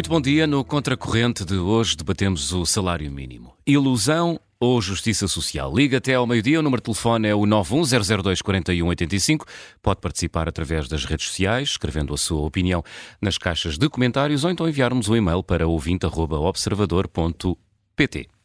Muito 0.00 0.08
bom 0.08 0.18
dia. 0.18 0.46
No 0.46 0.64
Contracorrente 0.64 1.44
de 1.44 1.56
hoje 1.56 1.94
debatemos 1.94 2.54
o 2.54 2.64
salário 2.64 3.12
mínimo. 3.12 3.52
Ilusão 3.66 4.40
ou 4.58 4.80
Justiça 4.80 5.28
Social? 5.28 5.76
Liga 5.76 5.98
até 5.98 6.14
ao 6.14 6.26
meio-dia. 6.26 6.58
O 6.58 6.62
número 6.62 6.80
de 6.80 6.84
telefone 6.84 7.28
é 7.28 7.34
o 7.34 7.42
910024185. 7.42 9.46
Pode 9.82 10.00
participar 10.00 10.48
através 10.48 10.88
das 10.88 11.04
redes 11.04 11.26
sociais, 11.26 11.72
escrevendo 11.72 12.14
a 12.14 12.16
sua 12.16 12.40
opinião 12.40 12.82
nas 13.20 13.36
caixas 13.36 13.76
de 13.76 13.90
comentários 13.90 14.42
ou 14.42 14.50
então 14.50 14.66
enviar-nos 14.66 15.10
um 15.10 15.16
e-mail 15.16 15.42
para 15.42 15.68
ouvinte.observador.pt. 15.68 18.39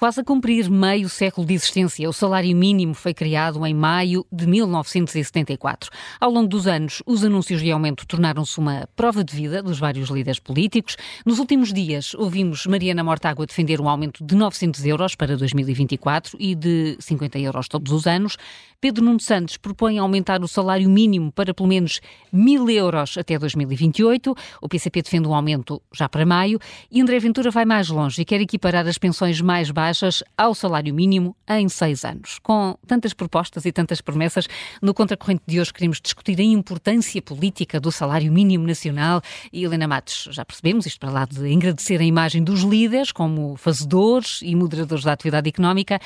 Quase 0.00 0.22
a 0.22 0.24
cumprir 0.24 0.70
meio 0.70 1.10
século 1.10 1.46
de 1.46 1.52
existência, 1.52 2.08
o 2.08 2.12
salário 2.14 2.56
mínimo 2.56 2.94
foi 2.94 3.12
criado 3.12 3.66
em 3.66 3.74
maio 3.74 4.24
de 4.32 4.46
1974. 4.46 5.90
Ao 6.18 6.30
longo 6.30 6.48
dos 6.48 6.66
anos, 6.66 7.02
os 7.04 7.22
anúncios 7.22 7.60
de 7.60 7.70
aumento 7.70 8.06
tornaram-se 8.06 8.58
uma 8.58 8.88
prova 8.96 9.22
de 9.22 9.36
vida 9.36 9.62
dos 9.62 9.78
vários 9.78 10.08
líderes 10.08 10.38
políticos. 10.38 10.96
Nos 11.26 11.38
últimos 11.38 11.70
dias, 11.70 12.14
ouvimos 12.14 12.64
Mariana 12.64 13.04
Mortágua 13.04 13.44
defender 13.44 13.78
um 13.78 13.90
aumento 13.90 14.24
de 14.24 14.34
900 14.34 14.86
euros 14.86 15.14
para 15.14 15.36
2024 15.36 16.34
e 16.40 16.54
de 16.54 16.96
50 16.98 17.38
euros 17.38 17.68
todos 17.68 17.92
os 17.92 18.06
anos. 18.06 18.38
Pedro 18.80 19.04
Nuno 19.04 19.20
Santos 19.20 19.58
propõe 19.58 19.98
aumentar 19.98 20.42
o 20.42 20.48
salário 20.48 20.88
mínimo 20.88 21.30
para 21.30 21.52
pelo 21.52 21.68
menos 21.68 22.00
1000 22.32 22.70
euros 22.70 23.18
até 23.18 23.38
2028. 23.38 24.34
O 24.62 24.68
PCP 24.70 25.02
defende 25.02 25.28
um 25.28 25.34
aumento 25.34 25.82
já 25.92 26.08
para 26.08 26.24
maio. 26.24 26.58
E 26.90 26.98
André 27.02 27.18
Ventura 27.18 27.50
vai 27.50 27.66
mais 27.66 27.90
longe 27.90 28.22
e 28.22 28.24
quer 28.24 28.40
equiparar 28.40 28.86
as 28.88 28.96
pensões 28.96 29.38
mais 29.42 29.70
baixas 29.70 30.22
ao 30.34 30.54
salário 30.54 30.94
mínimo 30.94 31.36
em 31.46 31.68
seis 31.68 32.06
anos. 32.06 32.38
Com 32.42 32.74
tantas 32.86 33.12
propostas 33.12 33.66
e 33.66 33.72
tantas 33.72 34.00
promessas, 34.00 34.48
no 34.80 34.94
Contracorrente 34.94 35.42
de 35.46 35.60
hoje 35.60 35.74
queremos 35.74 36.00
discutir 36.00 36.40
a 36.40 36.42
importância 36.42 37.20
política 37.20 37.78
do 37.78 37.92
salário 37.92 38.32
mínimo 38.32 38.66
nacional. 38.66 39.20
E 39.52 39.62
Helena 39.62 39.86
Matos, 39.86 40.26
já 40.30 40.42
percebemos, 40.42 40.86
isto 40.86 40.98
para 40.98 41.10
lá 41.10 41.26
de 41.26 41.52
agradecer 41.52 42.00
a 42.00 42.04
imagem 42.04 42.42
dos 42.42 42.62
líderes 42.62 43.12
como 43.12 43.56
fazedores 43.56 44.40
e 44.42 44.56
moderadores 44.56 45.04
da 45.04 45.12
atividade 45.12 45.50
económica, 45.50 46.00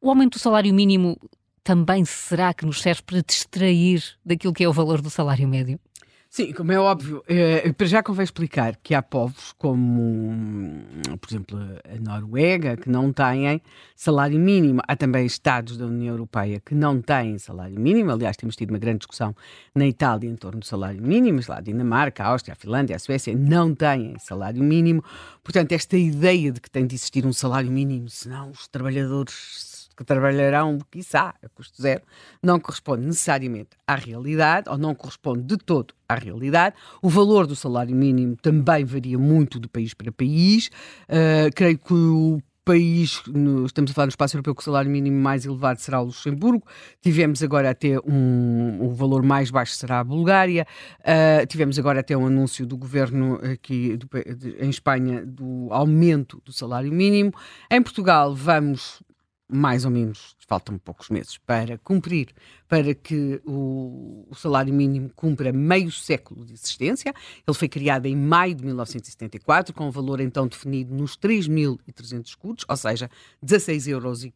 o 0.00 0.10
aumento 0.10 0.34
do 0.34 0.38
salário 0.38 0.72
mínimo 0.72 1.18
também 1.68 2.02
será 2.02 2.54
que 2.54 2.64
nos 2.64 2.80
serve 2.80 3.02
para 3.02 3.20
distrair 3.20 4.02
daquilo 4.24 4.54
que 4.54 4.64
é 4.64 4.68
o 4.68 4.72
valor 4.72 5.02
do 5.02 5.10
salário 5.10 5.46
médio? 5.46 5.78
Sim, 6.30 6.50
como 6.54 6.72
é 6.72 6.78
óbvio, 6.78 7.22
eh, 7.28 7.70
para 7.74 7.86
já 7.86 8.02
convém 8.02 8.24
explicar 8.24 8.74
que 8.82 8.94
há 8.94 9.02
povos 9.02 9.52
como, 9.58 10.82
por 11.20 11.28
exemplo, 11.28 11.58
a 11.58 12.00
Noruega, 12.00 12.74
que 12.74 12.88
não 12.88 13.12
têm 13.12 13.60
salário 13.94 14.38
mínimo. 14.38 14.80
Há 14.88 14.96
também 14.96 15.26
Estados 15.26 15.76
da 15.76 15.84
União 15.84 16.14
Europeia 16.14 16.58
que 16.64 16.74
não 16.74 17.02
têm 17.02 17.38
salário 17.38 17.78
mínimo. 17.78 18.12
Aliás, 18.12 18.34
temos 18.38 18.56
tido 18.56 18.70
uma 18.70 18.78
grande 18.78 19.00
discussão 19.00 19.36
na 19.74 19.86
Itália 19.86 20.26
em 20.26 20.36
torno 20.36 20.60
do 20.60 20.66
salário 20.66 21.02
mínimo. 21.02 21.38
Lá, 21.46 21.58
a 21.58 21.60
Dinamarca, 21.60 22.24
a 22.24 22.28
Áustria, 22.28 22.54
a 22.54 22.56
Finlândia, 22.56 22.96
a 22.96 22.98
Suécia 22.98 23.36
não 23.36 23.74
têm 23.74 24.18
salário 24.18 24.62
mínimo. 24.62 25.04
Portanto, 25.44 25.72
esta 25.72 25.98
ideia 25.98 26.50
de 26.50 26.62
que 26.62 26.70
tem 26.70 26.86
de 26.86 26.94
existir 26.94 27.26
um 27.26 27.32
salário 27.32 27.70
mínimo, 27.70 28.08
senão 28.08 28.50
os 28.52 28.66
trabalhadores 28.68 29.34
que 29.98 30.04
trabalharão, 30.04 30.78
quiçá, 30.92 31.34
a 31.42 31.48
custo 31.48 31.82
zero, 31.82 32.02
não 32.40 32.60
corresponde 32.60 33.04
necessariamente 33.04 33.70
à 33.84 33.96
realidade, 33.96 34.70
ou 34.70 34.78
não 34.78 34.94
corresponde 34.94 35.42
de 35.42 35.56
todo 35.56 35.92
à 36.08 36.14
realidade. 36.14 36.76
O 37.02 37.08
valor 37.08 37.48
do 37.48 37.56
salário 37.56 37.96
mínimo 37.96 38.36
também 38.36 38.84
varia 38.84 39.18
muito 39.18 39.58
de 39.58 39.66
país 39.66 39.94
para 39.94 40.12
país. 40.12 40.70
Uh, 41.08 41.52
creio 41.52 41.76
que 41.76 41.92
o 41.92 42.38
país, 42.64 43.22
estamos 43.64 43.90
a 43.90 43.94
falar 43.94 44.06
no 44.06 44.10
espaço 44.10 44.36
europeu, 44.36 44.54
que 44.54 44.60
o 44.60 44.64
salário 44.64 44.90
mínimo 44.90 45.18
mais 45.18 45.44
elevado 45.44 45.80
será 45.80 46.00
o 46.00 46.04
Luxemburgo. 46.04 46.64
Tivemos 47.00 47.42
agora 47.42 47.70
até 47.70 47.98
um, 48.00 48.78
o 48.82 48.90
valor 48.90 49.22
mais 49.22 49.50
baixo 49.50 49.72
será 49.72 49.98
a 50.00 50.04
Bulgária. 50.04 50.66
Uh, 51.00 51.46
tivemos 51.46 51.76
agora 51.78 52.00
até 52.00 52.16
um 52.16 52.26
anúncio 52.26 52.66
do 52.66 52.76
governo 52.76 53.40
aqui 53.42 53.96
do, 53.96 54.06
de, 54.36 54.50
em 54.60 54.68
Espanha 54.68 55.24
do 55.26 55.68
aumento 55.70 56.40
do 56.44 56.52
salário 56.52 56.92
mínimo. 56.92 57.32
Em 57.70 57.82
Portugal 57.82 58.34
vamos 58.34 59.02
mais 59.50 59.86
ou 59.86 59.90
menos, 59.90 60.36
faltam 60.46 60.76
poucos 60.76 61.08
meses 61.08 61.38
para 61.38 61.78
cumprir, 61.78 62.28
para 62.68 62.94
que 62.94 63.40
o, 63.46 64.26
o, 64.28 64.34
salário 64.34 64.74
mínimo 64.74 65.10
cumpra 65.16 65.50
meio 65.52 65.90
século 65.90 66.44
de 66.44 66.52
existência. 66.52 67.14
Ele 67.46 67.56
foi 67.56 67.66
criado 67.66 68.04
em 68.04 68.14
maio 68.14 68.54
de 68.54 68.62
1974, 68.62 69.72
com 69.72 69.88
o 69.88 69.90
valor 69.90 70.20
então 70.20 70.46
definido 70.46 70.94
nos 70.94 71.16
3.300 71.16 72.26
escudos, 72.26 72.66
ou 72.68 72.76
seja, 72.76 73.10
16,46 73.42 73.88
euros 73.88 74.28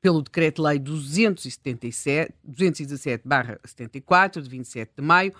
pelo 0.00 0.22
Decreto-Lei 0.22 0.78
277, 0.78 2.32
217-74, 2.48 4.40
de 4.40 4.48
27 4.48 4.92
de 4.96 5.02
maio, 5.02 5.34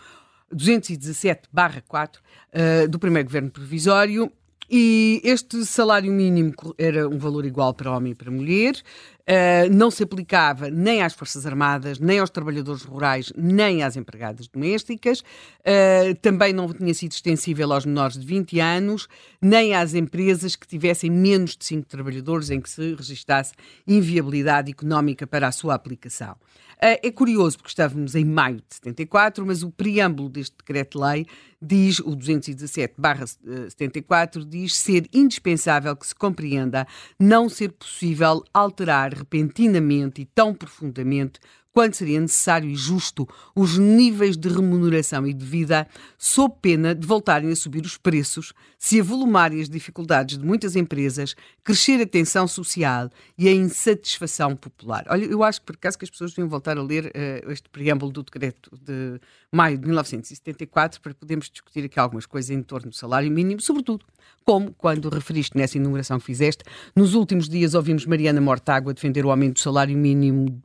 217-4 0.55 2.19
uh, 2.19 2.89
do 2.89 2.99
primeiro 2.99 3.27
governo 3.27 3.51
provisório 3.51 4.31
e 4.71 5.21
este 5.25 5.65
salário 5.65 6.13
mínimo 6.13 6.55
era 6.79 7.09
um 7.09 7.19
valor 7.19 7.45
igual 7.45 7.75
para 7.75 7.91
homem 7.91 8.13
e 8.13 8.15
para 8.15 8.31
mulher, 8.31 8.77
uh, 8.77 9.75
não 9.75 9.91
se 9.91 10.05
aplicava 10.05 10.71
nem 10.71 11.03
às 11.03 11.13
Forças 11.13 11.45
Armadas, 11.45 11.99
nem 11.99 12.21
aos 12.21 12.31
trabalhadores 12.31 12.83
rurais, 12.83 13.33
nem 13.37 13.83
às 13.83 13.97
empregadas 13.97 14.47
domésticas, 14.47 15.21
uh, 15.21 16.15
também 16.23 16.53
não 16.53 16.73
tinha 16.73 16.95
sido 16.95 17.11
extensível 17.11 17.73
aos 17.73 17.85
menores 17.85 18.17
de 18.17 18.25
20 18.25 18.61
anos, 18.61 19.09
nem 19.43 19.75
às 19.75 19.93
empresas 19.95 20.55
que 20.55 20.69
tivessem 20.69 21.11
menos 21.11 21.57
de 21.57 21.65
5 21.65 21.89
trabalhadores 21.89 22.51
em 22.51 22.61
que 22.61 22.71
se 22.71 22.95
registasse 22.95 23.53
inviabilidade 23.87 24.71
económica 24.71 25.27
para 25.27 25.49
a 25.49 25.53
sua 25.53 25.75
aplicação. 25.75 26.37
Uh, 26.83 26.97
é 27.03 27.11
curioso 27.11 27.59
porque 27.59 27.69
estávamos 27.69 28.15
em 28.15 28.25
maio 28.25 28.57
de 28.57 28.75
74, 28.75 29.45
mas 29.45 29.63
o 29.63 29.71
preâmbulo 29.71 30.31
deste 30.31 30.57
decreto-lei 30.57 31.27
diz, 31.61 31.99
o 31.99 32.17
217-74, 32.17 34.49
diz 34.49 34.77
ser 34.77 35.07
indispensável 35.13 35.95
que 35.95 36.07
se 36.07 36.15
compreenda 36.15 36.87
não 37.19 37.51
ser 37.51 37.73
possível 37.73 38.43
alterar 38.55 39.13
repentinamente 39.13 40.23
e 40.23 40.25
tão 40.25 40.55
profundamente 40.55 41.39
quando 41.73 41.95
seria 41.95 42.21
necessário 42.21 42.69
e 42.69 42.75
justo 42.75 43.29
os 43.55 43.79
níveis 43.79 44.37
de 44.37 44.49
remuneração 44.49 45.27
e 45.27 45.33
de 45.33 45.45
vida, 45.45 45.87
sob 46.19 46.55
pena 46.61 46.95
de 46.95 47.07
voltarem 47.07 47.51
a 47.51 47.57
subir 47.57 47.85
os 47.85 47.97
preços, 47.97 48.53
se 48.79 49.01
avolumarem 49.01 49.61
as 49.61 49.69
dificuldades 49.69 50.39
de 50.39 50.45
muitas 50.45 50.75
empresas, 50.75 51.35
crescer 51.63 52.01
a 52.01 52.07
tensão 52.07 52.49
social 52.49 53.09
e 53.39 53.49
a 53.49 53.53
insatisfação 53.53 54.57
popular. 54.57 55.05
Olha, 55.09 55.25
eu 55.25 55.43
acho 55.45 55.61
que 55.61 55.67
por 55.67 55.77
acaso 55.77 55.99
que 55.99 56.05
as 56.05 56.11
pessoas 56.11 56.33
deviam 56.33 56.49
voltar 56.49 56.77
a 56.77 56.83
ler 56.83 57.07
uh, 57.07 57.53
este 57.53 57.69
preâmbulo 57.69 58.11
do 58.11 58.23
decreto 58.23 58.71
de 58.77 59.21
maio 59.53 59.79
de 59.79 59.87
1974 59.87 61.01
para 61.01 61.15
podermos 61.15 61.49
discutir 61.51 61.85
aqui 61.85 61.99
algumas 61.99 62.27
coisas 62.27 62.51
em 62.51 62.63
torno 62.63 62.91
do 62.91 62.97
salário 62.97 63.31
mínimo, 63.31 63.61
sobretudo 63.61 64.05
como 64.45 64.73
quando 64.73 65.09
referiste 65.09 65.57
nessa 65.57 65.77
enumeração 65.77 66.19
que 66.19 66.25
fizeste, 66.25 66.65
nos 66.97 67.15
últimos 67.15 67.49
dias 67.49 67.75
ouvimos 67.75 68.07
Mariana 68.07 68.41
Mortágua 68.41 68.95
defender 68.95 69.25
o 69.25 69.31
aumento 69.31 69.55
do 69.55 69.61
salário 69.61 69.97
mínimo 69.97 70.61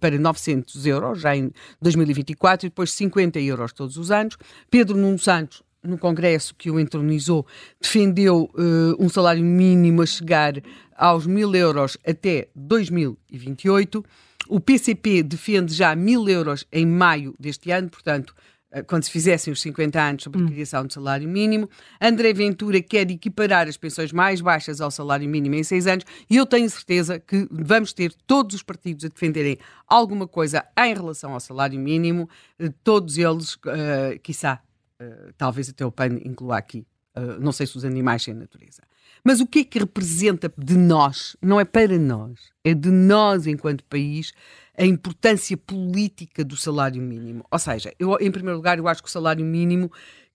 para 0.00 0.18
900 0.18 0.86
euros, 0.86 1.20
já 1.20 1.36
em 1.36 1.50
2024, 1.80 2.66
e 2.66 2.70
depois 2.70 2.92
50 2.92 3.40
euros 3.40 3.72
todos 3.72 3.96
os 3.96 4.10
anos. 4.10 4.36
Pedro 4.70 4.96
Nuno 4.96 5.18
Santos, 5.18 5.62
no 5.82 5.98
Congresso 5.98 6.54
que 6.54 6.70
o 6.70 6.78
entronizou, 6.78 7.46
defendeu 7.80 8.50
uh, 8.54 8.96
um 9.04 9.08
salário 9.08 9.44
mínimo 9.44 10.02
a 10.02 10.06
chegar 10.06 10.54
aos 10.96 11.26
1000 11.26 11.54
euros 11.54 11.96
até 12.06 12.48
2028. 12.54 14.04
O 14.48 14.60
PCP 14.60 15.22
defende 15.22 15.72
já 15.72 15.94
1000 15.94 16.28
euros 16.28 16.66
em 16.72 16.86
maio 16.86 17.34
deste 17.38 17.70
ano, 17.70 17.88
portanto, 17.88 18.34
eh, 18.36 18.59
quando 18.86 19.04
se 19.04 19.10
fizessem 19.10 19.52
os 19.52 19.60
50 19.60 20.00
anos 20.00 20.22
sobre 20.22 20.40
a 20.40 20.44
hum. 20.44 20.48
criação 20.48 20.86
do 20.86 20.92
salário 20.92 21.28
mínimo. 21.28 21.68
André 22.00 22.32
Ventura 22.32 22.80
quer 22.80 23.10
equiparar 23.10 23.68
as 23.68 23.76
pensões 23.76 24.12
mais 24.12 24.40
baixas 24.40 24.80
ao 24.80 24.90
salário 24.90 25.28
mínimo 25.28 25.54
em 25.56 25.64
seis 25.64 25.86
anos 25.86 26.04
e 26.28 26.36
eu 26.36 26.46
tenho 26.46 26.68
certeza 26.70 27.18
que 27.18 27.48
vamos 27.50 27.92
ter 27.92 28.12
todos 28.26 28.54
os 28.54 28.62
partidos 28.62 29.04
a 29.04 29.08
defenderem 29.08 29.58
alguma 29.86 30.26
coisa 30.26 30.64
em 30.78 30.94
relação 30.94 31.32
ao 31.32 31.40
salário 31.40 31.78
mínimo, 31.78 32.28
eh, 32.58 32.72
todos 32.84 33.18
eles, 33.18 33.54
uh, 33.54 34.18
quiçá, 34.22 34.60
uh, 35.02 35.32
talvez 35.36 35.68
até 35.68 35.84
o 35.84 35.90
PAN 35.90 36.18
inclua 36.24 36.58
aqui, 36.58 36.86
uh, 37.16 37.40
não 37.40 37.52
sei 37.52 37.66
se 37.66 37.76
os 37.76 37.84
animais 37.84 38.22
sem 38.22 38.34
natureza. 38.34 38.82
Mas 39.24 39.40
o 39.40 39.46
que 39.46 39.60
é 39.60 39.64
que 39.64 39.78
representa 39.78 40.52
de 40.56 40.76
nós? 40.76 41.36
Não 41.42 41.60
é 41.60 41.64
para 41.64 41.98
nós, 41.98 42.38
é 42.64 42.72
de 42.74 42.90
nós 42.90 43.46
enquanto 43.46 43.84
país 43.84 44.32
a 44.76 44.84
importância 44.84 45.56
política 45.56 46.42
do 46.42 46.56
salário 46.56 47.02
mínimo. 47.02 47.44
Ou 47.50 47.58
seja, 47.58 47.92
eu, 47.98 48.16
em 48.18 48.30
primeiro 48.30 48.56
lugar, 48.56 48.78
eu 48.78 48.88
acho 48.88 49.02
que 49.02 49.08
o 49.08 49.12
salário 49.12 49.44
mínimo 49.44 49.92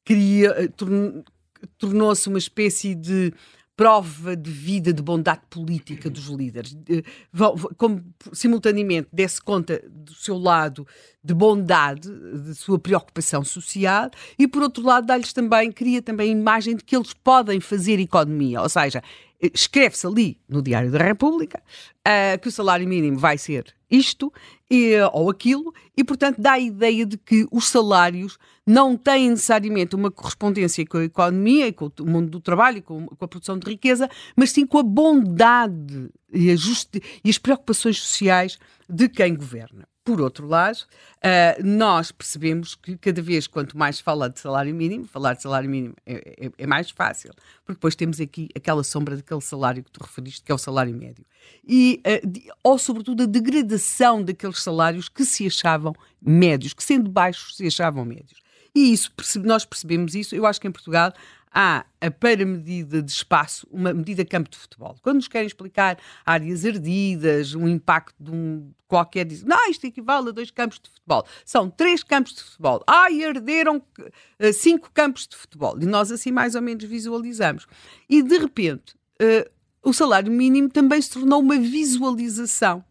eh, 0.08 0.70
tornou-se 1.80 2.30
uma 2.30 2.38
espécie 2.38 2.94
de 2.94 3.34
prova 3.76 4.36
de 4.36 4.50
vida 4.50 4.94
de 4.94 5.02
bondade 5.02 5.42
política 5.50 6.10
dos 6.10 6.28
líderes, 6.28 6.78
como 7.78 8.02
simultaneamente 8.32 9.10
desse 9.12 9.42
conta 9.42 9.84
do 9.90 10.14
seu 10.14 10.38
lado 10.38 10.88
de 11.22 11.34
bondade, 11.34 12.10
de 12.44 12.56
sua 12.56 12.80
preocupação 12.80 13.44
social, 13.44 14.10
e 14.40 14.48
por 14.48 14.62
outro 14.62 14.84
lado 14.84 15.08
dá-lhes 15.08 15.34
também, 15.34 15.72
cria 15.72 16.02
também 16.02 16.30
a 16.30 16.38
imagem 16.38 16.76
de 16.76 16.84
que 16.84 16.96
eles 16.96 17.14
podem 17.14 17.60
fazer 17.60 18.00
economia, 18.00 18.62
ou 18.62 18.70
seja, 18.70 19.04
escreve-se 19.42 20.06
ali 20.08 20.40
no 20.48 20.62
Diário 20.62 20.92
da 20.92 21.00
República 21.00 21.62
uh, 22.08 22.40
que 22.40 22.48
o 22.48 22.52
salário 22.52 22.88
mínimo 22.88 23.18
vai 23.18 23.38
ser 23.38 23.76
isto 23.90 24.32
e, 24.70 24.96
ou 25.14 25.30
aquilo, 25.30 25.74
e 25.96 26.04
portanto 26.04 26.42
dá 26.42 26.54
a 26.54 26.60
ideia 26.60 27.06
de 27.06 27.18
que 27.18 27.48
os 27.52 27.68
salários 27.68 28.38
não 28.66 28.98
têm 28.98 29.30
necessariamente 29.30 29.96
uma 29.96 30.10
correspondência 30.10 30.86
com 30.86 30.98
a 30.98 31.06
economia 31.06 31.68
e 31.68 31.74
com 31.74 31.92
o 32.00 32.06
mundo 32.06 32.30
do 32.30 32.40
trabalho 32.40 32.80
e 32.80 32.82
com, 32.82 33.06
com 33.06 33.26
a 33.26 33.28
produção 33.28 33.60
de 33.60 33.70
riqueza, 33.70 34.10
mas 34.36 34.52
sim 34.52 34.66
com 34.66 34.80
a 34.80 34.84
bondade 34.84 36.10
e, 36.34 36.52
a 36.52 36.56
e 37.24 37.30
as 37.30 37.38
preocupações 37.38 38.00
sociais 38.00 38.58
de 38.90 39.08
quem 39.08 39.36
governa. 39.36 39.88
Por 40.06 40.22
outro 40.22 40.46
lado, 40.46 40.78
uh, 40.78 41.66
nós 41.66 42.12
percebemos 42.12 42.76
que 42.76 42.96
cada 42.96 43.20
vez 43.24 43.48
quanto 43.48 43.76
mais 43.76 44.00
fala 44.00 44.30
de 44.30 44.40
salário 44.40 44.74
mínimo, 44.74 45.06
falar 45.06 45.34
de 45.34 45.42
salário 45.42 45.68
mínimo 45.68 45.96
é, 46.06 46.46
é, 46.46 46.52
é, 46.60 46.68
mais 46.68 46.92
fácil, 46.92 47.32
porque 47.66 47.74
depois 47.74 47.96
temos 47.96 48.22
aqui 48.22 48.48
aquela 48.56 48.84
sombra 48.84 49.16
daquele 49.16 49.42
salário 49.42 49.84
que 49.84 49.90
tu 49.90 50.00
referiste, 50.04 50.44
que 50.44 50.52
é 50.52 50.56
o 50.56 50.60
salário 50.60 50.96
médio. 50.96 51.26
E, 51.68 52.04
uh, 52.06 52.28
de, 52.28 52.44
ou 52.64 52.78
sobretudo 52.78 53.24
a 53.24 53.26
degradação 53.26 54.24
daqueles 54.24 54.62
salários 54.62 55.10
que 55.10 55.26
se 55.26 55.48
achavam 55.48 55.96
médios, 56.22 56.76
que 56.76 56.84
sendo 56.84 57.10
baixos 57.10 57.58
se 57.58 57.66
achavam 57.66 58.06
médios. 58.06 58.40
E 58.76 58.94
isso, 58.94 59.12
nós 59.44 59.66
percebemos 59.66 60.14
isso, 60.14 60.36
eu 60.36 60.46
acho 60.46 60.62
que 60.62 60.68
em 60.68 60.72
Portugal 60.72 61.12
há 61.56 61.86
a 62.02 62.12
para-medida 62.12 63.02
de 63.02 63.10
espaço, 63.10 63.66
uma 63.72 63.94
medida 63.94 64.26
campo 64.26 64.50
de 64.50 64.58
futebol. 64.58 64.96
Quando 65.02 65.16
nos 65.16 65.30
querem 65.30 65.48
explicar 65.48 65.98
áreas 66.26 66.66
ardidas, 66.66 67.56
um 67.56 67.66
impacto 67.66 68.14
de 68.20 68.30
um 68.30 68.72
qualquer, 68.90 69.26
dizem, 69.26 69.48
não, 69.48 69.70
isto 69.70 69.86
equivale 69.88 70.30
a 70.30 70.32
dois 70.32 70.52
campos 70.52 70.80
de 70.80 70.90
futebol. 70.90 71.26
São 71.46 71.70
três 71.70 72.04
campos 72.04 72.34
de 72.34 72.44
futebol. 72.44 72.84
Ah, 72.86 73.10
e 73.10 73.24
arderam 73.24 73.78
uh, 73.78 74.54
cinco 74.54 74.92
campos 74.94 75.28
de 75.28 75.38
futebol. 75.38 75.78
E 75.82 75.86
nós 75.86 76.12
assim 76.12 76.32
mais 76.32 76.56
ou 76.56 76.62
menos 76.62 76.84
visualizamos. 76.84 77.66
E 78.10 78.22
de 78.22 78.38
repente, 78.38 78.94
uh, 79.22 79.50
o 79.82 79.94
salário 79.94 80.32
mínimo 80.32 80.70
também 80.70 81.02
se 81.02 81.12
tornou 81.12 81.40
uma 81.40 81.58
visualização 81.58 82.84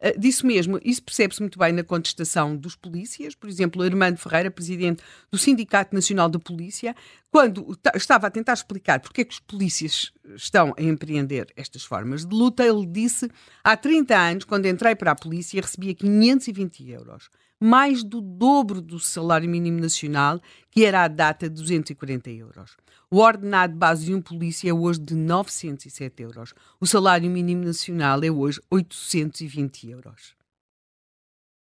Uh, 0.00 0.18
disso 0.18 0.46
mesmo, 0.46 0.78
isso 0.84 1.02
percebe-se 1.02 1.40
muito 1.40 1.58
bem 1.58 1.72
na 1.72 1.82
contestação 1.82 2.56
dos 2.56 2.76
polícias, 2.76 3.34
por 3.34 3.48
exemplo, 3.48 3.82
Armando 3.82 4.16
Ferreira, 4.18 4.50
presidente 4.50 5.02
do 5.30 5.36
Sindicato 5.36 5.94
Nacional 5.94 6.28
da 6.28 6.38
Polícia, 6.38 6.94
quando 7.30 7.76
estava 7.94 8.28
a 8.28 8.30
tentar 8.30 8.52
explicar 8.52 9.00
porque 9.00 9.22
é 9.22 9.24
que 9.24 9.34
os 9.34 9.40
polícias 9.40 10.12
estão 10.36 10.72
a 10.78 10.82
empreender 10.82 11.48
estas 11.56 11.84
formas 11.84 12.24
de 12.24 12.34
luta, 12.34 12.64
ele 12.64 12.86
disse: 12.86 13.28
há 13.64 13.76
30 13.76 14.16
anos, 14.16 14.44
quando 14.44 14.66
entrei 14.66 14.94
para 14.94 15.10
a 15.10 15.16
polícia, 15.16 15.60
recebia 15.60 15.94
520 15.94 16.90
euros 16.90 17.30
mais 17.60 18.04
do 18.04 18.20
dobro 18.20 18.80
do 18.80 18.98
salário 18.98 19.48
mínimo 19.48 19.80
nacional, 19.80 20.40
que 20.70 20.84
era 20.84 21.04
à 21.04 21.08
data 21.08 21.48
de 21.48 21.56
240 21.56 22.30
euros. 22.30 22.76
O 23.10 23.18
ordenado 23.18 23.74
base 23.74 24.06
de 24.06 24.14
um 24.14 24.20
polícia 24.20 24.68
é 24.68 24.72
hoje 24.72 25.00
de 25.00 25.14
907 25.14 26.22
euros. 26.22 26.54
O 26.80 26.86
salário 26.86 27.30
mínimo 27.30 27.64
nacional 27.64 28.22
é 28.22 28.30
hoje 28.30 28.60
820 28.70 29.90
euros. 29.90 30.36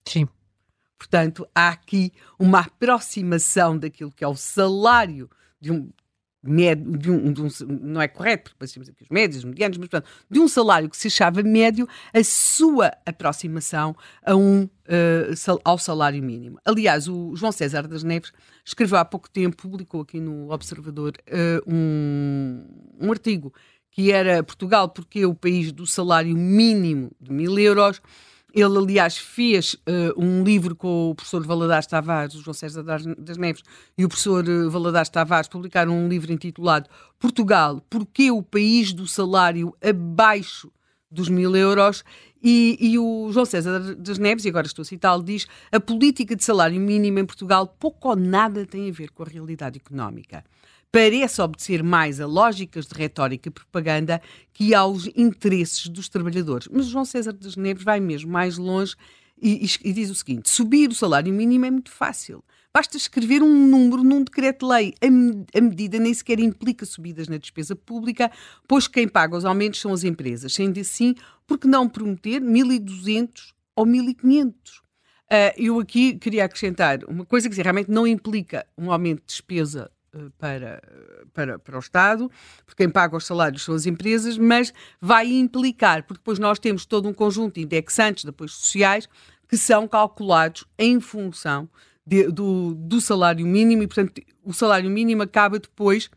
Sim. 0.06 0.28
Portanto, 0.98 1.48
há 1.54 1.68
aqui 1.68 2.12
uma 2.38 2.60
aproximação 2.60 3.78
daquilo 3.78 4.10
que 4.10 4.24
é 4.24 4.28
o 4.28 4.34
salário 4.34 5.30
de 5.60 5.70
um 5.70 5.90
médio, 6.42 6.96
de 6.96 7.10
um, 7.10 7.32
de 7.32 7.42
um, 7.42 7.48
não 7.80 8.00
é 8.00 8.08
correto, 8.08 8.44
porque 8.44 8.58
passamos 8.58 8.88
aqui 8.88 9.02
os 9.02 9.08
médios, 9.08 9.38
os 9.38 9.44
medianos, 9.44 9.76
mas 9.76 9.88
portanto, 9.88 10.10
de 10.30 10.38
um 10.38 10.46
salário 10.46 10.88
que 10.88 10.96
se 10.96 11.08
achava 11.08 11.42
médio, 11.42 11.88
a 12.14 12.22
sua 12.22 12.92
aproximação 13.04 13.96
a 14.24 14.36
um, 14.36 14.62
uh, 14.62 15.60
ao 15.64 15.78
salário 15.78 16.22
mínimo. 16.22 16.58
Aliás, 16.64 17.08
o 17.08 17.34
João 17.34 17.52
César 17.52 17.88
das 17.88 18.02
Neves 18.04 18.32
escreveu 18.64 18.98
há 18.98 19.04
pouco 19.04 19.28
tempo, 19.28 19.56
publicou 19.56 20.02
aqui 20.02 20.20
no 20.20 20.52
Observador 20.52 21.14
uh, 21.28 21.70
um, 21.70 22.64
um 23.00 23.10
artigo 23.10 23.52
que 23.90 24.12
era 24.12 24.44
Portugal, 24.44 24.88
porque 24.88 25.20
é 25.20 25.26
o 25.26 25.34
país 25.34 25.72
do 25.72 25.86
salário 25.86 26.36
mínimo 26.36 27.10
de 27.20 27.32
mil 27.32 27.58
euros, 27.58 28.00
ele, 28.60 28.78
aliás, 28.78 29.16
fez 29.16 29.74
uh, 29.74 30.12
um 30.16 30.42
livro 30.42 30.74
com 30.74 31.10
o 31.10 31.14
professor 31.14 31.44
Valadares 31.46 31.86
Tavares, 31.86 32.34
o 32.34 32.42
João 32.42 32.54
César 32.54 32.82
das 32.82 33.36
Neves, 33.36 33.62
e 33.96 34.04
o 34.04 34.08
professor 34.08 34.48
uh, 34.48 34.70
Valadares 34.70 35.08
Tavares 35.08 35.48
publicaram 35.48 35.92
um 35.92 36.08
livro 36.08 36.32
intitulado 36.32 36.88
Portugal, 37.18 37.82
porque 37.88 38.30
o 38.30 38.42
país 38.42 38.92
do 38.92 39.06
salário 39.06 39.74
abaixo 39.82 40.70
dos 41.10 41.28
mil 41.28 41.54
euros? 41.56 42.04
E, 42.42 42.78
e, 42.80 42.98
o 42.98 43.30
João 43.32 43.44
César 43.44 43.96
das 43.96 44.18
Neves, 44.18 44.44
e 44.44 44.48
agora 44.48 44.66
estou 44.66 44.82
a 44.82 44.86
citá-lo, 44.86 45.24
diz 45.24 45.46
a 45.72 45.80
política 45.80 46.36
de 46.36 46.44
salário 46.44 46.80
mínimo 46.80 47.18
em 47.18 47.26
Portugal 47.26 47.66
pouco 47.66 48.08
ou 48.08 48.16
nada 48.16 48.64
tem 48.64 48.88
a 48.88 48.92
ver 48.92 49.10
com 49.10 49.24
a 49.24 49.26
realidade 49.26 49.78
económica 49.78 50.44
parece 50.90 51.40
obedecer 51.40 51.82
mais 51.82 52.20
a 52.20 52.26
lógicas 52.26 52.86
de 52.86 52.94
retórica 52.94 53.48
e 53.48 53.52
propaganda 53.52 54.20
que 54.52 54.74
aos 54.74 55.06
interesses 55.14 55.88
dos 55.88 56.08
trabalhadores. 56.08 56.68
Mas 56.70 56.86
João 56.86 57.04
César 57.04 57.32
das 57.32 57.56
Neves 57.56 57.84
vai 57.84 58.00
mesmo 58.00 58.30
mais 58.30 58.58
longe 58.58 58.94
e, 59.40 59.64
e, 59.64 59.88
e 59.88 59.92
diz 59.92 60.10
o 60.10 60.14
seguinte: 60.14 60.48
subir 60.48 60.90
o 60.90 60.94
salário 60.94 61.32
mínimo 61.32 61.66
é 61.66 61.70
muito 61.70 61.90
fácil. 61.90 62.42
Basta 62.72 62.96
escrever 62.96 63.42
um 63.42 63.66
número 63.66 64.04
num 64.04 64.22
decreto-lei. 64.22 64.94
A, 65.02 65.60
medida 65.60 65.98
nem 65.98 66.12
sequer 66.12 66.38
implica 66.38 66.84
subidas 66.84 67.26
na 67.26 67.38
despesa 67.38 67.74
pública, 67.74 68.30
pois 68.68 68.86
quem 68.86 69.08
paga 69.08 69.36
os 69.36 69.44
aumentos 69.44 69.80
são 69.80 69.92
as 69.92 70.04
empresas. 70.04 70.52
Sendo 70.52 70.78
assim, 70.78 71.14
por 71.46 71.58
que 71.58 71.66
não 71.66 71.88
prometer 71.88 72.40
1.200 72.40 73.52
ou 73.74 73.86
1.500? 73.86 74.52
Uh, 75.30 75.52
eu 75.56 75.80
aqui 75.80 76.14
queria 76.14 76.44
acrescentar 76.44 77.04
uma 77.04 77.24
coisa 77.24 77.50
que 77.50 77.62
realmente 77.62 77.90
não 77.90 78.06
implica 78.06 78.66
um 78.76 78.92
aumento 78.92 79.20
de 79.20 79.26
despesa 79.26 79.90
para, 80.38 80.82
para, 81.32 81.58
para 81.58 81.76
o 81.76 81.80
Estado, 81.80 82.30
porque 82.64 82.82
quem 82.82 82.90
paga 82.90 83.16
os 83.16 83.26
salários 83.26 83.64
são 83.64 83.74
as 83.74 83.86
empresas, 83.86 84.38
mas 84.38 84.72
vai 85.00 85.26
implicar, 85.26 86.02
porque 86.04 86.20
depois 86.20 86.38
nós 86.38 86.58
temos 86.58 86.86
todo 86.86 87.08
um 87.08 87.14
conjunto 87.14 87.54
de 87.54 87.62
indexantes 87.62 88.24
de 88.24 88.30
apoios 88.30 88.54
sociais 88.54 89.08
que 89.48 89.56
são 89.56 89.88
calculados 89.88 90.66
em 90.78 91.00
função 91.00 91.68
de, 92.06 92.30
do, 92.30 92.74
do 92.74 93.00
salário 93.00 93.46
mínimo 93.46 93.82
e, 93.82 93.86
portanto, 93.86 94.22
o 94.42 94.52
salário 94.52 94.90
mínimo 94.90 95.22
acaba 95.22 95.58
depois 95.58 96.10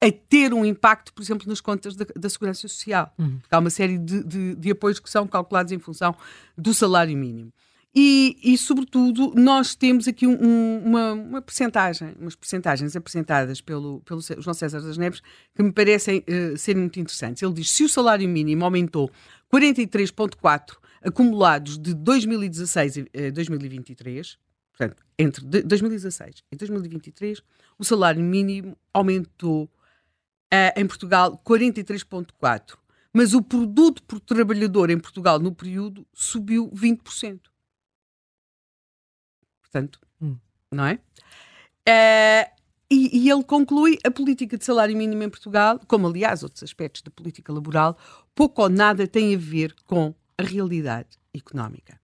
a 0.00 0.12
ter 0.28 0.52
um 0.52 0.64
impacto, 0.64 1.12
por 1.12 1.22
exemplo, 1.22 1.48
nas 1.48 1.60
contas 1.60 1.96
da, 1.96 2.04
da 2.14 2.28
Segurança 2.28 2.68
Social. 2.68 3.12
Uhum. 3.18 3.40
Há 3.50 3.58
uma 3.58 3.70
série 3.70 3.96
de, 3.96 4.22
de, 4.22 4.54
de 4.54 4.70
apoios 4.70 5.00
que 5.00 5.08
são 5.08 5.26
calculados 5.26 5.72
em 5.72 5.78
função 5.78 6.14
do 6.56 6.74
salário 6.74 7.16
mínimo. 7.16 7.52
E, 7.96 8.36
e, 8.42 8.58
sobretudo, 8.58 9.32
nós 9.36 9.76
temos 9.76 10.08
aqui 10.08 10.26
um, 10.26 10.78
uma, 10.84 11.12
uma 11.12 11.40
percentagem, 11.40 12.12
umas 12.18 12.34
percentagens 12.34 12.96
apresentadas 12.96 13.60
pelo, 13.60 14.00
pelo 14.00 14.20
João 14.20 14.52
César 14.52 14.80
das 14.80 14.98
Neves 14.98 15.22
que 15.54 15.62
me 15.62 15.70
parecem 15.70 16.18
uh, 16.18 16.58
serem 16.58 16.82
muito 16.82 16.98
interessantes. 16.98 17.40
Ele 17.40 17.52
diz 17.52 17.70
se 17.70 17.84
o 17.84 17.88
salário 17.88 18.28
mínimo 18.28 18.64
aumentou 18.64 19.08
43,4 19.52 20.76
acumulados 21.04 21.78
de 21.78 21.94
2016 21.94 22.98
a 22.98 23.30
2023, 23.32 24.38
portanto, 24.76 25.04
entre 25.16 25.62
2016 25.62 26.42
e 26.50 26.56
2023, 26.56 27.42
o 27.78 27.84
salário 27.84 28.24
mínimo 28.24 28.76
aumentou 28.92 29.64
uh, 29.64 30.80
em 30.80 30.84
Portugal 30.84 31.40
43,4. 31.46 32.76
Mas 33.12 33.34
o 33.34 33.40
produto 33.40 34.02
por 34.02 34.18
trabalhador 34.18 34.90
em 34.90 34.98
Portugal 34.98 35.38
no 35.38 35.54
período 35.54 36.04
subiu 36.12 36.68
20% 36.72 37.53
portanto, 39.74 39.98
hum. 40.22 40.36
não 40.70 40.86
é? 40.86 40.94
Uh, 41.88 42.54
e, 42.90 43.24
e, 43.24 43.30
ele 43.30 43.42
conclui 43.42 43.98
a 44.04 44.10
política 44.10 44.56
de 44.56 44.64
salário 44.64 44.96
mínimo 44.96 45.22
em 45.22 45.28
Portugal, 45.28 45.80
como 45.88 46.06
aliás 46.06 46.42
outros 46.44 46.62
aspectos 46.62 47.02
da 47.02 47.10
política 47.10 47.52
laboral, 47.52 47.98
pouco 48.34 48.62
ou 48.62 48.68
nada 48.68 49.06
tem 49.08 49.34
a 49.34 49.38
ver 49.38 49.74
com 49.84 50.14
a 50.38 50.42
realidade 50.42 51.18
económica. 51.34 51.98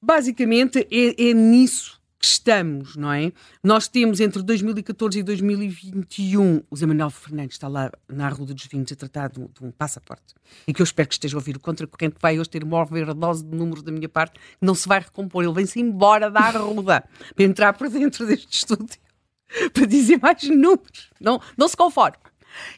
Basicamente 0.00 0.88
é, 0.90 1.30
é 1.30 1.32
nisso 1.32 2.01
que 2.22 2.28
estamos, 2.28 2.94
não 2.94 3.12
é? 3.12 3.32
Nós 3.64 3.88
temos 3.88 4.20
entre 4.20 4.40
2014 4.44 5.18
e 5.18 5.22
2021, 5.24 6.62
o 6.70 6.76
Zé 6.76 6.86
Manuel 6.86 7.10
Fernandes 7.10 7.56
está 7.56 7.66
lá 7.66 7.90
na 8.08 8.26
Arruda 8.26 8.54
dos 8.54 8.64
Vinhos 8.66 8.92
a 8.92 8.94
tratar 8.94 9.28
de 9.28 9.40
um, 9.40 9.48
de 9.48 9.64
um, 9.64 9.72
passaporte, 9.72 10.32
e 10.64 10.72
que 10.72 10.80
eu 10.80 10.84
espero 10.84 11.08
que 11.08 11.14
esteja 11.14 11.36
a 11.36 11.38
ouvir 11.38 11.56
o 11.56 11.60
contracorrente, 11.60 12.14
vai 12.20 12.38
hoje 12.38 12.48
ter 12.48 12.62
uma 12.62 12.80
overdose 12.80 13.44
de 13.44 13.56
números 13.56 13.82
da 13.82 13.90
minha 13.90 14.08
parte, 14.08 14.38
que 14.38 14.40
não 14.60 14.72
se 14.72 14.86
vai 14.86 15.00
recompor, 15.00 15.42
ele 15.42 15.52
vem-se 15.52 15.80
embora 15.80 16.30
da 16.30 16.42
Arruda 16.42 17.02
para 17.34 17.44
entrar 17.44 17.72
por 17.72 17.88
dentro 17.88 18.24
deste 18.24 18.56
estúdio, 18.56 19.00
para 19.74 19.84
dizer 19.84 20.20
mais 20.22 20.44
números, 20.44 21.10
não, 21.20 21.40
não 21.58 21.66
se 21.66 21.76
conforme. 21.76 22.18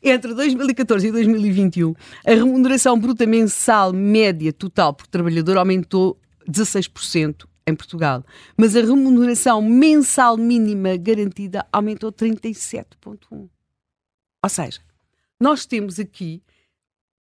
Entre 0.03 0.33
2014 0.33 1.07
e 1.07 1.13
2021, 1.13 1.95
a 2.25 2.31
remuneração 2.31 2.99
bruta 2.99 3.27
mensal 3.27 3.93
média 3.93 4.55
total 4.55 4.95
por 4.95 5.07
trabalhador 5.07 5.59
aumentou 5.59 6.19
16% 6.49 7.45
em 7.67 7.75
Portugal, 7.75 8.25
mas 8.57 8.77
a 8.77 8.81
remuneração 8.81 9.63
mensal 9.63 10.37
mínima 10.37 10.97
garantida 10.97 11.67
aumentou 11.73 12.13
37,1%. 12.13 13.49
Ou 14.43 14.51
seja, 14.51 14.81
nós 15.41 15.65
temos 15.65 15.99
aqui 15.99 16.43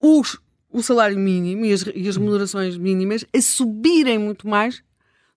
os, 0.02 0.38
o 0.68 0.82
salário 0.82 1.18
mínimo 1.18 1.64
e 1.64 1.72
as, 1.72 1.82
e 1.94 2.08
as 2.08 2.16
remunerações 2.16 2.76
mínimas 2.76 3.24
a 3.34 3.40
subirem 3.40 4.18
muito 4.18 4.48
mais 4.48 4.82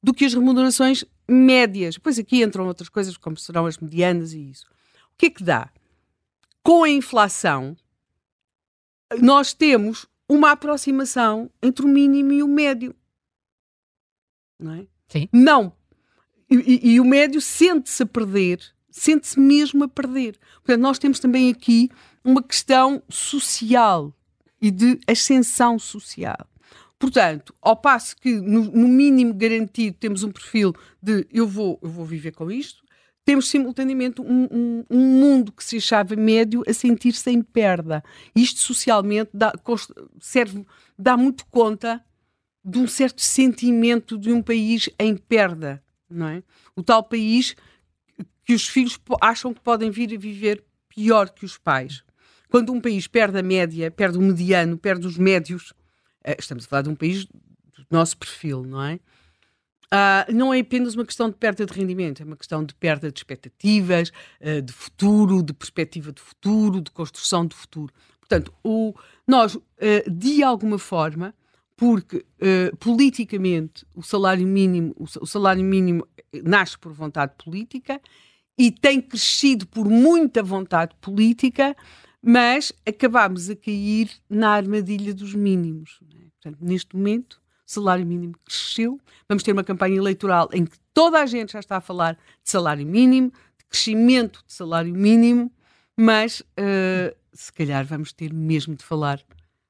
do 0.01 0.13
que 0.13 0.25
as 0.25 0.33
remunerações 0.33 1.05
médias. 1.27 1.97
Pois 1.97 2.17
aqui 2.17 2.41
entram 2.41 2.67
outras 2.67 2.89
coisas, 2.89 3.15
como 3.17 3.37
serão 3.37 3.65
as 3.65 3.77
medianas 3.77 4.33
e 4.33 4.49
isso. 4.49 4.65
O 5.13 5.17
que 5.17 5.27
é 5.27 5.29
que 5.29 5.43
dá? 5.43 5.69
Com 6.63 6.83
a 6.83 6.89
inflação, 6.89 7.77
nós 9.21 9.53
temos 9.53 10.07
uma 10.27 10.51
aproximação 10.51 11.49
entre 11.61 11.85
o 11.85 11.89
mínimo 11.89 12.33
e 12.33 12.43
o 12.43 12.47
médio. 12.47 12.95
Não 14.59 14.73
é? 14.73 14.87
Sim. 15.07 15.29
Não. 15.31 15.73
E, 16.49 16.55
e, 16.55 16.93
e 16.93 16.99
o 16.99 17.05
médio 17.05 17.41
sente-se 17.41 18.03
a 18.03 18.05
perder, 18.05 18.59
sente-se 18.89 19.39
mesmo 19.39 19.83
a 19.83 19.87
perder. 19.87 20.37
Portanto, 20.63 20.81
nós 20.81 20.97
temos 20.97 21.19
também 21.19 21.49
aqui 21.49 21.89
uma 22.23 22.41
questão 22.41 23.01
social 23.09 24.13
e 24.61 24.71
de 24.71 24.99
ascensão 25.07 25.77
social. 25.77 26.47
Portanto, 26.99 27.53
ao 27.61 27.75
passo 27.75 28.15
que 28.15 28.39
no, 28.39 28.63
no, 28.63 28.87
mínimo 28.87 29.33
garantido 29.33 29.97
temos 29.99 30.23
um 30.23 30.31
perfil 30.31 30.73
de 31.01 31.27
eu 31.31 31.47
vou, 31.47 31.79
eu 31.81 31.89
vou 31.89 32.05
viver 32.05 32.31
com 32.31 32.49
isto, 32.49 32.83
temos 33.23 33.49
simultaneamente 33.49 34.21
um, 34.21 34.47
um, 34.49 34.85
um 34.89 34.97
mundo 34.97 35.51
que 35.51 35.63
se 35.63 35.77
achava 35.77 36.15
médio 36.15 36.63
a 36.67 36.73
sentir-se 36.73 37.29
em 37.29 37.41
perda. 37.41 38.03
Isto 38.35 38.61
socialmente 38.61 39.29
dá, 39.33 39.53
serve, 40.19 40.65
dá 40.97 41.15
muito 41.15 41.45
conta 41.47 42.03
de 42.67 42.77
um 42.77 42.85
certo 42.85 43.21
sentimento 43.21 44.17
de 44.17 44.29
um 44.29 44.41
país 44.41 44.89
em 44.99 45.15
perda, 45.15 45.81
não 46.09 46.27
é? 46.27 46.43
O 46.75 46.83
tal 46.83 47.01
país 47.01 47.55
que 48.43 48.53
os 48.53 48.67
filhos 48.67 48.99
acham 49.21 49.53
que 49.53 49.61
podem 49.61 49.89
vir 49.89 50.13
a 50.13 50.19
viver 50.19 50.61
pior 50.89 51.29
que 51.29 51.45
os 51.45 51.57
pais. 51.57 52.03
Quando 52.49 52.73
um 52.73 52.81
país 52.81 53.07
perde 53.07 53.39
a 53.39 53.43
média, 53.43 53.89
perde 53.89 54.17
o 54.17 54.21
mediano, 54.21 54.77
perde 54.77 55.07
os 55.07 55.17
médios, 55.17 55.73
eh, 56.23 56.35
estamos 56.37 56.65
a 56.65 56.67
falar 56.67 56.81
de 56.81 56.89
um 56.89 56.95
país 56.95 57.25
do 57.25 57.85
nosso 57.89 58.17
perfil, 58.17 58.63
não 58.63 58.83
é? 58.83 58.99
Uh, 59.85 60.33
não 60.33 60.53
é 60.53 60.59
apenas 60.59 60.95
uma 60.95 61.05
questão 61.05 61.29
de 61.29 61.37
perda 61.37 61.65
de 61.65 61.71
rendimento, 61.71 62.21
é 62.21 62.25
uma 62.25 62.35
questão 62.35 62.65
de 62.65 62.75
perda 62.75 63.09
de 63.09 63.17
expectativas, 63.17 64.11
uh, 64.41 64.61
de 64.61 64.73
futuro, 64.73 65.41
de 65.41 65.53
perspectiva 65.53 66.11
de 66.11 66.19
futuro, 66.19 66.81
de 66.81 66.91
construção 66.91 67.45
de 67.45 67.55
futuro. 67.55 67.93
Portanto, 68.19 68.53
o, 68.61 68.93
nós, 69.25 69.55
uh, 69.55 69.61
de 70.11 70.43
alguma 70.43 70.77
forma, 70.77 71.33
porque 71.77 72.25
politicamente 72.79 73.85
o 73.95 74.01
salário 74.01 74.45
mínimo, 74.47 74.95
o, 74.97 75.25
salário 75.27 75.63
mínimo 75.63 76.05
nasce 76.43 76.77
por 76.77 76.91
vontade 76.91 77.33
política 77.37 78.01
e 78.57 78.71
tem 78.71 78.99
crescido 78.99 79.67
por 79.67 79.87
muita 79.87 80.41
vontade 80.41 80.95
política, 80.99 81.77
mas 82.19 82.73
acabámos 82.85 83.49
a 83.49 83.55
cair 83.55 84.09
na 84.27 84.49
armadilha 84.49 85.13
dos 85.13 85.35
mínimos. 85.35 85.99
É? 86.15 86.27
Portanto, 86.41 86.57
neste 86.59 86.95
momento, 86.95 87.33
o 87.33 87.71
salário 87.71 88.05
mínimo 88.05 88.33
cresceu. 88.43 88.99
Vamos 89.29 89.43
ter 89.43 89.51
uma 89.51 89.63
campanha 89.63 89.97
eleitoral 89.97 90.49
em 90.51 90.65
que 90.65 90.77
toda 90.93 91.21
a 91.21 91.25
gente 91.27 91.53
já 91.53 91.59
está 91.59 91.77
a 91.77 91.81
falar 91.81 92.13
de 92.13 92.49
salário 92.49 92.87
mínimo, 92.87 93.31
de 93.57 93.65
crescimento 93.69 94.43
de 94.47 94.53
salário 94.53 94.93
mínimo, 94.93 95.51
mas 95.95 96.41
uh, 96.41 97.15
se 97.33 97.53
calhar 97.53 97.85
vamos 97.85 98.11
ter 98.11 98.33
mesmo 98.33 98.75
de 98.75 98.83
falar 98.83 99.21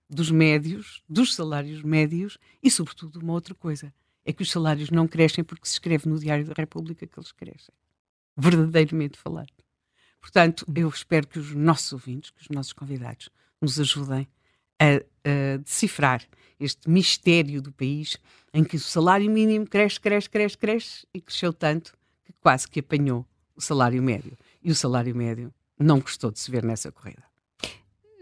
dos 0.10 0.32
médios, 0.32 1.04
dos 1.08 1.36
salários 1.36 1.82
médios 1.84 2.38
e, 2.62 2.72
sobretudo, 2.72 3.20
uma 3.20 3.34
outra 3.34 3.54
coisa: 3.54 3.94
é 4.26 4.34
que 4.34 4.44
os 4.44 4.52
salários 4.52 4.90
não 4.90 5.08
crescem 5.08 5.44
porque 5.44 5.68
se 5.68 5.74
escreve 5.74 6.08
no 6.08 6.20
Diário 6.20 6.46
da 6.46 6.54
República 6.56 7.06
que 7.06 7.20
eles 7.20 7.32
crescem. 7.32 7.74
Verdadeiramente 8.36 9.18
falar. 9.18 9.48
Portanto, 10.20 10.66
eu 10.76 10.90
espero 10.90 11.28
que 11.28 11.40
os 11.40 11.54
nossos 11.54 11.94
ouvintes, 11.94 12.32
que 12.32 12.42
os 12.42 12.50
nossos 12.50 12.74
convidados, 12.74 13.30
nos 13.62 13.80
ajudem 13.80 14.28
a, 14.80 14.96
a 14.96 15.58
decifrar 15.58 16.24
este 16.60 16.90
mistério 16.90 17.62
do 17.62 17.72
país 17.72 18.18
em 18.54 18.64
que 18.64 18.76
o 18.76 18.80
salário 18.80 19.30
mínimo 19.30 19.68
cresce, 19.68 20.00
cresce, 20.00 20.30
cresce, 20.30 20.58
cresce 20.58 21.08
e 21.14 21.22
cresceu 21.22 21.54
tanto 21.54 21.94
que 22.26 22.34
quase 22.42 22.68
que 22.68 22.80
apanhou 22.80 23.26
o 23.56 23.62
salário 23.62 24.02
médio. 24.02 24.38
E 24.62 24.72
o 24.72 24.76
salário 24.76 25.16
médio 25.16 25.54
não 25.80 26.00
gostou 26.00 26.32
de 26.32 26.40
se 26.40 26.50
ver 26.50 26.64
nessa 26.64 26.92
corrida. 26.92 27.27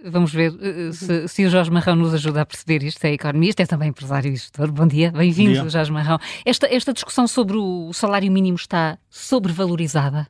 Vamos 0.08 0.32
ver 0.32 0.52
uh, 0.52 0.94
se, 0.94 1.28
se, 1.28 1.46
o 1.46 1.50
Jorge 1.50 1.72
Marrão 1.72 1.96
nos 1.96 2.14
ajuda 2.14 2.42
a 2.42 2.46
perceber 2.46 2.84
isto. 2.84 3.04
É 3.04 3.14
economista, 3.14 3.64
é 3.64 3.66
também 3.66 3.90
empresário 3.90 4.32
e 4.32 4.36
gestor. 4.36 4.72
Bom 4.72 4.86
dia, 4.86 5.12
bem-vindo, 5.12 5.68
Jorge 5.68 5.92
Marrão. 5.92 6.20
Esta, 6.46 6.68
esta 6.68 6.94
discussão 6.94 7.28
sobre 7.28 7.58
o 7.58 7.92
salário 7.92 8.32
mínimo 8.32 8.56
está 8.56 9.00
sobrevalorizada? 9.10 10.28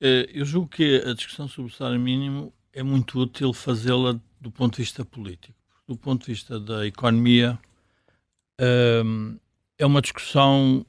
Eh, 0.00 0.30
eu 0.32 0.44
julgo 0.44 0.68
que 0.68 1.02
a 1.06 1.12
discussão 1.12 1.46
sobre 1.46 1.70
o 1.70 1.74
salário 1.74 2.00
mínimo 2.00 2.52
é 2.72 2.82
muito 2.82 3.18
útil 3.20 3.52
fazê-la 3.52 4.18
do 4.40 4.50
ponto 4.50 4.76
de 4.76 4.82
vista 4.82 5.04
político. 5.04 5.58
Do 5.86 5.96
ponto 5.96 6.26
de 6.26 6.32
vista 6.32 6.58
da 6.58 6.86
economia, 6.86 7.58
ehm, 8.58 9.36
é 9.78 9.84
uma 9.84 10.00
discussão 10.00 10.84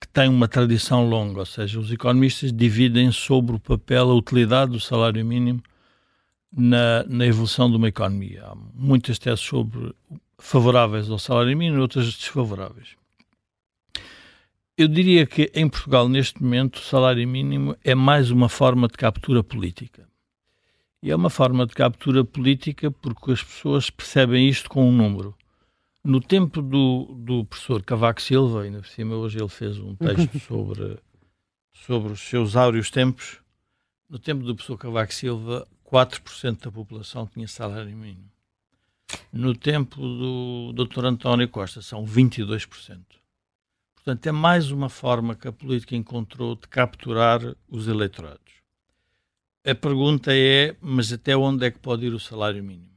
que 0.00 0.08
tem 0.12 0.28
uma 0.28 0.46
tradição 0.46 1.08
longa, 1.08 1.40
ou 1.40 1.46
seja, 1.46 1.78
os 1.78 1.92
economistas 1.92 2.52
dividem 2.52 3.10
sobre 3.10 3.56
o 3.56 3.60
papel, 3.60 4.10
a 4.10 4.14
utilidade 4.14 4.72
do 4.72 4.80
salário 4.80 5.24
mínimo 5.24 5.62
na, 6.52 7.04
na 7.04 7.26
evolução 7.26 7.70
de 7.70 7.76
uma 7.76 7.88
economia. 7.88 8.44
Há 8.44 8.54
muitas 8.74 9.18
teses 9.18 9.40
sobre 9.40 9.94
favoráveis 10.38 11.08
ao 11.08 11.18
salário 11.18 11.56
mínimo 11.56 11.78
e 11.78 11.80
outras 11.80 12.06
desfavoráveis. 12.06 12.96
Eu 14.76 14.88
diria 14.88 15.26
que 15.26 15.50
em 15.54 15.68
Portugal, 15.68 16.08
neste 16.08 16.42
momento, 16.42 16.76
o 16.76 16.82
salário 16.82 17.26
mínimo 17.28 17.76
é 17.84 17.94
mais 17.94 18.30
uma 18.30 18.48
forma 18.48 18.88
de 18.88 18.94
captura 18.94 19.42
política. 19.42 20.08
E 21.02 21.10
é 21.10 21.16
uma 21.16 21.30
forma 21.30 21.66
de 21.66 21.74
captura 21.74 22.24
política 22.24 22.90
porque 22.90 23.32
as 23.32 23.42
pessoas 23.42 23.90
percebem 23.90 24.48
isto 24.48 24.70
com 24.70 24.88
um 24.88 24.92
número. 24.92 25.34
No 26.04 26.20
tempo 26.20 26.60
do, 26.60 27.14
do 27.18 27.44
professor 27.44 27.82
Cavaco 27.82 28.20
Silva, 28.20 28.62
ainda 28.62 28.78
por 28.78 28.88
cima 28.88 29.14
hoje 29.14 29.38
ele 29.38 29.48
fez 29.48 29.78
um 29.78 29.94
texto 29.94 30.38
sobre, 30.46 30.98
sobre 31.72 32.12
os 32.12 32.20
seus 32.20 32.56
áureos 32.56 32.90
tempos, 32.90 33.40
no 34.08 34.18
tempo 34.18 34.42
do 34.42 34.54
professor 34.54 34.78
Cavaco 34.78 35.14
Silva, 35.14 35.66
4% 35.92 36.64
da 36.64 36.72
população 36.72 37.26
tinha 37.26 37.46
salário 37.46 37.94
mínimo. 37.94 38.30
No 39.30 39.54
tempo 39.54 40.00
do 40.00 40.72
Dr. 40.72 41.04
António 41.04 41.46
Costa, 41.48 41.82
são 41.82 42.06
22%. 42.06 42.98
Portanto, 43.94 44.26
é 44.26 44.32
mais 44.32 44.70
uma 44.70 44.88
forma 44.88 45.34
que 45.34 45.46
a 45.46 45.52
política 45.52 45.94
encontrou 45.94 46.56
de 46.56 46.66
capturar 46.66 47.40
os 47.68 47.86
eleitorados. 47.88 48.40
A 49.64 49.74
pergunta 49.74 50.34
é, 50.34 50.74
mas 50.80 51.12
até 51.12 51.36
onde 51.36 51.66
é 51.66 51.70
que 51.70 51.78
pode 51.78 52.06
ir 52.06 52.14
o 52.14 52.18
salário 52.18 52.64
mínimo? 52.64 52.90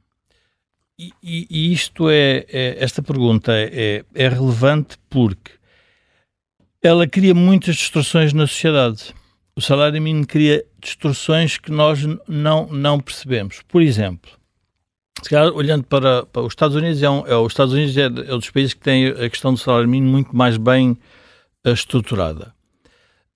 E, 0.98 1.12
e, 1.22 1.46
e 1.50 1.72
isto 1.72 2.08
é, 2.08 2.46
é, 2.48 2.82
esta 2.82 3.02
pergunta 3.02 3.52
é, 3.52 4.04
é 4.14 4.28
relevante 4.28 4.96
porque 5.10 5.52
ela 6.82 7.06
cria 7.06 7.34
muitas 7.34 7.76
distorções 7.76 8.32
na 8.32 8.46
sociedade. 8.46 9.14
O 9.56 9.60
salário 9.62 10.00
mínimo 10.02 10.26
cria 10.26 10.64
distorções 10.78 11.56
que 11.56 11.72
nós 11.72 12.00
não, 12.28 12.66
não 12.66 13.00
percebemos. 13.00 13.62
Por 13.66 13.80
exemplo, 13.80 14.30
se 15.22 15.30
calhar, 15.30 15.50
olhando 15.52 15.84
para, 15.84 16.26
para, 16.26 16.42
os 16.42 16.52
Estados 16.52 16.76
Unidos, 16.76 17.02
é, 17.02 17.08
um, 17.08 17.26
é 17.26 17.36
os 17.36 17.52
Estados 17.52 17.72
Unidos 17.72 17.96
é, 17.96 18.02
é 18.02 18.34
um 18.34 18.38
dos 18.38 18.50
países 18.50 18.74
que 18.74 18.80
tem 18.80 19.08
a 19.08 19.30
questão 19.30 19.54
do 19.54 19.58
salário 19.58 19.88
mínimo 19.88 20.12
muito 20.12 20.36
mais 20.36 20.58
bem 20.58 20.90
uh, 20.90 21.70
estruturada. 21.70 22.54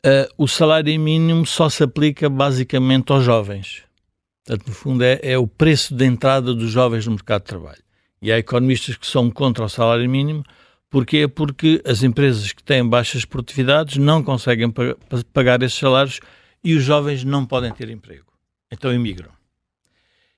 Uh, 0.04 0.28
o 0.36 0.46
salário 0.46 1.00
mínimo 1.00 1.46
só 1.46 1.70
se 1.70 1.82
aplica 1.82 2.28
basicamente 2.28 3.10
aos 3.12 3.24
jovens. 3.24 3.82
Portanto, 4.44 4.68
no 4.68 4.74
fundo, 4.74 5.02
é, 5.02 5.20
é, 5.22 5.38
o 5.38 5.46
preço 5.46 5.94
de 5.94 6.04
entrada 6.04 6.54
dos 6.54 6.70
jovens 6.70 7.06
no 7.06 7.12
mercado 7.12 7.42
de 7.42 7.48
trabalho. 7.48 7.82
E 8.20 8.30
há 8.30 8.38
economistas 8.38 8.96
que 8.96 9.06
são 9.06 9.30
contra 9.30 9.64
o 9.64 9.68
salário 9.68 10.08
mínimo. 10.08 10.44
Porquê? 10.90 11.28
Porque 11.28 11.80
as 11.86 12.02
empresas 12.02 12.52
que 12.52 12.62
têm 12.62 12.86
baixas 12.86 13.24
produtividades 13.24 13.96
não 13.96 14.24
conseguem 14.24 14.72
pagar 15.32 15.62
esses 15.62 15.78
salários 15.78 16.18
e 16.64 16.74
os 16.74 16.82
jovens 16.82 17.22
não 17.22 17.46
podem 17.46 17.72
ter 17.72 17.88
emprego. 17.88 18.26
Então 18.70 18.92
emigram. 18.92 19.30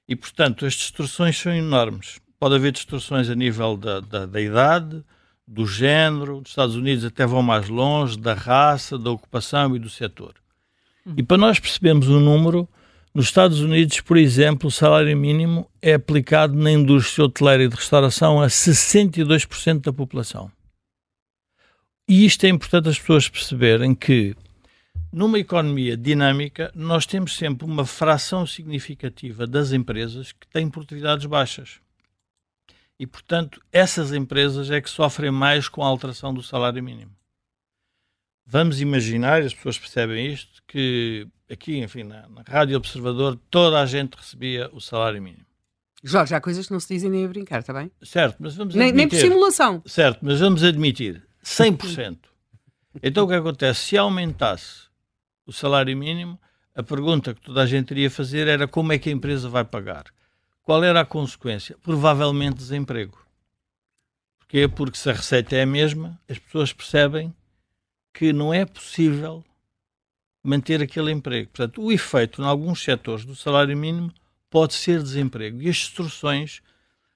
E, 0.06 0.14
portanto, 0.14 0.66
as 0.66 0.75
distorções 0.75 1.38
são 1.38 1.54
enormes. 1.54 2.21
Pode 2.38 2.54
haver 2.54 2.73
distorções 2.73 3.30
a 3.30 3.35
nível 3.35 3.78
da, 3.78 4.00
da, 4.00 4.26
da 4.26 4.40
idade, 4.40 5.02
do 5.47 5.66
género, 5.66 6.40
dos 6.40 6.50
Estados 6.50 6.76
Unidos 6.76 7.04
até 7.04 7.25
vão 7.25 7.42
mais 7.42 7.68
longe, 7.68 8.18
da 8.18 8.35
raça, 8.35 8.99
da 8.99 9.11
ocupação 9.11 9.75
e 9.75 9.78
do 9.78 9.88
setor. 9.88 10.35
Hum. 11.06 11.14
E 11.16 11.23
para 11.23 11.38
nós 11.38 11.59
percebermos 11.59 12.09
o 12.09 12.21
número, 12.21 12.68
nos 13.14 13.26
Estados 13.26 13.61
Unidos, 13.61 14.00
por 14.00 14.16
exemplo, 14.16 14.69
o 14.69 14.71
salário 14.71 15.16
mínimo 15.16 15.71
é 15.81 15.95
aplicado 15.95 16.54
na 16.54 16.71
indústria 16.71 17.25
hoteleira 17.25 17.64
e 17.64 17.69
de 17.69 17.76
restauração 17.76 18.40
a 18.40 18.47
62% 18.47 19.81
da 19.81 19.92
população. 19.92 20.50
E 22.09 22.25
isto 22.25 22.45
é 22.45 22.49
importante 22.49 22.88
as 22.88 22.99
pessoas 22.99 23.28
perceberem 23.28 23.95
que 23.95 24.35
numa 25.12 25.38
economia 25.38 25.95
dinâmica, 25.95 26.73
nós 26.75 27.04
temos 27.04 27.37
sempre 27.37 27.66
uma 27.66 27.85
fração 27.85 28.47
significativa 28.47 29.47
das 29.47 29.71
empresas 29.73 30.33
que 30.33 30.49
têm 30.49 30.71
produtividades 30.71 31.26
baixas. 31.26 31.81
E, 32.99 33.07
portanto, 33.07 33.61
essas 33.71 34.12
empresas 34.14 34.71
é 34.71 34.81
que 34.81 34.88
sofrem 34.88 35.31
mais 35.31 35.69
com 35.69 35.83
a 35.83 35.87
alteração 35.87 36.33
do 36.33 36.42
salário 36.42 36.83
mínimo. 36.83 37.12
Vamos 38.47 38.81
imaginar, 38.81 39.42
as 39.42 39.52
pessoas 39.52 39.78
percebem 39.78 40.33
isto, 40.33 40.62
que 40.66 41.28
aqui, 41.52 41.78
enfim, 41.78 42.04
na, 42.04 42.28
na 42.28 42.42
Rádio 42.47 42.76
Observador, 42.76 43.38
toda 43.50 43.80
a 43.80 43.87
gente 43.87 44.14
recebia 44.16 44.71
o 44.73 44.80
salário 44.80 45.23
mínimo. 45.23 45.44
Jorge, 46.02 46.35
há 46.35 46.40
coisas 46.40 46.66
que 46.66 46.73
não 46.73 46.80
se 46.80 46.92
dizem 46.92 47.11
nem 47.11 47.25
a 47.25 47.28
brincar, 47.28 47.61
está 47.61 47.73
bem? 47.73 47.90
Certo, 48.02 48.37
mas 48.40 48.56
vamos 48.56 48.75
nem, 48.75 48.88
admitir... 48.88 48.97
Nem 48.97 49.09
por 49.09 49.28
simulação. 49.28 49.82
Certo, 49.87 50.18
mas 50.23 50.40
vamos 50.40 50.64
admitir, 50.64 51.23
100%. 51.44 52.18
então 53.02 53.25
o 53.25 53.28
que 53.28 53.35
acontece? 53.35 53.80
Se 53.80 53.97
aumentasse 53.97 54.88
o 55.47 55.52
salário 55.52 55.97
mínimo, 55.97 56.40
a 56.75 56.82
pergunta 56.82 57.35
que 57.35 57.40
toda 57.40 57.62
a 57.62 57.66
gente 57.66 57.90
iria 57.92 58.11
fazer 58.11 58.49
era 58.49 58.66
como 58.66 58.92
é 58.92 58.99
que 58.99 59.11
a 59.11 59.12
empresa 59.12 59.49
vai 59.49 59.64
pagar. 59.64 60.06
Qual 60.62 60.82
era 60.82 61.00
a 61.00 61.04
consequência? 61.04 61.76
Provavelmente 61.82 62.56
desemprego. 62.56 63.18
Porquê? 64.38 64.66
Porque 64.66 64.97
se 64.97 65.11
a 65.11 65.12
receita 65.12 65.54
é 65.56 65.62
a 65.62 65.66
mesma, 65.66 66.21
as 66.28 66.38
pessoas 66.38 66.73
percebem 66.73 67.35
que 68.12 68.32
não 68.32 68.52
é 68.52 68.64
possível 68.64 69.44
manter 70.42 70.82
aquele 70.82 71.12
emprego. 71.12 71.50
Portanto, 71.50 71.82
o 71.82 71.92
efeito 71.92 72.42
em 72.42 72.44
alguns 72.44 72.82
setores 72.82 73.25
do 73.25 73.37
salário 73.37 73.76
mínimo 73.76 74.12
pode 74.50 74.75
ser 74.75 75.02
desemprego. 75.02 75.62
E 75.62 75.68
as 75.68 75.76
instruções 75.76 76.61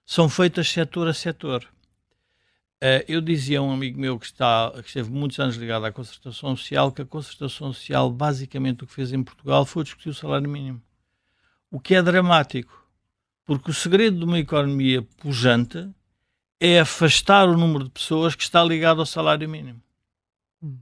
são 0.05 0.29
feitas 0.29 0.71
setor 0.71 1.09
a 1.09 1.15
setor. 1.15 1.65
Uh, 2.77 3.03
eu 3.09 3.21
dizia 3.21 3.59
a 3.59 3.63
um 3.63 3.73
amigo 3.73 3.99
meu 3.99 4.19
que, 4.19 4.27
está, 4.27 4.71
que 4.83 4.89
esteve 4.89 5.11
muitos 5.11 5.39
anos 5.41 5.57
ligado 5.57 5.87
à 5.87 5.93
concertação 5.93 6.55
social 6.55 6.93
que 6.93 7.03
a 7.03 7.07
concertação 7.07 7.73
social, 7.73 8.11
basicamente, 8.11 8.85
o 8.85 8.87
que 8.87 8.93
fez 8.93 9.13
em 9.13 9.23
Portugal 9.23 9.65
foi 9.65 9.83
discutir 9.83 10.11
o 10.11 10.15
salário 10.15 10.49
mínimo. 10.49 10.81
O 11.71 11.81
que 11.81 11.95
é 11.95 12.03
dramático, 12.03 12.87
porque 13.45 13.71
o 13.71 13.75
segredo 13.75 14.19
de 14.19 14.25
uma 14.25 14.39
economia 14.39 15.03
pujante 15.03 15.89
é 16.61 16.81
afastar 16.81 17.49
o 17.49 17.57
número 17.57 17.85
de 17.85 17.91
pessoas 17.91 18.35
que 18.35 18.43
está 18.43 18.63
ligado 18.63 19.01
ao 19.01 19.07
salário 19.07 19.49
mínimo. 19.49 19.83
Hum. 20.63 20.79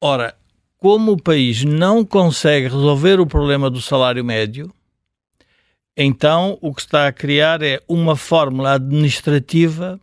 Ora, 0.00 0.36
como 0.78 1.12
o 1.12 1.22
país 1.22 1.64
não 1.64 2.04
consegue 2.04 2.68
resolver 2.68 3.20
o 3.20 3.26
problema 3.26 3.68
do 3.68 3.82
salário 3.82 4.24
médio, 4.24 4.72
então 5.96 6.56
o 6.62 6.72
que 6.72 6.80
está 6.80 7.08
a 7.08 7.12
criar 7.12 7.60
é 7.60 7.82
uma 7.88 8.14
fórmula 8.14 8.74
administrativa 8.74 10.00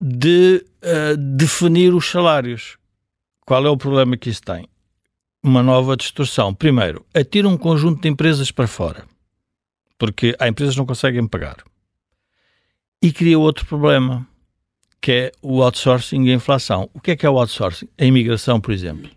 de 0.00 0.64
uh, 0.82 1.16
definir 1.16 1.94
os 1.94 2.10
salários. 2.10 2.76
Qual 3.46 3.64
é 3.64 3.70
o 3.70 3.76
problema 3.76 4.16
que 4.16 4.28
isso 4.28 4.42
tem? 4.42 4.68
Uma 5.40 5.62
nova 5.62 5.96
distorção. 5.96 6.52
Primeiro, 6.52 7.06
atira 7.14 7.48
um 7.48 7.56
conjunto 7.56 8.02
de 8.02 8.08
empresas 8.08 8.50
para 8.50 8.66
fora, 8.66 9.04
porque 9.96 10.34
há 10.40 10.48
empresas 10.48 10.74
que 10.74 10.80
não 10.80 10.86
conseguem 10.86 11.26
pagar. 11.28 11.58
E 13.00 13.12
cria 13.12 13.38
outro 13.38 13.64
problema, 13.64 14.26
que 15.00 15.12
é 15.12 15.32
o 15.42 15.62
outsourcing 15.62 16.24
e 16.24 16.30
a 16.30 16.34
inflação. 16.34 16.90
O 16.92 17.00
que 17.00 17.12
é 17.12 17.16
que 17.16 17.26
é 17.26 17.30
o 17.30 17.38
outsourcing? 17.38 17.88
A 17.98 18.04
imigração, 18.04 18.60
por 18.60 18.72
exemplo. 18.72 19.10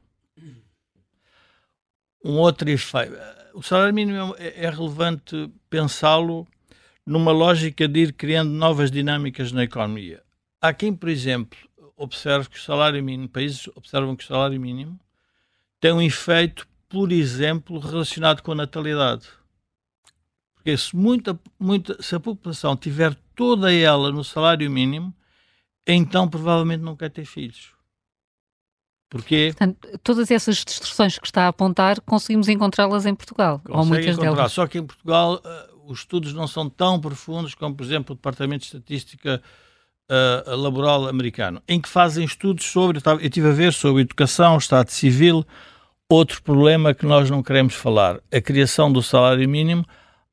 Um 2.24 2.34
outro 2.34 2.70
efeito. 2.70 3.18
O 3.54 3.64
salário 3.64 3.94
mínimo 3.94 4.36
é, 4.38 4.66
é 4.66 4.70
relevante 4.70 5.52
pensá-lo 5.70 6.48
numa 7.06 7.32
lógica 7.32 7.88
de 7.88 8.02
ir 8.02 8.14
criando 8.14 8.52
novas 8.52 8.92
dinâmicas 8.92 9.52
na 9.52 9.64
economia. 9.64 10.22
Há 10.62 10.74
quem, 10.74 10.94
por 10.94 11.10
exemplo, 11.10 11.58
observe 11.98 12.50
que 12.50 12.58
o 12.58 12.62
salário 12.62 13.04
mínimo, 13.04 13.28
países 13.28 13.68
observam 13.76 14.16
que 14.16 14.24
o 14.24 14.28
salário 14.28 14.60
mínimo 14.60 15.00
tem 15.80 15.92
um 15.92 16.02
efeito, 16.02 16.68
por 16.88 17.12
exemplo, 17.12 17.80
relacionado 17.80 18.42
com 18.42 18.52
a 18.52 18.56
natalidade. 18.56 19.28
Porque 20.54 20.78
se, 20.78 20.96
muita, 20.96 21.40
muita, 21.58 22.02
se 22.02 22.16
a 22.16 22.20
população 22.20 22.76
tiver 22.76 23.16
toda 23.36 23.74
ela 23.74 24.12
no 24.12 24.24
salário 24.24 24.70
mínimo, 24.70 25.14
então 25.94 26.28
provavelmente 26.28 26.82
não 26.82 26.96
quer 26.96 27.10
ter 27.10 27.26
filhos. 27.26 27.74
Porquê? 29.10 29.54
Portanto, 29.56 30.00
todas 30.04 30.30
essas 30.30 30.58
distorções 30.58 31.18
que 31.18 31.26
está 31.26 31.46
a 31.46 31.48
apontar, 31.48 32.00
conseguimos 32.02 32.48
encontrá-las 32.48 33.08
em 33.08 33.16
Portugal, 33.16 33.60
Consegue 33.60 33.78
ou 33.78 33.86
muitas 33.86 34.16
encontrar. 34.16 34.36
delas. 34.36 34.52
Só 34.52 34.68
que 34.68 34.78
em 34.78 34.86
Portugal 34.86 35.42
uh, 35.44 35.92
os 35.92 36.00
estudos 36.00 36.34
não 36.34 36.48
são 36.48 36.70
tão 36.70 37.00
profundos 37.00 37.56
como, 37.56 37.76
por 37.76 37.84
exemplo, 37.84 38.14
o 38.14 38.16
Departamento 38.16 38.62
de 38.62 38.66
Estatística 38.68 39.42
uh, 40.10 40.56
laboral 40.56 41.08
americano, 41.08 41.62
em 41.68 41.82
que 41.82 41.90
fazem 41.90 42.24
estudos 42.24 42.66
sobre, 42.66 43.00
eu 43.04 43.20
estive 43.20 43.48
a 43.50 43.52
ver 43.52 43.74
sobre 43.74 44.04
educação, 44.04 44.58
Estado 44.58 44.90
civil, 44.90 45.44
outro 46.08 46.42
problema 46.44 46.94
que 46.94 47.06
nós 47.06 47.30
não 47.32 47.42
queremos 47.42 47.74
falar, 47.74 48.20
a 48.32 48.42
criação 48.42 48.92
do 48.92 49.02
salário 49.02 49.48
mínimo 49.50 49.86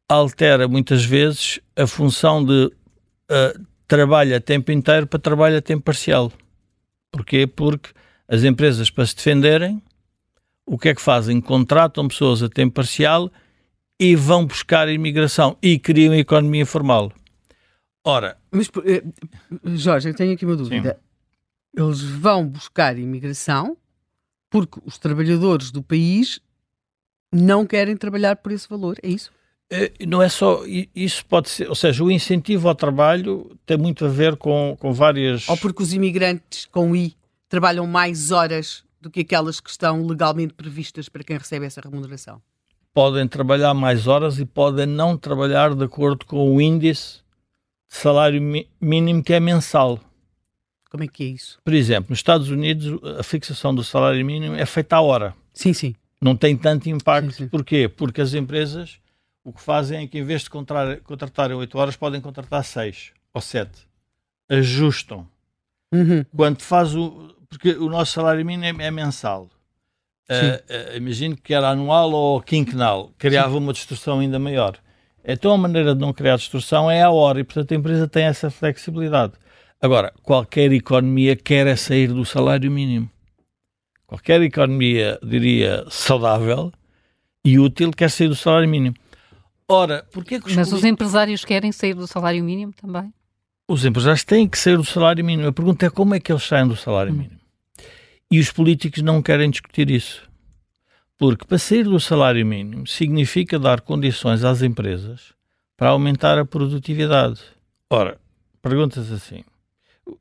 altera 0.08 0.68
muitas 0.68 1.04
vezes 1.04 1.60
a 1.76 1.86
função 1.86 2.44
de 2.44 2.66
uh, 3.30 3.66
trabalho 3.86 4.36
a 4.36 4.40
tempo 4.40 4.72
inteiro 4.72 5.06
para 5.06 5.18
trabalho 5.18 5.58
a 5.58 5.62
tempo 5.62 5.82
parcial. 5.82 6.32
Porquê? 7.10 7.46
Porque 7.46 7.90
as 8.28 8.42
empresas, 8.44 8.90
para 8.90 9.06
se 9.06 9.16
defenderem, 9.16 9.82
o 10.66 10.76
que 10.76 10.88
é 10.88 10.94
que 10.94 11.00
fazem? 11.00 11.40
Contratam 11.40 12.08
pessoas 12.08 12.42
a 12.42 12.48
tempo 12.48 12.74
parcial 12.74 13.30
e 13.98 14.16
vão 14.16 14.44
buscar 14.44 14.88
imigração 14.88 15.56
e 15.62 15.78
criam 15.78 16.12
a 16.12 16.18
economia 16.18 16.62
informal. 16.62 17.12
Ora. 18.04 18.36
Mas, 18.50 18.68
eh, 18.84 19.02
Jorge, 19.76 20.08
eu 20.08 20.14
tenho 20.14 20.34
aqui 20.34 20.44
uma 20.44 20.56
dúvida. 20.56 20.94
Sim. 20.94 21.82
Eles 21.82 22.02
vão 22.02 22.46
buscar 22.46 22.98
imigração 22.98 23.76
porque 24.50 24.80
os 24.84 24.98
trabalhadores 24.98 25.70
do 25.70 25.82
país 25.82 26.40
não 27.32 27.66
querem 27.66 27.96
trabalhar 27.96 28.36
por 28.36 28.52
esse 28.52 28.68
valor, 28.68 28.96
é 29.02 29.08
isso? 29.08 29.30
Eh, 29.70 29.92
não 30.06 30.22
é 30.22 30.28
só 30.28 30.62
isso 30.94 31.24
pode 31.26 31.48
ser, 31.48 31.68
ou 31.68 31.74
seja, 31.74 32.04
o 32.04 32.10
incentivo 32.10 32.68
ao 32.68 32.74
trabalho 32.74 33.50
tem 33.66 33.76
muito 33.76 34.04
a 34.04 34.08
ver 34.08 34.36
com, 34.36 34.76
com 34.78 34.92
várias. 34.92 35.48
Ou 35.48 35.56
porque 35.56 35.82
os 35.82 35.92
imigrantes 35.92 36.66
com 36.66 36.94
I 36.94 37.16
trabalham 37.48 37.86
mais 37.86 38.30
horas 38.30 38.84
do 39.00 39.10
que 39.10 39.20
aquelas 39.20 39.60
que 39.60 39.70
estão 39.70 40.06
legalmente 40.06 40.54
previstas 40.54 41.08
para 41.08 41.24
quem 41.24 41.36
recebe 41.36 41.66
essa 41.66 41.80
remuneração? 41.80 42.40
Podem 42.94 43.26
trabalhar 43.26 43.74
mais 43.74 44.06
horas 44.06 44.38
e 44.38 44.46
podem 44.46 44.86
não 44.86 45.18
trabalhar 45.18 45.74
de 45.74 45.84
acordo 45.84 46.24
com 46.24 46.54
o 46.54 46.60
índice 46.60 47.20
de 47.90 47.96
salário 47.96 48.40
mínimo 48.80 49.22
que 49.22 49.34
é 49.34 49.40
mensal. 49.40 50.00
Como 50.90 51.02
é 51.02 51.08
que 51.08 51.24
é 51.24 51.26
isso? 51.26 51.58
Por 51.62 51.74
exemplo, 51.74 52.06
nos 52.10 52.20
Estados 52.20 52.48
Unidos 52.48 53.00
a 53.18 53.22
fixação 53.22 53.74
do 53.74 53.82
salário 53.82 54.24
mínimo 54.24 54.54
é 54.54 54.64
feita 54.64 54.96
à 54.96 55.00
hora. 55.00 55.34
Sim, 55.52 55.72
sim. 55.72 55.94
Não 56.22 56.36
tem 56.36 56.56
tanto 56.56 56.88
impacto. 56.88 57.32
Sim, 57.32 57.44
sim. 57.44 57.48
Porquê? 57.48 57.88
Porque 57.88 58.20
as 58.20 58.32
empresas 58.32 58.98
o 59.46 59.52
que 59.52 59.60
fazem 59.60 60.02
é 60.02 60.06
que 60.08 60.18
em 60.18 60.24
vez 60.24 60.42
de 60.42 60.50
contratar, 60.50 60.96
contratarem 61.02 61.56
8 61.56 61.78
horas, 61.78 61.94
podem 61.94 62.20
contratar 62.20 62.64
6 62.64 63.12
ou 63.32 63.40
7. 63.40 63.70
Ajustam. 64.48 65.24
Uhum. 65.94 66.26
Quando 66.36 66.60
faz 66.62 66.96
o. 66.96 67.32
Porque 67.48 67.70
o 67.70 67.88
nosso 67.88 68.12
salário 68.12 68.44
mínimo 68.44 68.82
é, 68.82 68.86
é 68.86 68.90
mensal. 68.90 69.48
Uh, 70.28 70.92
uh, 70.92 70.96
imagino 70.96 71.36
que 71.36 71.54
era 71.54 71.68
anual 71.68 72.10
ou 72.10 72.42
quinquenal. 72.42 73.12
Criava 73.16 73.52
Sim. 73.52 73.58
uma 73.58 73.72
distorção 73.72 74.18
ainda 74.18 74.36
maior. 74.36 74.76
Então 75.24 75.52
a 75.52 75.56
maneira 75.56 75.94
de 75.94 76.00
não 76.00 76.12
criar 76.12 76.36
distorção 76.38 76.90
é 76.90 77.02
a 77.02 77.10
hora 77.10 77.38
e, 77.38 77.44
portanto, 77.44 77.70
a 77.70 77.76
empresa 77.76 78.08
tem 78.08 78.24
essa 78.24 78.50
flexibilidade. 78.50 79.34
Agora, 79.80 80.12
qualquer 80.24 80.72
economia 80.72 81.36
quer 81.36 81.68
é 81.68 81.76
sair 81.76 82.08
do 82.08 82.24
salário 82.24 82.68
mínimo. 82.68 83.08
Qualquer 84.08 84.42
economia, 84.42 85.20
diria, 85.22 85.84
saudável 85.88 86.72
e 87.44 87.60
útil 87.60 87.92
quer 87.92 88.10
sair 88.10 88.26
do 88.26 88.34
salário 88.34 88.68
mínimo. 88.68 88.96
Ora, 89.68 90.06
porquê 90.12 90.40
que 90.40 90.48
os 90.48 90.54
Mas 90.54 90.72
os 90.72 90.84
empresários 90.84 91.44
querem 91.44 91.72
sair 91.72 91.94
do 91.94 92.06
salário 92.06 92.42
mínimo 92.42 92.72
também? 92.72 93.12
Os 93.68 93.84
empresários 93.84 94.22
têm 94.22 94.48
que 94.48 94.58
sair 94.58 94.76
do 94.76 94.84
salário 94.84 95.24
mínimo. 95.24 95.48
A 95.48 95.52
pergunta 95.52 95.86
é 95.86 95.90
como 95.90 96.14
é 96.14 96.20
que 96.20 96.30
eles 96.30 96.44
saem 96.44 96.68
do 96.68 96.76
salário 96.76 97.12
hum. 97.12 97.16
mínimo. 97.16 97.40
E 98.30 98.38
os 98.38 98.50
políticos 98.50 99.02
não 99.02 99.20
querem 99.20 99.50
discutir 99.50 99.90
isso. 99.90 100.22
Porque 101.18 101.44
para 101.44 101.58
sair 101.58 101.84
do 101.84 101.98
salário 101.98 102.44
mínimo 102.46 102.86
significa 102.86 103.58
dar 103.58 103.80
condições 103.80 104.44
às 104.44 104.62
empresas 104.62 105.32
para 105.76 105.90
aumentar 105.90 106.38
a 106.38 106.44
produtividade. 106.44 107.40
Ora, 107.90 108.18
perguntas 108.62 109.10
assim. 109.10 109.42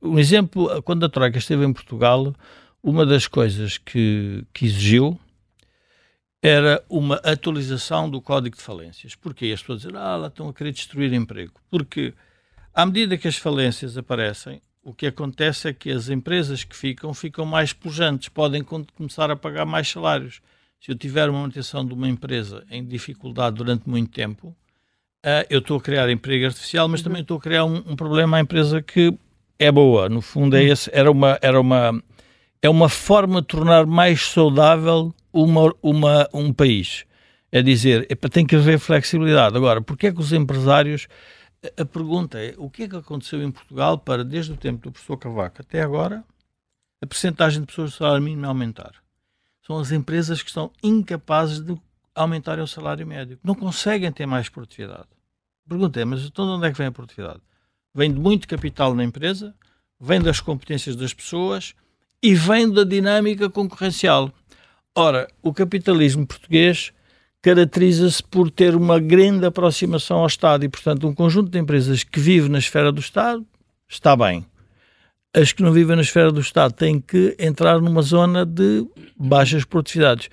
Um 0.01 0.17
exemplo, 0.17 0.81
quando 0.84 1.05
a 1.05 1.10
Troika 1.10 1.38
esteve 1.38 1.65
em 1.65 1.73
Portugal, 1.73 2.34
uma 2.81 3.05
das 3.05 3.27
coisas 3.27 3.77
que, 3.77 4.43
que 4.53 4.65
exigiu 4.65 5.19
era 6.41 6.83
uma 6.89 7.15
atualização 7.17 8.09
do 8.09 8.21
Código 8.21 8.55
de 8.55 8.61
Falências. 8.61 9.15
Porquê? 9.15 9.51
As 9.53 9.61
pessoas 9.61 9.81
dizem, 9.81 9.97
ah, 9.97 10.15
lá 10.15 10.27
estão 10.27 10.47
a 10.49 10.53
querer 10.53 10.71
destruir 10.71 11.11
emprego. 11.13 11.53
Porque 11.69 12.13
à 12.73 12.85
medida 12.85 13.17
que 13.17 13.27
as 13.27 13.37
falências 13.37 13.97
aparecem, 13.97 14.61
o 14.83 14.93
que 14.93 15.07
acontece 15.07 15.69
é 15.69 15.73
que 15.73 15.89
as 15.89 16.09
empresas 16.09 16.63
que 16.63 16.75
ficam, 16.75 17.13
ficam 17.13 17.45
mais 17.45 17.73
pujantes, 17.73 18.29
podem 18.29 18.63
começar 18.63 19.31
a 19.31 19.35
pagar 19.35 19.65
mais 19.65 19.89
salários. 19.89 20.41
Se 20.79 20.91
eu 20.91 20.95
tiver 20.95 21.27
uma 21.27 21.39
manutenção 21.39 21.83
de 21.83 21.93
uma 21.93 22.07
empresa 22.07 22.63
em 22.69 22.85
dificuldade 22.85 23.55
durante 23.55 23.89
muito 23.89 24.11
tempo, 24.11 24.49
uh, 25.25 25.45
eu 25.49 25.59
estou 25.59 25.77
a 25.77 25.81
criar 25.81 26.07
emprego 26.11 26.45
artificial, 26.45 26.87
mas 26.87 26.99
uhum. 26.99 27.05
também 27.05 27.21
estou 27.23 27.37
a 27.37 27.41
criar 27.41 27.65
um, 27.65 27.77
um, 27.77 27.95
problema 27.95 28.37
à 28.37 28.41
empresa 28.41 28.79
que 28.81 29.17
é 29.57 29.71
boa. 29.71 30.07
No 30.07 30.21
fundo, 30.21 30.55
é 30.55 30.61
uhum. 30.61 30.67
esse, 30.67 30.91
era 30.93 31.09
uma, 31.09 31.39
era 31.41 31.59
uma, 31.59 32.03
é 32.61 32.69
uma 32.69 32.89
forma 32.89 33.41
de 33.41 33.47
tornar 33.47 33.87
mais 33.87 34.21
saudável 34.21 35.11
uma, 35.35 35.75
uma, 35.81 36.29
um 36.33 36.53
país. 36.53 37.05
É 37.51 37.61
dizer, 37.61 38.07
epa, 38.09 38.29
tem 38.29 38.45
que 38.45 38.55
haver 38.55 38.79
flexibilidade. 38.79 39.57
Agora, 39.57 39.81
porquê 39.81 40.07
é 40.07 40.13
que 40.13 40.19
os 40.19 40.31
empresários. 40.31 41.07
A 41.77 41.85
pergunta 41.85 42.39
é: 42.39 42.53
o 42.57 42.69
que 42.69 42.83
é 42.83 42.87
que 42.87 42.95
aconteceu 42.95 43.41
em 43.43 43.51
Portugal 43.51 43.97
para, 43.97 44.23
desde 44.23 44.53
o 44.53 44.57
tempo 44.57 44.83
do 44.83 44.91
professor 44.91 45.17
Cavaco 45.17 45.61
até 45.61 45.81
agora, 45.81 46.23
a 47.01 47.05
percentagem 47.05 47.61
de 47.61 47.67
pessoas 47.67 47.91
de 47.91 47.97
salário 47.97 48.23
mínimo 48.23 48.47
aumentar? 48.47 48.93
São 49.65 49.77
as 49.77 49.91
empresas 49.91 50.41
que 50.41 50.49
estão 50.49 50.71
incapazes 50.83 51.59
de 51.59 51.75
aumentarem 52.13 52.63
o 52.63 52.67
salário 52.67 53.05
médio, 53.05 53.37
não 53.43 53.55
conseguem 53.55 54.11
ter 54.11 54.25
mais 54.25 54.47
produtividade. 54.47 55.07
A 55.65 55.69
pergunta 55.69 55.99
é: 55.99 56.05
mas 56.05 56.23
então 56.23 56.45
de 56.45 56.51
onde 56.51 56.67
é 56.67 56.71
que 56.71 56.77
vem 56.77 56.87
a 56.87 56.91
produtividade? 56.91 57.41
Vem 57.93 58.13
de 58.13 58.19
muito 58.19 58.47
capital 58.47 58.93
na 58.93 59.03
empresa, 59.03 59.55
vem 59.99 60.21
das 60.21 60.39
competências 60.39 60.95
das 60.95 61.13
pessoas 61.13 61.73
e 62.21 62.33
vem 62.33 62.71
da 62.71 62.83
dinâmica 62.83 63.49
concorrencial. 63.49 64.31
Ora, 64.97 65.27
o 65.43 65.53
capitalismo 65.53 66.25
português 66.25 66.93
caracteriza-se 67.41 68.23
por 68.23 68.49
ter 68.49 68.75
uma 68.75 68.97
grande 68.97 69.45
aproximação 69.45 70.19
ao 70.19 70.27
Estado 70.27 70.63
e, 70.63 70.69
portanto, 70.69 71.05
um 71.05 71.13
conjunto 71.13 71.49
de 71.49 71.60
empresas 71.60 72.01
que 72.03 72.19
vive 72.19 72.47
na 72.47 72.58
esfera 72.58 72.93
do 72.93 73.01
Estado 73.01 73.45
está 73.89 74.15
bem. 74.15 74.45
As 75.36 75.51
que 75.51 75.62
não 75.62 75.73
vivem 75.73 75.97
na 75.97 76.01
esfera 76.01 76.31
do 76.31 76.39
Estado 76.39 76.73
têm 76.73 76.99
que 76.99 77.36
entrar 77.38 77.81
numa 77.81 78.01
zona 78.01 78.45
de 78.45 78.88
baixas 79.17 79.65
produtividades. 79.65 80.29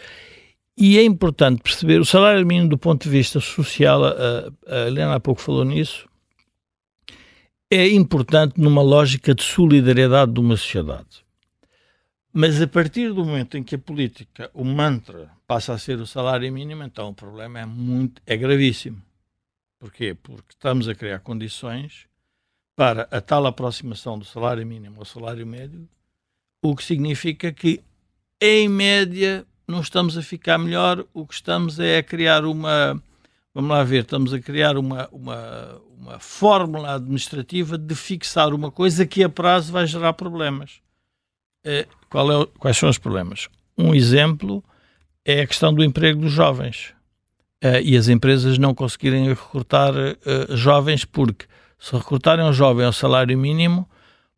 E 0.79 0.96
é 0.96 1.03
importante 1.03 1.61
perceber, 1.61 2.01
o 2.01 2.05
salário 2.05 2.46
mínimo 2.46 2.68
do 2.68 2.79
ponto 2.79 3.03
de 3.03 3.11
vista 3.11 3.40
social, 3.40 4.05
a, 4.05 4.53
a 4.66 4.87
Helena 4.87 5.16
há 5.16 5.20
pouco 5.20 5.40
falou 5.40 5.64
nisso, 5.64 6.09
é 7.68 7.88
importante 7.88 8.61
numa 8.61 8.81
lógica 8.81 9.35
de 9.35 9.42
solidariedade 9.42 10.33
de 10.33 10.40
uma 10.40 10.57
sociedade. 10.57 11.21
Mas 12.33 12.62
a 12.62 12.66
partir 12.66 13.12
do 13.12 13.25
momento 13.25 13.59
em 13.59 13.62
que 13.62 13.75
a 13.75 13.79
política, 13.79 14.51
o 14.55 14.64
mantra, 14.64 15.31
passa 15.47 15.75
a 15.75 15.79
ser 15.79 15.99
o 15.99 16.07
salário 16.07 16.51
mínimo, 16.51 16.83
então 16.83 17.11
o 17.11 17.14
problema 17.14 17.61
é 17.61 17.66
muito, 17.66 18.23
é 18.27 18.35
gravíssimo. 18.37 19.03
Porquê? 19.79 20.14
Porque 20.14 20.55
estamos 20.55 20.88
a 20.88 20.95
criar 20.95 21.18
condições 21.18 22.07
para 22.75 23.07
a 23.11 23.21
tal 23.21 23.47
aproximação 23.47 24.18
do 24.18 24.25
salário 24.25 24.66
mínimo 24.66 25.01
ao 25.01 25.05
salário 25.05 25.47
médio, 25.47 25.87
o 26.62 26.75
que 26.75 26.83
significa 26.83 27.53
que, 27.53 27.83
em 28.40 28.66
média, 28.66 29.45
não 29.68 29.81
estamos 29.81 30.16
a 30.16 30.23
ficar 30.23 30.57
melhor, 30.57 31.05
o 31.12 31.27
que 31.27 31.35
estamos 31.35 31.79
é 31.79 31.99
a 31.99 32.03
criar 32.03 32.47
uma. 32.47 33.01
Vamos 33.53 33.71
lá 33.71 33.85
ver, 33.85 34.05
estamos 34.05 34.33
a 34.33 34.40
criar 34.40 34.79
uma, 34.79 35.07
uma, 35.12 35.83
uma 35.99 36.18
fórmula 36.18 36.95
administrativa 36.95 37.77
de 37.77 37.95
fixar 37.95 38.55
uma 38.55 38.71
coisa 38.71 39.05
que 39.05 39.23
a 39.23 39.29
prazo 39.29 39.71
vai 39.71 39.87
gerar 39.87 40.14
problemas. 40.14 40.81
É, 41.64 41.81
é, 41.81 41.87
quais 42.59 42.77
são 42.77 42.88
os 42.88 42.98
problemas? 42.98 43.48
Um 43.77 43.94
exemplo 43.94 44.62
é 45.25 45.40
a 45.40 45.46
questão 45.46 45.72
do 45.72 45.85
emprego 45.85 46.20
dos 46.20 46.33
jovens. 46.33 46.92
Uh, 47.64 47.79
e 47.83 47.96
as 47.96 48.09
empresas 48.09 48.59
não 48.59 48.75
conseguirem 48.75 49.29
recrutar 49.29 49.94
uh, 49.94 50.57
jovens 50.57 51.05
porque 51.05 51.46
se 51.79 51.94
recrutarem 51.94 52.44
um 52.44 52.53
jovem 52.53 52.85
ao 52.85 52.92
salário 52.92 53.38
mínimo, 53.38 53.88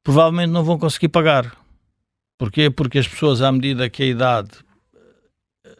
provavelmente 0.03 0.51
não 0.51 0.63
vão 0.63 0.79
conseguir 0.79 1.09
pagar. 1.09 1.57
Porquê? 2.39 2.69
Porque 2.69 2.99
as 2.99 3.09
pessoas, 3.09 3.41
à 3.41 3.51
medida 3.51 3.89
que 3.89 4.03
a 4.03 4.07
idade 4.07 4.51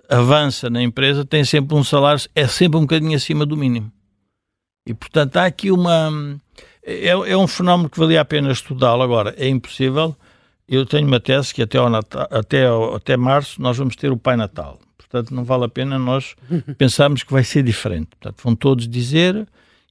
avança 0.09 0.71
na 0.71 0.83
empresa, 0.83 1.25
têm 1.25 1.45
sempre 1.45 1.77
um 1.77 1.85
salário, 1.85 2.23
é 2.35 2.47
sempre 2.47 2.79
um 2.79 2.83
bocadinho 2.83 3.17
acima 3.17 3.45
do 3.45 3.57
mínimo. 3.57 3.93
E, 4.87 4.95
portanto, 4.95 5.37
há 5.37 5.47
aqui 5.47 5.71
uma... 5.71 6.39
É, 6.83 7.09
é 7.09 7.37
um 7.37 7.47
fenómeno 7.47 7.89
que 7.89 7.99
valia 7.99 8.21
a 8.21 8.25
pena 8.25 8.53
estudá-lo. 8.53 9.03
Agora, 9.03 9.35
é 9.39 9.49
impossível 9.49 10.17
eu 10.69 10.87
tenho 10.87 11.07
uma 11.07 11.21
tese 11.21 11.53
que 11.53 11.63
até, 11.63 11.79
ao 11.79 11.91
Natal, 11.91 12.29
até, 12.31 12.67
ao, 12.67 12.95
até 12.95 13.17
março 13.17 13.61
nós 13.61 13.77
vamos 13.77 13.97
ter 13.97 14.11
o 14.11 14.17
Pai 14.17 14.37
Natal. 14.37 14.79
Portanto, 14.97 15.35
não 15.35 15.45
vale 15.45 15.65
a 15.65 15.69
pena 15.69 15.99
nós 15.99 16.35
pensarmos 16.79 17.23
que 17.23 17.33
vai 17.33 17.45
ser 17.45 17.63
diferente. 17.63 18.09
Portanto, 18.19 18.43
vão 18.43 18.57
todos 18.57 18.89
dizer, 18.89 19.47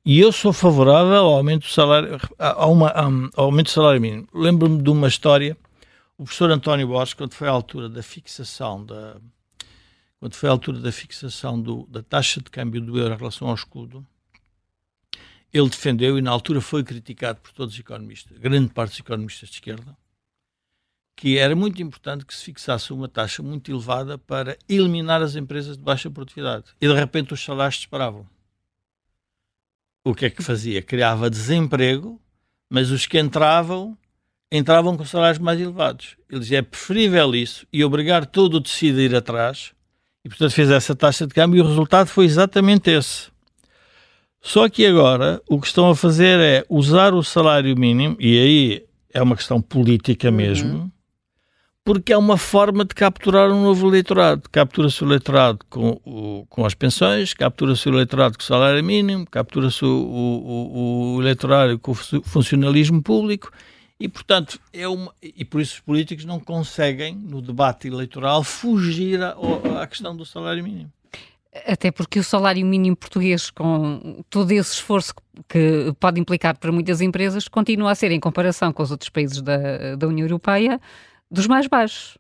e 0.06 0.20
eu 0.20 0.32
sou 0.32 0.52
favorável 0.52 1.16
ao 1.16 1.36
aumento 1.36 1.64
do 1.64 1.72
salário, 1.72 2.20
a 2.38 2.66
uma, 2.68 2.90
ao 2.90 3.46
aumento 3.46 3.68
do 3.68 3.72
salário 3.72 4.02
mínimo. 4.02 4.28
Lembro-me 4.34 4.82
de 4.82 4.90
uma 4.90 5.08
história, 5.08 5.56
o 6.18 6.24
professor 6.24 6.52
António 6.52 6.88
Borges, 6.88 7.14
quando 7.14 7.34
foi 7.34 7.48
à 7.48 7.52
altura 7.52 7.88
da 7.88 8.04
fixação 8.04 8.86
da 8.86 9.18
quando 10.24 10.36
foi 10.36 10.48
à 10.48 10.54
altura 10.54 10.80
da 10.80 10.90
fixação 10.90 11.62
do, 11.62 11.86
da 11.92 12.02
taxa 12.02 12.40
de 12.40 12.50
câmbio 12.50 12.80
do 12.80 12.98
euro 12.98 13.14
em 13.14 13.18
relação 13.18 13.50
ao 13.50 13.56
escudo, 13.56 14.08
ele 15.52 15.68
defendeu 15.68 16.18
e 16.18 16.22
na 16.22 16.32
altura 16.32 16.62
foi 16.62 16.82
criticado 16.82 17.42
por 17.42 17.52
todos 17.52 17.74
os 17.74 17.80
economistas, 17.82 18.38
grande 18.38 18.70
parte 18.70 18.92
dos 18.92 19.00
economistas 19.02 19.50
de 19.50 19.56
esquerda, 19.56 19.98
que 21.16 21.38
era 21.38 21.56
muito 21.56 21.82
importante 21.82 22.26
que 22.26 22.34
se 22.34 22.46
fixasse 22.46 22.92
uma 22.92 23.08
taxa 23.08 23.44
muito 23.44 23.72
elevada 23.72 24.18
para 24.18 24.58
eliminar 24.68 25.22
as 25.22 25.36
empresas 25.36 25.78
de 25.78 25.84
baixa 25.84 26.10
produtividade. 26.10 26.66
E 26.82 26.88
de 26.88 26.94
repente 26.94 27.34
os 27.34 27.44
salários 27.44 27.76
disparavam. 27.76 28.28
O 30.04 30.14
que 30.14 30.26
é 30.26 30.30
que 30.30 30.44
fazia? 30.44 30.82
Criava 30.82 31.30
desemprego, 31.30 32.20
mas 32.70 32.92
os 32.92 33.06
que 33.06 33.20
entravam, 33.20 33.98
entravam 34.52 34.98
com 34.98 35.06
salários 35.06 35.40
mais 35.40 35.60
elevados. 35.60 36.18
Ele 36.30 36.42
dizia, 36.42 36.60
é 36.60 36.62
preferível 36.62 37.34
isso 37.34 37.66
e 37.72 37.84
obrigar 37.86 38.26
todo 38.26 38.56
o 38.56 38.62
tecido 38.62 39.00
a 39.00 39.04
ir 39.04 39.16
atrás. 39.16 39.72
E, 40.26 40.30
portanto, 40.30 40.52
fez 40.52 40.70
essa 40.70 40.96
taxa 40.96 41.26
de 41.26 41.34
câmbio 41.34 41.60
e 41.60 41.62
o 41.62 41.68
resultado 41.68 42.08
foi 42.08 42.26
exatamente 42.26 42.90
esse. 42.90 43.32
Só 44.42 44.68
que 44.68 44.86
agora 44.86 45.42
o 45.48 45.60
que 45.60 45.68
estão 45.68 45.90
a 45.90 45.96
fazer 45.96 46.38
é 46.40 46.66
usar 46.68 47.14
o 47.14 47.24
salário 47.24 47.78
mínimo, 47.78 48.18
e 48.20 48.38
aí 48.38 48.86
é 49.14 49.22
uma 49.22 49.38
questão 49.38 49.62
política 49.62 50.30
mesmo, 50.30 50.80
uhum 50.80 50.92
porque 51.84 52.14
é 52.14 52.18
uma 52.18 52.38
forma 52.38 52.86
de 52.86 52.96
capturar 52.96 53.52
um 53.52 53.62
novo 53.62 53.90
eleitorado. 53.90 54.50
Captura-se 54.50 55.04
o 55.04 55.08
eleitorado 55.08 55.60
com, 55.70 56.00
o, 56.06 56.46
com 56.50 56.66
as 56.66 56.74
pensões, 56.74 57.34
captura-se 57.34 57.88
o 57.90 57.94
eleitorado 57.94 58.38
com 58.38 58.44
o 58.44 58.46
salário 58.46 58.84
mínimo, 58.84 59.26
captura-se 59.30 59.84
o, 59.84 59.90
o, 59.90 61.16
o, 61.16 61.22
eleitorado 61.22 61.78
com 61.78 61.92
o 61.92 61.96
funcionalismo 61.96 63.02
público 63.02 63.52
e, 64.00 64.08
portanto, 64.08 64.60
é 64.72 64.88
uma, 64.88 65.14
e 65.22 65.44
por 65.44 65.62
isso 65.62 65.76
os 65.76 65.80
políticos 65.82 66.26
não 66.26 66.40
conseguem, 66.40 67.16
no 67.16 67.42
debate 67.42 67.88
eleitoral, 67.88 68.44
fugir 68.44 69.22
à, 69.22 69.86
questão 69.86 70.16
do 70.16 70.26
salário 70.26 70.64
mínimo. 70.64 70.92
Até 71.68 71.92
porque 71.92 72.18
o 72.18 72.24
salário 72.24 72.66
mínimo 72.66 72.96
português, 72.96 73.52
com 73.52 74.24
todo 74.30 74.52
esse 74.52 74.74
esforço 74.74 75.14
que 75.48 75.94
pode 76.00 76.20
implicar 76.20 76.58
para 76.58 76.72
muitas 76.72 77.00
empresas, 77.00 77.48
continua 77.48 77.92
a 77.92 77.96
ser, 77.96 78.12
em 78.12 78.20
comparação 78.20 78.74
com 78.74 78.82
os 78.82 78.90
outros 78.90 79.10
países 79.10 79.40
da, 79.40 79.96
da 79.96 80.08
União 80.08 80.26
Europeia, 80.26 80.82
dos 81.34 81.48
mais 81.48 81.68
baixos. 81.68 82.18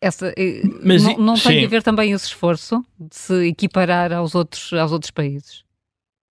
Essa, 0.00 0.34
Mas, 0.82 1.02
não, 1.02 1.16
não 1.18 1.34
tem 1.34 1.60
que 1.60 1.64
haver 1.64 1.82
também 1.82 2.12
esse 2.12 2.26
esforço 2.26 2.84
de 2.98 3.14
se 3.14 3.46
equiparar 3.46 4.12
aos 4.12 4.34
outros, 4.34 4.72
aos 4.72 4.92
outros 4.92 5.10
países? 5.10 5.64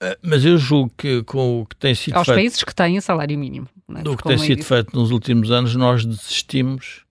Eh, 0.02 0.18
mas 0.22 0.46
eu 0.46 0.58
julgo 0.58 0.92
que 0.96 1.24
com 1.24 1.62
o 1.62 1.66
que 1.66 1.76
tem 1.76 1.96
sido 1.96 2.16
aos 2.16 2.26
feito... 2.26 2.38
Aos 2.38 2.44
países 2.44 2.64
que 2.64 2.76
têm 2.76 3.02
salário 3.02 3.38
mínimo. 3.38 3.68
É? 3.96 4.02
Do 4.04 4.16
que 4.16 4.24
tem 4.24 4.38
sido 4.38 4.58
disse. 4.58 4.68
feito 4.68 4.96
nos 4.96 5.10
últimos 5.10 5.50
anos, 5.50 5.76
nós 5.76 6.06
desistimos 6.06 7.04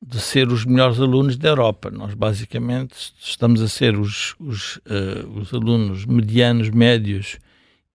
de 0.00 0.20
ser 0.20 0.48
os 0.48 0.64
melhores 0.64 1.00
alunos 1.00 1.36
da 1.36 1.48
Europa. 1.48 1.90
Nós, 1.90 2.14
basicamente, 2.14 2.94
estamos 3.20 3.60
a 3.60 3.68
ser 3.68 3.98
os, 3.98 4.36
os, 4.38 4.76
uh, 4.76 5.40
os 5.40 5.52
alunos 5.52 6.04
medianos, 6.04 6.70
médios, 6.70 7.38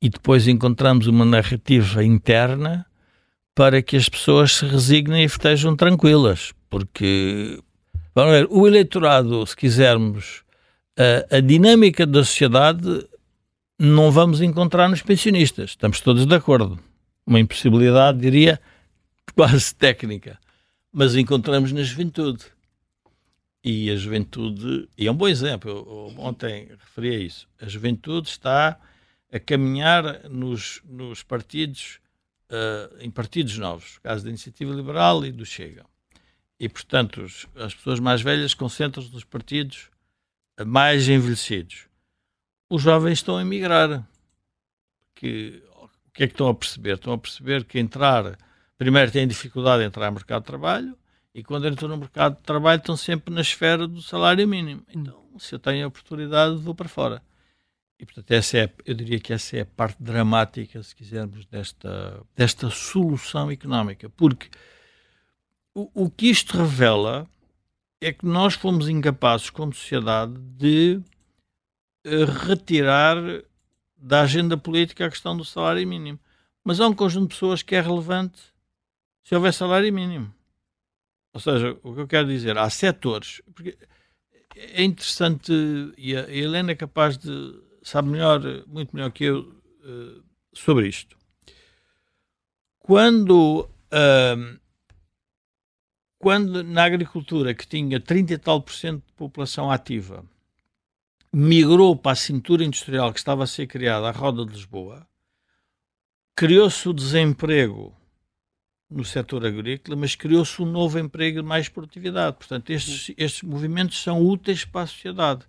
e 0.01 0.09
depois 0.09 0.47
encontramos 0.47 1.07
uma 1.07 1.23
narrativa 1.23 2.03
interna 2.03 2.85
para 3.59 3.81
que 3.81 3.97
as 3.97 4.07
pessoas 4.07 4.53
se 4.53 4.65
resignem 4.65 5.23
e 5.23 5.25
estejam 5.25 5.75
tranquilas, 5.75 6.53
porque 6.69 7.61
vamos 8.15 8.31
ver, 8.31 8.47
o 8.49 8.65
eleitorado, 8.65 9.45
se 9.45 9.53
quisermos, 9.53 10.45
a, 10.97 11.35
a 11.35 11.39
dinâmica 11.41 12.05
da 12.05 12.23
sociedade 12.23 13.05
não 13.77 14.11
vamos 14.11 14.41
encontrar 14.41 14.87
nos 14.87 15.01
pensionistas, 15.01 15.71
estamos 15.71 15.99
todos 15.99 16.25
de 16.25 16.33
acordo. 16.33 16.79
Uma 17.27 17.37
impossibilidade, 17.37 18.21
diria, 18.21 18.61
quase 19.35 19.75
técnica. 19.75 20.39
Mas 20.89 21.17
encontramos 21.17 21.73
na 21.73 21.83
juventude. 21.83 22.45
E 23.61 23.91
a 23.91 23.95
juventude, 23.97 24.87
e 24.97 25.05
é 25.05 25.11
um 25.11 25.15
bom 25.15 25.27
exemplo, 25.27 25.69
eu, 25.69 26.13
ontem 26.17 26.69
referi 26.79 27.13
a 27.13 27.19
isso, 27.19 27.45
a 27.61 27.67
juventude 27.67 28.29
está 28.29 28.79
a 29.29 29.37
caminhar 29.37 30.29
nos, 30.29 30.81
nos 30.85 31.23
partidos 31.23 31.99
uh, 32.49 32.97
em 32.99 33.09
partidos 33.09 33.57
novos, 33.57 33.95
no 33.95 34.01
caso 34.01 34.23
da 34.23 34.29
Iniciativa 34.29 34.73
Liberal 34.73 35.25
e 35.25 35.31
do 35.31 35.45
Chega. 35.45 35.85
E, 36.59 36.67
portanto, 36.67 37.21
os, 37.21 37.47
as 37.55 37.73
pessoas 37.73 37.99
mais 37.99 38.21
velhas 38.21 38.53
concentram-se 38.53 39.11
nos 39.13 39.23
partidos 39.23 39.89
mais 40.65 41.07
envelhecidos. 41.07 41.87
Os 42.69 42.81
jovens 42.81 43.13
estão 43.13 43.37
a 43.37 43.41
emigrar. 43.41 44.05
Que, 45.15 45.63
o 45.75 46.11
que 46.13 46.23
é 46.23 46.27
que 46.27 46.33
estão 46.33 46.47
a 46.47 46.55
perceber? 46.55 46.95
Estão 46.95 47.13
a 47.13 47.17
perceber 47.17 47.63
que 47.63 47.79
entrar, 47.79 48.37
primeiro 48.77 49.11
têm 49.11 49.27
dificuldade 49.27 49.83
em 49.83 49.87
entrar 49.87 50.07
no 50.07 50.13
mercado 50.13 50.41
de 50.41 50.47
trabalho, 50.47 50.97
e 51.33 51.43
quando 51.43 51.67
entram 51.67 51.89
no 51.89 51.97
mercado 51.97 52.37
de 52.37 52.43
trabalho 52.43 52.79
estão 52.79 52.97
sempre 52.97 53.33
na 53.33 53.41
esfera 53.41 53.87
do 53.87 54.01
salário 54.01 54.47
mínimo. 54.47 54.83
Então, 54.93 55.23
se 55.37 55.55
eu 55.55 55.59
tenho 55.59 55.85
a 55.85 55.87
oportunidade, 55.87 56.57
vou 56.57 56.73
para 56.73 56.89
fora. 56.89 57.21
E, 57.99 58.05
portanto, 58.05 58.31
essa 58.31 58.57
é, 58.57 58.73
eu 58.85 58.93
diria 58.95 59.19
que 59.19 59.33
essa 59.33 59.57
é 59.57 59.61
a 59.61 59.65
parte 59.65 60.01
dramática, 60.01 60.81
se 60.81 60.95
quisermos, 60.95 61.45
desta, 61.45 62.25
desta 62.33 62.69
solução 62.69 63.51
económica. 63.51 64.09
Porque 64.09 64.49
o, 65.75 66.05
o 66.05 66.09
que 66.09 66.27
isto 66.27 66.57
revela 66.57 67.27
é 67.99 68.13
que 68.13 68.25
nós 68.25 68.53
fomos 68.53 68.87
incapazes, 68.87 69.49
como 69.49 69.73
sociedade, 69.73 70.33
de 70.57 71.01
uh, 72.07 72.25
retirar 72.47 73.17
da 73.97 74.21
agenda 74.21 74.55
política 74.55 75.05
a 75.05 75.09
questão 75.09 75.35
do 75.35 75.43
salário 75.43 75.85
mínimo. 75.85 76.17
Mas 76.63 76.79
há 76.79 76.87
um 76.87 76.95
conjunto 76.95 77.27
de 77.27 77.35
pessoas 77.35 77.61
que 77.61 77.75
é 77.75 77.81
relevante 77.81 78.39
se 79.25 79.35
houver 79.35 79.53
salário 79.53 79.91
mínimo. 79.91 80.33
Ou 81.33 81.41
seja, 81.41 81.77
o 81.83 81.93
que 81.93 81.99
eu 81.99 82.07
quero 82.07 82.29
dizer, 82.29 82.57
há 82.57 82.69
setores. 82.69 83.41
Porque 83.53 83.77
é 84.55 84.83
interessante, 84.83 85.51
e 85.97 86.15
a 86.15 86.29
Helena 86.29 86.71
é 86.71 86.75
capaz 86.75 87.17
de 87.17 87.68
sabe 87.83 88.09
melhor, 88.09 88.41
muito 88.67 88.95
melhor 88.95 89.11
que 89.11 89.25
eu, 89.25 89.39
uh, 89.39 90.23
sobre 90.53 90.87
isto. 90.87 91.17
Quando 92.79 93.61
uh, 93.61 94.59
quando 96.19 96.63
na 96.65 96.83
agricultura, 96.83 97.53
que 97.53 97.65
tinha 97.65 97.97
30 97.97 98.33
e 98.33 98.37
tal 98.37 98.61
por 98.61 98.73
cento 98.73 99.05
de 99.07 99.13
população 99.13 99.71
ativa, 99.71 100.25
migrou 101.31 101.95
para 101.95 102.11
a 102.11 102.15
cintura 102.15 102.63
industrial 102.63 103.13
que 103.13 103.19
estava 103.19 103.45
a 103.45 103.47
ser 103.47 103.67
criada 103.67 104.09
à 104.09 104.11
roda 104.11 104.45
de 104.45 104.51
Lisboa, 104.51 105.07
criou-se 106.35 106.89
o 106.89 106.93
desemprego 106.93 107.95
no 108.89 109.05
setor 109.05 109.45
agrícola, 109.45 109.95
mas 109.95 110.15
criou-se 110.15 110.61
um 110.61 110.65
novo 110.65 110.99
emprego 110.99 111.41
de 111.41 111.47
mais 111.47 111.69
produtividade. 111.69 112.35
Portanto, 112.35 112.69
estes, 112.71 113.15
estes 113.17 113.43
movimentos 113.43 114.01
são 114.01 114.21
úteis 114.21 114.65
para 114.65 114.81
a 114.81 114.87
sociedade. 114.87 115.45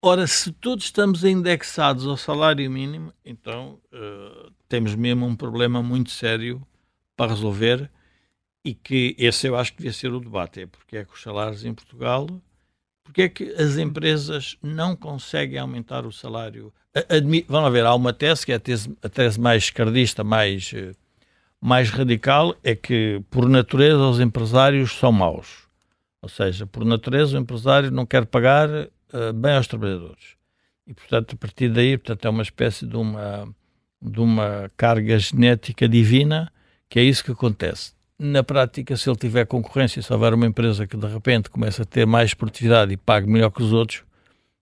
Ora, 0.00 0.26
se 0.26 0.52
todos 0.52 0.84
estamos 0.84 1.24
indexados 1.24 2.06
ao 2.06 2.16
salário 2.16 2.70
mínimo, 2.70 3.12
então 3.24 3.80
uh, 3.92 4.52
temos 4.68 4.94
mesmo 4.94 5.26
um 5.26 5.34
problema 5.34 5.82
muito 5.82 6.10
sério 6.10 6.64
para 7.16 7.32
resolver 7.32 7.90
e 8.64 8.74
que 8.74 9.16
esse 9.18 9.48
eu 9.48 9.56
acho 9.56 9.72
que 9.72 9.78
devia 9.78 9.92
ser 9.92 10.12
o 10.12 10.20
debate, 10.20 10.62
é 10.62 10.66
porque 10.66 10.98
é 10.98 11.04
que 11.04 11.12
os 11.12 11.20
salários 11.20 11.64
em 11.64 11.74
Portugal, 11.74 12.28
porque 13.02 13.22
é 13.22 13.28
que 13.28 13.50
as 13.54 13.76
empresas 13.76 14.56
não 14.62 14.94
conseguem 14.94 15.58
aumentar 15.58 16.06
o 16.06 16.12
salário. 16.12 16.72
Admi 17.08 17.44
Vamos 17.48 17.72
ver, 17.72 17.84
há 17.84 17.94
uma 17.94 18.12
tese 18.12 18.46
que 18.46 18.52
é 18.52 18.54
a 18.54 18.60
tese, 18.60 18.96
a 19.02 19.08
tese 19.08 19.40
mais 19.40 19.64
esquerdista, 19.64 20.22
mais... 20.22 20.72
Uh, 20.72 20.94
mais 21.60 21.90
radical 21.90 22.54
é 22.62 22.74
que, 22.74 23.20
por 23.30 23.48
natureza, 23.48 23.98
os 23.98 24.20
empresários 24.20 24.92
são 24.92 25.10
maus. 25.10 25.66
Ou 26.22 26.28
seja, 26.28 26.66
por 26.66 26.84
natureza, 26.84 27.36
o 27.36 27.40
empresário 27.40 27.90
não 27.90 28.06
quer 28.06 28.26
pagar 28.26 28.68
uh, 29.12 29.32
bem 29.32 29.52
aos 29.52 29.66
trabalhadores. 29.66 30.36
E, 30.86 30.94
portanto, 30.94 31.34
a 31.34 31.36
partir 31.36 31.68
daí, 31.68 31.98
portanto, 31.98 32.24
é 32.24 32.30
uma 32.30 32.42
espécie 32.42 32.86
de 32.86 32.96
uma, 32.96 33.48
de 34.00 34.20
uma 34.20 34.70
carga 34.76 35.18
genética 35.18 35.88
divina, 35.88 36.50
que 36.88 36.98
é 36.98 37.02
isso 37.02 37.22
que 37.22 37.32
acontece. 37.32 37.92
Na 38.18 38.42
prática, 38.42 38.96
se 38.96 39.08
ele 39.08 39.16
tiver 39.16 39.46
concorrência, 39.46 40.02
se 40.02 40.12
houver 40.12 40.34
uma 40.34 40.46
empresa 40.46 40.86
que 40.86 40.96
de 40.96 41.06
repente 41.06 41.50
começa 41.50 41.82
a 41.82 41.84
ter 41.84 42.06
mais 42.06 42.34
produtividade 42.34 42.92
e 42.92 42.96
pague 42.96 43.28
melhor 43.28 43.50
que 43.50 43.62
os 43.62 43.72
outros, 43.72 44.02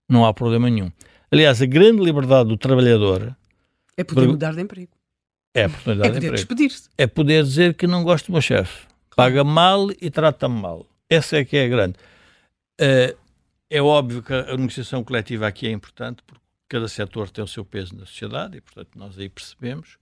não 0.09 0.27
há 0.27 0.35
problema 0.35 0.69
nenhum. 0.69 0.91
Aliás, 1.31 1.63
a 1.63 1.67
grande 1.67 2.03
liberdade 2.03 2.49
do 2.49 2.57
trabalhador 2.57 3.37
é 3.97 4.05
poder 4.05 4.29
mudar 4.29 4.55
de 4.55 4.61
emprego. 4.61 4.91
É 5.55 5.65
a 5.65 5.67
oportunidade 5.69 6.11
é 6.11 6.15
poder 6.15 6.31
de 6.31 6.37
despedir-se. 6.37 6.89
É 6.99 7.07
poder 7.07 7.43
dizer 7.43 7.75
que 7.75 7.87
não 7.87 8.05
gosto 8.05 8.27
do 8.27 8.33
meu 8.33 8.43
chefe. 8.43 8.87
Paga 9.17 9.43
mal 9.43 9.89
e 10.01 10.11
trata-me 10.11 10.61
mal. 10.61 10.87
Essa 11.09 11.39
é 11.39 11.45
que 11.45 11.57
é 11.57 11.65
a 11.65 11.69
grande. 11.69 11.95
Uh, 12.79 13.17
é 13.71 13.83
óbvio 13.83 14.23
que 14.23 14.33
a 14.33 14.57
negociação 14.57 15.03
coletiva 15.03 15.47
aqui 15.47 15.67
é 15.67 15.71
importante, 15.71 16.23
porque 16.25 16.45
cada 16.69 16.89
setor 16.89 17.31
tem 17.31 17.45
o 17.45 17.49
seu 17.49 17.65
peso 17.65 17.97
na 17.97 18.07
sociedade 18.07 18.59
e, 18.59 18.61
portanto, 18.61 18.91
nós 18.97 19.19
aí 19.19 19.29
percebemos. 19.29 19.99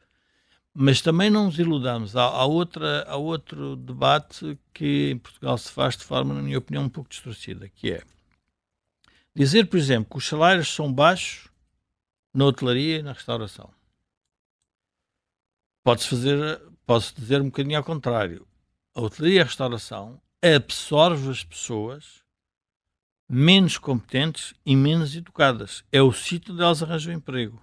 Mas 0.72 1.00
também 1.00 1.31
não 1.31 1.46
nos 1.46 1.59
iludamos. 1.59 2.16
Há, 2.16 2.24
há, 2.24 2.44
outra, 2.44 3.05
há 3.09 3.16
outro 3.16 3.77
debate 3.77 4.59
que 4.72 5.11
em 5.11 5.18
Portugal 5.18 5.57
se 5.57 5.70
faz 5.70 5.96
de 5.96 6.05
forma, 6.05 6.35
na 6.35 6.42
minha 6.42 6.59
opinião, 6.59 6.85
um 6.85 6.88
pouco 6.88 7.11
distorcida, 7.11 7.68
que 7.68 7.92
é 7.92 8.03
dizer, 9.35 9.66
por 9.66 9.77
exemplo, 9.79 10.11
que 10.11 10.18
os 10.18 10.27
salários 10.27 10.72
são 10.72 10.92
baixos 10.92 11.48
na 12.33 12.44
hotelaria 12.46 12.98
e 12.98 13.03
na 13.03 13.12
restauração. 13.12 13.72
Fazer, 15.85 16.61
posso 16.87 17.14
dizer 17.14 17.40
um 17.40 17.46
bocadinho 17.46 17.79
ao 17.79 17.85
contrário. 17.85 18.46
A 18.94 19.00
hotelaria 19.00 19.38
e 19.38 19.40
a 19.40 19.44
restauração 19.44 20.20
absorve 20.42 21.31
as 21.31 21.44
pessoas 21.44 22.23
menos 23.28 23.78
competentes 23.78 24.54
e 24.64 24.76
menos 24.76 25.14
educadas. 25.14 25.84
É 25.90 26.02
o 26.02 26.12
sítio 26.12 26.52
onde 26.52 26.62
elas 26.62 26.82
arranjam 26.82 27.12
emprego. 27.12 27.60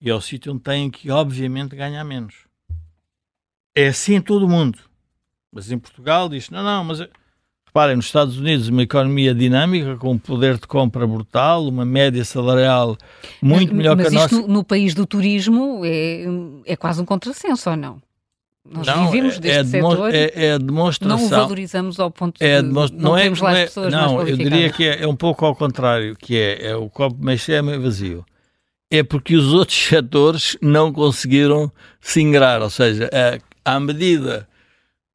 E 0.00 0.08
é 0.08 0.14
o 0.14 0.20
sítio 0.20 0.52
onde 0.52 0.62
têm 0.62 0.90
que, 0.90 1.10
obviamente, 1.10 1.76
ganhar 1.76 2.04
menos. 2.04 2.46
É 3.74 3.88
assim 3.88 4.14
em 4.14 4.22
todo 4.22 4.46
o 4.46 4.48
mundo. 4.48 4.78
Mas 5.52 5.70
em 5.70 5.78
Portugal 5.78 6.28
diz: 6.28 6.48
não, 6.50 6.62
não, 6.62 6.84
mas 6.84 7.00
Reparem, 7.70 7.94
nos 7.94 8.06
Estados 8.06 8.36
Unidos, 8.36 8.66
uma 8.66 8.82
economia 8.82 9.32
dinâmica, 9.32 9.96
com 9.96 10.10
um 10.10 10.18
poder 10.18 10.56
de 10.58 10.66
compra 10.66 11.06
brutal, 11.06 11.68
uma 11.68 11.84
média 11.84 12.24
salarial 12.24 12.98
muito 13.40 13.72
melhor 13.72 13.96
mas 13.96 14.08
que 14.08 14.16
a 14.16 14.20
nossa. 14.20 14.34
Mas 14.34 14.44
no, 14.44 14.52
no 14.52 14.64
país 14.64 14.92
do 14.92 15.06
turismo 15.06 15.82
é, 15.84 16.24
é 16.66 16.76
quase 16.76 17.00
um 17.00 17.04
contrassenso, 17.04 17.70
ou 17.70 17.76
não? 17.76 18.02
Nós 18.64 18.86
não, 18.86 19.10
vivemos 19.10 19.36
é, 19.36 19.40
deste 19.40 19.58
é 19.58 19.64
setor, 19.64 20.14
é, 20.14 20.30
é 20.34 20.58
demonstração. 20.58 21.18
não 21.18 21.26
o 21.26 21.28
valorizamos 21.30 21.98
ao 21.98 22.10
ponto 22.10 22.42
é 22.42 22.60
de 22.60 22.68
não, 22.68 22.86
não 22.88 23.16
é, 23.16 23.22
temos 23.22 23.40
lá 23.40 23.56
é, 23.56 23.64
pessoas 23.64 23.92
Não, 23.92 24.16
mais 24.16 24.28
eu 24.28 24.36
diria 24.36 24.70
que 24.70 24.84
é, 24.86 25.02
é, 25.02 25.08
um 25.08 25.16
pouco 25.16 25.46
ao 25.46 25.56
contrário, 25.56 26.14
que 26.14 26.36
é, 26.36 26.66
é 26.68 26.76
o 26.76 26.88
copo 26.90 27.16
meio 27.24 27.38
cheio, 27.38 27.64
meio 27.64 27.80
vazio. 27.80 28.24
É 28.90 29.02
porque 29.02 29.34
os 29.34 29.52
outros 29.52 29.78
setores 29.88 30.56
não 30.60 30.92
conseguiram 30.92 31.72
se 32.00 32.20
ingrar, 32.20 32.60
ou 32.60 32.70
seja, 32.70 33.08
à 33.64 33.80
medida 33.80 34.46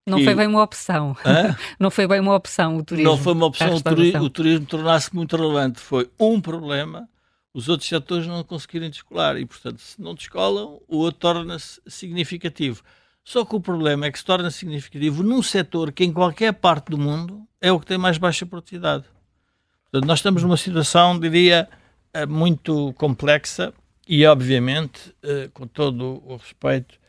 não 0.08 0.24
foi 0.24 0.36
bem 0.36 0.48
uma 0.48 0.62
opção. 0.62 1.18
Hã? 1.26 1.56
Não 1.80 1.90
foi 1.90 2.08
bem 2.08 2.20
uma 2.20 2.36
opção 2.36 2.78
o 2.78 2.84
turismo. 2.84 3.10
Não 3.10 3.18
foi 3.18 3.34
uma 3.34 3.48
opção 3.48 3.74
o 3.74 3.82
turismo, 3.82 4.24
o 4.24 4.30
turismo 4.30 4.66
tornar-se 4.68 5.16
muito 5.16 5.36
relevante. 5.36 5.80
Foi 5.80 6.08
um 6.20 6.40
problema, 6.40 7.10
os 7.52 7.68
outros 7.68 7.90
setores 7.90 8.28
não 8.28 8.44
conseguirem 8.44 8.92
descolar 8.92 9.36
e, 9.38 9.46
portanto, 9.48 9.80
se 9.80 10.00
não 10.00 10.14
descolam, 10.14 10.80
o 10.88 10.98
outro 10.98 11.20
torna-se 11.20 11.82
significativo. 11.88 12.84
Só 13.26 13.44
que 13.44 13.56
o 13.56 13.60
problema 13.60 14.06
é 14.06 14.12
que 14.12 14.20
se 14.20 14.24
torna 14.24 14.52
significativo 14.52 15.24
num 15.24 15.42
setor 15.42 15.92
que 15.92 16.06
em 16.06 16.14
qualquer 16.14 16.54
parte 16.54 16.92
do 16.92 16.98
mundo 16.98 17.42
é 17.60 17.72
o 17.72 17.80
que 17.80 17.88
tem 17.88 17.98
mais 17.98 18.20
baixa 18.20 18.46
produtividade. 18.46 19.06
Portanto, 19.92 20.08
nós 20.08 20.20
estamos 20.20 20.44
numa 20.44 20.56
situação, 20.56 21.20
diria, 21.20 21.68
eh, 22.14 22.28
muito 22.28 22.94
complexa 22.94 23.74
e, 24.08 24.24
obviamente, 24.28 25.12
eh, 25.24 25.50
com 25.52 25.66
todo 25.66 26.22
o 26.24 26.36
respeito, 26.36 27.00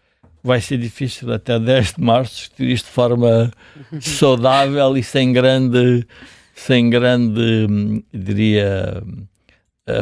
vai 0.43 0.59
ser 0.59 0.79
difícil 0.79 1.31
até 1.31 1.61
10 1.61 1.93
de 1.93 2.01
março 2.01 2.35
discutir 2.37 2.71
isto 2.71 2.87
de 2.87 2.93
forma 2.93 3.53
saudável 4.01 4.97
e 4.97 5.03
sem 5.03 5.35
grande, 5.35 6.07
sem 6.55 6.89
grande, 6.89 8.03
diria, 8.11 9.03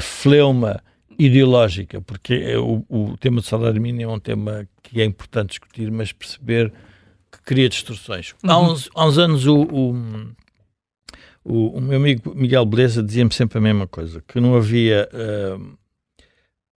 fleuma 0.00 0.81
ideológica, 1.18 2.00
porque 2.00 2.35
é 2.35 2.59
o, 2.59 2.85
o 2.88 3.16
tema 3.18 3.40
do 3.40 3.46
salário 3.46 3.81
mínimo 3.81 4.11
é 4.11 4.14
um 4.14 4.20
tema 4.20 4.68
que 4.83 5.00
é 5.00 5.05
importante 5.05 5.50
discutir, 5.50 5.90
mas 5.90 6.12
perceber 6.12 6.72
que 7.31 7.42
cria 7.42 7.68
distorções. 7.68 8.35
Uhum. 8.42 8.50
Há, 8.50 8.59
uns, 8.61 8.90
há 8.94 9.07
uns 9.07 9.18
anos 9.18 9.46
o, 9.46 9.62
o, 9.62 9.92
o, 11.44 11.79
o, 11.79 11.81
meu 11.81 11.98
amigo 11.98 12.35
Miguel 12.35 12.64
Beleza 12.64 13.03
dizia-me 13.03 13.33
sempre 13.33 13.59
a 13.59 13.61
mesma 13.61 13.87
coisa, 13.87 14.22
que 14.27 14.40
não 14.40 14.55
havia 14.55 15.09
uh, 15.12 15.79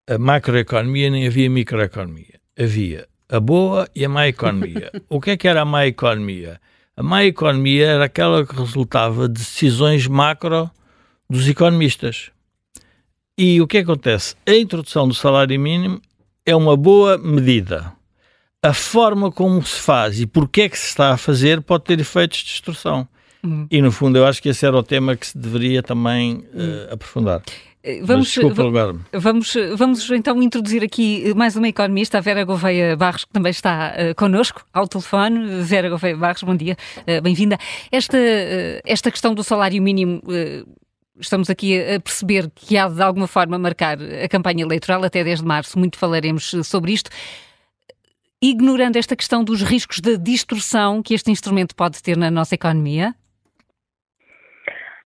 a 0.09 0.17
macroeconomia 0.17 1.09
nem 1.09 1.27
havia 1.27 1.49
microeconomia. 1.49 2.39
Havia 2.57 3.07
a 3.29 3.39
boa 3.39 3.89
e 3.93 4.05
a 4.05 4.09
má 4.09 4.27
economia. 4.27 4.89
o 5.09 5.19
que 5.19 5.31
é 5.31 5.37
que 5.37 5.47
era 5.47 5.61
a 5.61 5.65
má 5.65 5.85
economia? 5.85 6.61
A 6.95 7.03
má 7.03 7.25
economia 7.25 7.87
era 7.87 8.05
aquela 8.05 8.45
que 8.45 8.55
resultava 8.55 9.27
de 9.27 9.35
decisões 9.35 10.07
macro 10.07 10.71
dos 11.29 11.47
economistas. 11.47 12.31
E 13.39 13.61
o 13.61 13.67
que 13.67 13.77
acontece? 13.77 14.33
A 14.47 14.55
introdução 14.55 15.07
do 15.07 15.13
salário 15.13 15.59
mínimo 15.59 16.01
é 16.43 16.55
uma 16.55 16.75
boa 16.75 17.19
medida. 17.19 17.93
A 18.63 18.73
forma 18.73 19.31
como 19.31 19.63
se 19.63 19.79
faz 19.79 20.19
e 20.19 20.25
porquê 20.25 20.63
é 20.63 20.69
que 20.69 20.79
se 20.79 20.87
está 20.87 21.13
a 21.13 21.17
fazer 21.17 21.61
pode 21.61 21.83
ter 21.83 21.99
efeitos 21.99 22.39
de 22.39 22.45
destrução. 22.45 23.07
Uhum. 23.43 23.67
E, 23.69 23.79
no 23.79 23.91
fundo, 23.91 24.17
eu 24.17 24.25
acho 24.25 24.41
que 24.41 24.49
esse 24.49 24.65
era 24.65 24.75
o 24.75 24.81
tema 24.81 25.15
que 25.15 25.27
se 25.27 25.37
deveria 25.37 25.83
também 25.83 26.37
uh, 26.37 26.93
aprofundar. 26.93 27.43
Eh, 27.83 28.01
vamos, 28.03 28.35
vamos, 29.13 29.53
vamos 29.75 30.09
então 30.09 30.41
introduzir 30.41 30.83
aqui 30.83 31.31
mais 31.35 31.55
uma 31.55 31.67
economista, 31.67 32.17
a 32.17 32.21
Vera 32.21 32.43
Gouveia 32.43 32.97
Barros, 32.97 33.23
que 33.23 33.31
também 33.31 33.51
está 33.51 33.93
uh, 33.93 34.15
connosco 34.15 34.65
ao 34.73 34.87
telefone. 34.87 35.61
Vera 35.61 35.89
Gouveia 35.89 36.17
Barros, 36.17 36.41
bom 36.41 36.55
dia, 36.55 36.75
uh, 37.01 37.21
bem-vinda. 37.21 37.55
Esta, 37.91 38.17
uh, 38.17 38.81
esta 38.83 39.11
questão 39.11 39.35
do 39.35 39.43
salário 39.43 39.79
mínimo. 39.79 40.23
Estamos 41.19 41.49
aqui 41.49 41.79
a 41.79 41.99
perceber 41.99 42.49
que 42.53 42.77
há 42.77 42.87
de 42.87 43.01
alguma 43.01 43.27
forma 43.27 43.57
marcar 43.57 43.97
a 44.23 44.27
campanha 44.29 44.63
eleitoral, 44.63 45.03
até 45.03 45.23
10 45.23 45.41
de 45.41 45.45
março, 45.45 45.79
muito 45.79 45.97
falaremos 45.97 46.51
sobre 46.63 46.91
isto. 46.93 47.09
Ignorando 48.41 48.97
esta 48.97 49.15
questão 49.15 49.43
dos 49.43 49.63
riscos 49.63 49.99
de 49.99 50.17
distorção 50.17 51.01
que 51.01 51.13
este 51.13 51.31
instrumento 51.31 51.75
pode 51.75 52.03
ter 52.03 52.15
na 52.15 52.29
nossa 52.29 52.53
economia? 52.53 53.13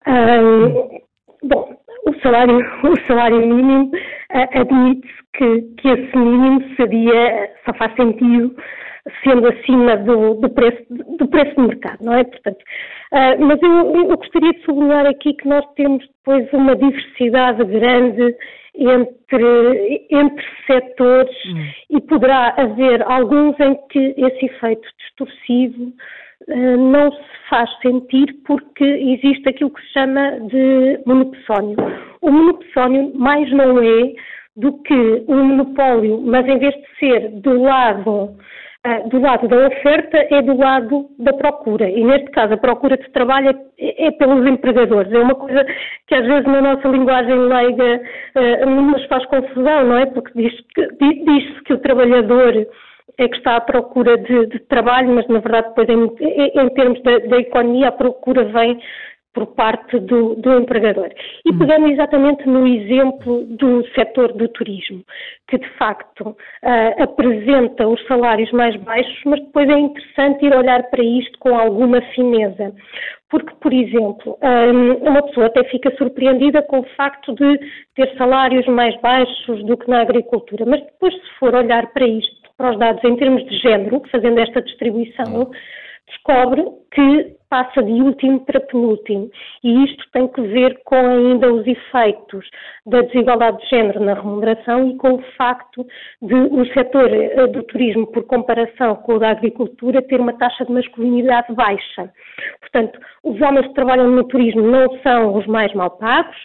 Um, 0.07 0.99
bom, 1.47 1.77
o 2.07 2.21
salário, 2.21 2.57
o 2.83 3.07
salário 3.07 3.39
mínimo 3.45 3.91
admite-se 4.31 5.13
que, 5.33 5.61
que 5.77 5.87
esse 5.89 6.17
mínimo 6.17 6.75
seria, 6.75 7.51
só 7.65 7.73
faz 7.75 7.95
sentido 7.95 8.55
sendo 9.23 9.47
acima 9.47 9.97
do, 9.97 10.35
do, 10.35 10.49
preço, 10.49 10.85
do 10.89 11.27
preço 11.27 11.55
do 11.55 11.67
mercado, 11.67 12.03
não 12.03 12.13
é? 12.13 12.23
Portanto, 12.23 12.59
uh, 13.11 13.45
mas 13.45 13.61
eu, 13.61 13.95
eu, 13.95 14.17
gostaria 14.17 14.51
de 14.53 14.63
sublinhar 14.63 15.05
aqui 15.05 15.33
que 15.33 15.47
nós 15.47 15.65
temos 15.75 16.05
depois 16.07 16.51
uma 16.53 16.75
diversidade 16.75 17.63
grande 17.65 18.35
entre, 18.75 20.07
entre 20.09 20.45
setores 20.67 21.35
hum. 21.47 21.71
e 21.89 22.01
poderá 22.01 22.53
haver 22.57 23.01
alguns 23.03 23.59
em 23.59 23.75
que 23.89 24.13
esse 24.17 24.45
efeito 24.45 24.87
distorsivo 24.99 25.91
uh, 26.47 26.77
não 26.77 27.11
se 27.11 27.29
faz 27.49 27.69
sentir 27.81 28.27
porque 28.45 28.83
existe 28.83 29.49
aquilo 29.49 29.71
que 29.71 29.81
se 29.81 29.93
chama 29.93 30.39
de 30.41 30.99
monopsónio. 31.05 31.77
O 32.21 32.31
monopsónio 32.31 33.11
mais 33.15 33.51
não 33.51 33.79
é 33.79 34.13
do 34.55 34.73
que 34.83 35.23
um 35.27 35.43
monopólio, 35.43 36.21
mas 36.21 36.45
em 36.47 36.59
vez 36.59 36.75
de 36.75 36.99
ser 36.99 37.29
do 37.41 37.61
lado 37.61 38.35
do 39.09 39.19
lado 39.19 39.47
da 39.47 39.67
oferta 39.67 40.17
é 40.31 40.41
do 40.41 40.55
lado 40.57 41.09
da 41.19 41.33
procura. 41.33 41.89
E 41.89 42.03
neste 42.03 42.31
caso, 42.31 42.53
a 42.53 42.57
procura 42.57 42.97
de 42.97 43.09
trabalho 43.11 43.49
é, 43.77 44.07
é 44.07 44.11
pelos 44.11 44.47
empregadores. 44.47 45.11
É 45.11 45.19
uma 45.19 45.35
coisa 45.35 45.65
que 46.07 46.15
às 46.15 46.25
vezes 46.25 46.45
na 46.45 46.61
nossa 46.61 46.87
linguagem 46.87 47.37
leiga 47.37 48.01
nos 48.65 49.05
faz 49.07 49.25
confusão, 49.25 49.85
não 49.85 49.97
é? 49.97 50.05
Porque 50.05 50.31
diz-se 50.33 50.63
que, 50.73 50.87
diz 50.97 51.59
que 51.61 51.73
o 51.73 51.79
trabalhador 51.79 52.53
é 53.17 53.27
que 53.27 53.35
está 53.35 53.57
à 53.57 53.61
procura 53.61 54.17
de, 54.17 54.45
de, 54.47 54.59
trabalho, 54.59 55.13
mas 55.13 55.27
na 55.27 55.39
verdade 55.39 55.67
depois 55.69 55.89
em, 55.89 56.61
em 56.61 56.69
termos 56.69 57.01
da, 57.03 57.19
da, 57.19 57.37
economia 57.37 57.89
a 57.89 57.91
procura 57.91 58.45
vem 58.45 58.79
por 59.33 59.47
parte 59.47 59.99
do, 59.99 60.35
do 60.35 60.59
empregador. 60.59 61.09
E 61.45 61.53
pegando 61.53 61.87
exatamente 61.87 62.47
no 62.47 62.67
exemplo 62.67 63.45
do 63.45 63.85
setor 63.93 64.33
do 64.33 64.47
turismo, 64.49 65.03
que 65.47 65.57
de 65.57 65.69
facto 65.77 66.29
uh, 66.29 67.03
apresenta 67.03 67.87
os 67.87 68.05
salários 68.07 68.51
mais 68.51 68.75
baixos, 68.77 69.21
mas 69.25 69.39
depois 69.41 69.69
é 69.69 69.79
interessante 69.79 70.45
ir 70.45 70.55
olhar 70.55 70.83
para 70.89 71.03
isto 71.03 71.37
com 71.39 71.55
alguma 71.55 72.01
fineza. 72.13 72.73
Porque, 73.29 73.53
por 73.61 73.71
exemplo, 73.71 74.37
um, 74.41 75.07
uma 75.07 75.21
pessoa 75.21 75.45
até 75.45 75.63
fica 75.65 75.95
surpreendida 75.97 76.63
com 76.63 76.79
o 76.79 76.89
facto 76.97 77.33
de 77.35 77.59
ter 77.95 78.17
salários 78.17 78.65
mais 78.65 78.99
baixos 79.01 79.63
do 79.65 79.77
que 79.77 79.87
na 79.87 80.01
agricultura, 80.01 80.65
mas 80.65 80.81
depois, 80.81 81.13
se 81.13 81.39
for 81.39 81.53
olhar 81.53 81.93
para 81.93 82.07
isto, 82.07 82.39
para 82.57 82.71
os 82.71 82.79
dados 82.79 83.03
em 83.03 83.15
termos 83.15 83.45
de 83.45 83.55
género, 83.57 84.01
fazendo 84.11 84.39
esta 84.39 84.61
distribuição, 84.61 85.51
descobre 86.09 86.63
que 86.91 87.39
passa 87.49 87.81
de 87.81 87.91
último 87.91 88.45
para 88.45 88.59
penúltimo. 88.59 89.29
E 89.63 89.83
isto 89.85 90.03
tem 90.11 90.27
que 90.27 90.41
ver 90.41 90.79
com 90.85 90.95
ainda 90.95 91.51
os 91.51 91.65
efeitos 91.65 92.47
da 92.85 93.01
desigualdade 93.01 93.57
de 93.59 93.69
género 93.69 93.99
na 93.99 94.13
remuneração 94.13 94.89
e 94.89 94.97
com 94.97 95.13
o 95.13 95.23
facto 95.37 95.85
de 96.21 96.35
o 96.35 96.65
setor 96.73 97.11
eh, 97.11 97.47
do 97.47 97.63
turismo, 97.63 98.07
por 98.07 98.23
comparação 98.25 98.95
com 98.97 99.15
o 99.15 99.19
da 99.19 99.31
agricultura, 99.31 100.01
ter 100.01 100.19
uma 100.19 100.33
taxa 100.33 100.65
de 100.65 100.71
masculinidade 100.71 101.53
baixa. 101.53 102.11
Portanto, 102.59 102.99
os 103.23 103.41
homens 103.41 103.67
que 103.67 103.73
trabalham 103.73 104.09
no 104.09 104.23
turismo 104.25 104.61
não 104.61 104.99
são 105.01 105.35
os 105.35 105.45
mais 105.47 105.73
mal 105.73 105.91
pagos 105.91 106.37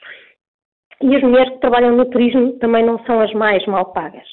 e 1.03 1.15
as 1.15 1.23
mulheres 1.23 1.53
que 1.53 1.61
trabalham 1.61 1.95
no 1.95 2.07
turismo 2.07 2.53
também 2.55 2.85
não 2.85 2.99
são 3.05 3.21
as 3.21 3.33
mais 3.35 3.65
mal 3.67 3.93
pagas. 3.93 4.27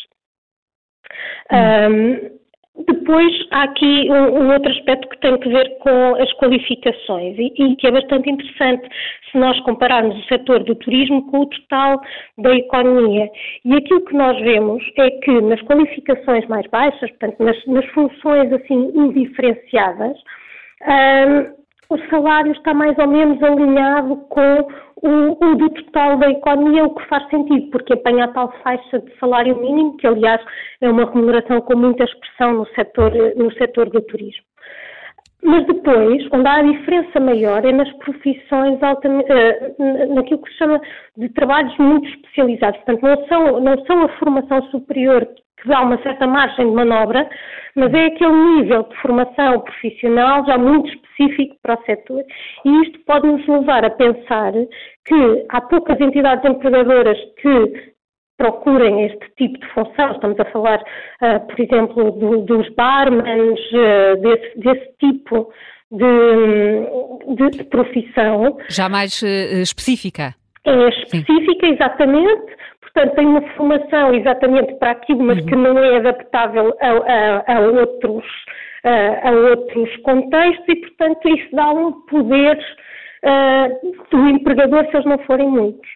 Hum. 1.52 2.38
Um, 2.38 2.41
depois 2.88 3.34
há 3.52 3.64
aqui 3.64 4.08
um, 4.10 4.44
um, 4.44 4.54
outro 4.54 4.72
aspecto 4.72 5.08
que 5.10 5.20
tem 5.20 5.38
que 5.40 5.50
ver 5.50 5.78
com 5.80 6.16
as 6.16 6.32
qualificações 6.34 7.38
e, 7.38 7.54
e, 7.58 7.76
que 7.76 7.88
é 7.88 7.92
bastante 7.92 8.30
interessante 8.30 8.88
se 9.32 9.38
nós 9.38 9.60
compararmos 9.62 10.18
o 10.18 10.28
setor 10.28 10.64
do 10.64 10.76
turismo 10.76 11.26
com 11.32 11.42
o 11.42 11.46
total 11.46 12.02
da 12.38 12.56
economia. 12.56 13.30
E 13.66 13.74
aquilo 13.76 14.06
que 14.06 14.16
nós 14.16 14.40
vemos 14.42 14.84
é 14.98 15.10
que 15.10 15.42
nas 15.42 15.62
qualificações 15.64 16.48
mais 16.48 16.66
baixas, 16.68 17.10
portanto 17.12 17.44
nas, 17.44 17.66
nas 17.66 17.86
funções 17.88 18.52
assim 18.54 18.92
indiferenciadas, 18.96 20.18
um, 20.82 21.62
o 21.92 21.98
salário 22.10 22.54
está 22.54 22.74
mais 22.74 22.98
ou 22.98 23.08
menos 23.08 23.44
alinhado 23.44 24.16
com 24.30 24.68
o, 25.02 25.46
o, 25.46 25.56
do 25.56 25.70
total 25.70 26.18
da 26.18 26.30
economia, 26.30 26.86
o 26.86 26.94
que 26.94 27.08
faz 27.08 27.28
sentido, 27.30 27.70
porque 27.72 27.94
apanha 27.94 28.26
a 28.26 28.28
tal 28.30 28.52
faixa 28.64 29.00
de 29.00 29.12
salário 29.20 29.60
mínimo, 29.60 29.98
que 29.98 30.08
aliás 30.08 30.42
é 30.82 30.90
uma 30.90 31.06
remuneração 31.06 31.62
com 31.62 31.78
muita 31.78 32.04
expressão 32.04 32.54
no 32.54 32.66
setor, 32.68 33.12
no 33.36 33.52
setor 33.54 33.90
do 33.90 34.02
turismo. 34.02 34.44
Mas 35.44 35.66
depois, 35.66 36.28
onde 36.32 36.48
há 36.48 36.58
a 36.58 36.62
diferença 36.62 37.20
maior 37.20 37.66
é 37.66 37.72
nas 37.72 37.92
profissões 37.94 38.80
eh, 38.82 40.06
naquilo 40.14 40.42
que 40.42 40.52
se 40.52 40.58
chama 40.58 40.80
de 41.18 41.30
trabalhos 41.30 41.76
muito 41.80 42.08
especializados. 42.10 42.80
Portanto, 42.82 43.02
não 43.02 43.28
são, 43.28 43.60
não 43.60 43.86
são 43.86 44.04
a 44.04 44.10
formação 44.20 44.62
superior 44.70 45.28
que 45.62 45.68
dá 45.68 45.82
uma 45.82 46.02
certa 46.02 46.28
margem 46.28 46.68
de 46.68 46.74
manobra, 46.74 47.28
mas 47.76 47.94
é 47.94 48.06
aquele 48.06 48.34
nível 48.34 48.84
de 48.84 48.96
formação 48.98 49.62
profissional 49.62 50.46
já 50.46 50.58
muito 50.58 50.90
específico 50.90 51.56
para 51.62 51.80
o 51.80 51.84
setor. 51.86 52.24
E 52.66 52.82
isto 52.84 53.00
pode 53.06 53.28
nos 53.28 53.48
levar 53.48 53.86
a 53.86 53.90
pensar 53.90 54.54
que 55.06 55.46
há 55.50 55.62
poucas 55.62 56.00
entidades 56.00 56.44
empregadoras 56.50 57.18
que 57.42 57.92
procurem 58.42 59.06
este 59.06 59.30
tipo 59.38 59.60
de 59.60 59.74
função. 59.74 60.12
Estamos 60.12 60.40
a 60.40 60.46
falar, 60.46 60.80
uh, 60.80 61.40
por 61.48 61.60
exemplo, 61.60 62.12
do, 62.12 62.42
dos 62.42 62.68
barmans, 62.76 63.60
uh, 63.72 64.22
desse, 64.22 64.60
desse, 64.60 64.92
tipo 65.00 65.54
de, 65.92 67.52
de, 67.52 67.64
profissão. 67.66 68.58
Já 68.70 68.90
mais 68.90 69.22
uh, 69.22 69.62
específica. 69.62 70.34
É 70.66 70.90
específica, 70.90 71.68
Sim. 71.68 71.74
exatamente. 71.74 72.56
Portanto, 72.82 73.16
tem 73.16 73.26
uma 73.26 73.42
formação 73.56 74.14
exatamente 74.14 74.74
para 74.76 74.92
aquilo, 74.92 75.24
mas 75.24 75.40
uhum. 75.40 75.46
que 75.46 75.56
não 75.56 75.78
é 75.78 75.98
adaptável 75.98 76.76
a, 76.82 77.54
a, 77.54 77.58
a 77.58 77.60
outros, 77.62 78.26
a, 78.84 79.32
outros 79.32 79.96
contextos 79.98 80.66
e, 80.68 80.76
portanto, 80.76 81.30
isso 81.30 81.56
dá 81.56 81.72
um 81.72 81.94
poder 82.08 82.60
uh, 83.26 84.08
do 84.12 84.30
empregador 84.30 84.86
se 84.86 84.96
eles 84.96 85.06
não 85.06 85.18
forem 85.20 85.50
muitos. 85.50 85.90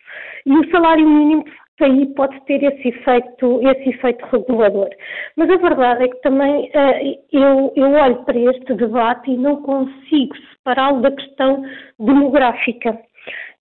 E 0.45 0.53
o 0.53 0.69
salário 0.71 1.07
mínimo, 1.07 1.43
aí 1.81 2.05
pode 2.15 2.39
ter 2.45 2.63
esse 2.63 2.87
efeito, 2.87 3.61
esse 3.67 3.89
efeito 3.89 4.25
regulador. 4.31 4.89
Mas 5.35 5.49
a 5.49 5.57
verdade 5.57 6.05
é 6.05 6.07
que 6.07 6.21
também 6.21 6.69
uh, 6.69 7.19
eu, 7.31 7.73
eu 7.75 7.91
olho 7.91 8.23
para 8.23 8.37
este 8.37 8.73
debate 8.73 9.31
e 9.31 9.37
não 9.37 9.61
consigo 9.61 10.35
separá-lo 10.53 11.01
da 11.01 11.11
questão 11.11 11.63
demográfica. 11.99 12.97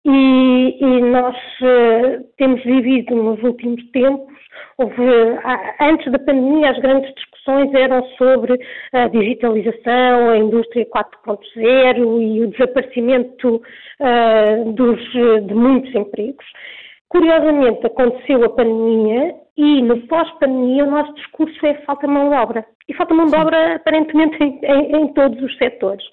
E, 0.06 0.78
e 0.82 1.02
nós 1.02 1.36
uh, 1.62 2.23
temos 2.38 2.62
vivido 2.63 3.15
nos 3.15 3.41
últimos 3.41 3.82
tempos, 3.91 4.34
houve, 4.78 5.02
antes 5.80 6.12
da 6.12 6.19
pandemia, 6.19 6.71
as 6.71 6.80
grandes 6.80 7.13
discussões 7.15 7.33
eram 7.73 8.06
sobre 8.17 8.58
a 8.93 9.08
digitalização, 9.08 10.29
a 10.29 10.38
indústria 10.38 10.86
4.0 10.86 12.21
e 12.21 12.41
o 12.41 12.47
desaparecimento 12.47 13.56
uh, 13.56 14.71
dos, 14.73 14.99
de 15.12 15.53
muitos 15.53 15.93
empregos. 15.93 16.45
Curiosamente, 17.10 17.86
aconteceu 17.86 18.43
a 18.43 18.49
pandemia 18.49 19.36
e 19.56 19.82
no 19.82 20.08
pós-pandemia 20.08 20.86
o 20.86 20.91
nosso 20.91 21.13
discurso 21.13 21.65
é 21.65 21.75
falta 21.86 22.08
mão 22.08 22.29
de 22.29 22.36
obra. 22.36 22.65
E 22.88 22.93
falta 22.93 23.13
mão 23.13 23.27
de 23.27 23.36
obra 23.36 23.75
aparentemente 23.75 24.36
em, 24.43 24.60
em, 24.63 24.95
em 24.95 25.13
todos 25.13 25.41
os 25.43 25.58
setores. 25.58 26.03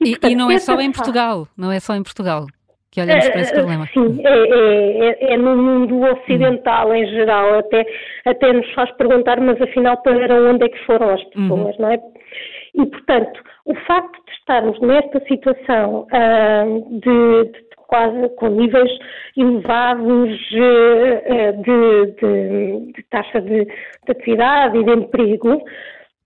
E, 0.00 0.08
e, 0.08 0.10
portanto, 0.10 0.32
e 0.32 0.36
não 0.36 0.50
é 0.50 0.58
só 0.58 0.80
em 0.80 0.92
Portugal, 0.92 1.48
não 1.56 1.72
é 1.72 1.80
só 1.80 1.94
em 1.94 2.02
Portugal 2.02 2.46
que 2.90 3.00
olhamos 3.02 3.28
para 3.28 3.40
esse 3.40 3.52
eh, 3.52 3.56
problema. 3.56 3.86
Sim, 3.92 4.20
é, 4.24 4.30
é, 4.30 5.08
é, 5.08 5.34
é 5.34 5.36
no 5.36 5.56
mundo 5.56 6.00
ocidental 6.00 6.88
uhum. 6.88 6.94
em 6.94 7.06
geral, 7.06 7.58
até, 7.58 7.86
até 8.24 8.52
nos 8.52 8.70
faz 8.72 8.90
perguntar, 8.92 9.40
mas 9.40 9.60
afinal 9.60 9.96
para 10.02 10.34
onde 10.34 10.64
é 10.64 10.68
que 10.68 10.86
foram 10.86 11.10
as 11.10 11.24
pessoas, 11.24 11.76
uhum. 11.76 11.82
não 11.82 11.90
é? 11.90 11.98
E, 12.74 12.86
portanto, 12.86 13.42
o 13.64 13.74
facto 13.74 14.24
de 14.24 14.32
estarmos 14.32 14.80
nesta 14.80 15.20
situação 15.26 16.06
uh, 16.12 17.00
de, 17.00 17.52
de, 17.52 17.68
quase 17.88 18.28
com 18.36 18.48
níveis 18.48 18.90
elevados 19.36 20.40
uh, 20.52 21.62
de, 21.62 22.12
de, 22.20 22.92
de, 22.92 23.02
taxa 23.10 23.40
de, 23.40 23.64
de 23.64 24.10
atividade 24.10 24.78
e 24.78 24.84
de 24.84 24.92
emprego, 24.92 25.62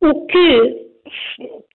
o 0.01 0.27
que 0.27 0.92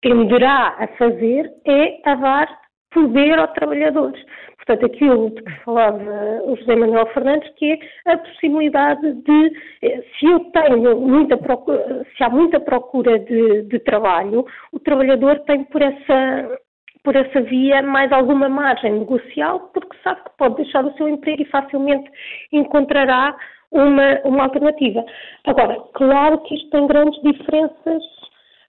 tenderá 0.01 0.75
a 0.79 0.87
fazer 0.97 1.51
é 1.65 2.09
a 2.09 2.15
dar 2.15 2.47
poder 2.91 3.39
aos 3.39 3.51
trabalhadores. 3.53 4.21
Portanto, 4.67 4.85
aquilo 4.85 5.29
de 5.29 5.41
que 5.43 5.51
falava 5.63 6.41
o 6.43 6.57
José 6.57 6.75
Manuel 6.75 7.07
Fernandes, 7.13 7.49
que 7.55 7.79
é 8.05 8.11
a 8.11 8.17
possibilidade 8.17 9.13
de, 9.13 9.51
eh, 9.81 10.03
se 10.19 10.25
eu 10.25 10.41
tenho 10.51 10.99
muita 10.99 11.37
procura, 11.37 12.05
se 12.17 12.23
há 12.23 12.29
muita 12.29 12.59
procura 12.59 13.17
de, 13.17 13.61
de 13.61 13.79
trabalho, 13.79 14.45
o 14.73 14.79
trabalhador 14.79 15.39
tem 15.45 15.63
por 15.63 15.81
essa, 15.81 16.59
por 17.01 17.15
essa 17.15 17.41
via 17.43 17.81
mais 17.81 18.11
alguma 18.11 18.49
margem 18.49 18.91
negocial, 18.91 19.71
porque 19.73 19.95
sabe 20.03 20.21
que 20.25 20.37
pode 20.37 20.57
deixar 20.57 20.83
o 20.83 20.93
seu 20.97 21.07
emprego 21.07 21.43
e 21.43 21.45
facilmente 21.45 22.11
encontrará 22.51 23.37
uma, 23.71 24.19
uma 24.25 24.43
alternativa. 24.43 25.05
Agora, 25.45 25.77
claro 25.93 26.39
que 26.39 26.55
isto 26.55 26.69
tem 26.71 26.87
grandes 26.87 27.21
diferenças 27.21 28.03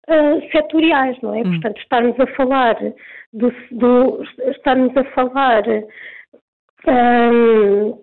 uh, 0.08 0.50
setoriais, 0.50 1.20
não 1.22 1.34
é? 1.34 1.40
Hum. 1.40 1.50
Portanto, 1.52 1.78
estarmos 1.78 2.20
a 2.20 2.26
falar 2.28 2.76
do, 3.32 3.52
do 3.72 4.22
estarmos 4.50 4.96
a 4.96 5.04
falar 5.04 5.62
um, 6.86 7.98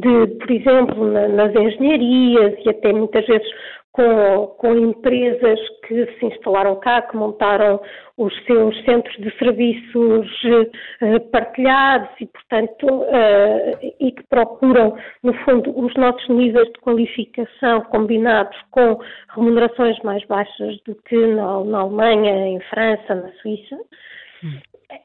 de, 0.00 0.26
por 0.38 0.50
exemplo, 0.50 1.12
na, 1.12 1.28
nas 1.28 1.54
engenharias 1.54 2.54
e 2.64 2.70
até 2.70 2.92
muitas 2.92 3.26
vezes 3.26 3.48
com, 3.92 4.46
com, 4.58 4.74
empresas 4.76 5.58
que 5.86 6.06
se 6.18 6.26
instalaram 6.26 6.76
cá, 6.76 7.02
que 7.02 7.16
montaram 7.16 7.80
os 8.16 8.32
seus 8.44 8.76
centros 8.84 9.16
de 9.16 9.36
serviços 9.38 10.28
uh, 10.44 11.20
partilhados 11.32 12.08
e, 12.20 12.26
portanto, 12.26 12.86
uh, 12.86 13.94
e 13.98 14.12
que 14.12 14.22
procuram, 14.28 14.96
no 15.22 15.34
fundo, 15.44 15.76
os 15.78 15.92
nossos 15.94 16.28
níveis 16.28 16.68
de 16.68 16.80
qualificação 16.80 17.80
combinados 17.90 18.56
com 18.70 19.00
remunerações 19.34 19.98
mais 20.04 20.24
baixas 20.26 20.80
do 20.86 20.94
que 20.94 21.16
na, 21.16 21.64
na 21.64 21.80
Alemanha, 21.80 22.48
em 22.48 22.60
França, 22.60 23.14
na 23.14 23.32
Suíça 23.42 23.76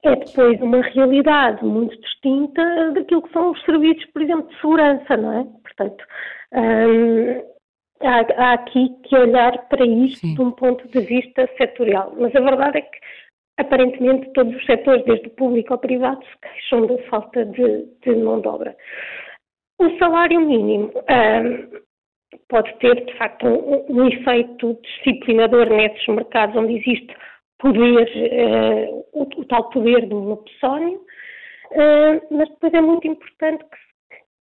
é 0.03 0.15
depois 0.15 0.59
uma 0.61 0.81
realidade 0.81 1.63
muito 1.63 1.95
distinta 2.01 2.91
daquilo 2.91 3.21
que 3.21 3.33
são 3.33 3.51
os 3.51 3.61
serviços, 3.63 4.05
por 4.11 4.21
exemplo, 4.21 4.47
de 4.49 4.55
segurança, 4.55 5.17
não 5.17 5.39
é? 5.39 5.43
Portanto, 5.63 6.03
hum, 6.53 7.54
há, 8.01 8.19
há, 8.37 8.53
aqui 8.53 8.89
que 9.03 9.15
olhar 9.15 9.67
para 9.67 9.85
isto 9.85 10.19
Sim. 10.19 10.35
de 10.35 10.41
um 10.41 10.51
ponto 10.51 10.87
de 10.87 10.99
vista 11.01 11.49
setorial. 11.57 12.13
Mas 12.17 12.35
a 12.35 12.39
verdade 12.39 12.79
é 12.79 12.81
que, 12.81 12.97
aparentemente, 13.57 14.31
todos 14.33 14.55
os 14.55 14.65
setores, 14.65 15.05
desde 15.05 15.27
o 15.27 15.31
público 15.31 15.73
ao 15.73 15.79
privado, 15.79 16.23
se 16.25 16.39
queixam 16.41 16.87
da 16.87 16.97
falta 17.09 17.45
de, 17.45 17.85
de 18.03 18.15
mão 18.15 18.41
de 18.41 18.47
obra. 18.47 18.75
O 19.79 19.97
salário 19.97 20.39
mínimo 20.39 20.91
um, 20.95 21.79
pode 22.47 22.73
ter, 22.79 23.05
de 23.05 23.17
facto, 23.17 23.45
um, 23.45 23.85
um, 23.89 24.07
efeito 24.07 24.79
disciplinador 24.81 25.69
nesses 25.69 26.07
mercados 26.07 26.55
onde 26.55 26.77
existe 26.77 27.15
poder, 27.59 28.07
uh, 28.07 29.05
o, 29.13 29.23
o, 29.23 29.45
tal 29.45 29.69
poder 29.69 30.05
do 30.07 30.15
monopólio, 30.15 31.01
uh, 31.71 32.21
mas 32.31 32.49
depois 32.49 32.73
é 32.73 32.81
muito 32.81 33.07
importante 33.07 33.63
que, 33.63 33.84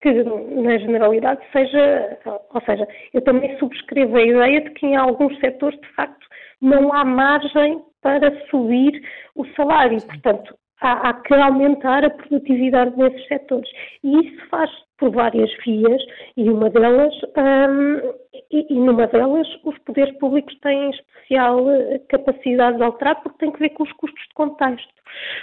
que, 0.00 0.12
na 0.12 0.78
generalidade, 0.78 1.40
seja, 1.52 2.18
ou 2.54 2.60
seja, 2.62 2.88
eu 3.12 3.20
também 3.22 3.58
subscrevo 3.58 4.16
a 4.16 4.22
ideia 4.22 4.60
de 4.62 4.70
que 4.70 4.86
em 4.86 4.96
alguns 4.96 5.38
setores, 5.40 5.78
de 5.80 5.88
facto, 5.94 6.26
não 6.60 6.92
há 6.92 7.04
margem 7.04 7.82
para 8.02 8.34
subir 8.46 9.02
o 9.34 9.44
salário. 9.54 10.00
Portanto, 10.06 10.54
há, 10.80 11.10
há 11.10 11.14
que 11.14 11.34
aumentar 11.34 12.04
a 12.04 12.10
produtividade 12.10 12.96
nesses 12.96 13.26
setores. 13.28 13.70
E 14.02 14.26
isso 14.26 14.48
faz 14.48 14.70
por 14.98 15.10
várias 15.10 15.50
vias 15.64 16.02
e 16.36 16.48
uma 16.48 16.68
delas 16.68 17.14
um, 17.36 18.12
e, 18.50 18.66
e, 18.68 18.74
numa 18.74 19.06
delas 19.06 19.48
os 19.64 19.78
poderes 19.78 20.16
públicos 20.18 20.54
têm 20.60 20.90
especial 20.90 21.70
eh, 21.70 21.98
capacidade 22.10 22.76
de 22.76 22.82
alterar 22.82 23.22
porque 23.22 23.38
tem 23.38 23.50
que 23.50 23.60
ver 23.60 23.70
com 23.70 23.82
os 23.82 23.92
custos 23.94 24.22
de 24.28 24.34
contexto. 24.34 24.99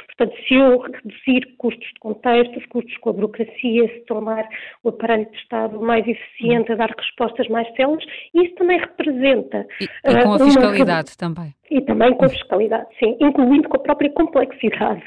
Portanto, 0.08 0.36
se 0.48 0.56
eu 0.56 0.80
reduzir 0.80 1.56
custos 1.58 1.88
de 1.88 2.00
contexto, 2.00 2.58
os 2.58 2.66
custos 2.68 2.98
com 2.98 3.10
a 3.10 3.14
burocracia, 3.14 3.88
se 3.88 4.06
tornar 4.08 4.48
o 4.84 4.90
aparelho 4.90 5.30
de 5.30 5.38
Estado 5.38 5.80
mais 5.80 6.08
eficiente, 6.08 6.72
a 6.72 6.76
dar 6.76 6.90
respostas 6.90 7.48
mais 7.50 7.68
células, 7.76 8.04
isso 8.34 8.56
também 8.56 8.80
representa. 8.80 9.68
E, 9.80 9.86
e 9.86 10.24
com 10.24 10.34
a 10.34 10.40
fiscalidade 10.40 11.12
uma, 11.12 11.18
também. 11.18 11.54
E 11.70 11.82
também 11.82 12.14
com 12.14 12.26
a 12.26 12.30
fiscalidade, 12.30 12.88
sim, 12.98 13.18
incluindo 13.20 13.68
com 13.68 13.78
a 13.78 13.82
própria 13.82 14.10
complexidade 14.12 15.04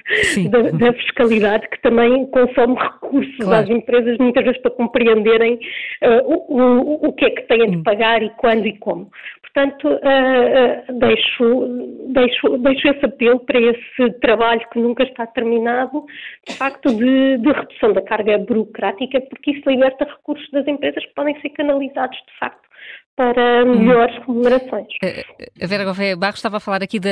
da, 0.51 0.63
da, 0.71 0.93
fiscalidade, 0.93 1.69
que 1.71 1.81
também 1.81 2.27
consome 2.27 2.77
recursos 2.77 3.37
claro. 3.39 3.65
às 3.65 3.71
empresas, 3.71 4.19
muitas 4.19 4.45
vezes 4.45 4.61
para 4.61 4.71
compreenderem 4.73 5.55
uh, 5.55 6.23
o, 6.27 6.61
o, 6.61 7.09
o 7.09 7.13
que 7.15 7.25
é 7.25 7.31
que 7.31 7.43
têm 7.43 7.71
de 7.71 7.77
hum. 7.79 7.83
pagar 7.83 8.23
e 8.23 8.31
quando 8.37 8.67
e 8.67 8.79
como. 8.79 9.11
Portanto, 9.53 9.89
uh, 9.89 9.95
uh, 9.95 10.99
deixo, 11.01 11.67
deixo, 12.13 12.59
deixo 12.59 12.89
esse 12.89 13.05
apelo 13.05 13.41
para 13.41 13.61
esse 13.61 14.13
trabalho 14.21 14.61
que 14.73 14.79
nunca 14.79 15.03
está 15.03 15.27
terminado, 15.27 16.05
de 16.47 16.55
facto, 16.55 16.95
de, 16.95 17.39
de 17.39 17.53
redução 17.53 17.93
da 17.93 18.03
carga 18.03 18.39
burocrática, 18.39 19.21
porque 19.23 19.51
isso 19.53 19.69
liberta 19.69 20.05
recursos 20.05 20.49
das 20.53 20.67
empresas 20.69 21.05
que 21.05 21.15
podem 21.15 21.39
ser 21.41 21.49
canalizados, 21.51 22.17
de 22.17 22.39
facto, 22.39 22.69
para 23.17 23.65
melhores 23.65 24.17
hum. 24.19 24.23
remunerações. 24.29 24.87
Eh, 25.03 25.25
a 25.61 25.67
Vera 25.67 25.85
Gouveia 25.85 26.17
Barros 26.17 26.39
estava 26.39 26.59
a 26.59 26.61
falar 26.61 26.83
aqui 26.85 27.01
da, 27.01 27.09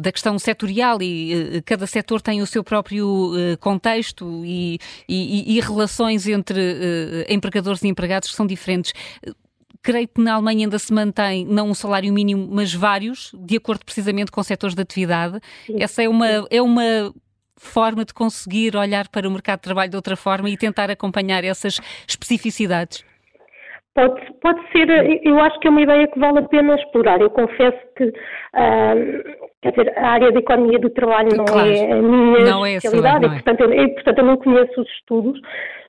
da 0.00 0.12
questão 0.12 0.38
setorial 0.38 0.98
e 1.00 1.62
cada 1.64 1.86
setor 1.86 2.20
tem 2.20 2.42
o 2.42 2.46
seu 2.46 2.62
próprio 2.62 3.32
contexto 3.60 4.42
e, 4.44 4.78
e, 5.08 5.56
e 5.56 5.60
relações 5.60 6.28
entre 6.28 6.60
empregadores 7.28 7.82
e 7.82 7.88
empregados 7.88 8.30
que 8.30 8.36
são 8.36 8.46
diferentes 8.46 8.92
creio 9.82 10.08
que 10.08 10.20
na 10.20 10.34
Alemanha 10.34 10.66
ainda 10.66 10.78
se 10.78 10.92
mantém 10.92 11.44
não 11.44 11.70
um 11.70 11.74
salário 11.74 12.12
mínimo, 12.12 12.48
mas 12.50 12.72
vários, 12.72 13.32
de 13.34 13.56
acordo 13.56 13.84
precisamente 13.84 14.30
com 14.30 14.42
setores 14.42 14.74
de 14.74 14.82
atividade. 14.82 15.40
Sim. 15.66 15.82
Essa 15.82 16.02
é 16.02 16.08
uma, 16.08 16.26
é 16.50 16.62
uma 16.62 17.12
forma 17.56 18.04
de 18.04 18.14
conseguir 18.14 18.76
olhar 18.76 19.08
para 19.08 19.28
o 19.28 19.30
mercado 19.30 19.58
de 19.58 19.64
trabalho 19.64 19.90
de 19.90 19.96
outra 19.96 20.16
forma 20.16 20.48
e 20.48 20.56
tentar 20.56 20.90
acompanhar 20.90 21.44
essas 21.44 21.80
especificidades? 22.08 23.04
Pode, 23.94 24.20
pode 24.40 24.60
ser, 24.72 24.88
eu 25.22 25.38
acho 25.38 25.60
que 25.60 25.68
é 25.68 25.70
uma 25.70 25.82
ideia 25.82 26.08
que 26.08 26.18
vale 26.18 26.38
a 26.38 26.42
pena 26.42 26.76
explorar. 26.76 27.20
Eu 27.20 27.28
confesso 27.28 27.78
que 27.94 28.04
uh, 28.04 29.42
quer 29.62 29.70
dizer, 29.70 29.98
a 29.98 30.08
área 30.08 30.32
da 30.32 30.40
economia 30.40 30.78
do 30.78 30.90
trabalho 30.90 31.28
não 31.36 31.44
claro. 31.44 31.70
é 31.70 31.92
a 31.92 32.02
minha 32.02 32.40
não 32.40 32.66
especialidade, 32.66 33.24
é, 33.24 33.28
não 33.28 33.34
é? 33.34 33.38
e, 33.38 33.42
portanto, 33.42 33.72
eu, 33.72 33.94
portanto 33.94 34.18
eu 34.18 34.24
não 34.24 34.36
conheço 34.36 34.80
os 34.80 34.88
estudos, 34.88 35.40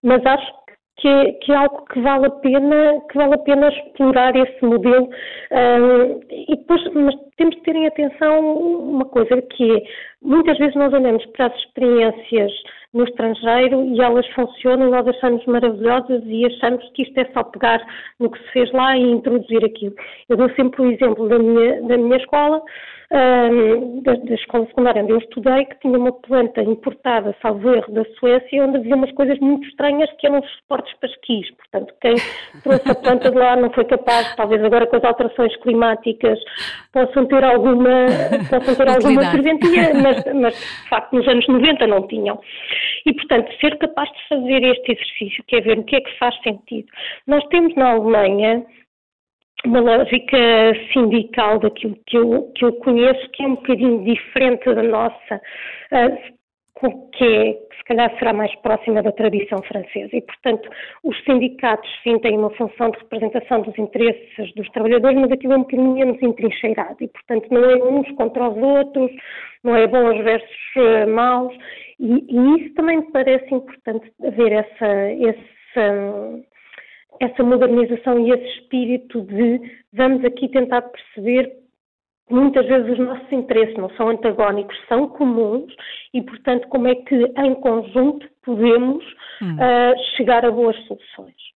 mas 0.03 0.23
acho 0.25 0.62
que 1.03 1.09
é, 1.09 1.33
que 1.33 1.51
é 1.51 1.55
algo 1.57 1.83
que 1.91 1.99
vale 1.99 2.27
a 2.27 2.29
pena, 2.29 3.01
que 3.11 3.17
vale 3.17 3.33
a 3.33 3.37
pena 3.39 3.67
explorar 3.67 4.33
esse 4.37 4.65
modelo. 4.65 5.09
Um, 5.51 6.21
e 6.31 6.55
depois, 6.55 6.81
mas 6.93 7.15
temos 7.37 7.55
de 7.55 7.61
ter 7.61 7.75
em 7.75 7.87
atenção 7.87 8.39
uma 8.39 9.05
coisa 9.05 9.41
que 9.41 9.77
é, 9.77 9.83
muitas 10.21 10.57
vezes 10.57 10.75
nós 10.75 10.93
olhamos 10.93 11.25
para 11.27 11.47
as 11.47 11.55
experiências 11.59 12.51
no 12.93 13.03
estrangeiro 13.05 13.83
e 13.85 14.01
elas 14.01 14.27
funcionam 14.29 14.91
nós 14.91 15.07
achamos 15.07 15.43
maravilhosas 15.45 16.21
e 16.25 16.45
achamos 16.45 16.87
que 16.93 17.03
isto 17.03 17.17
é 17.17 17.25
só 17.33 17.43
pegar 17.43 17.81
no 18.19 18.29
que 18.29 18.39
se 18.39 18.51
fez 18.51 18.71
lá 18.71 18.95
e 18.95 19.11
introduzir 19.11 19.65
aquilo. 19.65 19.95
Eu 20.29 20.37
dou 20.37 20.49
sempre 20.55 20.81
o 20.81 20.91
exemplo 20.91 21.27
da 21.27 21.39
minha, 21.39 21.81
da 21.81 21.97
minha 21.97 22.17
escola, 22.17 22.61
da, 24.01 24.13
da, 24.13 24.33
escola 24.33 24.65
secundária 24.65 25.03
onde 25.03 25.11
eu 25.11 25.19
estudei, 25.19 25.65
que 25.65 25.79
tinha 25.81 25.97
uma 25.97 26.11
planta 26.11 26.63
importada, 26.63 27.35
salvo 27.43 27.71
erro, 27.71 27.93
da 27.93 28.03
Suécia, 28.17 28.65
onde 28.65 28.77
havia 28.77 28.95
umas 28.95 29.11
coisas 29.11 29.37
muito 29.39 29.67
estranhas 29.67 30.09
que 30.17 30.25
eram 30.25 30.39
os 30.39 30.51
suportes 30.55 30.91
para 30.99 31.09
esquis. 31.09 31.51
Portanto, 31.51 31.93
quem 32.01 32.15
trouxe 32.63 32.89
a 32.89 32.95
planta 32.95 33.29
de 33.29 33.37
lá 33.37 33.55
não 33.55 33.71
foi 33.71 33.85
capaz, 33.85 34.35
talvez 34.35 34.63
agora 34.63 34.87
com 34.87 34.95
as 34.95 35.03
alterações 35.03 35.55
climáticas 35.57 36.39
possam 36.91 37.22
ter 37.27 37.43
alguma, 37.43 38.05
possam 38.49 38.75
ter 38.75 38.89
alguma 38.89 39.23
serventia, 39.31 39.93
mas, 40.01 40.23
mas 40.33 40.53
de 40.55 40.89
facto 40.89 41.13
nos 41.13 41.27
anos 41.27 41.47
90 41.47 41.87
não 41.87 42.07
tinham. 42.07 42.39
E, 43.05 43.13
portanto, 43.13 43.51
ser 43.59 43.77
capaz 43.77 44.09
de 44.11 44.27
fazer 44.29 44.63
este 44.63 44.91
exercício, 44.93 45.43
que 45.47 45.55
é 45.57 45.61
ver 45.61 45.79
o 45.79 45.83
que 45.83 45.95
é 45.95 46.01
que 46.01 46.17
faz 46.17 46.35
sentido. 46.41 46.87
Nós 47.27 47.43
temos 47.47 47.75
na 47.75 47.91
Alemanha 47.91 48.65
uma 49.65 49.79
lógica 49.79 50.37
sindical 50.91 51.59
daquilo 51.59 51.97
que 52.05 52.17
eu, 52.17 52.51
que 52.55 52.65
eu 52.65 52.73
conheço, 52.73 53.29
que 53.31 53.43
é 53.43 53.47
um 53.47 53.55
bocadinho 53.55 54.03
diferente 54.03 54.65
da 54.65 54.83
nossa, 54.83 55.35
uh, 55.35 56.33
que, 56.79 57.23
é, 57.23 57.53
se 57.77 57.83
calhar 57.85 58.17
será 58.17 58.33
mais 58.33 58.53
próxima 58.61 59.01
da 59.01 59.11
tradição 59.11 59.61
francesa. 59.63 60.09
E, 60.15 60.21
portanto, 60.21 60.69
os 61.03 61.23
sindicatos 61.23 61.89
sim 62.03 62.17
têm 62.19 62.37
uma 62.37 62.49
função 62.51 62.89
de 62.91 62.99
representação 62.99 63.61
dos 63.61 63.77
interesses 63.77 64.53
dos 64.55 64.69
trabalhadores, 64.69 65.17
mas 65.19 65.31
aquilo 65.31 65.53
é 65.53 65.57
um 65.57 65.61
bocadinho 65.61 65.93
menos 65.93 66.21
entrincheirado. 66.21 66.97
E, 67.01 67.07
portanto, 67.07 67.47
não 67.51 67.63
é 67.63 67.75
uns 67.75 68.11
contra 68.15 68.49
os 68.49 68.57
outros, 68.57 69.11
não 69.63 69.75
é 69.75 69.87
bons 69.87 70.17
versus 70.23 70.49
uh, 70.77 71.09
maus. 71.09 71.53
E, 71.99 72.25
e, 72.27 72.61
isso 72.61 72.73
também 72.73 72.97
me 72.97 73.11
parece 73.11 73.53
importante 73.53 74.11
haver 74.23 74.51
essa, 74.51 74.87
essa 74.87 76.43
essa 77.19 77.43
modernização 77.43 78.19
e 78.19 78.31
esse 78.31 78.59
espírito 78.59 79.21
de 79.21 79.61
vamos 79.93 80.25
aqui 80.25 80.49
tentar 80.49 80.81
perceber 80.81 81.62
muitas 82.33 82.65
vezes 82.65 82.91
os 82.91 82.99
nossos 82.99 83.31
interesses 83.31 83.75
não 83.77 83.89
são 83.91 84.09
antagónicos, 84.09 84.75
são 84.87 85.07
comuns 85.07 85.73
e, 86.13 86.21
portanto, 86.21 86.67
como 86.67 86.87
é 86.87 86.95
que 86.95 87.15
em 87.15 87.55
conjunto 87.55 88.27
podemos 88.43 89.05
hum. 89.41 89.55
uh, 89.55 90.17
chegar 90.17 90.45
a 90.45 90.51
boas 90.51 90.75
soluções 90.87 91.52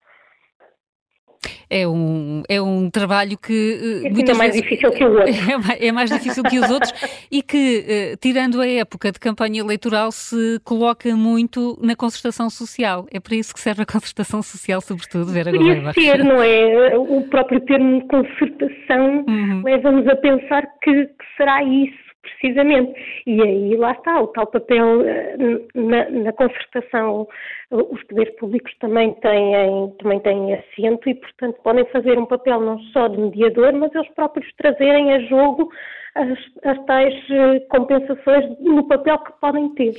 é 1.70 1.88
um, 1.88 2.44
é 2.48 2.62
um 2.62 2.90
trabalho 2.90 3.38
que 3.38 4.04
uh, 4.06 4.14
muitas 4.14 4.36
é 4.36 4.38
mais 4.38 4.54
vezes, 4.54 4.62
difícil 4.70 4.92
que 4.92 5.04
o 5.04 5.12
outro. 5.12 5.26
É, 5.80 5.88
é, 5.88 5.92
mais 5.92 6.10
difícil 6.10 6.44
que 6.44 6.60
os 6.60 6.70
outros 6.70 6.94
e 7.32 7.42
que, 7.42 8.14
uh, 8.14 8.18
tirando 8.18 8.62
a 8.62 8.68
época 8.68 9.12
de 9.12 9.20
campanha 9.20 9.62
eleitoral, 9.62 10.12
se 10.12 10.60
coloca 10.64 11.16
muito 11.16 11.78
na 11.82 11.96
concertação 11.96 12.50
social. 12.50 13.06
É 13.12 13.20
para 13.20 13.36
isso 13.36 13.54
que 13.54 13.60
serve 13.60 13.84
a 13.84 13.86
concertação 13.86 14.42
social, 14.42 14.82
sobretudo, 14.82 15.26
Vera 15.26 15.52
Podia 15.52 15.94
ser, 15.94 16.24
não 16.24 16.42
é? 16.42 16.98
O 16.98 17.22
próprio 17.24 17.60
termo 17.62 18.06
concertação 18.08 19.26
uhum. 19.28 19.62
leva-nos 19.64 20.08
a 20.08 20.16
pensar 20.16 20.64
que, 20.82 21.06
que 21.06 21.26
será 21.38 21.64
isso 21.64 22.05
precisamente. 22.32 22.94
E 23.26 23.42
aí 23.42 23.76
lá 23.76 23.92
está, 23.92 24.22
o 24.22 24.28
tal 24.28 24.48
papel 24.48 25.02
eh, 25.02 25.38
na, 25.74 26.10
na 26.10 26.34
concertação, 26.34 27.28
os 27.72 28.04
poderes 28.04 28.36
públicos 28.36 28.74
também 28.80 29.14
têm, 29.16 29.92
também 30.00 30.20
têm 30.20 30.54
assento 30.54 31.10
e, 31.10 31.16
portanto, 31.16 31.58
podem 31.64 31.86
fazer 31.86 32.18
um 32.18 32.26
papel 32.26 32.60
não 32.62 32.80
só 32.94 33.08
de 33.08 33.18
mediador, 33.18 33.74
mas 33.74 33.94
eles 33.94 34.10
próprios 34.10 34.48
trazerem 34.58 35.14
a 35.14 35.20
jogo 35.22 35.70
as, 36.16 36.38
as 36.64 36.86
tais 36.86 37.14
eh, 37.30 37.60
compensações 37.70 38.60
no 38.60 38.88
papel 38.88 39.20
que 39.20 39.34
podem 39.40 39.70
ter. 39.76 39.94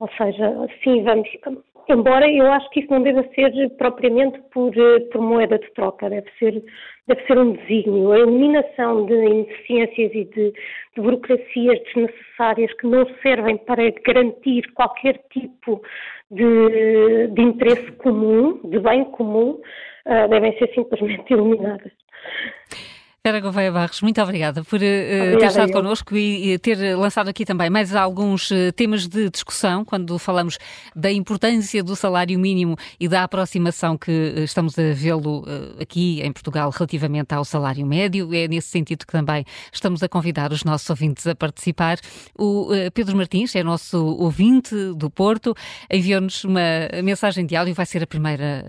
Ou 0.00 0.08
seja, 0.16 0.66
sim, 0.82 1.02
vamos. 1.02 1.28
Embora 1.90 2.30
eu 2.30 2.46
acho 2.52 2.70
que 2.70 2.80
isso 2.80 2.90
não 2.90 3.02
deva 3.02 3.26
ser 3.34 3.52
propriamente 3.76 4.40
por, 4.52 4.72
eh, 4.76 5.00
por 5.12 5.20
moeda 5.20 5.58
de 5.58 5.68
troca, 5.72 6.08
deve 6.08 6.30
ser, 6.38 6.62
deve 7.08 7.26
ser 7.26 7.36
um 7.36 7.52
desígnio. 7.52 8.12
A 8.12 8.18
eliminação 8.20 9.06
de 9.06 9.14
ineficiências 9.14 10.12
e 10.14 10.24
de, 10.26 10.52
de 10.52 11.02
burocracias 11.02 11.80
desnecessárias 11.84 12.72
que 12.74 12.86
não 12.86 13.04
servem 13.22 13.56
para 13.58 13.90
garantir 14.06 14.70
qualquer 14.74 15.20
tipo 15.32 15.82
de, 16.30 17.26
de 17.28 17.42
interesse 17.42 17.90
comum, 17.92 18.60
de 18.64 18.78
bem 18.78 19.04
comum, 19.06 19.60
uh, 20.06 20.28
devem 20.28 20.56
ser 20.58 20.72
simplesmente 20.72 21.24
eliminadas. 21.34 21.92
Vera 23.22 23.38
Gouveia 23.38 23.70
Barros, 23.70 24.00
muito 24.00 24.18
obrigada 24.22 24.64
por 24.64 24.78
uh, 24.78 24.80
ter 24.80 25.44
estado 25.44 25.70
connosco 25.72 26.16
e, 26.16 26.54
e, 26.54 26.58
ter 26.58 26.96
lançado 26.96 27.28
aqui 27.28 27.44
também 27.44 27.68
mais 27.68 27.94
alguns 27.94 28.50
uh, 28.50 28.72
temas 28.74 29.06
de 29.06 29.28
discussão 29.28 29.84
quando 29.84 30.18
falamos 30.18 30.56
da 30.96 31.12
importância 31.12 31.84
do 31.84 31.94
salário 31.94 32.38
mínimo 32.38 32.78
e 32.98 33.06
da 33.06 33.22
aproximação 33.22 33.98
que 33.98 34.10
uh, 34.10 34.40
estamos 34.40 34.78
a 34.78 34.94
vê-lo 34.94 35.44
aqui 35.78 36.22
em 36.22 36.32
Portugal 36.32 36.70
relativamente 36.70 37.34
ao 37.34 37.44
salário 37.44 37.84
médio. 37.84 38.32
É 38.32 38.48
nesse 38.48 38.68
sentido 38.68 39.04
que 39.04 39.12
também 39.12 39.44
estamos 39.70 40.02
a 40.02 40.08
convidar 40.08 40.50
os 40.50 40.64
nossos 40.64 40.88
ouvintes 40.88 41.26
a 41.26 41.34
participar. 41.34 41.98
O 42.38 42.68
Pedro 42.94 43.18
Martins 43.18 43.54
é 43.54 43.62
nosso 43.62 44.02
ouvinte 44.02 44.74
do 44.96 45.10
Porto, 45.10 45.54
enviou-nos 45.90 46.42
uma 46.44 46.88
mensagem 47.04 47.44
de 47.44 47.54
áudio, 47.54 47.74
vai 47.74 47.84
ser 47.84 48.02
a 48.02 48.06
primeira 48.06 48.64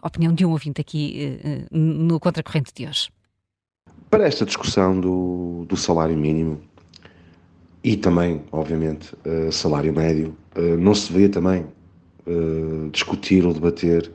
opinião 0.00 0.32
de 0.32 0.46
um 0.46 0.52
ouvinte 0.52 0.80
aqui 0.80 1.66
no 1.72 2.20
Contracorrente 2.20 2.72
de 2.72 2.86
hoje 2.86 3.17
para 4.10 4.26
esta 4.26 4.44
discussão 4.44 4.98
do, 4.98 5.64
do 5.68 5.76
salário 5.76 6.16
mínimo 6.16 6.60
e 7.82 7.96
também, 7.96 8.42
obviamente, 8.50 9.14
uh, 9.26 9.52
salário 9.52 9.92
médio, 9.92 10.36
uh, 10.56 10.76
não 10.76 10.94
se 10.94 11.12
vê 11.12 11.28
também 11.28 11.66
uh, 12.26 12.90
discutir 12.90 13.44
ou 13.44 13.52
debater 13.54 14.10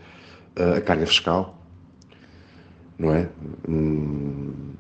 a 0.56 0.80
carga 0.80 1.08
fiscal, 1.08 1.58
não 3.00 3.12
é? 3.12 3.28
Hum, 3.68 4.74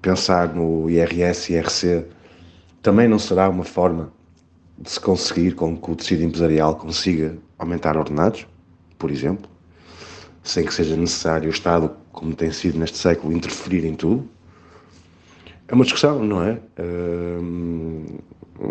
pensar 0.00 0.54
no 0.54 0.88
IRS 0.88 1.52
e 1.52 1.56
IRC 1.56 2.06
também 2.80 3.06
não 3.06 3.18
será 3.18 3.50
uma 3.50 3.64
forma 3.64 4.10
de 4.78 4.90
se 4.90 4.98
conseguir 4.98 5.54
com 5.54 5.76
que 5.76 5.90
o 5.90 5.94
tecido 5.94 6.22
empresarial 6.22 6.76
consiga 6.76 7.36
aumentar 7.58 7.96
ordenados, 7.96 8.46
por 8.98 9.10
exemplo, 9.10 9.48
sem 10.42 10.64
que 10.64 10.74
seja 10.74 10.96
necessário 10.96 11.48
o 11.48 11.52
Estado, 11.52 11.90
como 12.12 12.34
tem 12.34 12.50
sido 12.50 12.78
neste 12.78 12.98
século, 12.98 13.32
interferir 13.32 13.84
em 13.84 13.94
tudo. 13.94 14.28
É 15.74 15.76
uma 15.76 15.82
discussão, 15.82 16.24
não 16.24 16.40
é? 16.40 16.60
Uh, 16.78 18.20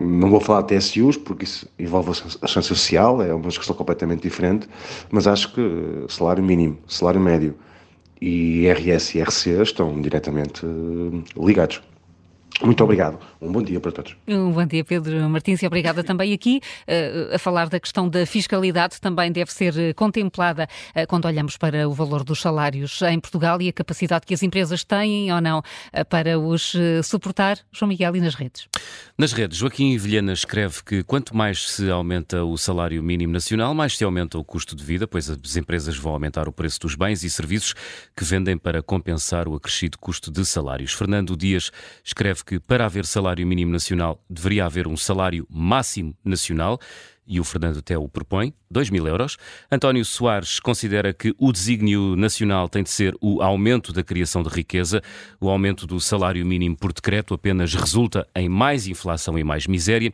não 0.02 0.30
vou 0.30 0.40
falar 0.40 0.62
de 0.62 0.78
TSUs, 0.78 1.18
porque 1.18 1.44
isso 1.44 1.68
envolve 1.78 2.12
a 2.12 2.14
ciência 2.14 2.62
social, 2.62 3.22
é 3.22 3.34
uma 3.34 3.50
discussão 3.50 3.76
completamente 3.76 4.22
diferente, 4.22 4.70
mas 5.12 5.28
acho 5.28 5.54
que 5.54 5.62
salário 6.08 6.42
mínimo, 6.42 6.78
salário 6.88 7.20
médio 7.20 7.56
e 8.22 8.62
IRS 8.62 9.18
e 9.18 9.20
IRC 9.20 9.50
estão 9.64 10.02
diretamente 10.02 10.66
uh, 10.66 11.46
ligados. 11.46 11.82
Muito 12.62 12.84
obrigado. 12.84 13.20
Um 13.42 13.52
bom 13.52 13.62
dia 13.62 13.80
para 13.80 13.92
todos. 13.92 14.16
Um 14.28 14.52
bom 14.52 14.66
dia, 14.66 14.86
Pedro 14.86 15.28
Martins, 15.30 15.62
e 15.62 15.68
obrigada 15.68 16.04
também 16.04 16.34
aqui 16.34 16.62
uh, 16.88 17.36
a 17.36 17.40
falar 17.40 17.68
da 17.68 17.80
questão 17.80 18.08
da 18.08 18.26
fiscalidade, 18.26 19.02
também 19.02 19.32
deve 19.32 19.52
ser 19.52 19.78
eh, 19.78 19.94
contemplada 19.94 20.68
uh, 20.96 21.08
quando 21.08 21.26
olhamos 21.26 21.58
para 21.58 21.90
o 21.90 21.94
valor 21.94 22.24
dos 22.24 22.40
salários 22.40 23.02
em 23.02 23.20
Portugal 23.20 23.62
e 23.62 23.70
a 23.70 23.74
capacidade 23.74 24.26
que 24.26 24.34
as 24.34 24.44
empresas 24.44 24.84
têm 24.84 25.34
ou 25.34 25.42
não 25.42 25.60
uh, 25.60 26.06
para 26.08 26.40
os 26.40 26.74
suportar. 27.04 27.58
João 27.72 27.90
Miguel, 27.90 28.16
e 28.16 28.22
nas 28.22 28.36
redes? 28.36 28.68
Nas 29.18 29.34
redes, 29.34 29.58
Joaquim 29.58 29.98
Vilhena 29.98 30.34
escreve 30.34 30.84
que 30.84 31.04
quanto 31.04 31.36
mais 31.36 31.70
se 31.72 31.90
aumenta 31.90 32.44
o 32.44 32.58
salário 32.58 33.02
mínimo 33.04 33.34
nacional, 33.34 33.74
mais 33.74 33.98
se 33.98 34.04
aumenta 34.04 34.38
o 34.38 34.44
custo 34.44 34.76
de 34.76 34.84
vida, 34.84 35.08
pois 35.08 35.30
as 35.30 35.56
empresas 35.58 35.98
vão 35.98 36.14
aumentar 36.14 36.48
o 36.48 36.52
preço 36.52 36.80
dos 36.80 36.96
bens 36.96 37.24
e 37.24 37.30
serviços 37.30 37.74
que 38.16 38.24
vendem 38.24 38.58
para 38.58 38.82
compensar 38.82 39.48
o 39.48 39.56
acrescido 39.56 39.98
custo 39.98 40.32
de 40.32 40.46
salários. 40.46 40.94
Fernando 40.94 41.36
Dias 41.36 41.72
escreve 42.04 42.43
que 42.46 42.60
para 42.60 42.86
haver 42.86 43.06
salário 43.06 43.46
mínimo 43.46 43.72
nacional 43.72 44.24
deveria 44.30 44.66
haver 44.66 44.88
um 44.88 44.98
salário 44.98 45.48
máximo 45.50 46.16
nacional 46.24 46.80
e 47.26 47.40
o 47.40 47.44
Fernando 47.44 47.80
até 47.80 47.98
o 47.98 48.08
propõe, 48.08 48.54
2 48.70 48.90
mil 48.90 49.08
euros. 49.08 49.38
António 49.72 50.04
Soares 50.04 50.60
considera 50.60 51.14
que 51.14 51.34
o 51.38 51.52
desígnio 51.52 52.16
nacional 52.16 52.68
tem 52.68 52.84
de 52.84 52.90
ser 52.90 53.16
o 53.22 53.42
aumento 53.42 53.94
da 53.94 54.04
criação 54.04 54.44
de 54.44 54.50
riqueza. 54.50 55.02
O 55.40 55.50
aumento 55.50 55.88
do 55.88 56.00
salário 56.00 56.46
mínimo 56.46 56.76
por 56.76 56.92
decreto 56.92 57.34
apenas 57.34 57.74
resulta 57.74 58.28
em 58.36 58.50
mais 58.50 58.88
inflação 58.88 59.38
e 59.38 59.44
mais 59.44 59.68
miséria. 59.68 60.12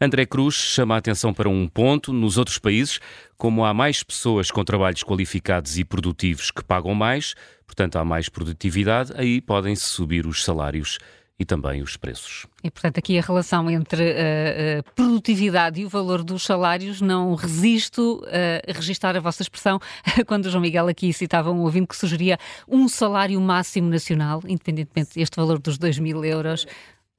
André 0.00 0.26
Cruz 0.26 0.54
chama 0.54 0.94
a 0.94 0.98
atenção 0.98 1.32
para 1.32 1.48
um 1.48 1.66
ponto. 1.66 2.12
Nos 2.12 2.36
outros 2.36 2.58
países, 2.58 3.00
como 3.38 3.64
há 3.64 3.72
mais 3.72 4.02
pessoas 4.02 4.50
com 4.50 4.64
trabalhos 4.64 5.02
qualificados 5.02 5.78
e 5.78 5.84
produtivos 5.84 6.50
que 6.50 6.62
pagam 6.62 6.94
mais, 6.94 7.34
portanto 7.66 7.96
há 7.96 8.04
mais 8.04 8.28
produtividade, 8.28 9.12
aí 9.16 9.40
podem-se 9.40 9.84
subir 9.84 10.26
os 10.26 10.44
salários 10.44 10.98
e 11.40 11.44
também 11.46 11.80
os 11.80 11.96
preços. 11.96 12.46
E, 12.62 12.70
portanto, 12.70 12.98
aqui 12.98 13.18
a 13.18 13.22
relação 13.22 13.70
entre 13.70 14.02
a, 14.02 14.06
eh, 14.06 14.78
a 14.80 14.92
produtividade 14.92 15.80
e 15.80 15.86
o 15.86 15.88
valor 15.88 16.22
dos 16.22 16.42
salários, 16.42 17.00
não 17.00 17.34
resisto 17.34 18.22
a 18.26 18.70
registrar 18.70 19.16
a 19.16 19.20
vossa 19.20 19.40
expressão 19.40 19.80
quando 20.28 20.44
o 20.44 20.50
João 20.50 20.60
Miguel 20.60 20.86
aqui 20.86 21.14
citava 21.14 21.50
um 21.50 21.60
ouvinte 21.60 21.88
que 21.88 21.96
sugeria 21.96 22.38
um 22.68 22.86
salário 22.88 23.40
máximo 23.40 23.88
nacional, 23.88 24.42
independentemente 24.46 25.14
deste 25.14 25.34
valor 25.34 25.58
dos 25.58 25.78
2 25.78 25.98
mil 25.98 26.22
euros. 26.22 26.66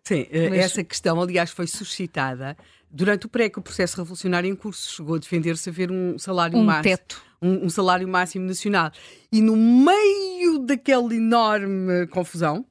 Sim, 0.04 0.28
eh, 0.30 0.50
Mas... 0.52 0.60
essa 0.60 0.84
questão, 0.84 1.20
aliás, 1.20 1.50
foi 1.50 1.66
suscitada 1.66 2.56
durante 2.92 3.26
o 3.26 3.30
pré 3.30 3.50
que 3.50 3.58
o 3.58 3.62
processo 3.62 3.98
revolucionário 3.98 4.48
em 4.48 4.56
curso 4.56 4.98
chegou 4.98 5.16
a 5.16 5.20
defender-se 5.20 5.68
a 5.68 5.72
haver 5.72 5.90
um 5.90 6.20
salário 6.20 6.60
um 6.60 6.64
máximo. 6.64 6.84
Teto. 6.96 7.24
Um, 7.42 7.66
um, 7.66 7.70
salário 7.72 8.08
máximo 8.08 8.46
nacional. 8.46 8.92
E 9.32 9.42
no 9.42 9.58
meio 9.58 10.60
daquela 10.60 11.12
enorme 11.12 12.06
confusão, 12.08 12.64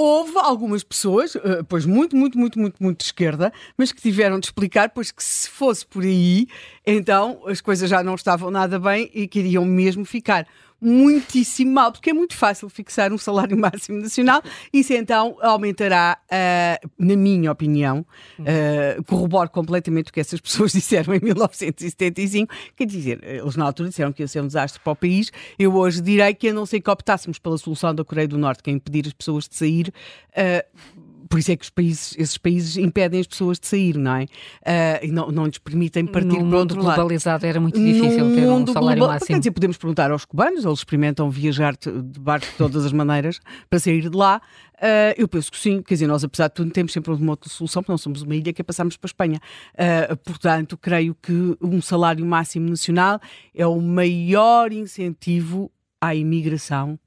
houve 0.00 0.38
algumas 0.38 0.84
pessoas, 0.84 1.34
eh, 1.34 1.64
pois 1.68 1.84
muito, 1.84 2.14
muito, 2.14 2.38
muito, 2.38 2.56
muito, 2.56 2.80
muito 2.80 2.98
de 2.98 3.04
esquerda, 3.06 3.52
mas 3.76 3.90
que 3.90 4.00
tiveram 4.00 4.38
de 4.38 4.46
explicar, 4.46 4.90
pois 4.90 5.10
que 5.10 5.22
se 5.24 5.50
fosse 5.50 5.84
por 5.84 6.04
aí, 6.04 6.46
então 6.86 7.42
as 7.46 7.60
coisas 7.60 7.90
já 7.90 8.00
não 8.00 8.14
estavam 8.14 8.48
nada 8.48 8.78
bem 8.78 9.10
e 9.12 9.26
queriam 9.26 9.64
mesmo 9.64 10.04
ficar 10.04 10.46
muitíssimo 10.80 11.72
mal, 11.72 11.92
porque 11.92 12.10
é 12.10 12.12
muito 12.12 12.36
fácil 12.36 12.68
fixar 12.68 13.12
um 13.12 13.18
salário 13.18 13.56
máximo 13.58 14.00
nacional. 14.00 14.42
Isso 14.72 14.92
então 14.92 15.36
aumentará, 15.40 16.18
uh, 16.24 16.88
na 16.98 17.16
minha 17.16 17.50
opinião, 17.50 18.06
uh, 18.38 19.02
corroboro 19.04 19.50
completamente 19.50 20.10
o 20.10 20.12
que 20.12 20.20
essas 20.20 20.40
pessoas 20.40 20.72
disseram 20.78 21.14
em 21.14 21.20
1975. 21.20 22.54
Quer 22.76 22.86
dizer, 22.86 23.24
eles 23.24 23.56
na 23.56 23.64
altura 23.64 23.88
disseram 23.88 24.12
que 24.12 24.22
ia 24.22 24.28
ser 24.28 24.40
um 24.40 24.46
desastre 24.46 24.80
para 24.82 24.92
o 24.92 24.96
país. 24.96 25.32
Eu 25.58 25.74
hoje 25.74 26.00
direi 26.00 26.34
que, 26.34 26.48
a 26.48 26.52
não 26.52 26.66
ser 26.66 26.80
que 26.80 26.90
optássemos 26.90 27.38
pela 27.38 27.58
solução 27.58 27.94
da 27.94 28.04
Coreia 28.04 28.28
do 28.28 28.38
Norte, 28.38 28.62
que 28.62 28.70
é 28.70 28.72
impedir 28.72 29.06
as 29.06 29.12
pessoas 29.12 29.48
de 29.48 29.56
sair. 29.56 29.92
Uh, 30.30 30.98
por 31.28 31.38
isso 31.38 31.52
é 31.52 31.56
que 31.56 31.64
os 31.64 31.70
países, 31.70 32.14
esses 32.18 32.38
países 32.38 32.76
impedem 32.76 33.20
as 33.20 33.26
pessoas 33.26 33.58
de 33.58 33.66
sair, 33.66 33.96
não 33.96 34.16
é? 34.16 34.24
Uh, 34.24 35.06
e 35.06 35.12
não, 35.12 35.30
não 35.30 35.46
lhes 35.46 35.58
permitem 35.58 36.06
partir 36.06 36.42
no 36.42 36.48
para 36.48 36.58
outro 36.58 36.82
lado. 36.82 36.96
globalizado 36.96 37.46
era 37.46 37.60
muito 37.60 37.78
difícil 37.78 38.34
ter 38.34 38.48
um 38.48 38.66
salário 38.66 38.98
global, 38.98 39.08
máximo. 39.08 39.26
Quer 39.26 39.38
dizer, 39.38 39.50
podemos 39.50 39.76
perguntar 39.76 40.10
aos 40.10 40.24
cubanos, 40.24 40.64
eles 40.64 40.78
experimentam 40.78 41.30
viajar 41.30 41.76
de 41.76 42.20
barco 42.20 42.46
de 42.46 42.52
todas 42.52 42.84
as 42.84 42.92
maneiras 42.92 43.40
para 43.68 43.78
sair 43.78 44.08
de 44.08 44.16
lá. 44.16 44.40
Uh, 44.76 45.14
eu 45.16 45.28
penso 45.28 45.50
que 45.50 45.58
sim, 45.58 45.82
quer 45.82 45.94
dizer, 45.94 46.06
nós 46.06 46.22
apesar 46.24 46.48
de 46.48 46.54
tudo 46.54 46.70
temos 46.70 46.92
sempre 46.92 47.12
uma 47.12 47.32
outra 47.32 47.50
solução, 47.50 47.82
porque 47.82 47.92
não 47.92 47.98
somos 47.98 48.22
uma 48.22 48.34
ilha 48.34 48.52
que 48.52 48.62
é 48.62 48.64
passarmos 48.64 48.96
para 48.96 49.06
a 49.06 49.10
Espanha. 49.10 49.40
Uh, 49.74 50.16
portanto, 50.18 50.76
creio 50.76 51.14
que 51.20 51.56
um 51.60 51.82
salário 51.82 52.24
máximo 52.24 52.68
nacional 52.68 53.20
é 53.54 53.66
o 53.66 53.80
maior 53.80 54.72
incentivo 54.72 55.70
à 56.00 56.14
imigração 56.14 56.98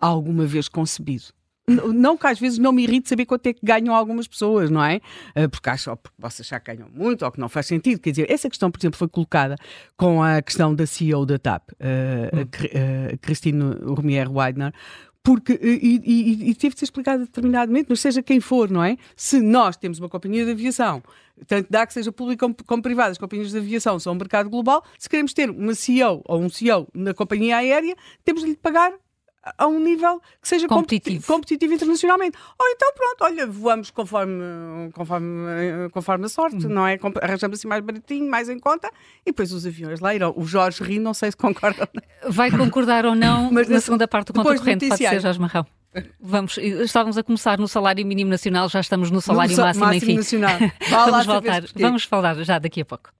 alguma 0.00 0.46
vez 0.46 0.68
concebido 0.68 1.36
não 1.66 2.16
que 2.16 2.26
às 2.26 2.38
vezes 2.38 2.58
não 2.58 2.72
me 2.72 2.84
irrite 2.84 3.08
saber 3.08 3.26
quanto 3.26 3.46
é 3.46 3.52
que 3.52 3.60
ganham 3.62 3.94
algumas 3.94 4.28
pessoas, 4.28 4.70
não 4.70 4.82
é? 4.82 5.00
Ah, 5.34 5.48
porque 5.48 5.68
acho, 5.68 5.90
ou 5.90 5.96
posso 5.96 6.42
achar 6.42 6.60
que 6.60 6.74
ganham 6.74 6.88
muito, 6.92 7.24
ou 7.24 7.32
que 7.32 7.40
não 7.40 7.48
faz 7.48 7.66
sentido. 7.66 8.00
Quer 8.00 8.10
dizer, 8.10 8.30
essa 8.30 8.48
questão, 8.48 8.70
por 8.70 8.78
exemplo, 8.78 8.98
foi 8.98 9.08
colocada 9.08 9.56
com 9.96 10.22
a 10.22 10.40
questão 10.40 10.74
da 10.74 10.86
CEO 10.86 11.26
da 11.26 11.38
TAP, 11.38 11.70
uh, 11.72 11.74
hum. 12.36 13.12
a 13.12 13.16
Christine 13.18 13.62
Romier 13.82 14.30
Weidner, 14.30 14.72
porque, 15.26 15.58
e, 15.60 16.00
e, 16.04 16.50
e, 16.50 16.54
teve 16.54 16.74
de 16.74 16.78
ser 16.78 16.84
explicado 16.84 17.24
determinadamente, 17.24 17.86
mas 17.88 17.98
seja 17.98 18.22
quem 18.22 18.38
for, 18.38 18.70
não 18.70 18.84
é? 18.84 18.96
Se 19.16 19.40
nós 19.40 19.76
temos 19.76 19.98
uma 19.98 20.08
companhia 20.08 20.44
de 20.44 20.52
aviação, 20.52 21.02
tanto 21.48 21.66
dá 21.68 21.84
que 21.84 21.92
seja 21.92 22.12
pública 22.12 22.46
como, 22.46 22.54
como 22.64 22.80
privada, 22.80 23.10
as 23.10 23.18
companhias 23.18 23.50
de 23.50 23.58
aviação 23.58 23.98
são 23.98 24.12
um 24.12 24.16
mercado 24.16 24.48
global, 24.48 24.84
se 24.96 25.08
queremos 25.08 25.32
ter 25.34 25.50
uma 25.50 25.74
CEO 25.74 26.22
ou 26.26 26.40
um 26.40 26.48
CEO 26.48 26.86
na 26.94 27.12
companhia 27.12 27.56
aérea, 27.56 27.96
temos 28.24 28.42
de 28.42 28.50
lhe 28.50 28.56
pagar 28.56 28.92
a 29.56 29.66
um 29.66 29.78
nível 29.78 30.20
que 30.40 30.48
seja 30.48 30.66
competitivo, 30.66 31.26
competitivo 31.26 31.74
internacionalmente. 31.74 32.36
Ou 32.58 32.68
então, 32.68 32.92
pronto, 32.94 33.24
olha, 33.24 33.46
voamos 33.46 33.90
conforme, 33.90 34.90
conforme, 34.92 35.88
conforme 35.92 36.26
a 36.26 36.28
sorte, 36.28 36.66
hum. 36.66 36.70
não 36.70 36.86
é? 36.86 36.98
Arranjamos 37.22 37.58
assim 37.58 37.68
mais 37.68 37.84
baratinho, 37.84 38.30
mais 38.30 38.48
em 38.48 38.58
conta, 38.58 38.90
e 39.24 39.30
depois 39.30 39.52
os 39.52 39.66
aviões 39.66 40.00
lá 40.00 40.14
irão. 40.14 40.32
O 40.36 40.44
Jorge 40.44 40.82
ri, 40.82 40.98
não 40.98 41.14
sei 41.14 41.30
se 41.30 41.36
concorda. 41.36 41.88
Vai 42.28 42.50
concordar 42.50 43.06
ou 43.06 43.14
não 43.14 43.50
Mas 43.52 43.68
na 43.68 43.80
segunda 43.80 44.08
parte 44.08 44.28
do 44.28 44.34
conta 44.34 44.56
corrente, 44.56 44.88
pode 44.88 44.98
ser 44.98 45.20
Jorge 45.20 45.40
Marrão. 45.40 45.66
Vamos, 46.20 46.58
estávamos 46.58 47.16
a 47.16 47.22
começar 47.22 47.58
no 47.58 47.66
salário 47.66 48.04
mínimo 48.04 48.30
nacional, 48.30 48.68
já 48.68 48.80
estamos 48.80 49.10
no 49.10 49.20
salário 49.22 49.56
no 49.56 49.62
máximo, 49.62 49.86
máximo 49.86 50.10
enfim. 50.10 50.16
Nacional. 50.16 50.58
Vamos 50.90 51.26
voltar, 51.26 51.62
vamos 51.74 52.04
falar 52.04 52.34
já 52.42 52.58
daqui 52.58 52.82
a 52.82 52.84
pouco. 52.84 53.10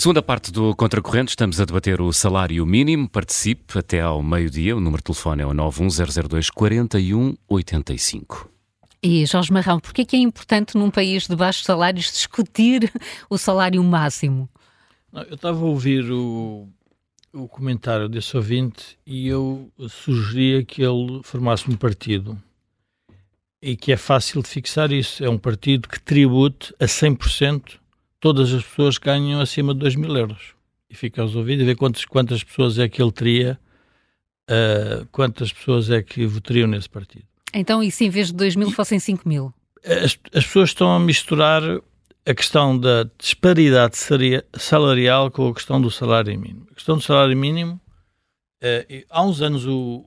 Segunda 0.00 0.22
parte 0.22 0.52
do 0.52 0.76
Contracorrente, 0.76 1.30
estamos 1.30 1.60
a 1.60 1.64
debater 1.64 2.00
o 2.00 2.12
salário 2.12 2.64
mínimo. 2.64 3.08
Participe 3.08 3.76
até 3.76 4.00
ao 4.00 4.22
meio-dia. 4.22 4.76
O 4.76 4.80
número 4.80 4.98
de 4.98 5.06
telefone 5.06 5.42
é 5.42 5.46
o 5.46 5.52
91002 5.52 6.50
4185. 6.50 8.48
E 9.02 9.26
Jorge 9.26 9.52
Marrão, 9.52 9.80
por 9.80 9.92
que 9.92 10.06
é 10.14 10.20
importante 10.20 10.78
num 10.78 10.88
país 10.88 11.26
de 11.26 11.34
baixos 11.34 11.64
salários 11.64 12.12
discutir 12.12 12.92
o 13.28 13.36
salário 13.36 13.82
máximo? 13.82 14.48
Eu 15.12 15.34
estava 15.34 15.58
a 15.58 15.64
ouvir 15.64 16.08
o, 16.12 16.68
o 17.32 17.48
comentário 17.48 18.08
desse 18.08 18.36
ouvinte 18.36 18.96
e 19.04 19.26
eu 19.26 19.68
sugeria 19.88 20.64
que 20.64 20.80
ele 20.80 21.20
formasse 21.24 21.68
um 21.68 21.74
partido 21.74 22.40
e 23.60 23.76
que 23.76 23.90
é 23.90 23.96
fácil 23.96 24.42
de 24.42 24.48
fixar 24.48 24.92
isso. 24.92 25.24
É 25.24 25.28
um 25.28 25.38
partido 25.38 25.88
que 25.88 25.98
tribute 25.98 26.72
a 26.78 26.84
100% 26.84 27.77
todas 28.20 28.52
as 28.52 28.64
pessoas 28.64 28.98
ganham 28.98 29.40
acima 29.40 29.72
de 29.72 29.80
2 29.80 29.96
mil 29.96 30.16
euros. 30.16 30.54
E 30.90 30.94
fica 30.94 31.22
aos 31.22 31.34
ouvidos 31.34 31.62
e 31.62 31.66
ver 31.66 31.76
quantas, 31.76 32.04
quantas 32.04 32.42
pessoas 32.42 32.78
é 32.78 32.88
que 32.88 33.02
ele 33.02 33.12
teria, 33.12 33.58
uh, 34.50 35.06
quantas 35.12 35.52
pessoas 35.52 35.90
é 35.90 36.02
que 36.02 36.26
votariam 36.26 36.66
nesse 36.66 36.88
partido. 36.88 37.26
Então, 37.52 37.82
e 37.82 37.90
se 37.90 38.06
em 38.06 38.10
vez 38.10 38.28
de 38.28 38.34
2 38.34 38.56
mil 38.56 38.70
fossem 38.70 38.98
5 38.98 39.28
mil? 39.28 39.52
As, 39.84 40.18
as 40.34 40.44
pessoas 40.44 40.70
estão 40.70 40.90
a 40.94 40.98
misturar 40.98 41.62
a 42.26 42.34
questão 42.34 42.78
da 42.78 43.08
disparidade 43.18 43.96
salarial 44.54 45.30
com 45.30 45.48
a 45.48 45.54
questão 45.54 45.80
do 45.80 45.90
salário 45.90 46.38
mínimo. 46.38 46.66
A 46.70 46.74
questão 46.74 46.96
do 46.96 47.02
salário 47.02 47.36
mínimo, 47.36 47.80
uh, 48.62 49.04
há 49.10 49.22
uns 49.22 49.40
anos 49.40 49.66
o, 49.66 50.04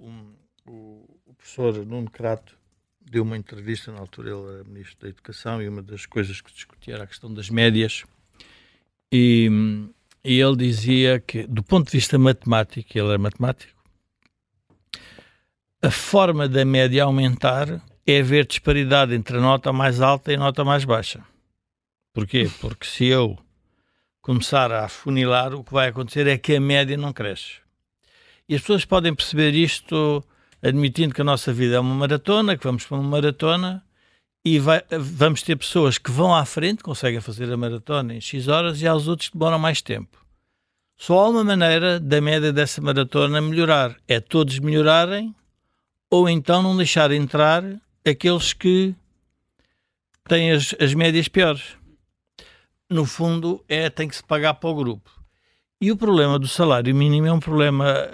o, 0.66 1.20
o 1.26 1.34
professor 1.36 1.86
Nuno 1.86 2.10
Crato 2.10 2.61
deu 3.12 3.24
uma 3.24 3.38
entrevista, 3.38 3.92
na 3.92 4.00
altura 4.00 4.30
ele 4.32 4.54
era 4.54 4.64
Ministro 4.64 5.02
da 5.02 5.10
Educação, 5.10 5.62
e 5.62 5.68
uma 5.68 5.84
das 5.84 6.06
coisas 6.06 6.40
que 6.40 6.52
discutia 6.54 6.94
era 6.94 7.04
a 7.04 7.08
questão 7.08 7.32
das 7.32 7.50
médias, 7.50 8.06
e, 9.12 9.50
e 10.24 10.40
ele 10.40 10.56
dizia 10.56 11.20
que, 11.20 11.46
do 11.46 11.62
ponto 11.62 11.88
de 11.88 11.92
vista 11.92 12.18
matemático, 12.18 12.98
ele 12.98 13.10
era 13.10 13.18
matemático, 13.18 13.74
a 15.82 15.92
forma 15.92 16.48
da 16.48 16.64
média 16.64 17.04
aumentar 17.04 17.84
é 18.08 18.20
haver 18.20 18.46
disparidade 18.48 19.14
entre 19.14 19.38
a 19.38 19.42
nota 19.42 19.74
mais 19.74 20.00
alta 20.00 20.32
e 20.32 20.36
a 20.36 20.40
nota 20.40 20.64
mais 20.64 20.86
baixa. 20.86 21.22
Porquê? 22.14 22.50
Porque 22.62 22.86
se 22.86 23.06
eu 23.06 23.38
começar 24.22 24.72
a 24.72 24.86
afunilar, 24.86 25.54
o 25.54 25.64
que 25.66 25.74
vai 25.74 25.90
acontecer 25.90 26.28
é 26.28 26.38
que 26.38 26.56
a 26.56 26.62
média 26.62 26.96
não 26.96 27.12
cresce. 27.12 27.60
E 28.48 28.56
as 28.56 28.62
pessoas 28.62 28.86
podem 28.86 29.14
perceber 29.14 29.54
isto 29.54 30.24
admitindo 30.62 31.14
que 31.14 31.22
a 31.22 31.26
nossa 31.26 31.52
vida 31.52 31.76
é 31.76 31.80
uma 31.80 31.96
maratona, 31.96 32.58
que 32.58 32.64
vamos 32.64 32.86
para 32.86 32.98
uma 32.98 33.10
maratona 33.10 33.84
e 34.44 34.60
vai, 34.60 34.84
vamos 35.00 35.42
ter 35.42 35.56
pessoas 35.56 35.98
que 35.98 36.12
vão 36.12 36.34
à 36.36 36.46
frente, 36.46 36.84
conseguem 36.84 37.22
fazer 37.22 37.52
a 37.52 37.58
maratona 37.58 38.16
em 38.16 38.22
X 38.22 38.48
horas 38.48 38.82
e 38.82 38.88
há 38.88 38.96
os 38.96 39.08
outros 39.08 39.30
que 39.30 39.38
demoram 39.38 39.60
mais 39.60 39.82
tempo. 39.82 40.20
Só 40.98 41.20
há 41.20 41.30
uma 41.30 41.44
maneira 41.44 42.00
da 42.00 42.22
média 42.22 42.54
dessa 42.54 42.82
maratona 42.82 43.42
melhorar: 43.42 43.96
é 44.08 44.20
todos 44.20 44.60
melhorarem 44.60 45.36
ou 46.10 46.30
então 46.30 46.62
não 46.62 46.78
deixar 46.78 47.12
entrar 47.12 47.64
aqueles 48.06 48.54
que 48.54 48.94
têm 50.28 50.52
as, 50.52 50.76
as 50.80 50.94
médias 50.94 51.28
piores. 51.28 51.76
No 52.90 53.06
fundo, 53.06 53.64
é 53.68 53.90
tem 53.90 54.08
que 54.08 54.16
se 54.16 54.24
pagar 54.24 54.56
para 54.56 54.70
o 54.70 54.76
grupo. 54.76 55.10
E 55.80 55.92
o 55.92 55.98
problema 55.98 56.38
do 56.38 56.48
salário 56.48 56.94
mínimo 56.94 57.26
é 57.26 57.34
um 57.34 57.40
problema 57.40 58.08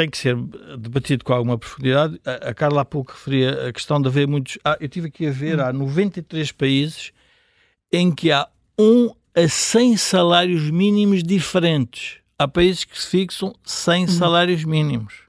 tem 0.00 0.08
que 0.08 0.16
ser 0.16 0.34
debatido 0.78 1.22
com 1.22 1.34
alguma 1.34 1.58
profundidade. 1.58 2.18
A, 2.24 2.48
a 2.48 2.54
Carla 2.54 2.80
há 2.80 2.84
pouco 2.86 3.12
referia 3.12 3.68
a 3.68 3.72
questão 3.72 4.00
de 4.00 4.08
haver 4.08 4.26
muitos. 4.26 4.56
Ah, 4.64 4.78
eu 4.80 4.88
tive 4.88 5.08
aqui 5.08 5.26
a 5.26 5.30
ver, 5.30 5.60
há 5.60 5.72
93 5.72 6.52
países 6.52 7.12
em 7.92 8.10
que 8.10 8.32
há 8.32 8.48
1 8.78 9.10
a 9.34 9.46
100 9.46 9.96
salários 9.98 10.70
mínimos 10.70 11.22
diferentes. 11.22 12.16
Há 12.38 12.48
países 12.48 12.84
que 12.84 12.98
se 12.98 13.08
fixam 13.08 13.54
100 13.62 14.02
uhum. 14.02 14.08
salários 14.08 14.64
mínimos. 14.64 15.24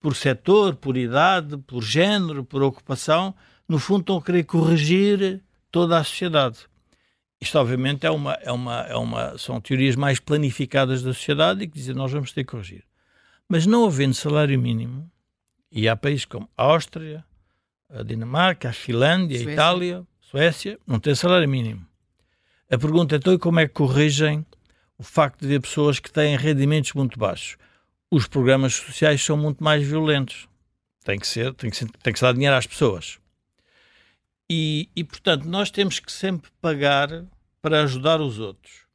Por 0.00 0.14
setor, 0.14 0.76
por 0.76 0.94
idade, 0.98 1.56
por 1.56 1.82
género, 1.82 2.44
por 2.44 2.62
ocupação. 2.62 3.34
No 3.66 3.78
fundo, 3.78 4.00
estão 4.00 4.18
a 4.18 4.22
querer 4.22 4.44
corrigir 4.44 5.42
toda 5.70 5.96
a 5.96 6.04
sociedade. 6.04 6.58
Isto, 7.40 7.58
obviamente, 7.58 8.04
é 8.04 8.10
uma, 8.10 8.34
é 8.34 8.52
uma, 8.52 8.80
é 8.82 8.96
uma, 8.96 9.38
são 9.38 9.58
teorias 9.62 9.96
mais 9.96 10.20
planificadas 10.20 11.02
da 11.02 11.14
sociedade 11.14 11.64
e 11.64 11.66
que 11.66 11.74
dizem 11.78 11.94
nós 11.94 12.12
vamos 12.12 12.32
ter 12.32 12.44
que 12.44 12.50
corrigir. 12.50 12.87
Mas 13.48 13.66
não 13.66 13.86
havendo 13.86 14.14
salário 14.14 14.58
mínimo, 14.58 15.10
e 15.72 15.88
há 15.88 15.96
países 15.96 16.24
como 16.24 16.48
a 16.56 16.64
Áustria, 16.64 17.24
a 17.88 18.02
Dinamarca, 18.02 18.68
a 18.68 18.72
Finlândia, 18.72 19.38
Suécia. 19.38 19.50
a 19.50 19.54
Itália, 19.54 20.06
Suécia, 20.20 20.78
não 20.86 21.00
tem 21.00 21.14
salário 21.14 21.48
mínimo. 21.48 21.86
A 22.70 22.76
pergunta 22.76 23.14
é 23.14 23.18
então 23.18 23.38
como 23.38 23.60
é 23.60 23.66
que 23.66 23.72
corrigem 23.72 24.44
o 24.98 25.02
facto 25.02 25.40
de 25.40 25.46
haver 25.46 25.60
pessoas 25.60 25.98
que 25.98 26.12
têm 26.12 26.36
rendimentos 26.36 26.92
muito 26.92 27.18
baixos? 27.18 27.56
Os 28.10 28.26
programas 28.26 28.74
sociais 28.74 29.22
são 29.22 29.36
muito 29.36 29.64
mais 29.64 29.86
violentos. 29.86 30.46
Tem 31.02 31.18
que 31.18 31.26
ser, 31.26 31.54
tem 31.54 31.70
que, 31.70 31.76
ser, 31.76 31.90
tem 32.02 32.12
que 32.12 32.18
se 32.18 32.24
dar 32.24 32.34
dinheiro 32.34 32.54
às 32.54 32.66
pessoas. 32.66 33.18
E, 34.50 34.90
e, 34.94 35.04
portanto, 35.04 35.44
nós 35.46 35.70
temos 35.70 35.98
que 35.98 36.12
sempre 36.12 36.50
pagar 36.60 37.24
para 37.62 37.82
ajudar 37.82 38.20
os 38.20 38.38
outros. 38.38 38.86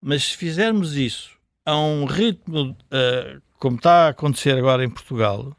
Mas 0.00 0.24
se 0.24 0.36
fizermos 0.36 0.96
isso 0.96 1.30
a 1.64 1.78
um 1.78 2.04
ritmo 2.04 2.70
uh, 2.70 3.42
como 3.58 3.76
está 3.76 4.06
a 4.06 4.08
acontecer 4.08 4.56
agora 4.56 4.84
em 4.84 4.90
Portugal, 4.90 5.56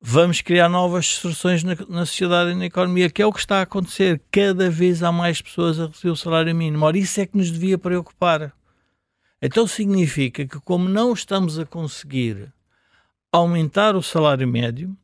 vamos 0.00 0.40
criar 0.40 0.68
novas 0.68 1.06
distorções 1.06 1.62
na, 1.62 1.76
na, 1.88 2.06
sociedade 2.06 2.50
e 2.50 2.54
na 2.54 2.66
economia, 2.66 3.10
que 3.10 3.22
é 3.22 3.26
o 3.26 3.32
que 3.32 3.40
está 3.40 3.58
a 3.58 3.62
acontecer. 3.62 4.20
Cada 4.30 4.70
vez 4.70 5.02
há 5.02 5.12
mais 5.12 5.40
pessoas 5.40 5.78
a 5.80 5.86
receber 5.86 6.10
o 6.10 6.16
salário 6.16 6.54
mínimo. 6.54 6.84
Ora, 6.84 6.98
isso 6.98 7.20
é 7.20 7.26
que 7.26 7.36
nos 7.36 7.50
devia 7.50 7.78
preocupar. 7.78 8.52
Então 9.40 9.66
significa 9.66 10.46
que, 10.46 10.60
como 10.60 10.88
não 10.88 11.12
estamos 11.12 11.58
a 11.58 11.64
conseguir 11.64 12.52
aumentar 13.30 13.94
o 13.94 14.02
salário 14.02 14.48
médio, 14.48 14.96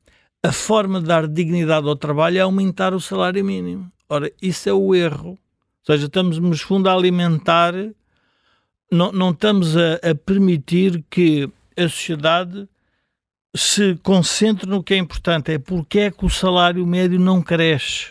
a 0.43 0.53
forma 0.53 1.01
de 1.01 1.07
dar 1.07 1.27
dignidade 1.27 1.89
ao 1.89 1.97
trabalho 1.97 2.39
é 2.39 2.41
aumentar 2.41 2.95
o 2.95 3.01
salário 3.01 3.45
mínimo. 3.45 3.91
Ora, 4.09 4.31
isso 4.43 4.69
é 4.69 4.73
o 4.73 4.95
erro. 4.95 5.31
Ou 5.31 5.39
seja, 5.87 6.07
estamos, 6.07 6.39
nos 6.39 6.61
fundo, 6.61 6.89
a 6.89 6.95
alimentar, 6.95 7.75
não, 8.91 9.13
não 9.13 9.31
estamos 9.31 9.77
a, 9.77 9.95
a 10.11 10.15
permitir 10.15 11.05
que 11.09 11.51
a 11.77 11.83
sociedade 11.83 12.69
se 13.57 13.97
concentre 14.03 14.69
no 14.69 14.83
que 14.83 14.95
é 14.95 14.97
importante, 14.97 15.53
é 15.53 15.59
porque 15.59 16.01
é 16.01 16.11
que 16.11 16.25
o 16.25 16.31
salário 16.31 16.85
médio 16.87 17.21
não 17.21 17.41
cresce. 17.41 18.09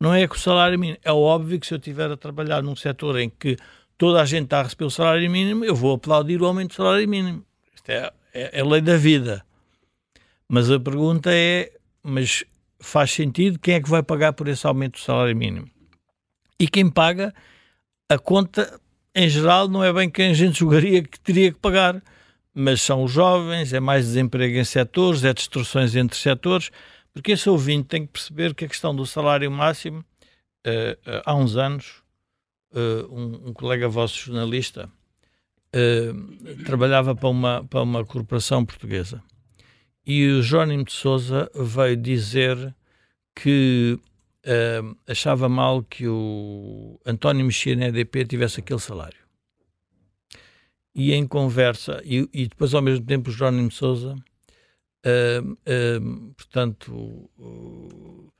Não 0.00 0.14
é 0.14 0.26
que 0.26 0.34
o 0.34 0.38
salário 0.38 0.78
mínimo. 0.78 0.98
É 1.04 1.12
óbvio 1.12 1.60
que 1.60 1.66
se 1.66 1.74
eu 1.74 1.78
estiver 1.78 2.10
a 2.10 2.16
trabalhar 2.16 2.62
num 2.62 2.74
setor 2.74 3.18
em 3.18 3.28
que 3.28 3.58
toda 3.98 4.22
a 4.22 4.24
gente 4.24 4.44
está 4.44 4.60
a 4.60 4.62
receber 4.62 4.86
o 4.86 4.90
salário 4.90 5.30
mínimo, 5.30 5.62
eu 5.62 5.74
vou 5.74 5.94
aplaudir 5.94 6.40
o 6.40 6.46
aumento 6.46 6.70
do 6.70 6.74
salário 6.74 7.06
mínimo. 7.06 7.44
Isto 7.74 7.90
é, 7.90 8.10
é, 8.32 8.60
é 8.60 8.64
lei 8.64 8.80
da 8.80 8.96
vida. 8.96 9.44
Mas 10.48 10.70
a 10.70 10.80
pergunta 10.80 11.30
é: 11.30 11.70
mas 12.02 12.42
faz 12.80 13.10
sentido? 13.10 13.58
Quem 13.58 13.74
é 13.74 13.82
que 13.82 13.90
vai 13.90 14.02
pagar 14.02 14.32
por 14.32 14.48
esse 14.48 14.66
aumento 14.66 14.94
do 14.94 15.00
salário 15.00 15.36
mínimo? 15.36 15.68
E 16.58 16.66
quem 16.66 16.88
paga 16.88 17.34
a 18.08 18.18
conta, 18.18 18.80
em 19.14 19.28
geral, 19.28 19.68
não 19.68 19.84
é 19.84 19.92
bem 19.92 20.08
quem 20.08 20.30
a 20.30 20.34
gente 20.34 20.58
julgaria 20.58 21.02
que 21.02 21.20
teria 21.20 21.52
que 21.52 21.58
pagar 21.58 22.02
mas 22.60 22.82
são 22.82 23.02
os 23.04 23.10
jovens, 23.10 23.72
é 23.72 23.80
mais 23.80 24.04
desemprego 24.06 24.58
em 24.58 24.64
setores, 24.64 25.24
é 25.24 25.32
destruções 25.32 25.96
entre 25.96 26.16
setores, 26.16 26.70
porque 27.12 27.32
esse 27.32 27.48
ouvinte 27.48 27.88
tem 27.88 28.06
que 28.06 28.12
perceber 28.12 28.54
que 28.54 28.64
a 28.64 28.68
questão 28.68 28.94
do 28.94 29.06
salário 29.06 29.50
máximo, 29.50 30.00
uh, 30.00 31.10
uh, 31.10 31.22
há 31.24 31.34
uns 31.34 31.56
anos, 31.56 32.02
uh, 32.72 33.12
um, 33.12 33.48
um, 33.48 33.52
colega 33.52 33.88
vosso 33.88 34.18
jornalista 34.18 34.88
trabalhava 36.66 37.14
para 37.14 37.28
uma, 37.28 37.64
para 37.64 37.80
uma 37.80 38.04
corporação 38.04 38.64
portuguesa. 38.64 39.22
E 40.04 40.26
o 40.26 40.42
Jónimo 40.42 40.84
de 40.84 40.92
Souza 40.92 41.48
veio 41.54 41.96
dizer 41.96 42.74
que 43.36 43.96
achava 45.06 45.48
mal 45.48 45.84
que 45.84 46.08
o 46.08 46.98
António 47.06 47.46
Mexia 47.46 47.76
na 47.76 47.86
EDP 47.86 48.24
tivesse 48.24 48.58
aquele 48.58 48.80
salário 48.80 49.19
e 50.94 51.12
em 51.12 51.26
conversa, 51.26 52.00
e, 52.04 52.28
e 52.32 52.48
depois 52.48 52.74
ao 52.74 52.82
mesmo 52.82 53.04
tempo 53.04 53.30
o 53.30 53.32
Jerónimo 53.32 53.70
Souza, 53.70 54.14
uh, 54.14 55.52
uh, 55.52 56.34
portanto, 56.34 56.92
uh, 57.38 58.32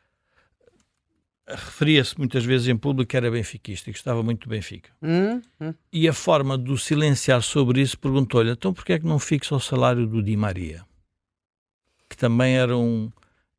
referia-se 1.46 2.16
muitas 2.18 2.44
vezes 2.44 2.68
em 2.68 2.76
público 2.76 3.10
que 3.10 3.16
era 3.16 3.30
benfiquista 3.30 3.90
e 3.90 3.92
gostava 3.92 4.22
muito 4.22 4.44
do 4.46 4.50
Benfica. 4.50 4.90
Hum, 5.02 5.40
hum. 5.60 5.74
E 5.92 6.08
a 6.08 6.12
forma 6.12 6.56
de 6.56 6.70
o 6.70 6.78
silenciar 6.78 7.42
sobre 7.42 7.80
isso 7.80 7.98
perguntou-lhe, 7.98 8.50
então 8.50 8.72
porquê 8.72 8.94
é 8.94 8.98
que 8.98 9.06
não 9.06 9.18
fixa 9.18 9.54
o 9.54 9.60
salário 9.60 10.06
do 10.06 10.22
Di 10.22 10.36
Maria? 10.36 10.84
Que 12.08 12.16
também 12.16 12.56
era, 12.56 12.76
um, 12.76 13.10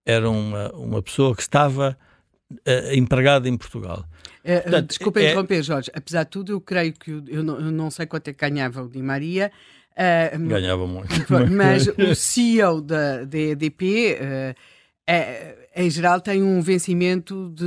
era 0.06 0.30
uma, 0.30 0.72
uma 0.74 1.02
pessoa 1.02 1.36
que 1.36 1.42
estava 1.42 1.98
uh, 2.52 2.94
empregada 2.94 3.48
em 3.48 3.58
Portugal. 3.58 4.06
É, 4.44 4.60
Portanto, 4.62 4.88
desculpa 4.88 5.20
é, 5.20 5.26
interromper, 5.26 5.64
Jorge. 5.64 5.92
Apesar 5.94 6.24
de 6.24 6.30
tudo, 6.30 6.52
eu 6.54 6.62
creio 6.62 6.94
que 6.94 7.12
eu 7.28 7.44
não, 7.44 7.60
eu 7.60 7.72
não 7.72 7.92
sei 7.92 8.06
quanto 8.06 8.28
é 8.28 8.34
que 8.34 8.40
ganhava 8.40 8.82
o 8.82 8.90
Di 8.90 9.02
Maria. 9.02 9.52
Uh, 9.92 10.48
Ganhava 10.48 10.88
muito. 10.88 11.10
Mas 11.52 11.88
o 11.88 12.16
CEO 12.16 12.82
da, 12.82 13.26
da 13.26 13.38
EDP, 13.38 14.18
uh, 14.20 14.56
é, 15.06 15.58
em 15.76 15.90
geral, 15.90 16.22
tem 16.22 16.42
um 16.42 16.62
vencimento 16.62 17.52
de. 17.54 17.66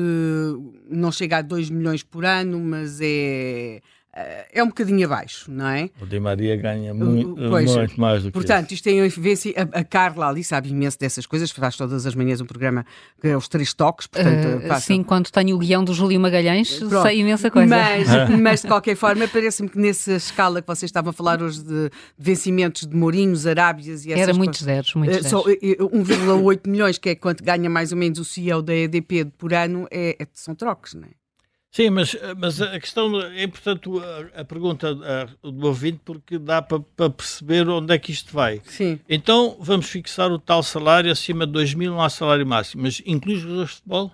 não 0.88 1.12
chega 1.12 1.38
a 1.38 1.42
2 1.42 1.70
milhões 1.70 2.02
por 2.02 2.24
ano, 2.24 2.58
mas 2.58 3.00
é 3.02 3.80
é 4.52 4.62
um 4.62 4.68
bocadinho 4.68 5.06
abaixo, 5.06 5.50
não 5.50 5.66
é? 5.66 5.90
O 6.00 6.06
Di 6.06 6.20
Maria 6.20 6.56
ganha 6.56 6.94
muito, 6.94 7.34
pois, 7.48 7.74
muito 7.74 8.00
mais 8.00 8.22
do 8.22 8.28
que 8.28 8.32
Portanto, 8.32 8.66
isso. 8.66 8.74
isto 8.74 8.84
tem 8.84 9.00
a 9.00 9.08
ver 9.08 9.38
a, 9.56 9.80
a 9.80 9.84
Carla 9.84 10.28
ali 10.28 10.44
sabe 10.44 10.70
imenso 10.70 10.98
dessas 10.98 11.26
coisas, 11.26 11.50
faz 11.50 11.76
todas 11.76 12.06
as 12.06 12.14
manhãs 12.14 12.40
um 12.40 12.46
programa 12.46 12.86
que 13.20 13.28
é 13.28 13.36
os 13.36 13.48
três 13.48 13.72
toques, 13.74 14.06
portanto... 14.06 14.64
Uh, 14.64 14.80
sim, 14.80 15.02
quando 15.02 15.30
tenho 15.30 15.56
o 15.56 15.58
guião 15.58 15.82
do 15.82 15.92
Júlio 15.92 16.20
Magalhães, 16.20 16.78
Pronto. 16.78 17.02
sei 17.02 17.20
imensa 17.20 17.50
coisa. 17.50 17.66
Mas, 17.66 18.30
mas 18.40 18.62
de 18.62 18.68
qualquer 18.68 18.96
forma, 18.96 19.26
parece-me 19.26 19.68
que 19.68 19.78
nessa 19.78 20.12
escala 20.12 20.62
que 20.62 20.68
vocês 20.68 20.88
estavam 20.88 21.10
a 21.10 21.12
falar 21.12 21.42
hoje 21.42 21.62
de, 21.62 21.88
de 21.88 21.90
vencimentos 22.18 22.86
de 22.86 22.96
Mourinhos, 22.96 23.46
Arábias 23.46 24.04
e 24.04 24.12
essas 24.12 24.28
Era 24.28 24.34
muitos 24.34 24.62
zeros, 24.62 24.94
muitos 24.94 25.18
uh, 25.18 25.42
zeros. 25.42 25.44
1,8 25.44 26.68
milhões, 26.68 26.98
que 26.98 27.10
é 27.10 27.14
quanto 27.14 27.42
ganha 27.42 27.68
mais 27.68 27.92
ou 27.92 27.98
menos 27.98 28.18
o 28.18 28.24
CEO 28.24 28.62
da 28.62 28.74
EDP 28.74 29.24
por 29.36 29.52
ano, 29.52 29.86
é, 29.90 30.16
é, 30.18 30.26
são 30.32 30.54
trocos, 30.54 30.94
não 30.94 31.04
é? 31.04 31.23
Sim, 31.74 31.90
mas, 31.90 32.16
mas 32.38 32.62
a 32.62 32.78
questão 32.78 33.20
é 33.20 33.42
importante 33.42 33.90
a, 34.36 34.42
a 34.42 34.44
pergunta 34.44 34.94
do 35.42 35.66
ouvinte 35.66 35.98
porque 36.04 36.38
dá 36.38 36.62
para, 36.62 36.78
para 36.78 37.10
perceber 37.10 37.68
onde 37.68 37.92
é 37.92 37.98
que 37.98 38.12
isto 38.12 38.32
vai. 38.32 38.62
Sim. 38.64 39.00
Então 39.08 39.56
vamos 39.58 39.86
fixar 39.86 40.30
o 40.30 40.38
tal 40.38 40.62
salário 40.62 41.10
acima 41.10 41.44
de 41.44 41.52
2 41.52 41.74
mil, 41.74 41.90
não 41.90 42.00
há 42.00 42.08
salário 42.08 42.46
máximo, 42.46 42.84
mas 42.84 43.02
inclui 43.04 43.34
os 43.34 43.40
jogadores 43.40 43.70
de 43.70 43.76
futebol? 43.78 44.12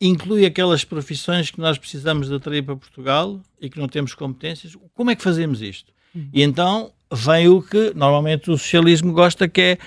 Inclui 0.00 0.46
aquelas 0.46 0.84
profissões 0.84 1.50
que 1.50 1.58
nós 1.58 1.76
precisamos 1.76 2.28
de 2.28 2.34
atrair 2.36 2.62
para 2.62 2.76
Portugal 2.76 3.40
e 3.60 3.68
que 3.68 3.80
não 3.80 3.88
temos 3.88 4.14
competências? 4.14 4.76
Como 4.94 5.10
é 5.10 5.16
que 5.16 5.22
fazemos 5.24 5.60
isto? 5.60 5.92
Uhum. 6.14 6.28
E 6.32 6.44
então 6.44 6.92
vem 7.12 7.48
o 7.48 7.60
que 7.60 7.92
normalmente 7.96 8.52
o 8.52 8.56
socialismo 8.56 9.12
gosta, 9.12 9.48
que 9.48 9.60
é, 9.60 9.78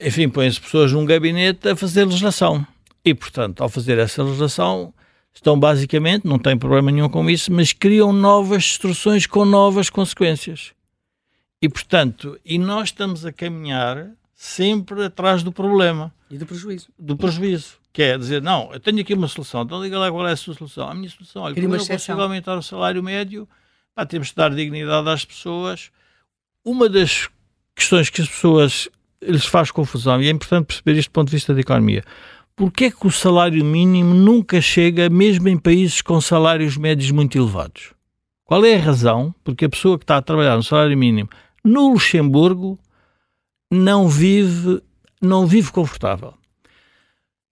enfim, 0.00 0.28
põem-se 0.28 0.60
pessoas 0.60 0.90
num 0.90 1.04
gabinete 1.04 1.68
a 1.68 1.76
fazer 1.76 2.04
legislação. 2.04 2.66
E, 3.04 3.14
portanto, 3.14 3.62
ao 3.62 3.68
fazer 3.68 3.96
essa 3.96 4.24
legislação 4.24 4.92
estão 5.34 5.58
basicamente, 5.58 6.26
não 6.26 6.38
tem 6.38 6.56
problema 6.56 6.90
nenhum 6.90 7.08
com 7.08 7.28
isso, 7.28 7.52
mas 7.52 7.72
criam 7.72 8.12
novas 8.12 8.64
instruções 8.64 9.26
com 9.26 9.44
novas 9.44 9.88
consequências. 9.88 10.72
E 11.62 11.68
portanto, 11.68 12.38
e 12.44 12.58
nós 12.58 12.88
estamos 12.88 13.24
a 13.24 13.32
caminhar 13.32 14.10
sempre 14.34 15.04
atrás 15.04 15.42
do 15.42 15.52
problema. 15.52 16.12
E 16.30 16.38
do 16.38 16.46
prejuízo. 16.46 16.88
Do 16.98 17.16
prejuízo. 17.16 17.78
Que 17.92 18.02
é 18.02 18.18
dizer, 18.18 18.40
não, 18.40 18.72
eu 18.72 18.80
tenho 18.80 19.00
aqui 19.00 19.12
uma 19.12 19.26
solução, 19.26 19.62
então 19.62 19.82
diga 19.82 19.98
lá 19.98 20.10
qual 20.10 20.26
é 20.26 20.32
a 20.32 20.36
sua 20.36 20.54
solução. 20.54 20.88
A 20.88 20.94
minha 20.94 21.10
solução, 21.10 21.42
olha, 21.42 21.54
como 21.54 21.74
eu 21.74 21.86
consigo 21.86 22.20
aumentar 22.20 22.56
o 22.56 22.62
salário 22.62 23.02
médio, 23.02 23.48
pá, 23.94 24.06
temos 24.06 24.28
de 24.28 24.36
dar 24.36 24.54
dignidade 24.54 25.08
às 25.08 25.24
pessoas. 25.24 25.90
Uma 26.64 26.88
das 26.88 27.28
questões 27.74 28.08
que 28.08 28.22
as 28.22 28.28
pessoas 28.28 28.88
lhes 29.20 29.44
faz 29.44 29.70
confusão, 29.70 30.22
e 30.22 30.28
é 30.28 30.30
importante 30.30 30.66
perceber 30.66 30.98
isto 30.98 31.10
do 31.10 31.12
ponto 31.12 31.28
de 31.28 31.36
vista 31.36 31.52
da 31.52 31.60
economia, 31.60 32.04
Porquê 32.56 32.86
é 32.86 32.90
que 32.90 33.06
o 33.06 33.10
salário 33.10 33.64
mínimo 33.64 34.14
nunca 34.14 34.60
chega, 34.60 35.08
mesmo 35.08 35.48
em 35.48 35.56
países 35.56 36.02
com 36.02 36.20
salários 36.20 36.76
médios 36.76 37.10
muito 37.10 37.38
elevados? 37.38 37.94
Qual 38.44 38.64
é 38.64 38.74
a 38.74 38.80
razão 38.80 39.34
porque 39.44 39.64
a 39.64 39.68
pessoa 39.68 39.96
que 39.96 40.04
está 40.04 40.16
a 40.16 40.22
trabalhar 40.22 40.56
no 40.56 40.62
salário 40.62 40.96
mínimo 40.98 41.30
no 41.64 41.92
Luxemburgo 41.92 42.78
não 43.70 44.08
vive, 44.08 44.82
não 45.22 45.46
vive 45.46 45.70
confortável? 45.70 46.34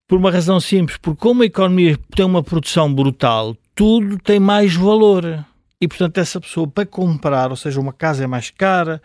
Por 0.07 0.19
uma 0.19 0.31
razão 0.31 0.59
simples, 0.59 0.99
porque 0.99 1.21
como 1.21 1.43
a 1.43 1.47
economia 1.47 1.99
tem 2.17 2.27
uma 2.27 2.43
produção 2.43 2.93
brutal, 2.93 3.57
tudo 3.75 4.19
tem 4.19 4.41
mais 4.41 4.75
valor. 4.75 5.45
E, 5.81 5.87
portanto, 5.87 6.19
essa 6.19 6.41
pessoa 6.41 6.67
para 6.67 6.85
comprar, 6.85 7.51
ou 7.51 7.57
seja, 7.57 7.81
uma 7.81 7.93
casa 7.93 8.25
é 8.25 8.27
mais 8.27 8.51
cara, 8.51 9.01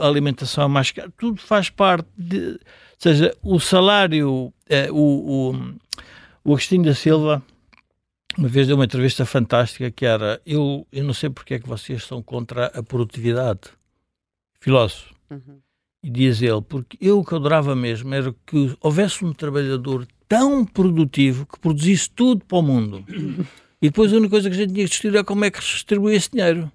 a 0.00 0.06
alimentação 0.06 0.64
é 0.64 0.68
mais 0.68 0.90
cara, 0.90 1.12
tudo 1.16 1.40
faz 1.40 1.70
parte 1.70 2.08
de 2.18 2.58
seja, 2.98 3.36
o 3.42 3.58
salário, 3.58 4.52
eh, 4.68 4.90
o, 4.90 4.96
o, 4.96 5.50
o 6.44 6.52
Agostinho 6.52 6.84
da 6.84 6.94
Silva, 6.94 7.42
uma 8.36 8.48
vez 8.48 8.66
deu 8.66 8.76
uma 8.76 8.84
entrevista 8.84 9.24
fantástica 9.24 9.90
que 9.90 10.04
era 10.04 10.40
eu, 10.44 10.86
eu 10.92 11.04
não 11.04 11.14
sei 11.14 11.30
porque 11.30 11.54
é 11.54 11.58
que 11.58 11.68
vocês 11.68 12.04
são 12.04 12.22
contra 12.22 12.66
a 12.66 12.82
produtividade. 12.82 13.60
Filósofo. 14.60 15.14
Uhum. 15.30 15.58
E 16.02 16.10
diz 16.10 16.42
ele, 16.42 16.60
porque 16.60 16.98
eu 17.00 17.18
o 17.18 17.24
que 17.24 17.34
adorava 17.34 17.74
mesmo 17.74 18.14
era 18.14 18.34
que 18.46 18.76
houvesse 18.80 19.24
um 19.24 19.32
trabalhador 19.32 20.06
tão 20.28 20.64
produtivo 20.64 21.46
que 21.46 21.58
produzisse 21.58 22.10
tudo 22.10 22.44
para 22.44 22.58
o 22.58 22.62
mundo. 22.62 23.04
E 23.78 23.88
depois 23.88 24.10
a 24.10 24.16
única 24.16 24.30
coisa 24.30 24.48
que 24.48 24.56
a 24.56 24.58
gente 24.58 24.72
tinha 24.72 24.86
que 24.86 24.90
discutir 24.90 25.14
é 25.14 25.22
como 25.22 25.44
é 25.44 25.50
que 25.50 25.60
distribui 25.60 26.14
esse 26.14 26.30
dinheiro. 26.30 26.72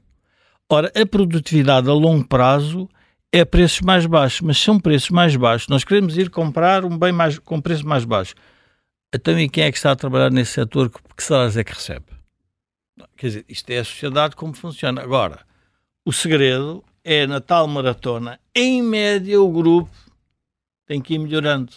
Ora, 0.70 0.92
a 0.96 1.04
produtividade 1.04 1.90
a 1.90 1.94
longo 1.94 2.24
prazo 2.28 2.88
é 3.32 3.46
preços 3.46 3.82
mais 3.82 4.06
baixos, 4.06 4.42
mas 4.42 4.58
são 4.58 4.80
preços 4.80 5.10
mais 5.10 5.36
baixos. 5.36 5.68
Nós 5.68 5.84
queremos 5.84 6.18
ir 6.18 6.30
comprar 6.30 6.84
um 6.84 6.98
bem 6.98 7.12
mais, 7.12 7.40
com 7.40 7.62
preço 7.62 7.88
mais 7.88 8.04
baixo. 8.04 8.36
Então, 9.14 9.40
e 9.40 9.50
quem 9.50 9.64
é 9.64 9.72
que 9.72 9.78
está 9.78 9.92
a 9.92 9.96
trabalhar 9.96 10.32
nesse 10.32 10.52
setor? 10.52 10.90
Que, 10.90 11.00
que 11.16 11.24
salários 11.24 11.58
é 11.58 11.64
que 11.64 11.74
recebe? 11.74 12.06
Quer 13.16 13.28
dizer, 13.28 13.46
isto 13.48 13.70
é 13.70 13.80
a 13.80 13.84
sociedade 13.84 14.36
como 14.36 14.54
funciona. 14.54 15.02
Agora, 15.02 15.40
o 16.06 16.12
segredo 16.12 16.84
é 17.04 17.26
na 17.26 17.40
tal 17.40 17.68
maratona, 17.68 18.40
em 18.54 18.82
média, 18.82 19.42
o 19.42 19.52
grupo 19.52 19.90
tem 20.86 21.02
que 21.02 21.14
ir 21.14 21.20
melhorando. 21.20 21.72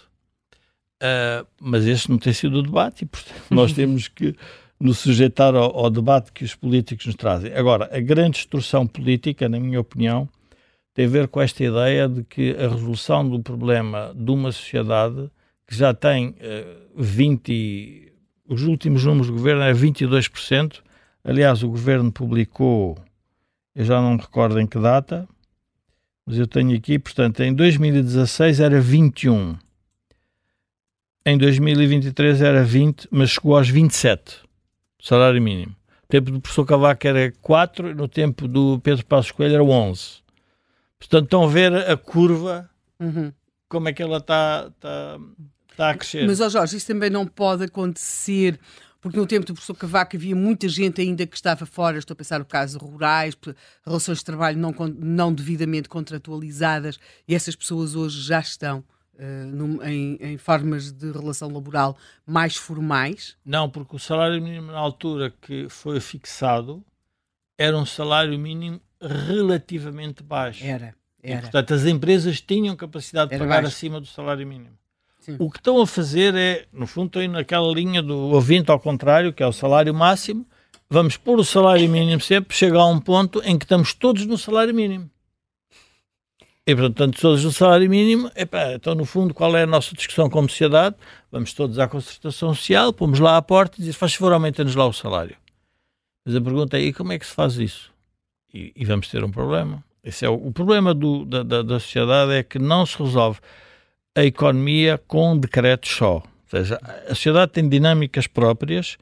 Uh, 1.03 1.47
mas 1.61 1.87
este 1.87 2.11
não 2.11 2.19
tem 2.19 2.33
sido 2.33 2.59
o 2.59 2.63
debate 2.63 3.05
e, 3.05 3.07
portanto, 3.07 3.43
nós 3.51 3.73
temos 3.75 4.09
que 4.09 4.35
nos 4.81 4.99
sujeitar 4.99 5.55
ao, 5.55 5.77
ao 5.77 5.91
debate 5.91 6.33
que 6.33 6.45
os 6.45 6.55
políticos 6.55 7.07
nos 7.07 7.15
trazem. 7.15 7.53
Agora, 7.55 7.89
a 7.93 8.01
grande 8.01 8.39
distorção 8.39 8.87
política, 8.87 9.49
na 9.49 9.61
minha 9.61 9.81
opinião, 9.81 10.29
tem 10.95 11.07
a 11.07 11.09
ver 11.09 11.29
com 11.29 11.41
esta 11.41 11.63
ideia 11.63 12.09
de 12.09 12.23
que 12.23 12.53
a 12.53 12.69
resolução 12.69 13.29
do 13.29 13.41
problema 13.41 14.13
de 14.15 14.31
uma 14.31 14.53
sociedade 14.53 15.29
que 15.67 15.75
já 15.75 15.93
tem 15.93 16.29
uh, 16.29 16.35
eh, 16.41 16.77
20, 16.97 18.13
os 18.49 18.63
últimos 18.63 19.05
números 19.05 19.27
do 19.27 19.33
governo 19.33 19.63
é 19.63 19.73
22%. 19.73 20.81
Aliás, 21.25 21.63
o 21.65 21.69
governo 21.69 22.13
publicou, 22.13 22.97
eu 23.75 23.85
já 23.85 24.01
não 24.01 24.13
me 24.13 24.21
recordo 24.21 24.61
em 24.61 24.67
que 24.67 24.79
data, 24.79 25.27
mas 26.25 26.39
eu 26.39 26.47
tenho 26.47 26.77
aqui, 26.77 26.99
portanto, 26.99 27.41
em 27.43 27.53
2016 27.53 28.61
era 28.61 28.81
21. 28.81 29.57
Em 31.27 31.39
2023 31.39 32.41
era 32.43 32.63
20, 32.63 33.09
mas 33.11 33.31
chegou 33.31 33.57
aos 33.57 33.69
27, 33.69 34.43
salário 35.03 35.43
mínimo. 35.43 35.75
No 36.03 36.09
tempo 36.09 36.31
do 36.31 36.41
professor 36.41 36.67
Cavaco 36.67 37.07
era 37.07 37.33
4, 37.41 37.95
no 37.95 38.07
tempo 38.07 38.47
do 38.47 38.79
Pedro 38.81 39.05
Passos 39.07 39.33
Coelho 39.33 39.55
era 39.55 39.65
11. 39.65 40.24
Portanto, 41.09 41.25
estão 41.25 41.45
a 41.45 41.49
ver 41.49 41.75
a 41.75 41.97
curva, 41.97 42.69
uhum. 42.99 43.33
como 43.69 43.89
é 43.89 43.93
que 43.93 44.03
ela 44.03 44.19
está 44.19 44.71
tá, 44.81 45.19
tá 45.77 45.91
a 45.91 45.95
crescer. 45.95 46.27
Mas, 46.27 46.41
ó 46.41 46.49
Jorge, 46.49 46.77
isso 46.77 46.87
também 46.87 47.11
não 47.11 47.27
pode 47.27 47.65
acontecer 47.65 48.59
porque 49.05 49.19
no 49.19 49.27
tempo 49.27 49.45
do 49.45 49.53
professor 49.53 49.75
Cavaco 49.75 50.17
havia 50.17 50.35
muita 50.35 50.67
gente 50.67 50.99
ainda 51.03 51.27
que 51.27 51.37
estava 51.37 51.67
fora, 51.67 51.99
estou 51.99 52.15
a 52.15 52.17
pensar 52.17 52.39
no 52.39 52.45
caso 52.47 52.79
rurais, 52.79 53.37
relações 53.85 54.17
de 54.21 54.25
trabalho 54.25 54.57
não, 54.57 54.73
não 54.97 55.31
devidamente 55.31 55.91
contratualizadas, 55.91 56.99
e 57.29 57.35
essas 57.35 57.55
pessoas 57.55 57.95
hoje 57.95 58.23
já 58.23 58.41
estão 58.41 58.83
uh, 59.17 59.47
num, 59.53 59.83
em, 59.83 60.17
em, 60.23 60.39
formas 60.39 60.91
de 60.91 61.13
relação 61.13 61.53
laboral 61.53 61.99
mais 62.27 62.57
formais? 62.57 63.37
Não, 63.45 63.69
porque 63.69 63.95
o 63.95 63.99
salário 63.99 64.41
mínimo 64.41 64.73
na 64.73 64.79
altura 64.79 65.35
que 65.39 65.69
foi 65.69 66.01
fixado 66.01 66.83
era 67.59 67.77
um 67.77 67.85
salário 67.85 68.39
mínimo 68.39 68.81
relativamente 69.07 70.23
baixo. 70.23 70.65
Era. 70.65 70.95
era. 71.23 71.39
E, 71.39 71.41
portanto, 71.43 71.75
as 71.75 71.85
empresas 71.85 72.41
tinham 72.41 72.75
capacidade 72.77 73.31
de 73.31 73.35
era 73.37 73.45
pagar 73.45 73.63
baixo. 73.63 73.77
acima 73.77 74.01
do 74.01 74.07
salário 74.07 74.47
mínimo. 74.47 74.77
Sim. 75.21 75.37
O 75.39 75.51
que 75.51 75.59
estão 75.59 75.81
a 75.81 75.87
fazer 75.87 76.35
é, 76.35 76.67
no 76.71 76.87
fundo, 76.87 77.07
estão 77.07 77.23
indo 77.23 77.33
naquela 77.33 77.73
linha 77.73 78.03
do 78.03 78.15
ouvinte 78.15 78.71
ao 78.71 78.79
contrário, 78.79 79.33
que 79.33 79.43
é 79.43 79.47
o 79.47 79.53
salário 79.53 79.95
máximo. 79.95 80.47
Vamos 80.91 81.17
pôr 81.17 81.39
o 81.39 81.45
salário 81.45 81.89
mínimo 81.89 82.21
sempre, 82.21 82.55
chegar 82.55 82.81
a 82.81 82.87
um 82.87 83.01
ponto 83.01 83.41
em 83.43 83.59
que 83.59 83.65
estamos 83.65 83.95
todos 83.95 84.27
no 84.27 84.37
salário 84.37 84.75
mínimo. 84.75 85.11
E, 86.67 86.75
portanto, 86.75 87.19
todos 87.21 87.45
no 87.45 87.53
salário 87.53 87.89
mínimo, 87.89 88.31
epá, 88.35 88.75
então, 88.75 88.95
no 88.95 89.05
fundo, 89.05 89.33
qual 89.33 89.57
é 89.57 89.63
a 89.63 89.67
nossa 89.67 89.95
discussão 89.95 90.29
como 90.29 90.49
sociedade? 90.49 90.97
Vamos 91.33 91.55
todos 91.55 91.79
à 91.79 91.89
concertação 91.89 92.55
social, 92.55 92.93
pomos 92.93 93.19
lá 93.19 93.37
à 93.37 93.43
porta 93.43 93.77
e 93.77 93.79
dizemos, 93.79 93.97
faz 93.97 94.15
favor, 94.15 94.35
aumenta-nos 94.35 94.75
lá 94.75 94.87
o 94.87 94.93
salário. 94.93 95.37
Mas 96.25 96.35
a 96.35 96.41
pergunta 96.41 96.79
é, 96.79 96.83
e 96.83 96.93
como 96.93 97.13
é 97.13 97.19
que 97.19 97.27
se 97.27 97.35
faz 97.35 97.57
isso? 97.57 97.94
E, 98.55 98.73
e 98.77 98.85
vamos 98.85 99.09
ter 99.09 99.25
um 99.25 99.31
problema. 99.31 99.83
Esse 100.03 100.25
é 100.25 100.29
o, 100.29 100.35
o 100.35 100.53
problema 100.53 100.95
do, 100.95 101.25
da, 101.25 101.43
da, 101.43 101.63
da, 101.63 101.81
sociedade 101.81 102.33
é 102.33 102.43
que 102.45 102.59
não 102.59 102.87
se 102.87 102.97
resolve 103.03 103.41
a 104.15 104.25
economia 104.25 104.97
com 105.09 105.37
decretos 105.37 105.91
só. 105.91 106.15
Ou 106.15 106.23
seja, 106.47 106.79
a 107.09 107.15
sociedade 107.15 107.51
tem 107.51 107.69
dinâmicas 107.69 108.29
próprias 108.29 108.97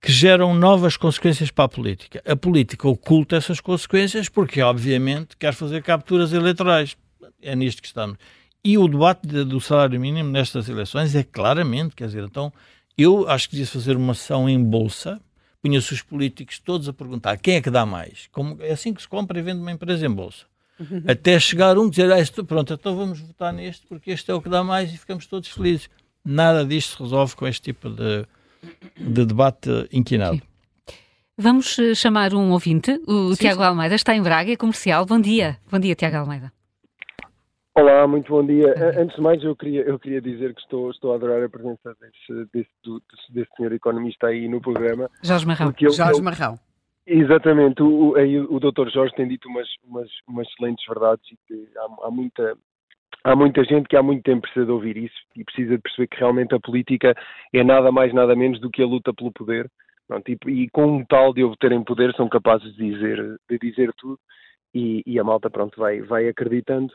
que 0.00 0.10
geram 0.10 0.54
novas 0.54 0.96
consequências 0.96 1.50
para 1.50 1.66
a 1.66 1.68
política. 1.68 2.20
A 2.26 2.34
política 2.34 2.88
oculta 2.88 3.36
essas 3.36 3.60
consequências 3.60 4.28
porque, 4.28 4.60
obviamente, 4.60 5.36
quer 5.36 5.54
fazer 5.54 5.82
capturas 5.82 6.32
eleitorais. 6.32 6.96
É 7.40 7.54
nisto 7.54 7.80
que 7.80 7.86
estamos. 7.86 8.18
E 8.64 8.76
o 8.76 8.88
debate 8.88 9.26
de, 9.26 9.44
do 9.44 9.60
salário 9.60 10.00
mínimo 10.00 10.30
nestas 10.30 10.68
eleições 10.68 11.14
é 11.14 11.22
claramente, 11.22 11.94
quer 11.94 12.06
dizer, 12.06 12.24
então, 12.24 12.52
eu 12.98 13.28
acho 13.28 13.48
que 13.48 13.56
devia 13.56 13.70
fazer 13.70 13.96
uma 13.96 14.12
ação 14.12 14.48
em 14.48 14.60
bolsa 14.60 15.20
punha-se 15.66 15.92
os 15.92 16.00
políticos 16.00 16.60
todos 16.60 16.88
a 16.88 16.92
perguntar 16.92 17.36
quem 17.38 17.56
é 17.56 17.60
que 17.60 17.70
dá 17.70 17.84
mais. 17.84 18.28
Como, 18.30 18.56
é 18.60 18.70
assim 18.70 18.94
que 18.94 19.02
se 19.02 19.08
compra 19.08 19.36
e 19.36 19.42
vende 19.42 19.60
uma 19.60 19.72
empresa 19.72 20.06
em 20.06 20.10
bolsa. 20.10 20.46
Uhum. 20.78 21.02
Até 21.08 21.40
chegar 21.40 21.76
um 21.76 21.90
dizer, 21.90 22.12
ah, 22.12 22.20
isto, 22.20 22.44
pronto, 22.44 22.72
então 22.72 22.96
vamos 22.96 23.18
votar 23.18 23.52
neste 23.52 23.84
porque 23.86 24.12
este 24.12 24.30
é 24.30 24.34
o 24.34 24.40
que 24.40 24.48
dá 24.48 24.62
mais 24.62 24.94
e 24.94 24.96
ficamos 24.96 25.26
todos 25.26 25.48
felizes. 25.48 25.90
Nada 26.24 26.64
disto 26.64 26.96
se 26.96 27.02
resolve 27.02 27.34
com 27.34 27.48
este 27.48 27.62
tipo 27.62 27.90
de, 27.90 28.24
de 28.96 29.26
debate 29.26 29.70
inquinado. 29.92 30.40
Vamos 31.36 31.78
eh, 31.78 31.94
chamar 31.94 32.32
um 32.32 32.50
ouvinte, 32.52 32.98
o 33.06 33.34
sim, 33.34 33.42
Tiago 33.42 33.60
sim. 33.60 33.66
Almeida, 33.66 33.94
está 33.94 34.14
em 34.14 34.22
Braga, 34.22 34.52
é 34.52 34.56
comercial. 34.56 35.04
Bom 35.04 35.20
dia. 35.20 35.58
Bom 35.70 35.78
dia, 35.78 35.94
Tiago 35.94 36.16
Almeida. 36.16 36.55
Olá, 37.78 38.06
muito 38.06 38.32
bom 38.32 38.42
dia. 38.42 38.72
Antes 38.98 39.16
de 39.16 39.20
mais, 39.20 39.44
eu 39.44 39.54
queria, 39.54 39.82
eu 39.82 39.98
queria 39.98 40.18
dizer 40.18 40.54
que 40.54 40.62
estou, 40.62 40.90
estou 40.90 41.12
a 41.12 41.16
adorar 41.16 41.44
a 41.44 41.48
presença 41.48 41.94
desse, 42.00 42.48
desse, 42.50 42.70
desse 43.28 43.50
senhor 43.54 43.70
economista 43.70 44.28
aí 44.28 44.48
no 44.48 44.62
programa. 44.62 45.10
Jorge 45.22 45.46
Marrão. 45.46 45.74
Eu, 45.78 45.90
Jorge 45.90 46.22
Marrão. 46.22 46.58
Exatamente, 47.06 47.82
o, 47.82 48.14
o, 48.14 48.56
o 48.56 48.60
Dr. 48.60 48.88
Jorge 48.90 49.14
tem 49.14 49.28
dito 49.28 49.46
umas, 49.50 49.68
umas, 49.84 50.08
umas 50.26 50.48
excelentes 50.48 50.86
verdades 50.88 51.22
e 51.30 51.36
que 51.46 51.68
há, 51.76 52.06
há, 52.06 52.10
muita, 52.10 52.56
há 53.22 53.36
muita 53.36 53.62
gente 53.62 53.86
que 53.88 53.96
há 53.96 54.02
muito 54.02 54.22
tempo 54.22 54.40
precisa 54.40 54.64
de 54.64 54.72
ouvir 54.72 54.96
isso 54.96 55.20
e 55.36 55.44
precisa 55.44 55.76
de 55.76 55.82
perceber 55.82 56.06
que 56.06 56.18
realmente 56.18 56.54
a 56.54 56.60
política 56.60 57.14
é 57.52 57.62
nada 57.62 57.92
mais, 57.92 58.10
nada 58.14 58.34
menos 58.34 58.58
do 58.58 58.70
que 58.70 58.82
a 58.82 58.86
luta 58.86 59.12
pelo 59.12 59.30
poder. 59.30 59.70
Pronto, 60.08 60.26
e, 60.30 60.38
e 60.46 60.70
com 60.70 60.96
um 60.96 61.04
tal 61.04 61.34
de 61.34 61.44
obterem 61.44 61.84
poder 61.84 62.14
são 62.14 62.26
capazes 62.26 62.74
de 62.74 62.90
dizer, 62.90 63.38
de 63.50 63.58
dizer 63.58 63.92
tudo 63.98 64.18
e, 64.74 65.02
e 65.06 65.20
a 65.20 65.24
malta 65.24 65.50
pronto, 65.50 65.78
vai, 65.78 66.00
vai 66.00 66.26
acreditando. 66.26 66.94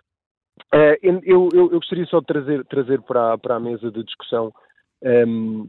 Uh, 0.74 0.96
eu, 1.02 1.22
eu, 1.24 1.50
eu, 1.54 1.70
gostaria 1.70 2.06
só 2.06 2.20
de 2.20 2.26
trazer, 2.26 2.66
trazer 2.66 3.02
para, 3.02 3.38
para 3.38 3.56
a 3.56 3.60
mesa 3.60 3.92
de 3.92 4.04
discussão 4.04 4.54
um, 5.04 5.68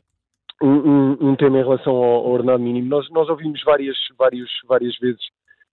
um, 0.63 1.31
um, 1.31 1.37
tema 1.37 1.59
em 1.59 1.63
relação 1.63 1.95
ao, 1.95 2.27
ao 2.27 2.31
ordenado 2.31 2.63
mínimo. 2.63 2.89
Nós, 2.89 3.09
nós 3.11 3.29
ouvimos 3.29 3.63
várias, 3.65 3.97
várias, 4.17 4.49
várias 4.69 4.97
vezes 4.99 5.21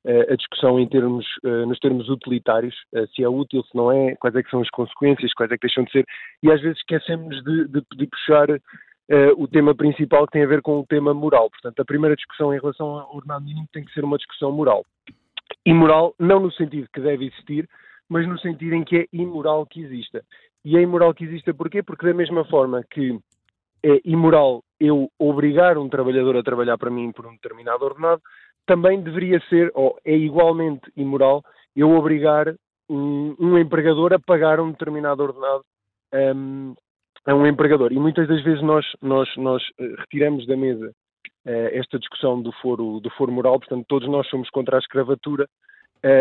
uh, 0.05 0.33
a 0.33 0.35
discussão 0.35 0.79
em 0.79 0.87
termos, 0.87 1.25
uh, 1.43 1.65
nos 1.65 1.79
termos 1.79 2.09
utilitários, 2.09 2.75
uh, 2.93 3.07
se 3.13 3.23
é 3.23 3.29
útil, 3.29 3.63
se 3.63 3.75
não 3.75 3.91
é, 3.91 4.15
quais 4.15 4.35
é 4.35 4.43
que 4.43 4.49
são 4.49 4.61
as 4.61 4.69
consequências, 4.69 5.33
quais 5.33 5.51
é 5.51 5.57
que 5.57 5.67
deixam 5.67 5.83
de 5.83 5.91
ser, 5.91 6.05
e 6.41 6.51
às 6.51 6.61
vezes 6.61 6.77
esquecemos 6.79 7.43
de, 7.43 7.67
de, 7.67 7.83
de 7.95 8.07
puxar 8.07 8.47
o 9.37 9.47
tema 9.47 9.73
principal 9.73 10.27
que 10.27 10.33
tem 10.33 10.43
a 10.43 10.47
ver 10.47 10.61
com 10.61 10.81
o 10.81 10.85
tema 10.85 11.15
moral. 11.15 11.49
Portanto, 11.49 11.79
a 11.79 11.83
primeira 11.83 12.15
discussão 12.15 12.53
em 12.53 12.59
relação 12.59 12.99
ao 12.99 13.15
ordenado 13.15 13.43
mínimo 13.43 13.67
tem 13.73 13.83
que 13.83 13.91
ser 13.91 14.03
uma 14.03 14.17
discussão 14.17 14.51
moral. 14.51 14.85
E 15.65 15.73
moral 15.73 16.13
não 16.19 16.39
no 16.39 16.51
sentido 16.51 16.87
que 16.93 17.01
deve 17.01 17.25
existir, 17.25 17.67
mas 18.09 18.27
no 18.27 18.39
sentido 18.39 18.73
em 18.73 18.83
que 18.83 18.97
é 18.97 19.05
imoral 19.13 19.65
que 19.65 19.81
exista. 19.81 20.23
E 20.65 20.77
é 20.77 20.81
imoral 20.81 21.13
que 21.13 21.23
exista 21.23 21.53
porquê? 21.53 21.83
Porque 21.83 22.05
da 22.05 22.13
mesma 22.13 22.43
forma 22.45 22.83
que 22.89 23.17
é 23.83 24.01
imoral 24.03 24.63
eu 24.79 25.09
obrigar 25.17 25.77
um 25.77 25.87
trabalhador 25.87 26.35
a 26.37 26.43
trabalhar 26.43 26.77
para 26.77 26.89
mim 26.89 27.11
por 27.11 27.25
um 27.25 27.33
determinado 27.33 27.85
ordenado, 27.85 28.21
também 28.65 29.01
deveria 29.01 29.39
ser, 29.49 29.71
ou 29.73 29.97
é 30.05 30.15
igualmente 30.15 30.91
imoral, 30.95 31.43
eu 31.75 31.91
obrigar 31.91 32.53
um, 32.89 33.35
um 33.39 33.57
empregador 33.57 34.13
a 34.13 34.19
pagar 34.19 34.59
um 34.59 34.71
determinado 34.71 35.23
ordenado 35.23 35.63
um, 36.13 36.73
a 37.25 37.35
um 37.35 37.45
empregador. 37.45 37.91
E 37.91 37.99
muitas 37.99 38.27
das 38.27 38.43
vezes 38.43 38.61
nós, 38.61 38.85
nós, 39.01 39.29
nós 39.37 39.63
eh, 39.79 39.95
retiramos 39.99 40.47
da 40.47 40.57
mesa 40.57 40.91
uh, 41.45 41.69
esta 41.71 41.99
discussão 41.99 42.41
do 42.41 42.51
foro, 42.53 42.99
do 42.99 43.09
foro 43.11 43.31
moral, 43.31 43.59
portanto, 43.59 43.85
todos 43.87 44.07
nós 44.09 44.27
somos 44.29 44.49
contra 44.49 44.77
a 44.77 44.79
escravatura, 44.79 45.47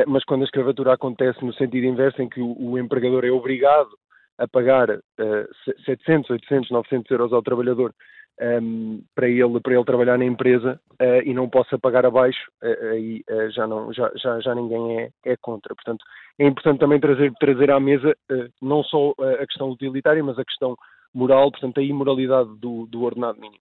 mas 0.07 0.25
quando 0.25 0.43
a 0.43 0.45
escravatura 0.45 0.95
acontece 0.95 1.45
no 1.45 1.53
sentido 1.55 1.87
inverso, 1.87 2.21
em 2.21 2.29
que 2.29 2.41
o, 2.41 2.57
o 2.59 2.79
empregador 2.79 3.25
é 3.25 3.31
obrigado 3.31 3.91
a 4.39 4.47
pagar 4.47 4.89
uh, 4.91 5.75
700, 5.85 6.31
800, 6.31 6.71
900 6.71 7.11
euros 7.11 7.33
ao 7.33 7.43
trabalhador 7.43 7.93
um, 8.41 8.45
ehm, 8.45 9.01
para, 9.17 9.29
ele, 9.29 9.61
para 9.61 9.75
ele 9.75 9.85
trabalhar 9.85 10.17
na 10.17 10.25
empresa 10.25 10.81
uh, 10.93 11.23
e 11.25 11.35
não 11.35 11.49
possa 11.49 11.77
pagar 11.77 12.07
abaixo, 12.07 12.49
uh, 12.63 12.93
aí 12.93 13.25
uh, 13.29 13.51
já, 13.51 13.67
não, 13.67 13.93
já, 13.93 14.11
já, 14.15 14.39
já 14.41 14.55
ninguém 14.55 15.01
é, 15.01 15.11
é 15.25 15.37
contra. 15.37 15.75
Portanto, 15.75 16.05
é 16.39 16.47
importante 16.47 16.79
também 16.79 17.01
trazer, 17.01 17.33
trazer 17.41 17.71
à 17.73 17.81
mesa 17.81 18.17
não 18.63 18.85
só 18.85 19.13
a 19.19 19.45
questão 19.45 19.71
utilitária, 19.71 20.23
mas 20.23 20.39
a 20.39 20.45
questão 20.45 20.77
moral, 21.13 21.51
portanto, 21.51 21.81
a 21.81 21.83
imoralidade 21.83 22.49
do, 22.61 22.87
do 22.87 23.03
ordenado 23.03 23.41
mínimo. 23.41 23.61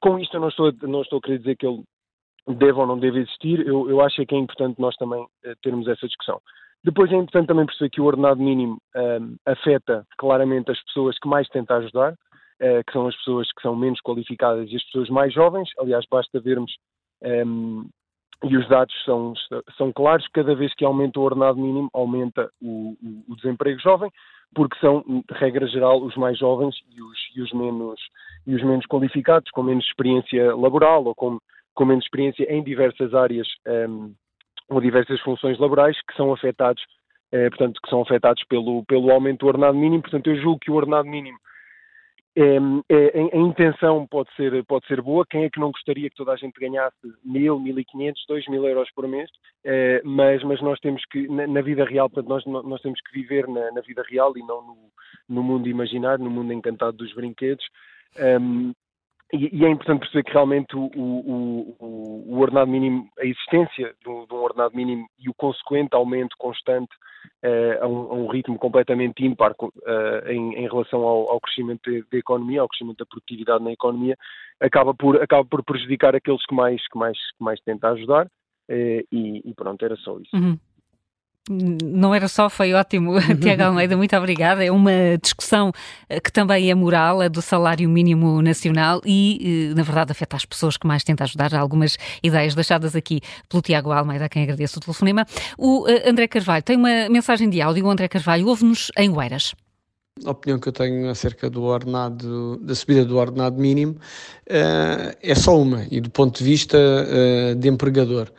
com 0.00 0.18
isto, 0.18 0.34
eu 0.34 0.40
não 0.40 0.48
estou, 0.48 0.72
não 0.84 1.02
estou 1.02 1.18
a 1.18 1.20
querer 1.20 1.38
dizer 1.38 1.56
que 1.56 1.66
ele 1.66 1.82
deve 2.46 2.78
ou 2.78 2.86
não 2.86 2.98
deve 2.98 3.20
existir, 3.20 3.66
eu, 3.66 3.88
eu 3.88 4.00
acho 4.00 4.24
que 4.26 4.34
é 4.34 4.38
importante 4.38 4.80
nós 4.80 4.94
também 4.96 5.26
termos 5.62 5.88
essa 5.88 6.06
discussão. 6.06 6.40
Depois 6.84 7.10
é 7.10 7.16
importante 7.16 7.46
também 7.46 7.64
perceber 7.64 7.88
que 7.88 8.00
o 8.00 8.04
ordenado 8.04 8.42
mínimo 8.42 8.76
um, 8.94 9.36
afeta 9.46 10.06
claramente 10.18 10.70
as 10.70 10.82
pessoas 10.84 11.18
que 11.18 11.26
mais 11.26 11.48
tenta 11.48 11.76
ajudar, 11.76 12.12
uh, 12.12 12.84
que 12.86 12.92
são 12.92 13.06
as 13.06 13.16
pessoas 13.16 13.50
que 13.52 13.62
são 13.62 13.74
menos 13.74 14.00
qualificadas 14.02 14.70
e 14.70 14.76
as 14.76 14.84
pessoas 14.84 15.08
mais 15.08 15.32
jovens. 15.32 15.70
Aliás, 15.78 16.04
basta 16.10 16.38
vermos, 16.38 16.76
um, 17.22 17.88
e 18.42 18.56
os 18.58 18.68
dados 18.68 18.94
são, 19.06 19.32
são 19.78 19.90
claros, 19.94 20.28
cada 20.28 20.54
vez 20.54 20.74
que 20.74 20.84
aumenta 20.84 21.18
o 21.18 21.22
ordenado 21.22 21.58
mínimo, 21.58 21.88
aumenta 21.94 22.50
o, 22.60 22.94
o, 23.02 23.32
o 23.32 23.36
desemprego 23.36 23.80
jovem, 23.80 24.10
porque 24.54 24.78
são, 24.78 25.02
de 25.06 25.38
regra 25.38 25.66
geral, 25.66 26.02
os 26.02 26.14
mais 26.16 26.38
jovens 26.38 26.74
e 26.90 27.00
os, 27.00 27.18
e 27.34 27.40
os, 27.40 27.52
menos, 27.52 27.98
e 28.46 28.54
os 28.54 28.62
menos 28.62 28.84
qualificados, 28.86 29.50
com 29.52 29.62
menos 29.62 29.86
experiência 29.86 30.54
laboral 30.54 31.02
ou 31.04 31.14
com, 31.14 31.38
com 31.74 31.84
menos 31.84 32.04
experiência 32.04 32.44
em 32.52 32.62
diversas 32.62 33.14
áreas 33.14 33.48
um, 33.66 34.14
ou 34.68 34.80
diversas 34.80 35.20
funções 35.20 35.58
laborais 35.58 35.96
que 36.08 36.16
são 36.16 36.32
afetados, 36.32 36.82
eh, 37.32 37.50
portanto, 37.50 37.80
que 37.82 37.90
são 37.90 38.00
afetados 38.00 38.42
pelo, 38.48 38.84
pelo 38.86 39.10
aumento 39.10 39.40
do 39.40 39.46
ordenado 39.48 39.76
mínimo. 39.76 40.02
Portanto, 40.02 40.30
eu 40.30 40.36
julgo 40.36 40.58
que 40.60 40.70
o 40.70 40.74
ordenado 40.74 41.06
mínimo 41.06 41.38
é, 42.36 42.56
é, 42.88 43.36
a 43.36 43.38
intenção 43.38 44.06
pode 44.08 44.28
ser, 44.34 44.64
pode 44.64 44.86
ser 44.86 45.00
boa. 45.00 45.24
Quem 45.28 45.44
é 45.44 45.50
que 45.50 45.60
não 45.60 45.70
gostaria 45.70 46.10
que 46.10 46.16
toda 46.16 46.32
a 46.32 46.36
gente 46.36 46.58
ganhasse 46.58 46.96
mil, 47.24 47.60
mil 47.60 47.78
e 47.78 47.84
quinhentos, 47.84 48.24
dois 48.26 48.44
mil 48.48 48.66
euros 48.66 48.90
por 48.92 49.06
mês? 49.06 49.30
É, 49.64 50.02
mas, 50.04 50.42
mas 50.42 50.60
nós 50.60 50.80
temos 50.80 51.04
que, 51.06 51.28
na, 51.28 51.46
na, 51.46 51.62
vida 51.62 51.84
real, 51.84 52.10
portanto, 52.10 52.28
nós, 52.28 52.64
nós 52.64 52.82
temos 52.82 53.00
que 53.02 53.20
viver 53.20 53.46
na, 53.46 53.70
na 53.70 53.80
vida 53.82 54.02
real 54.10 54.36
e 54.36 54.40
não 54.40 54.62
no, 54.62 54.76
no, 55.28 55.42
mundo 55.44 55.68
imaginário, 55.68 56.24
no 56.24 56.30
mundo 56.30 56.52
encantado 56.52 56.96
dos 56.96 57.14
brinquedos. 57.14 57.64
Um, 58.18 58.72
e, 59.34 59.50
e, 59.52 59.64
é 59.64 59.68
importante 59.68 60.00
perceber 60.00 60.24
que 60.24 60.32
realmente 60.32 60.76
o, 60.76 60.90
o, 60.94 61.76
o, 61.78 62.34
o 62.34 62.40
ordenado 62.40 62.70
mínimo, 62.70 63.08
a 63.18 63.24
existência 63.24 63.94
de 64.02 64.08
um, 64.08 64.26
de 64.26 64.34
um, 64.34 64.36
ordenado 64.36 64.76
mínimo 64.76 65.06
e 65.18 65.28
o 65.28 65.34
consequente 65.34 65.94
aumento 65.94 66.36
constante 66.38 66.94
uh, 67.44 67.84
a, 67.84 67.86
um, 67.86 67.96
a, 67.96 68.14
um, 68.14 68.26
ritmo 68.28 68.58
completamente 68.58 69.24
ímpar 69.24 69.52
uh, 69.60 70.28
em, 70.28 70.54
em, 70.54 70.68
relação 70.68 71.02
ao, 71.02 71.30
ao 71.30 71.40
crescimento 71.40 71.90
da 72.10 72.18
economia, 72.18 72.60
ao 72.60 72.68
crescimento 72.68 72.98
da 72.98 73.06
produtividade 73.06 73.64
na 73.64 73.72
economia, 73.72 74.16
acaba 74.60 74.94
por, 74.94 75.20
acaba 75.22 75.44
por 75.44 75.64
prejudicar 75.64 76.14
aqueles 76.14 76.44
que 76.46 76.54
mais, 76.54 76.86
que 76.88 76.98
mais, 76.98 77.18
que 77.18 77.44
mais 77.44 77.60
tenta 77.62 77.88
ajudar. 77.90 78.26
Uh, 78.70 79.04
e, 79.12 79.42
e, 79.44 79.54
pronto, 79.54 79.84
era 79.84 79.96
só 79.96 80.18
isso. 80.18 80.34
Uhum. 80.34 80.58
Não 81.50 82.14
era 82.14 82.26
só, 82.26 82.48
foi 82.48 82.72
ótimo, 82.72 83.12
Tiago 83.38 83.64
Almeida, 83.64 83.94
muito 83.98 84.16
obrigada. 84.16 84.64
É 84.64 84.72
uma 84.72 85.18
discussão 85.20 85.72
eh, 86.08 86.18
que 86.18 86.32
também 86.32 86.70
é 86.70 86.74
moral, 86.74 87.20
a 87.20 87.28
do 87.28 87.42
salário 87.42 87.86
mínimo 87.86 88.40
nacional 88.40 89.02
e, 89.04 89.70
eh, 89.70 89.74
na 89.74 89.82
verdade, 89.82 90.10
afeta 90.10 90.36
as 90.36 90.46
pessoas 90.46 90.78
que 90.78 90.86
mais 90.86 91.04
tentam 91.04 91.24
ajudar. 91.24 91.54
Há 91.54 91.60
algumas 91.60 91.98
ideias 92.22 92.54
deixadas 92.54 92.96
aqui 92.96 93.20
pelo 93.46 93.60
Tiago 93.60 93.92
Almeida, 93.92 94.24
a 94.24 94.28
quem 94.28 94.42
agradeço 94.42 94.78
o 94.78 94.80
telefonema. 94.80 95.26
O 95.58 95.86
eh, 95.86 96.08
André 96.08 96.28
Carvalho 96.28 96.62
tem 96.62 96.76
uma 96.76 97.10
mensagem 97.10 97.50
de 97.50 97.60
áudio. 97.60 97.84
O 97.84 97.90
André 97.90 98.08
Carvalho 98.08 98.48
ouve-nos 98.48 98.90
em 98.96 99.10
Oeiras. 99.10 99.54
A 100.24 100.30
opinião 100.30 100.58
que 100.58 100.68
eu 100.68 100.72
tenho 100.72 101.10
acerca 101.10 101.50
do 101.50 101.64
ordenado, 101.64 102.56
da 102.62 102.74
subida 102.74 103.04
do 103.04 103.18
ordenado 103.18 103.60
mínimo, 103.60 103.96
é 104.46 105.34
só 105.34 105.60
uma, 105.60 105.84
e 105.90 106.00
do 106.00 106.08
ponto 106.08 106.38
de 106.38 106.44
vista 106.44 106.78
de 107.58 107.68
empregador 107.68 108.30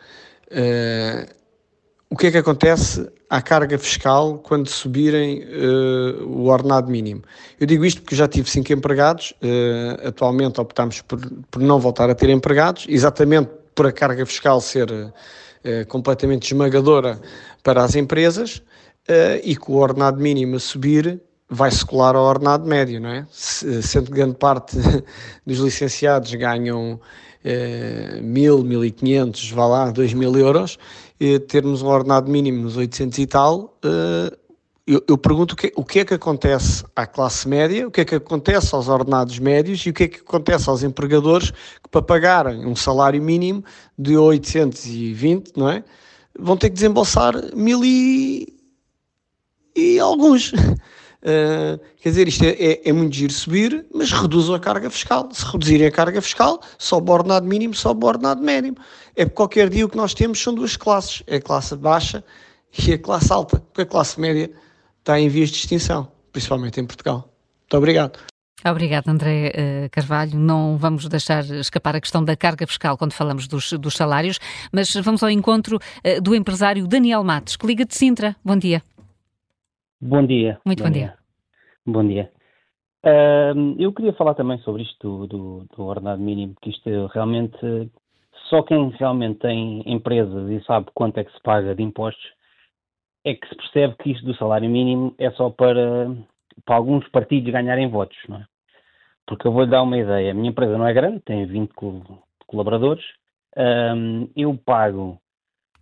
o 2.15 2.17
que 2.17 2.27
é 2.27 2.31
que 2.31 2.37
acontece 2.37 3.05
à 3.29 3.41
carga 3.41 3.77
fiscal 3.77 4.37
quando 4.37 4.69
subirem 4.69 5.43
uh, 5.43 6.25
o 6.25 6.45
ordenado 6.45 6.89
mínimo? 6.89 7.21
Eu 7.59 7.67
digo 7.67 7.83
isto 7.83 8.01
porque 8.01 8.15
já 8.15 8.25
tive 8.25 8.49
cinco 8.49 8.71
empregados, 8.71 9.33
uh, 9.43 10.07
atualmente 10.07 10.61
optamos 10.61 11.01
por, 11.01 11.19
por, 11.51 11.61
não 11.61 11.77
voltar 11.77 12.09
a 12.09 12.15
ter 12.15 12.29
empregados, 12.29 12.85
exatamente 12.87 13.49
por 13.75 13.87
a 13.87 13.91
carga 13.91 14.25
fiscal 14.25 14.61
ser 14.61 14.89
uh, 14.89 15.11
completamente 15.89 16.43
esmagadora 16.43 17.19
para 17.61 17.83
as 17.83 17.95
empresas 17.95 18.63
e 19.43 19.55
que 19.55 19.69
o 19.69 19.75
ordenado 19.75 20.19
mínimo 20.19 20.55
a 20.55 20.59
subir 20.59 21.21
vai-se 21.49 21.85
colar 21.85 22.15
ao 22.15 22.23
ordenado 22.23 22.65
médio, 22.65 22.99
não 22.99 23.09
é? 23.09 23.27
Sendo 23.29 24.05
que 24.05 24.13
grande 24.13 24.35
parte 24.35 24.77
dos 25.45 25.59
licenciados 25.59 26.33
ganham 26.33 26.99
mil, 28.23 28.63
mil 28.63 28.83
e 28.83 28.89
quinhentos, 28.89 29.51
vá 29.51 29.67
lá, 29.67 29.91
dois 29.91 30.11
mil 30.11 30.35
euros, 30.35 30.79
termos 31.47 31.81
um 31.81 31.87
ordenado 31.87 32.29
mínimo 32.29 32.63
nos 32.63 32.77
800 32.77 33.19
e 33.19 33.27
tal, 33.27 33.77
eh, 33.83 34.37
eu, 34.87 35.03
eu, 35.07 35.17
pergunto 35.17 35.53
o 35.53 35.57
que, 35.57 35.73
o 35.75 35.83
que 35.83 35.99
é 35.99 36.05
que 36.05 36.13
acontece 36.13 36.83
à 36.95 37.07
classe 37.07 37.47
média, 37.47 37.87
o 37.87 37.91
que 37.91 38.01
é 38.01 38.05
que 38.05 38.15
acontece 38.15 38.75
aos 38.75 38.87
ordenados 38.87 39.39
médios 39.39 39.79
e 39.85 39.89
o 39.89 39.93
que 39.93 40.03
é 40.03 40.07
que 40.07 40.19
acontece 40.19 40.69
aos 40.69 40.83
empregadores 40.83 41.49
que 41.49 41.89
para 41.89 42.03
pagarem 42.03 42.67
um 42.67 42.75
salário 42.75 43.21
mínimo 43.21 43.63
de 43.97 44.15
820, 44.15 45.53
não 45.55 45.69
é? 45.69 45.83
Vão 46.37 46.55
ter 46.55 46.69
que 46.69 46.75
desembolsar 46.75 47.33
mil 47.55 47.83
e, 47.83 48.53
e 49.75 49.99
alguns. 49.99 50.51
Uh, 51.25 51.79
quer 51.97 52.09
dizer, 52.09 52.27
isto 52.27 52.43
é, 52.43 52.49
é, 52.49 52.89
é, 52.89 52.93
muito 52.93 53.15
giro 53.15 53.33
subir, 53.33 53.83
mas 53.91 54.11
reduzam 54.11 54.53
a 54.53 54.59
carga 54.59 54.91
fiscal. 54.91 55.27
Se 55.31 55.43
reduzirem 55.43 55.87
a 55.87 55.91
carga 55.91 56.21
fiscal, 56.21 56.61
só 56.77 56.99
o 56.99 57.09
ordenado 57.09 57.47
mínimo, 57.47 57.73
só 57.73 57.93
o 57.93 58.05
ordenado 58.05 58.43
mínimo. 58.43 58.77
É 59.15 59.25
porque 59.25 59.35
qualquer 59.35 59.67
dia 59.67 59.83
o 59.87 59.89
que 59.89 59.97
nós 59.97 60.13
temos 60.13 60.39
são 60.39 60.53
duas 60.53 60.77
classes: 60.77 61.23
é 61.25 61.37
a 61.37 61.41
classe 61.41 61.75
baixa 61.75 62.23
e 62.77 62.93
a 62.93 62.99
classe 62.99 63.33
alta, 63.33 63.59
porque 63.59 63.81
a 63.81 63.85
classe 63.87 64.21
média 64.21 64.51
está 64.99 65.19
em 65.19 65.27
vias 65.27 65.49
de 65.49 65.57
extinção, 65.57 66.07
principalmente 66.31 66.79
em 66.79 66.85
Portugal. 66.85 67.27
Muito 67.61 67.77
obrigado. 67.77 68.19
Obrigada, 68.63 69.11
André 69.11 69.49
uh, 69.49 69.89
Carvalho. 69.89 70.37
Não 70.37 70.77
vamos 70.77 71.07
deixar 71.07 71.43
escapar 71.45 71.95
a 71.95 72.01
questão 72.01 72.23
da 72.23 72.35
carga 72.35 72.67
fiscal 72.67 72.97
quando 72.97 73.13
falamos 73.13 73.47
dos, 73.47 73.73
dos 73.73 73.95
salários, 73.95 74.39
mas 74.71 74.93
vamos 74.93 75.23
ao 75.23 75.29
encontro 75.29 75.77
uh, 75.77 76.21
do 76.21 76.35
empresário 76.35 76.87
Daniel 76.87 77.23
Matos, 77.23 77.55
que 77.55 77.65
liga 77.65 77.83
de 77.83 77.95
Sintra. 77.95 78.35
Bom 78.43 78.57
dia. 78.57 78.83
Bom 80.01 80.25
dia. 80.25 80.59
Muito 80.65 80.83
bom, 80.83 80.89
bom 80.89 80.93
dia. 80.93 81.07
dia. 81.07 81.17
Bom 81.85 82.07
dia. 82.07 82.31
Uh, 83.05 83.75
eu 83.79 83.93
queria 83.93 84.13
falar 84.13 84.33
também 84.33 84.57
sobre 84.59 84.83
isto 84.83 84.97
do, 84.99 85.27
do, 85.27 85.65
do 85.75 85.83
ordenado 85.83 86.21
mínimo, 86.21 86.55
que 86.61 86.69
isto 86.69 86.89
é 86.89 87.07
realmente 87.13 87.57
só 88.49 88.61
quem 88.63 88.89
realmente 88.89 89.39
tem 89.39 89.83
empresas 89.85 90.49
e 90.49 90.63
sabe 90.65 90.87
quanto 90.93 91.17
é 91.19 91.23
que 91.23 91.31
se 91.31 91.41
paga 91.41 91.73
de 91.73 91.83
impostos 91.83 92.25
é 93.25 93.33
que 93.33 93.47
se 93.49 93.55
percebe 93.55 93.95
que 93.97 94.11
isto 94.11 94.23
do 94.23 94.35
salário 94.35 94.69
mínimo 94.69 95.15
é 95.17 95.31
só 95.31 95.49
para, 95.49 96.07
para 96.63 96.75
alguns 96.75 97.07
partidos 97.09 97.51
ganharem 97.51 97.89
votos, 97.89 98.17
não 98.29 98.37
é? 98.37 98.45
Porque 99.25 99.47
eu 99.47 99.51
vou-lhe 99.51 99.71
dar 99.71 99.81
uma 99.81 99.97
ideia. 99.97 100.31
A 100.31 100.33
minha 100.35 100.51
empresa 100.51 100.77
não 100.77 100.87
é 100.87 100.93
grande, 100.93 101.19
tem 101.21 101.43
20 101.47 101.71
colaboradores. 102.45 103.03
Um, 103.57 104.29
eu 104.35 104.55
pago, 104.55 105.19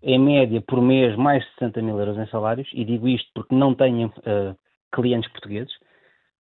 em 0.03 0.19
média, 0.19 0.61
por 0.61 0.81
mês, 0.81 1.15
mais 1.15 1.43
de 1.43 1.49
60 1.53 1.81
mil 1.81 1.97
euros 1.97 2.17
em 2.17 2.27
salários, 2.27 2.69
e 2.73 2.83
digo 2.83 3.07
isto 3.07 3.29
porque 3.33 3.55
não 3.55 3.73
tenho 3.73 4.07
uh, 4.07 4.55
clientes 4.93 5.31
portugueses, 5.31 5.73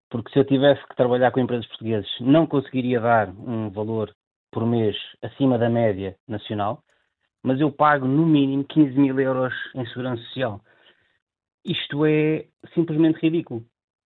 porque 0.09 0.32
se 0.32 0.39
eu 0.39 0.45
tivesse 0.45 0.86
que 0.88 0.95
trabalhar 0.95 1.32
com 1.32 1.39
empresas 1.39 1.68
portuguesas, 1.68 2.09
não 2.20 2.47
conseguiria 2.47 2.99
dar 2.99 3.30
um 3.30 3.70
valor 3.70 4.12
por 4.51 4.66
mês 4.66 4.97
acima 5.22 5.59
da 5.59 5.70
média 5.70 6.16
nacional, 6.28 6.84
mas 7.43 7.62
eu 7.62 7.72
pago 7.72 8.07
no 8.07 8.26
mínimo 8.26 8.66
15 8.66 8.99
mil 8.99 9.20
euros 9.20 9.53
em 9.76 9.86
segurança 9.88 10.22
social. 10.24 10.59
Isto 11.64 12.05
é 12.05 12.45
simplesmente 12.74 13.20
ridículo. 13.20 13.64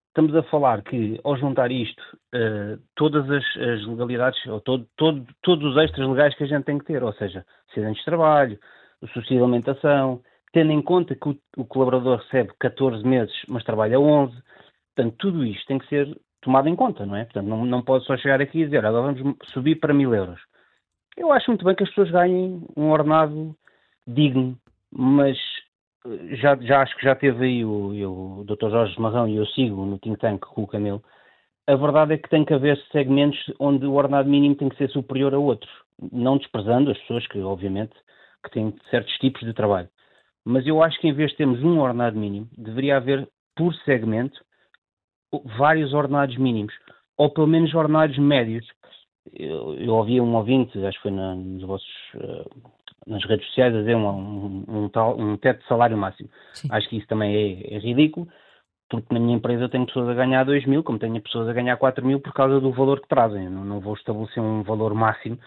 Estamos 0.10 0.36
a 0.36 0.44
falar 0.44 0.82
que, 0.84 1.20
ao 1.24 1.38
juntar 1.38 1.72
isto, 1.72 2.02
uh, 2.34 2.82
todas 2.96 3.30
as, 3.30 3.44
as, 3.58 3.86
legalidades, 3.86 4.46
ou 4.46 4.62
todo, 4.62 4.88
todo, 4.96 5.26
todos 5.42 5.72
os 5.72 5.78
extras 5.78 6.08
legais 6.08 6.36
que 6.36 6.44
a 6.44 6.48
gente 6.48 6.66
tem 6.66 6.78
que 6.78 6.86
ter, 6.86 7.04
ou 7.04 7.14
seja, 7.14 7.46
acidentes 7.70 8.00
de 8.00 8.06
trabalho, 8.06 8.60
subsídio 9.02 9.38
de 9.38 9.44
alimentação, 9.44 10.22
tendo 10.52 10.72
em 10.72 10.82
conta 10.82 11.16
que 11.16 11.30
o, 11.30 11.38
o, 11.58 11.66
colaborador 11.66 12.18
recebe 12.20 12.54
14 12.60 13.06
meses, 13.06 13.34
mas 13.48 13.64
trabalha 13.64 14.00
11, 14.00 14.34
portanto, 14.96 15.16
tudo 15.20 15.46
isto 15.46 15.66
tem 15.68 15.80
que 15.80 15.88
ser 15.88 16.18
tomado 16.42 16.70
em 16.70 16.76
conta, 16.76 17.06
não 17.06 17.16
é? 17.16 17.26
Portanto, 17.26 17.48
não, 17.48 17.66
não 17.66 17.82
pode 17.82 18.06
só 18.06 18.16
chegar 18.18 18.42
aqui 18.42 18.62
e 18.62 18.66
dizer, 18.66 18.86
agora 18.86 19.12
vamos 19.12 19.36
subir 19.52 19.76
para 19.76 19.94
mil 19.94 20.14
euros. 20.14 20.40
Eu 21.18 21.32
acho 21.32 21.50
muito 21.50 21.66
bem 21.66 21.76
que 21.76 21.84
as 21.84 21.90
pessoas 21.90 22.12
ganhem 22.12 22.66
um 22.76 22.92
ordenado 22.92 23.56
digno, 24.08 24.58
mas 24.92 25.38
já, 26.34 26.56
já 26.58 26.82
acho 26.82 26.96
que 26.98 27.04
já 27.04 27.16
teve 27.16 27.46
aí 27.46 27.66
o, 27.66 28.40
o 28.40 28.44
Dr. 28.46 28.70
Jorge 28.70 29.00
Marrão 29.00 29.28
e 29.28 29.38
eu 29.38 29.46
sigo 29.48 29.86
no 29.86 29.98
think 30.00 30.20
tank 30.20 30.42
com 30.42 30.64
o 30.64 30.68
Camilo. 30.68 31.04
A 31.68 31.76
verdade 31.76 32.14
é 32.14 32.18
que 32.18 32.30
tem 32.30 32.46
que 32.46 32.54
haver 32.54 32.78
segmentos 32.92 33.40
onde 33.60 33.86
o 33.86 33.94
ordenado 33.94 34.30
mínimo 34.30 34.56
tem 34.56 34.70
que 34.70 34.78
ser 34.78 34.90
superior 34.92 35.34
a 35.34 35.40
outros, 35.40 35.72
não 36.12 36.38
desprezando 36.38 36.92
as 36.92 36.98
pessoas 37.00 37.26
que, 37.28 37.40
obviamente, 37.40 37.96
que 38.44 38.52
têm 38.52 38.74
certos 38.90 39.14
tipos 39.18 39.42
de 39.42 39.54
trabalho. 39.54 39.90
Mas 40.46 40.66
eu 40.68 40.84
acho 40.84 41.00
que 41.00 41.08
em 41.08 41.14
vez 41.14 41.32
de 41.32 41.38
termos 41.38 41.62
um 41.64 41.80
ordenado 41.80 42.18
mínimo, 42.18 42.48
deveria 42.56 42.98
haver, 42.98 43.28
por 43.56 43.74
segmento, 43.84 44.40
vários 45.58 45.94
ordenados 45.94 46.38
mínimos, 46.38 46.74
ou 47.18 47.30
pelo 47.30 47.48
menos 47.48 47.74
ordenados 47.74 48.18
médios. 48.18 48.66
Eu, 49.34 49.74
eu 49.74 49.94
ouvi 49.94 50.22
um 50.22 50.36
ouvinte, 50.36 50.78
acho 50.86 50.98
que 50.98 51.04
foi 51.04 51.12
na, 51.12 51.36
nos 51.36 51.64
vossos 51.64 51.88
uh, 52.16 52.72
nas 53.08 53.24
redes 53.26 53.46
sociais 53.48 53.74
a 53.74 53.80
dizer 53.80 53.96
um, 53.96 54.08
um, 54.08 54.66
um, 54.68 54.90
tal, 54.90 55.20
um 55.20 55.36
teto 55.38 55.62
de 55.62 55.68
salário 55.68 55.98
máximo. 55.98 56.30
Sim. 56.54 56.68
Acho 56.72 56.88
que 56.90 56.98
isso 56.98 57.08
também 57.08 57.36
é, 57.36 57.76
é, 57.76 57.80
ridículo, 57.80 58.28
porque 58.90 59.14
na 59.14 59.20
minha 59.20 59.36
empresa 59.36 59.64
eu 59.64 59.70
tenho 59.70 59.86
pessoas 59.86 60.10
a 60.10 60.14
ganhar 60.14 60.44
2 60.44 60.66
mil, 60.66 60.84
como 60.84 61.00
tenho 61.00 61.20
pessoas 61.22 61.48
a 61.48 61.54
ganhar 61.54 61.78
4 61.78 62.06
mil 62.06 62.20
por 62.20 62.34
causa 62.34 62.60
do 62.60 62.72
valor 62.72 63.02
que 63.02 63.08
trazem. 63.08 63.50
Não, 63.50 63.66
não 63.66 63.80
vou 63.80 63.96
estabelecer 63.96 64.42
um 64.42 64.62
valor 64.64 64.94
máximo 64.94 65.40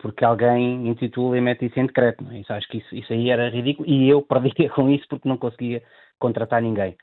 porque 0.00 0.24
alguém 0.24 0.88
intitula 0.88 1.38
e 1.38 1.40
mete 1.40 1.66
isso 1.66 1.78
em 1.78 1.86
decreto. 1.86 2.24
Não 2.24 2.32
é? 2.32 2.40
isso, 2.40 2.52
acho 2.52 2.68
que 2.68 2.78
isso, 2.78 2.94
isso 2.94 3.12
aí 3.12 3.30
era 3.30 3.48
ridículo 3.48 3.88
e 3.88 4.08
eu 4.08 4.22
perdia 4.26 4.70
com 4.70 4.88
isso 4.90 5.06
porque 5.08 5.28
não 5.28 5.36
conseguia 5.36 5.82
contratar 6.18 6.62
ninguém. 6.62 6.96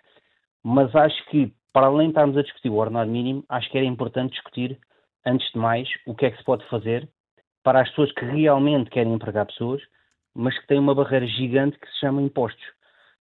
Mas 0.64 0.95
acho 0.95 1.26
que, 1.30 1.54
para 1.72 1.88
além 1.88 2.08
de 2.08 2.12
estarmos 2.12 2.38
a 2.38 2.41
discutir 2.41 2.70
o 2.70 2.76
ordenado 2.76 3.10
mínimo, 3.10 3.43
acho 3.50 3.70
que 3.70 3.78
era 3.78 3.88
importante 3.88 4.34
discutir, 4.34 4.78
antes 5.26 5.52
de 5.52 5.60
mais, 5.60 5.88
o 6.06 6.16
que 6.16 6.26
é 6.26 6.32
que 6.32 6.38
se 6.38 6.43
pode 6.43 6.66
fazer 6.70 7.08
para 7.64 7.82
as 7.82 7.89
pessoas 7.89 8.12
que 8.14 8.26
realmente 8.26 8.89
querem 8.89 9.14
empregar 9.14 9.45
pessoas 9.45 9.82
mas 10.38 10.58
que 10.60 10.68
tem 10.68 10.78
uma 10.78 10.93
barreira 10.93 11.26
gigante 11.26 11.80
que 11.80 11.88
se 11.88 12.00
chama 12.00 12.22
impostos. 12.22 12.64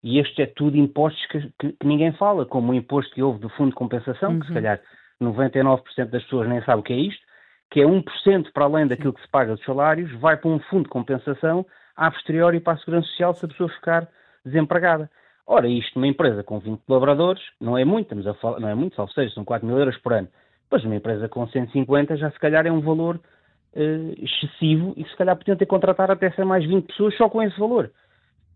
E 0.04 0.18
este 0.18 0.42
é 0.42 0.46
tudo 0.46 0.76
impostos 0.76 1.24
que, 1.26 1.40
que, 1.58 1.72
que 1.72 1.86
ninguém 1.86 2.12
fala, 2.12 2.44
como 2.44 2.70
o 2.70 2.74
imposto 2.74 3.12
que 3.14 3.22
houve 3.22 3.40
do 3.40 3.48
Fundo 3.48 3.70
de 3.70 3.76
Compensação, 3.76 4.32
uhum. 4.32 4.40
que 4.40 4.46
se 4.46 4.52
uhum. 4.52 4.56
calhar 4.56 4.80
99% 5.20 6.10
das 6.10 6.22
pessoas 6.24 6.46
nem 6.46 6.62
sabem 6.62 6.80
o 6.80 6.82
que 6.82 6.92
é 6.92 6.96
isto, 6.96 7.25
que 7.70 7.80
é 7.80 7.84
1% 7.84 8.52
para 8.52 8.64
além 8.64 8.86
daquilo 8.86 9.12
que 9.12 9.20
se 9.20 9.28
paga 9.28 9.54
dos 9.54 9.64
salários, 9.64 10.10
vai 10.20 10.36
para 10.36 10.50
um 10.50 10.58
fundo 10.60 10.84
de 10.84 10.90
compensação, 10.90 11.66
a 11.96 12.10
posteriori 12.10 12.60
para 12.60 12.74
a 12.74 12.78
Segurança 12.78 13.08
Social 13.08 13.34
se 13.34 13.44
a 13.44 13.48
pessoa 13.48 13.68
ficar 13.70 14.08
desempregada. 14.44 15.10
Ora, 15.46 15.68
isto 15.68 15.98
numa 15.98 16.08
empresa 16.08 16.42
com 16.42 16.58
20 16.58 16.80
colaboradores, 16.86 17.42
não 17.60 17.78
é 17.78 17.84
muito, 17.84 18.06
estamos 18.06 18.26
a 18.26 18.34
falar, 18.34 18.60
não 18.60 18.68
é 18.68 18.74
muito, 18.74 19.00
ou 19.00 19.08
seja, 19.08 19.32
são 19.34 19.44
4 19.44 19.66
mil 19.66 19.78
euros 19.78 19.96
por 19.98 20.12
ano. 20.12 20.28
Pois 20.68 20.84
uma 20.84 20.96
empresa 20.96 21.28
com 21.28 21.46
150 21.46 22.16
já 22.16 22.30
se 22.30 22.38
calhar 22.38 22.66
é 22.66 22.72
um 22.72 22.80
valor 22.80 23.16
uh, 23.16 24.14
excessivo 24.18 24.92
e 24.96 25.04
se 25.04 25.16
calhar 25.16 25.36
podiam 25.36 25.56
ter 25.56 25.66
contratar 25.66 26.10
até 26.10 26.30
ser 26.32 26.44
mais 26.44 26.64
20 26.66 26.86
pessoas 26.86 27.16
só 27.16 27.28
com 27.28 27.42
esse 27.42 27.58
valor. 27.58 27.92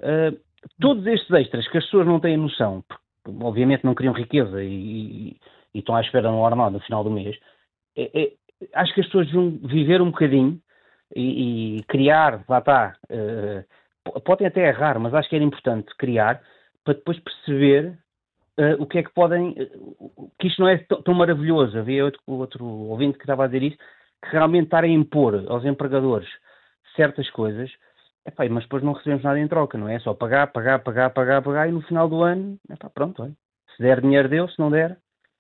Uh, 0.01 0.37
todos 0.81 1.07
estes 1.07 1.31
extras 1.31 1.69
que 1.69 1.79
as 1.79 1.85
pessoas 1.85 2.07
não 2.07 2.19
têm 2.19 2.37
noção, 2.37 2.83
porque 2.89 3.45
obviamente 3.45 3.85
não 3.85 3.95
criam 3.95 4.13
riqueza 4.13 4.63
e, 4.63 4.67
e, 4.67 5.37
e 5.75 5.79
estão 5.79 5.95
à 5.95 6.01
espera 6.01 6.29
de 6.29 6.35
um 6.35 6.41
ordenado 6.41 6.73
no 6.73 6.81
final 6.81 7.05
do 7.05 7.11
mês, 7.11 7.37
é, 7.97 8.23
é, 8.23 8.33
acho 8.75 8.95
que 8.95 9.01
as 9.01 9.07
pessoas 9.07 9.27
deviam 9.27 9.51
viver 9.63 10.03
um 10.03 10.11
bocadinho 10.11 10.61
e, 11.15 11.79
e 11.79 11.83
criar, 11.85 12.45
lá 12.49 12.59
está, 12.59 12.97
uh, 13.11 14.21
podem 14.23 14.47
até 14.47 14.69
errar, 14.69 14.99
mas 14.99 15.15
acho 15.15 15.29
que 15.29 15.37
era 15.37 15.45
importante 15.45 15.95
criar 15.97 16.43
para 16.85 16.95
depois 16.95 17.19
perceber 17.21 17.99
uh, 18.59 18.83
o 18.83 18.87
que 18.87 18.99
é 18.99 19.03
que 19.03 19.13
podem, 19.13 19.51
uh, 19.51 20.31
que 20.39 20.49
isto 20.49 20.61
não 20.61 20.69
é 20.69 20.79
tão 21.05 21.15
maravilhoso. 21.15 21.79
Havia 21.79 22.05
outro, 22.05 22.21
outro 22.27 22.65
ouvinte 22.65 23.19
que 23.19 23.25
estava 23.25 23.45
a 23.45 23.47
dizer 23.47 23.63
isso, 23.63 23.79
que 24.23 24.31
realmente 24.31 24.65
estar 24.65 24.85
a 24.85 24.89
impor 24.89 25.45
aos 25.49 25.65
empregadores 25.65 26.29
certas 26.97 27.29
coisas, 27.31 27.71
epá, 28.27 28.49
mas 28.49 28.65
depois 28.65 28.83
não 28.83 28.93
recebemos 28.93 29.25
nada 29.25 29.39
em 29.39 29.49
troca, 29.49 29.79
não 29.79 29.89
é? 29.89 29.99
Só 30.01 30.15
pagar, 30.15 30.49
pagar, 30.53 30.81
pagar, 30.81 31.11
pagar, 31.11 31.43
pagar 31.43 31.69
e 31.69 31.73
no 31.73 31.83
final 31.83 32.09
do 32.09 32.23
ano, 32.23 32.59
epá, 32.71 32.91
pronto, 32.91 33.23
olha, 33.23 33.33
se 33.77 33.83
der 33.83 34.01
dinheiro 34.01 34.29
deu, 34.29 34.49
se 34.49 34.59
não 34.59 34.71
der, 34.71 34.99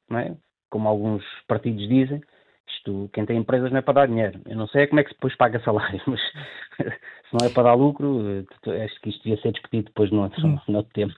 não 0.08 0.18
é? 0.18 0.36
Como 0.70 0.88
alguns 0.88 1.24
partidos 1.46 1.88
dizem, 1.88 2.22
isto, 2.76 3.10
quem 3.12 3.26
tem 3.26 3.36
empresas 3.36 3.70
não 3.70 3.78
é 3.78 3.82
para 3.82 3.94
dar 3.94 4.06
dinheiro. 4.06 4.40
Eu 4.46 4.56
não 4.56 4.66
sei 4.68 4.82
é 4.82 4.86
como 4.86 5.00
é 5.00 5.04
que 5.04 5.10
depois 5.10 5.36
paga 5.36 5.60
salário, 5.60 6.00
mas 6.06 6.20
se 6.80 7.32
não 7.32 7.46
é 7.46 7.50
para 7.50 7.64
dar 7.64 7.74
lucro, 7.74 8.20
acho 8.84 9.00
que 9.00 9.10
isto 9.10 9.22
devia 9.22 9.40
ser 9.40 9.52
discutido 9.52 9.84
depois 9.84 10.10
no 10.10 10.22
outro, 10.22 10.60
no 10.68 10.78
outro 10.78 10.92
tempo. 10.92 11.14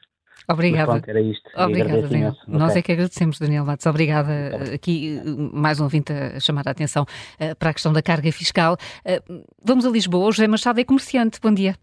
Obrigada. 0.51 0.93
Pronto, 0.93 1.09
era 1.09 1.21
isto. 1.21 1.49
Obrigada, 1.57 2.03
Daniel. 2.03 2.33
Nós 2.49 2.77
é 2.77 2.83
que 2.83 2.93
agradecemos, 2.93 3.39
Daniel 3.39 3.65
Matos. 3.65 3.87
Obrigada. 3.87 4.31
Aqui, 4.75 5.21
mais 5.53 5.81
um 5.81 5.85
ouvinte 5.85 6.13
a 6.13 6.41
chamar 6.41 6.67
a 6.67 6.71
atenção 6.73 7.05
uh, 7.05 7.57
para 7.57 7.71
a 7.71 7.73
questão 7.73 7.93
da 7.93 8.03
carga 8.03 8.31
fiscal. 8.33 8.77
Uh, 9.07 9.45
vamos 9.65 9.87
a 9.87 9.91
Lisboa. 9.91 10.27
O 10.27 10.33
José 10.33 10.49
Machado 10.49 10.81
é 10.81 10.85
comerciante. 10.85 11.41
Bom 11.41 11.55
dia. 11.55 11.77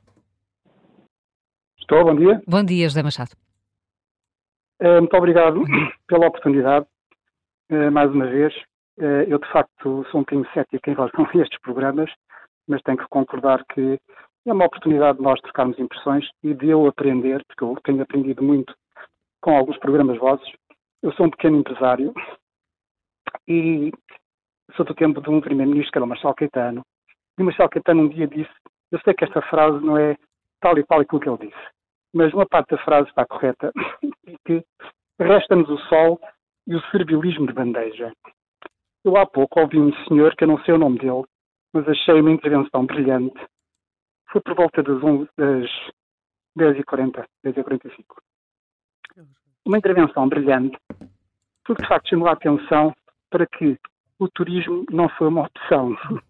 Estou, 1.80 2.04
bom 2.04 2.16
dia. 2.16 2.42
Bom 2.46 2.64
dia, 2.64 2.90
José 2.90 3.02
Machado. 3.02 3.32
Uh, 4.82 5.00
muito 5.00 5.16
obrigado 5.16 5.64
pela 6.08 6.28
oportunidade, 6.28 6.86
mais 7.92 8.12
uma 8.12 8.28
vez. 8.28 8.54
Eu, 9.28 9.40
de 9.40 9.52
facto, 9.52 10.06
sou 10.12 10.20
um 10.20 10.24
bocadinho 10.24 10.50
cético 10.54 10.90
em 10.90 10.94
relação 10.94 11.26
a 11.26 11.38
estes 11.38 11.60
programas, 11.62 12.12
mas 12.68 12.82
tenho 12.84 12.98
que 12.98 13.08
concordar 13.10 13.64
que 13.74 14.00
é 14.46 14.54
uma 14.54 14.66
oportunidade 14.66 15.18
de 15.18 15.24
nós 15.24 15.40
trocarmos 15.42 15.80
impressões 15.80 16.28
e 16.44 16.54
de 16.54 16.70
eu 16.70 16.88
aprender, 16.88 17.44
porque 17.46 17.64
eu 17.64 17.78
tenho 17.84 18.02
aprendido 18.02 18.44
muito 18.44 18.74
com 19.42 19.56
alguns 19.56 19.78
programas 19.78 20.18
vossos. 20.18 20.50
Eu 21.02 21.12
sou 21.14 21.28
um 21.28 21.30
pequeno 21.30 21.58
empresário 21.58 22.14
e 23.48 23.92
sou 24.76 24.86
do 24.86 24.94
tempo 24.94 25.22
de 25.22 25.30
um 25.30 25.42
primeiro-ministro 25.42 25.92
que 25.92 25.98
era 25.98 26.06
o 26.06 26.08
Marcelo 26.08 26.36
Caetano. 26.36 26.84
E 27.38 27.42
o 27.42 27.46
Marcelo 27.46 27.70
Caetano 27.70 28.04
um 28.04 28.10
dia 28.10 28.28
disse, 28.28 28.52
eu 28.92 29.00
sei 29.02 29.14
que 29.14 29.24
esta 29.24 29.42
frase 29.44 29.84
não 29.84 29.98
é 29.98 30.16
tal 30.62 30.78
e 30.78 30.84
qual 30.84 31.02
aquilo 31.02 31.22
que 31.22 31.30
ele 31.30 31.50
disse, 31.50 31.70
mas 32.14 32.34
uma 32.34 32.46
parte 32.46 32.76
da 32.76 32.84
frase 32.84 33.08
está 33.10 33.26
correta, 33.26 33.72
e 34.28 34.36
que 34.46 34.64
resta-nos 35.20 35.70
o 35.70 35.78
sol 35.88 36.20
e 36.68 36.76
o 36.76 36.82
servilismo 36.92 37.48
de 37.48 37.54
bandeja. 37.54 38.12
Eu 39.04 39.18
há 39.18 39.26
pouco 39.26 39.60
ouvi 39.60 39.80
um 39.80 39.94
senhor, 40.06 40.36
que 40.36 40.44
eu 40.44 40.48
não 40.48 40.62
sei 40.64 40.74
o 40.74 40.78
nome 40.78 41.00
dele, 41.00 41.24
mas 41.74 41.88
achei 41.88 42.20
uma 42.20 42.32
intervenção 42.32 42.86
brilhante, 42.86 43.40
foi 44.32 44.42
por 44.42 44.56
volta 44.56 44.84
das, 44.84 45.02
11, 45.02 45.30
das 45.38 45.70
10h40, 46.58 47.26
10h45. 47.46 48.04
Uma 49.66 49.78
intervenção 49.78 50.28
brilhante, 50.28 50.78
porque 51.66 51.84
de 51.84 51.88
facto 51.88 52.10
chamou 52.10 52.28
a 52.28 52.34
atenção 52.34 52.94
para 53.30 53.46
que 53.46 53.78
o 54.20 54.28
turismo 54.28 54.86
não 54.92 55.08
foi 55.10 55.28
uma 55.28 55.46
opção. 55.48 55.96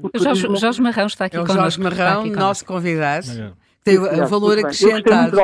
O 0.00 0.16
Jorge, 0.16 0.46
Jorge 0.60 0.80
Marrão 0.80 1.06
está 1.06 1.24
aqui 1.24 1.36
é 1.36 1.40
o 1.40 1.46
Jorge 1.46 1.80
Marrão, 1.80 2.24
nosso 2.26 2.64
convidado. 2.64 3.26
Tem 3.84 3.98
o 3.98 4.26
valor 4.26 4.58
acrescentado. 4.58 5.36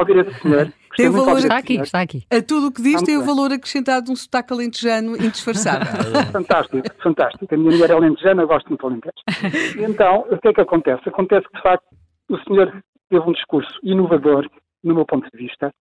Tem 0.96 1.08
o 1.08 1.12
valor 1.12 1.38
está 1.38 1.56
aqui, 1.56 1.74
está 1.80 2.00
aqui. 2.00 2.22
A 2.30 2.40
tudo 2.40 2.68
o 2.68 2.72
que 2.72 2.80
diz 2.82 3.02
tem 3.02 3.16
o 3.16 3.24
valor 3.24 3.52
acrescentado 3.52 4.06
de 4.06 4.12
um 4.12 4.16
sotaque 4.16 4.52
alentejano 4.52 5.16
indisfarçável. 5.16 5.86
fantástico, 6.30 7.02
fantástico. 7.02 7.46
A 7.52 7.56
minha 7.56 7.72
mulher 7.72 7.90
é 7.90 7.94
alentejana, 7.94 8.42
eu 8.42 8.46
gosto 8.46 8.68
muito 8.68 8.80
de 8.80 8.86
alentejo. 8.86 9.84
então, 9.90 10.26
o 10.30 10.38
que 10.38 10.48
é 10.48 10.52
que 10.52 10.60
acontece? 10.60 11.08
Acontece 11.08 11.48
que, 11.48 11.56
de 11.56 11.62
facto, 11.62 11.86
o 12.28 12.38
senhor 12.44 12.72
teve 13.10 13.28
um 13.28 13.32
discurso 13.32 13.72
inovador, 13.82 14.48
no 14.82 14.94
meu 14.94 15.04
ponto 15.04 15.28
de 15.30 15.36
vista, 15.36 15.72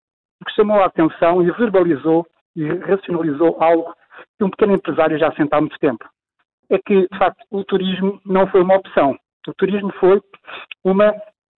que 0.45 0.53
chamou 0.55 0.81
a 0.81 0.85
atenção 0.85 1.43
e 1.43 1.51
verbalizou 1.51 2.25
e 2.55 2.65
racionalizou 2.67 3.57
algo 3.61 3.93
que 4.37 4.43
um 4.43 4.49
pequeno 4.49 4.73
empresário 4.73 5.17
já 5.17 5.31
sente 5.33 5.53
há 5.53 5.59
muito 5.59 5.77
tempo. 5.79 6.05
É 6.69 6.79
que, 6.79 7.07
de 7.07 7.17
facto, 7.17 7.43
o 7.51 7.63
turismo 7.63 8.19
não 8.25 8.47
foi 8.47 8.61
uma 8.61 8.75
opção. 8.75 9.15
O 9.47 9.53
turismo 9.53 9.91
foi 9.99 10.21
uma 10.83 11.13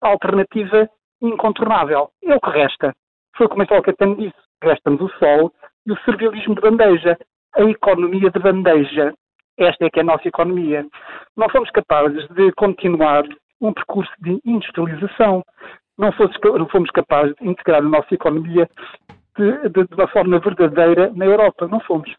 alternativa 0.08 0.90
incontornável. 1.22 2.10
É 2.24 2.36
o 2.36 2.40
que 2.40 2.50
resta. 2.50 2.94
Foi 3.36 3.48
como 3.48 3.64
a 3.64 3.68
Caetano 3.68 4.16
disse. 4.16 4.36
Resta-nos 4.64 5.02
o 5.02 5.20
sol 5.20 5.52
e 5.86 5.92
o 5.92 6.00
servilismo 6.00 6.56
de 6.56 6.62
bandeja. 6.62 7.18
A 7.56 7.64
economia 7.64 8.30
de 8.30 8.40
bandeja. 8.40 9.14
Esta 9.58 9.86
é 9.86 9.90
que 9.90 10.00
é 10.00 10.02
a 10.02 10.06
nossa 10.06 10.28
economia. 10.28 10.86
Não 11.36 11.50
fomos 11.50 11.70
capazes 11.72 12.28
de 12.30 12.52
continuar 12.54 13.24
um 13.62 13.74
percurso 13.74 14.12
de 14.20 14.40
industrialização. 14.46 15.44
Não, 15.98 16.12
fomos 16.12 16.92
capazes 16.92 17.34
de 17.36 17.48
integrar 17.48 17.80
a 17.80 17.90
nossa 17.90 18.14
economia 18.14 18.70
de, 19.38 19.70
de, 19.70 19.88
de, 19.88 19.96
uma 19.96 20.08
forma 20.08 20.40
verdadeira 20.40 21.12
na 21.16 21.26
Europa. 21.26 21.68
Não 21.68 21.80
fomos. 21.80 22.14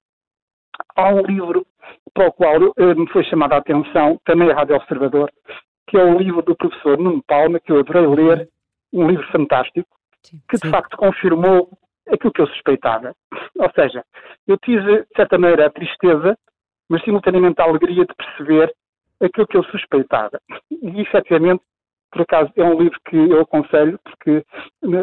Há 0.97 1.11
um 1.11 1.23
livro 1.23 1.67
para 2.15 2.29
o 2.29 2.33
qual 2.33 2.57
eh, 2.79 2.95
me 2.95 3.07
foi 3.11 3.23
chamada 3.25 3.55
a 3.55 3.59
atenção, 3.59 4.19
também 4.25 4.51
a 4.51 4.55
Rádio 4.55 4.77
Observador, 4.77 5.31
que 5.87 5.97
é 5.97 6.05
o 6.05 6.19
livro 6.19 6.43
do 6.43 6.57
professor 6.57 6.99
Nuno 6.99 7.23
Palma, 7.27 7.61
que 7.61 7.71
eu 7.71 7.79
adorei 7.79 8.07
ler, 8.07 8.49
um 8.93 9.09
livro 9.09 9.27
fantástico, 9.31 9.89
que 10.23 10.59
de 10.59 10.71
facto 10.71 10.97
confirmou 10.97 11.71
aquilo 12.11 12.33
que 12.33 12.41
eu 12.41 12.47
suspeitava. 12.49 13.15
Ou 13.59 13.71
seja, 13.73 14.05
eu 14.47 14.57
tive, 14.59 15.03
de 15.03 15.15
certa 15.15 15.39
maneira, 15.39 15.67
a 15.67 15.71
tristeza, 15.71 16.37
mas 16.89 17.03
simultaneamente 17.03 17.61
a 17.61 17.65
alegria 17.65 18.05
de 18.05 18.15
perceber 18.15 18.75
aquilo 19.21 19.47
que 19.47 19.57
eu 19.57 19.65
suspeitava. 19.65 20.41
E, 20.71 21.01
efetivamente, 21.01 21.63
por 22.11 22.23
acaso, 22.23 22.53
é 22.57 22.65
um 22.65 22.81
livro 22.81 22.99
que 23.09 23.17
eu 23.17 23.41
aconselho, 23.41 23.99
porque 24.05 24.45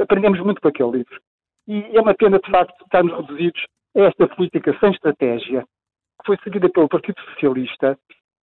aprendemos 0.02 0.40
muito 0.40 0.62
com 0.62 0.68
aquele 0.68 0.92
livro. 0.92 1.22
E 1.68 1.96
é 1.96 2.02
uma 2.02 2.14
pena, 2.14 2.40
de 2.40 2.52
facto, 2.52 2.74
estarmos 2.84 3.14
reduzidos 3.14 3.66
a 3.96 4.02
esta 4.02 4.28
política 4.28 4.76
sem 4.80 4.92
estratégia, 4.92 5.62
que 5.62 6.26
foi 6.26 6.38
seguida 6.44 6.70
pelo 6.70 6.90
Partido 6.90 7.20
Socialista 7.34 7.98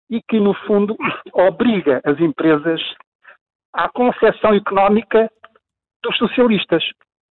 e 0.10 0.22
que, 0.22 0.40
no 0.40 0.54
fundo, 0.66 0.96
obriga 1.34 2.02
as 2.04 2.20
empresas 2.20 2.82
à 3.74 3.90
concepção 3.90 4.54
económica 4.54 5.30
dos 6.04 6.18
socialistas. 6.18 6.84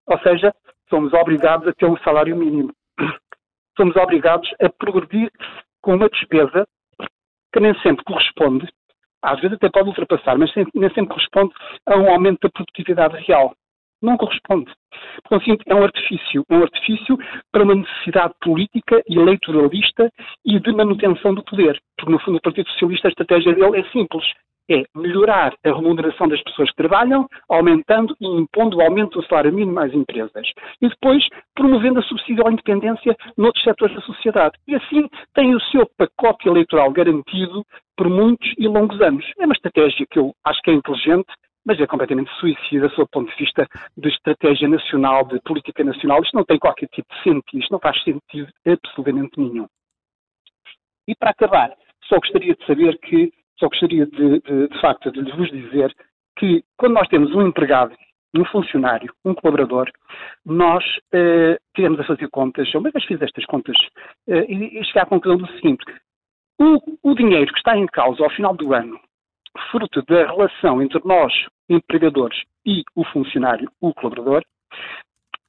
Ou 0.06 0.18
seja, 0.20 0.54
somos 0.88 1.12
obrigados 1.12 1.66
a 1.68 1.72
ter 1.72 1.86
um 1.86 1.98
salário 1.98 2.36
mínimo. 2.36 2.72
Somos 3.76 3.94
obrigados 3.94 4.52
a 4.60 4.68
progredir 4.68 5.30
com 5.80 5.94
uma 5.94 6.08
despesa 6.08 6.66
que 7.52 7.60
nem 7.60 7.72
sempre 7.80 8.04
corresponde, 8.04 8.68
às 9.22 9.40
vezes 9.40 9.56
até 9.56 9.68
pode 9.68 9.88
ultrapassar, 9.88 10.36
mas 10.38 10.52
nem 10.74 10.88
sempre 10.94 11.08
corresponde 11.08 11.54
a 11.86 11.96
um 11.96 12.10
aumento 12.10 12.40
da 12.42 12.50
produtividade 12.50 13.16
real. 13.24 13.54
Não 14.02 14.16
corresponde. 14.16 14.70
Portanto, 15.28 15.62
é 15.66 15.74
um 15.74 15.82
artifício. 15.82 16.44
É 16.48 16.54
um 16.54 16.62
artifício 16.62 17.18
para 17.52 17.64
uma 17.64 17.74
necessidade 17.74 18.34
política 18.40 19.02
e 19.08 19.18
eleitoralista 19.18 20.10
e 20.44 20.58
de 20.60 20.72
manutenção 20.72 21.34
do 21.34 21.44
poder. 21.44 21.80
Porque, 21.96 22.12
no 22.12 22.20
fundo, 22.20 22.38
o 22.38 22.40
Partido 22.40 22.68
Socialista, 22.70 23.08
a 23.08 23.10
estratégia 23.10 23.54
dele 23.54 23.80
é 23.80 23.84
simples. 23.90 24.24
É 24.70 24.84
melhorar 24.94 25.54
a 25.64 25.68
remuneração 25.72 26.28
das 26.28 26.42
pessoas 26.42 26.70
que 26.70 26.76
trabalham, 26.76 27.26
aumentando 27.48 28.14
e 28.20 28.26
impondo 28.26 28.76
o 28.76 28.82
aumento 28.82 29.18
do 29.18 29.26
salário 29.26 29.52
mínimo 29.52 29.80
às 29.80 29.92
empresas. 29.94 30.46
E 30.82 30.88
depois 30.88 31.26
promovendo 31.54 31.98
a 31.98 32.02
subsídio 32.02 32.46
à 32.46 32.52
independência 32.52 33.16
noutros 33.36 33.64
setores 33.64 33.96
da 33.96 34.02
sociedade. 34.02 34.58
E 34.68 34.74
assim 34.74 35.08
tem 35.34 35.54
o 35.54 35.60
seu 35.60 35.88
pacote 35.96 36.46
eleitoral 36.46 36.90
garantido 36.90 37.64
por 37.96 38.10
muitos 38.10 38.52
e 38.58 38.68
longos 38.68 39.00
anos. 39.00 39.24
É 39.38 39.46
uma 39.46 39.54
estratégia 39.54 40.06
que 40.08 40.18
eu 40.18 40.34
acho 40.44 40.60
que 40.62 40.70
é 40.70 40.74
inteligente, 40.74 41.32
mas 41.68 41.78
é 41.78 41.86
completamente 41.86 42.30
suicida 42.40 42.88
do 42.88 43.06
ponto 43.08 43.30
de 43.30 43.36
vista 43.36 43.68
de 43.94 44.08
estratégia 44.08 44.66
nacional, 44.66 45.26
de 45.26 45.38
política 45.42 45.84
nacional. 45.84 46.22
Isto 46.22 46.34
não 46.34 46.44
tem 46.44 46.58
qualquer 46.58 46.88
tipo 46.88 47.14
de 47.14 47.22
sentido, 47.22 47.60
isto 47.60 47.70
não 47.70 47.78
faz 47.78 48.02
sentido 48.02 48.50
absolutamente 48.66 49.38
nenhum. 49.38 49.66
E 51.06 51.14
para 51.14 51.30
acabar, 51.30 51.70
só 52.04 52.16
gostaria 52.16 52.54
de 52.54 52.64
saber 52.64 52.98
que, 53.00 53.30
só 53.60 53.68
gostaria 53.68 54.06
de, 54.06 54.40
de, 54.40 54.68
de 54.68 54.80
facto 54.80 55.12
de 55.12 55.30
vos 55.32 55.50
dizer 55.50 55.94
que 56.38 56.64
quando 56.78 56.94
nós 56.94 57.08
temos 57.08 57.34
um 57.34 57.46
empregado, 57.46 57.94
um 58.34 58.46
funcionário, 58.46 59.12
um 59.22 59.34
colaborador, 59.34 59.90
nós 60.46 60.82
eh, 61.12 61.58
tivemos 61.74 62.00
a 62.00 62.04
fazer 62.04 62.28
contas, 62.30 62.72
eu 62.72 62.80
mesmo 62.80 63.00
fiz 63.02 63.20
estas 63.20 63.44
contas, 63.44 63.76
eh, 64.26 64.46
e, 64.48 64.78
e 64.80 64.84
chegar 64.84 65.02
à 65.02 65.06
conclusão 65.06 65.36
do 65.36 65.52
seguinte, 65.54 65.84
o, 66.58 67.10
o 67.10 67.14
dinheiro 67.14 67.52
que 67.52 67.58
está 67.58 67.76
em 67.76 67.86
causa 67.86 68.24
ao 68.24 68.30
final 68.30 68.54
do 68.54 68.72
ano 68.72 68.98
fruto 69.70 70.02
da 70.02 70.26
relação 70.26 70.82
entre 70.82 71.00
nós, 71.04 71.32
empregadores, 71.68 72.42
e 72.64 72.82
o 72.94 73.04
funcionário, 73.04 73.70
o 73.80 73.94
colaborador, 73.94 74.42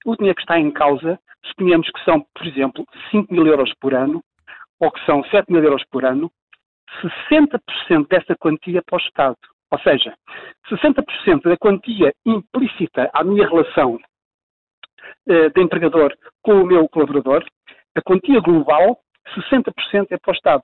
o 0.06 0.16
dinheiro 0.16 0.36
que 0.36 0.42
está 0.42 0.60
em 0.60 0.72
causa, 0.72 1.20
suponhamos 1.46 1.90
que 1.90 2.04
são, 2.04 2.26
por 2.34 2.48
exemplo, 2.48 2.86
5 3.12 3.34
mil 3.34 3.46
euros 3.46 3.74
por 3.80 3.94
ano, 3.94 4.24
ou 4.80 4.92
que 4.92 5.06
são 5.06 5.24
7 5.26 5.52
mil 5.52 5.64
euros 5.64 5.84
por 5.92 6.06
ano, 6.06 6.32
60% 7.30 8.08
dessa 8.10 8.36
quantia 8.36 8.82
para 8.82 8.98
o 8.98 9.02
Estado. 9.02 9.38
Ou 9.72 9.80
seja, 9.80 10.16
60% 10.70 11.44
da 11.44 11.58
quantia 11.58 12.14
implícita 12.26 13.10
à 13.14 13.24
minha 13.24 13.48
relação 13.48 14.00
eh, 15.28 15.50
de 15.50 15.62
empregador 15.62 16.16
com 16.42 16.54
o 16.54 16.66
meu 16.66 16.88
colaborador, 16.90 17.46
a 17.96 18.02
quantia 18.02 18.40
global, 18.40 19.00
60% 19.36 20.08
é 20.10 20.18
para 20.18 20.32
o 20.32 20.36
Estado 20.36 20.64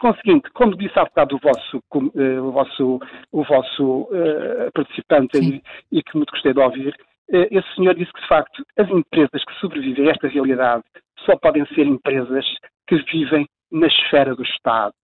conseguinte, 0.00 0.50
como 0.50 0.76
disse 0.76 0.98
há 0.98 1.04
bocado 1.04 1.36
o 1.36 1.38
vosso, 1.38 1.76
uh, 1.94 2.42
o 2.42 2.50
vosso, 2.50 3.00
o 3.30 3.44
vosso 3.44 4.00
uh, 4.02 4.72
participante 4.74 5.38
e, 5.38 5.62
e, 5.92 6.02
que 6.02 6.16
muito 6.16 6.30
gostei 6.32 6.52
de 6.52 6.58
ouvir, 6.58 6.88
uh, 6.88 7.46
esse 7.50 7.74
senhor 7.76 7.94
disse 7.94 8.12
que, 8.12 8.20
de 8.20 8.26
facto, 8.26 8.64
as 8.78 8.88
empresas 8.88 9.44
que 9.44 9.54
sobrevivem 9.60 10.08
a 10.08 10.10
esta 10.10 10.26
realidade 10.26 10.82
só 11.24 11.36
podem 11.36 11.64
ser 11.66 11.86
empresas 11.86 12.44
que 12.88 12.96
vivem 13.12 13.46
na 13.70 13.86
esfera 13.86 14.34
do 14.34 14.42
Estado. 14.42 14.94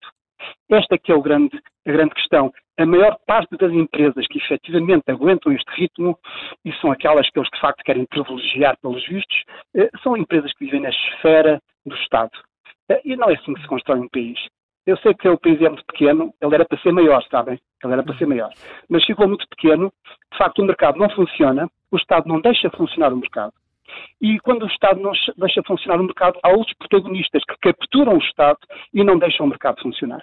Esta 0.70 0.98
que 0.98 1.12
é 1.12 1.20
grande, 1.20 1.56
a 1.86 1.92
grande 1.92 2.14
questão. 2.14 2.52
A 2.78 2.84
maior 2.84 3.16
parte 3.26 3.56
das 3.56 3.72
empresas 3.72 4.26
que 4.26 4.38
efetivamente 4.38 5.04
aguentam 5.08 5.52
este 5.52 5.70
ritmo, 5.72 6.18
e 6.64 6.72
são 6.74 6.90
aquelas 6.90 7.28
que 7.30 7.38
eles 7.38 7.48
de 7.52 7.60
facto 7.60 7.82
querem 7.84 8.04
privilegiar 8.06 8.76
pelos 8.82 9.06
vistos, 9.06 9.44
são 10.02 10.16
empresas 10.16 10.52
que 10.54 10.66
vivem 10.66 10.82
na 10.82 10.90
esfera 10.90 11.60
do 11.86 11.94
Estado. 11.96 12.32
E 13.04 13.16
não 13.16 13.30
é 13.30 13.34
assim 13.34 13.54
que 13.54 13.62
se 13.62 13.66
constrói 13.66 13.98
um 13.98 14.08
país. 14.08 14.38
Eu 14.86 14.96
sei 14.98 15.14
que 15.14 15.28
o 15.28 15.38
país 15.38 15.60
é 15.60 15.68
muito 15.68 15.84
pequeno, 15.84 16.32
ele 16.40 16.54
era 16.54 16.64
para 16.64 16.78
ser 16.78 16.92
maior, 16.92 17.22
sabem? 17.30 17.58
Ele 17.82 17.92
era 17.92 18.02
para 18.02 18.16
ser 18.16 18.26
maior. 18.26 18.50
Mas 18.88 19.04
ficou 19.04 19.26
muito 19.26 19.46
pequeno, 19.48 19.92
de 20.32 20.38
facto 20.38 20.60
o 20.60 20.64
mercado 20.64 20.98
não 20.98 21.10
funciona, 21.10 21.68
o 21.90 21.96
Estado 21.96 22.28
não 22.28 22.40
deixa 22.40 22.70
funcionar 22.70 23.12
o 23.12 23.16
mercado. 23.16 23.52
E 24.20 24.38
quando 24.40 24.62
o 24.62 24.68
Estado 24.68 25.00
não 25.00 25.12
deixa 25.36 25.62
funcionar 25.64 26.00
o 26.00 26.04
mercado, 26.04 26.38
há 26.42 26.50
outros 26.50 26.76
protagonistas 26.78 27.42
que 27.44 27.56
capturam 27.60 28.14
o 28.14 28.22
Estado 28.22 28.58
e 28.92 29.02
não 29.02 29.18
deixam 29.18 29.46
o 29.46 29.48
mercado 29.48 29.80
funcionar. 29.80 30.20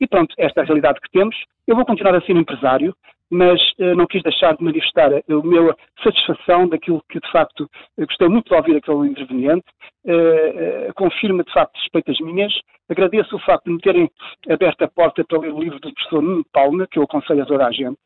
E 0.00 0.06
pronto, 0.06 0.34
esta 0.38 0.60
é 0.60 0.62
a 0.62 0.66
realidade 0.66 1.00
que 1.00 1.10
temos. 1.10 1.36
Eu 1.66 1.76
vou 1.76 1.84
continuar 1.84 2.14
a 2.14 2.20
ser 2.22 2.36
empresário, 2.36 2.94
mas 3.30 3.60
uh, 3.78 3.94
não 3.96 4.06
quis 4.06 4.22
deixar 4.22 4.56
de 4.56 4.64
manifestar 4.64 5.12
a, 5.12 5.16
a 5.16 5.42
minha 5.42 5.74
satisfação 6.02 6.68
daquilo 6.68 7.02
que, 7.08 7.20
de 7.20 7.30
facto, 7.30 7.68
gostei 7.98 8.28
muito 8.28 8.48
de 8.48 8.54
ouvir 8.54 8.76
aquele 8.76 9.08
interveniente, 9.08 9.66
uh, 10.06 10.88
uh, 10.88 10.94
confirma, 10.94 11.42
de 11.42 11.52
facto, 11.52 11.76
suspeitas 11.78 12.18
minhas. 12.20 12.52
Agradeço 12.88 13.34
o 13.34 13.40
facto 13.40 13.64
de 13.64 13.72
me 13.72 13.80
terem 13.80 14.08
aberto 14.48 14.82
a 14.82 14.88
porta 14.88 15.24
para 15.24 15.40
ler 15.40 15.52
o 15.52 15.60
livro 15.60 15.80
do 15.80 15.92
professor 15.92 16.22
Nuno 16.22 16.44
Palma, 16.52 16.86
que 16.88 16.98
eu 17.00 17.02
aconselho 17.02 17.42
a 17.42 17.46
toda 17.46 17.66
a 17.66 17.72
gente. 17.72 17.98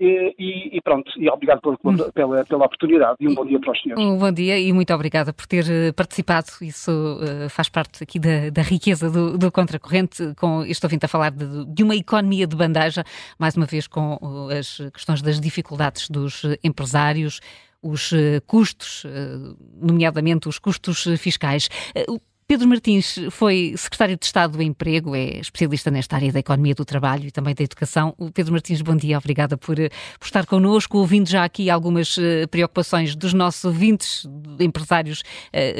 E, 0.00 0.76
e, 0.76 0.80
pronto, 0.82 1.12
e 1.18 1.28
obrigado 1.28 1.60
pela, 1.60 2.42
pela, 2.44 2.64
oportunidade 2.64 3.16
e 3.20 3.28
um 3.28 3.34
bom 3.34 3.44
dia 3.44 3.60
para 3.60 3.72
os 3.72 3.80
senhores. 3.80 4.02
Um 4.02 4.16
bom 4.16 4.32
dia 4.32 4.58
e 4.58 4.72
muito 4.72 4.92
obrigada 4.94 5.34
por 5.34 5.46
ter 5.46 5.64
participado. 5.94 6.46
Isso 6.62 6.90
faz 7.50 7.68
parte 7.68 8.02
aqui 8.02 8.18
da, 8.18 8.48
da 8.50 8.62
riqueza 8.62 9.10
do, 9.10 9.36
do 9.36 9.52
Contracorrente, 9.52 10.34
com 10.34 10.62
este 10.64 10.84
ouvinte 10.84 11.04
a 11.04 11.08
falar 11.08 11.30
de, 11.30 11.66
de 11.66 11.82
uma 11.82 11.94
economia 11.94 12.46
de 12.46 12.56
bandagem, 12.56 13.04
mais 13.38 13.54
uma 13.54 13.66
vez 13.66 13.86
com 13.86 14.18
as 14.58 14.78
questões 14.94 15.20
das 15.20 15.38
dificuldades 15.38 16.08
dos 16.08 16.42
empresários, 16.64 17.40
os 17.82 18.12
eh, 18.12 18.40
custos, 18.46 19.04
eh, 19.06 19.54
nomeadamente 19.80 20.48
os 20.48 20.58
custos 20.58 21.06
fiscais. 21.18 21.68
Eh, 21.94 22.06
Pedro 22.46 22.66
Martins 22.66 23.16
foi 23.30 23.74
secretário 23.76 24.16
de 24.16 24.26
Estado 24.26 24.56
do 24.56 24.62
Emprego, 24.62 25.14
é 25.14 25.38
especialista 25.38 25.88
nesta 25.88 26.16
área 26.16 26.32
da 26.32 26.40
economia 26.40 26.74
do 26.74 26.84
trabalho 26.84 27.28
e 27.28 27.30
também 27.30 27.54
da 27.54 27.62
educação. 27.62 28.12
Pedro 28.34 28.50
Martins, 28.50 28.82
bom 28.82 28.96
dia, 28.96 29.18
obrigada 29.18 29.56
por, 29.56 29.76
por 29.76 30.24
estar 30.24 30.44
connosco, 30.46 30.98
ouvindo 30.98 31.28
já 31.28 31.44
aqui 31.44 31.70
algumas 31.70 32.16
preocupações 32.50 33.14
dos 33.14 33.32
nossos 33.32 33.64
ouvintes, 33.64 34.28
empresários 34.58 35.22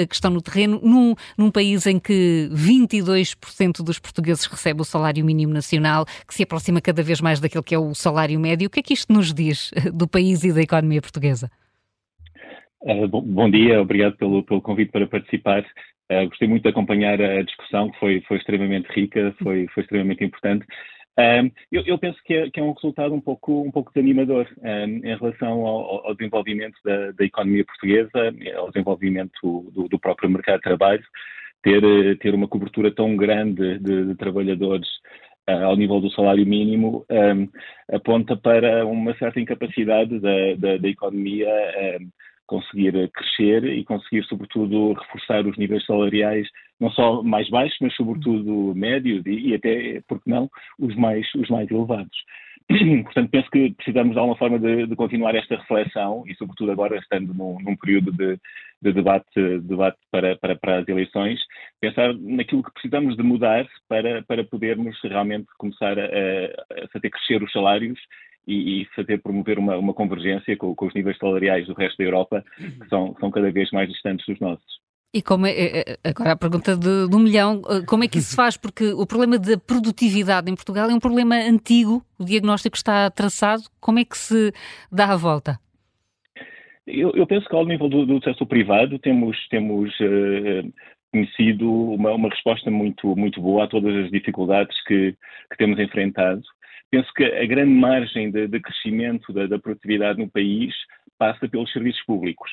que 0.08 0.14
estão 0.14 0.30
no 0.30 0.40
terreno, 0.40 0.80
num, 0.80 1.16
num 1.36 1.50
país 1.50 1.88
em 1.88 1.98
que 1.98 2.48
22% 2.54 3.82
dos 3.82 3.98
portugueses 3.98 4.44
recebem 4.44 4.80
o 4.80 4.84
salário 4.84 5.24
mínimo 5.24 5.52
nacional, 5.52 6.06
que 6.24 6.32
se 6.32 6.44
aproxima 6.44 6.80
cada 6.80 7.02
vez 7.02 7.20
mais 7.20 7.40
daquele 7.40 7.64
que 7.64 7.74
é 7.74 7.78
o 7.80 7.96
salário 7.96 8.38
médio. 8.38 8.68
O 8.68 8.70
que 8.70 8.78
é 8.78 8.82
que 8.84 8.94
isto 8.94 9.12
nos 9.12 9.34
diz 9.34 9.72
do 9.92 10.06
país 10.06 10.44
e 10.44 10.52
da 10.52 10.62
economia 10.62 11.02
portuguesa? 11.02 11.50
Uh, 12.82 13.06
bom, 13.08 13.20
bom, 13.20 13.50
dia, 13.50 13.80
obrigado 13.80 14.16
pelo, 14.16 14.42
pelo 14.42 14.62
convite 14.62 14.90
para 14.90 15.06
participar. 15.06 15.62
Uh, 16.10 16.26
gostei 16.28 16.48
muito 16.48 16.62
de 16.62 16.70
acompanhar 16.70 17.20
a 17.20 17.42
discussão, 17.42 17.90
que 17.90 17.98
foi, 17.98 18.20
foi 18.22 18.38
extremamente 18.38 18.88
rica, 18.90 19.34
foi, 19.42 19.66
foi 19.74 19.82
extremamente 19.82 20.24
importante. 20.24 20.64
Um, 21.18 21.50
eu, 21.70 21.82
eu, 21.84 21.98
penso 21.98 22.18
que 22.24 22.32
é, 22.32 22.50
que 22.50 22.58
é, 22.58 22.62
um 22.62 22.72
resultado 22.72 23.12
um 23.12 23.20
pouco, 23.20 23.62
um 23.62 23.70
pouco 23.70 23.92
desanimador 23.92 24.46
um, 24.62 25.06
em 25.06 25.16
relação 25.16 25.66
ao, 25.66 26.06
ao 26.06 26.14
desenvolvimento 26.14 26.78
da, 26.82 27.12
da, 27.12 27.24
economia 27.24 27.64
portuguesa, 27.64 28.34
ao 28.56 28.70
desenvolvimento 28.70 29.70
do, 29.72 29.86
do, 29.86 29.98
próprio 29.98 30.30
mercado 30.30 30.56
de 30.56 30.62
trabalho, 30.62 31.02
ter, 31.62 32.18
ter 32.18 32.34
uma 32.34 32.48
cobertura 32.48 32.90
tão 32.90 33.14
grande 33.16 33.78
de, 33.80 34.06
de 34.06 34.14
trabalhadores 34.14 34.88
ao 35.46 35.76
nível 35.76 36.00
do 36.00 36.10
salário 36.12 36.46
mínimo 36.46 37.04
um, 37.10 37.48
aponta 37.94 38.36
para 38.36 38.86
uma 38.86 39.14
certa 39.18 39.40
incapacidade 39.40 40.18
da, 40.20 40.54
da, 40.56 40.76
da 40.78 40.88
economia 40.88 41.48
conseguir 42.50 43.08
crescer 43.10 43.64
e 43.64 43.84
conseguir, 43.84 44.24
sobretudo, 44.24 44.92
reforçar 44.94 45.46
os 45.46 45.56
níveis 45.56 45.86
salariais, 45.86 46.48
não 46.80 46.90
só 46.90 47.22
mais 47.22 47.48
baixos, 47.48 47.78
mas 47.80 47.94
sobretudo 47.94 48.74
médios 48.74 49.24
e, 49.24 49.50
e 49.50 49.54
até, 49.54 50.02
porque 50.08 50.28
não, 50.28 50.50
os 50.76 50.96
mais, 50.96 51.24
os 51.36 51.48
mais 51.48 51.70
elevados. 51.70 52.18
Portanto, 53.04 53.30
penso 53.30 53.48
que 53.50 53.72
precisamos 53.74 54.14
de 54.14 54.18
alguma 54.18 54.36
forma 54.36 54.58
de, 54.58 54.84
de 54.84 54.96
continuar 54.96 55.36
esta 55.36 55.56
reflexão 55.56 56.24
e, 56.26 56.34
sobretudo, 56.34 56.72
agora 56.72 56.96
estando 56.96 57.32
num, 57.32 57.60
num 57.60 57.76
período 57.76 58.10
de, 58.10 58.36
de, 58.82 58.92
debate, 58.92 59.60
debate 59.60 59.98
para, 60.10 60.36
para, 60.36 60.56
para, 60.56 60.78
as 60.78 60.88
eleições, 60.88 61.38
pensar 61.80 62.12
naquilo 62.14 62.64
que 62.64 62.72
precisamos 62.72 63.16
de 63.16 63.22
mudar 63.22 63.64
para, 63.88 64.22
para 64.22 64.42
podermos 64.42 64.98
realmente 65.04 65.46
começar 65.56 65.96
a, 65.96 66.04
a 66.04 66.88
fazer 66.92 67.10
crescer 67.10 67.42
os 67.44 67.52
salários 67.52 68.00
e, 68.46 68.82
e 68.82 68.84
fazer 68.96 69.18
promover 69.18 69.58
uma, 69.58 69.76
uma 69.76 69.94
convergência 69.94 70.56
com, 70.56 70.74
com, 70.74 70.86
os 70.86 70.94
níveis 70.94 71.18
salariais 71.18 71.66
do 71.66 71.74
resto 71.74 71.98
da 71.98 72.04
Europa, 72.04 72.44
que 72.56 72.88
são, 72.88 73.14
são 73.20 73.30
cada 73.30 73.50
vez 73.50 73.70
mais 73.70 73.88
distantes 73.88 74.26
dos 74.26 74.38
nossos. 74.40 74.80
E 75.12 75.22
como 75.22 75.44
é, 75.44 75.50
é, 75.50 75.80
é 75.80 76.10
agora 76.10 76.32
a 76.32 76.36
pergunta 76.36 76.76
de, 76.76 77.08
um 77.12 77.18
milhão, 77.18 77.62
eh, 77.68 77.84
como 77.84 78.04
é 78.04 78.08
que 78.08 78.18
isso 78.18 78.30
se 78.30 78.36
faz? 78.36 78.56
Porque 78.56 78.92
o 78.92 79.04
problema 79.04 79.38
da 79.40 79.58
produtividade 79.58 80.48
em 80.48 80.54
Portugal 80.54 80.88
é 80.88 80.94
um 80.94 81.00
problema 81.00 81.34
antigo, 81.34 82.00
o 82.16 82.24
diagnóstico 82.24 82.76
está 82.76 83.10
traçado, 83.10 83.62
como 83.80 83.98
é 83.98 84.04
que 84.04 84.16
se 84.16 84.52
dá 84.90 85.12
a 85.12 85.16
volta? 85.16 85.58
Eu, 86.86 87.10
eu 87.14 87.26
penso 87.26 87.48
que 87.48 87.56
ao 87.56 87.66
nível 87.66 87.88
do, 87.88 88.06
do 88.06 88.22
setor 88.22 88.46
privado 88.46 89.00
temos, 89.00 89.36
temos 89.48 89.90
uh, 89.98 90.72
conhecido 91.12 91.68
uma, 91.68 92.12
uma 92.12 92.28
resposta 92.28 92.70
muito, 92.70 93.16
muito 93.16 93.40
boa 93.40 93.64
a 93.64 93.68
todas 93.68 93.94
as 94.04 94.10
dificuldades 94.12 94.76
que, 94.84 95.12
que 95.50 95.56
temos 95.58 95.78
enfrentado 95.80 96.42
penso 96.90 97.12
que 97.14 97.24
a 97.24 97.46
grande 97.46 97.72
margem 97.72 98.30
de, 98.30 98.48
de 98.48 98.60
crescimento 98.60 99.32
da, 99.32 99.46
da, 99.46 99.58
produtividade 99.58 100.18
no 100.18 100.30
país 100.30 100.74
passa 101.18 101.48
pelos 101.48 101.72
serviços 101.72 102.02
públicos. 102.04 102.50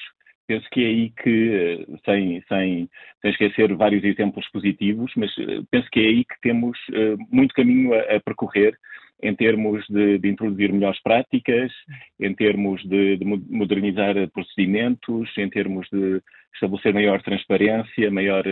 Penso 0.48 0.66
que 0.72 0.82
é 0.82 0.88
aí 0.88 1.10
que, 1.10 1.86
sem, 2.06 2.42
sem, 2.48 2.90
sem 3.22 3.32
esquecer 3.32 3.76
vários 3.76 4.04
exemplos 4.04 4.48
positivos, 4.50 5.12
mas 5.18 5.30
eh, 5.40 5.62
penso 5.70 5.90
que 5.92 6.00
é 6.00 6.04
aí 6.04 6.24
que 6.24 6.40
temos 6.42 6.78
uh, 6.90 7.18
muito 7.30 7.54
caminho 7.54 7.94
a, 7.94 8.16
a, 8.16 8.20
percorrer 8.22 8.78
em 9.22 9.36
termos 9.36 9.86
de, 9.90 10.20
de, 10.20 10.30
introduzir 10.30 10.72
melhores 10.72 11.02
práticas, 11.02 11.70
em 12.18 12.34
termos 12.34 12.82
de, 12.84 13.18
de, 13.18 13.26
modernizar 13.26 14.16
procedimentos, 14.30 15.30
em 15.38 15.50
termos 15.50 15.86
de 15.92 16.22
estabelecer 16.54 16.94
maior 16.94 17.22
transparência, 17.22 18.10
maior, 18.10 18.46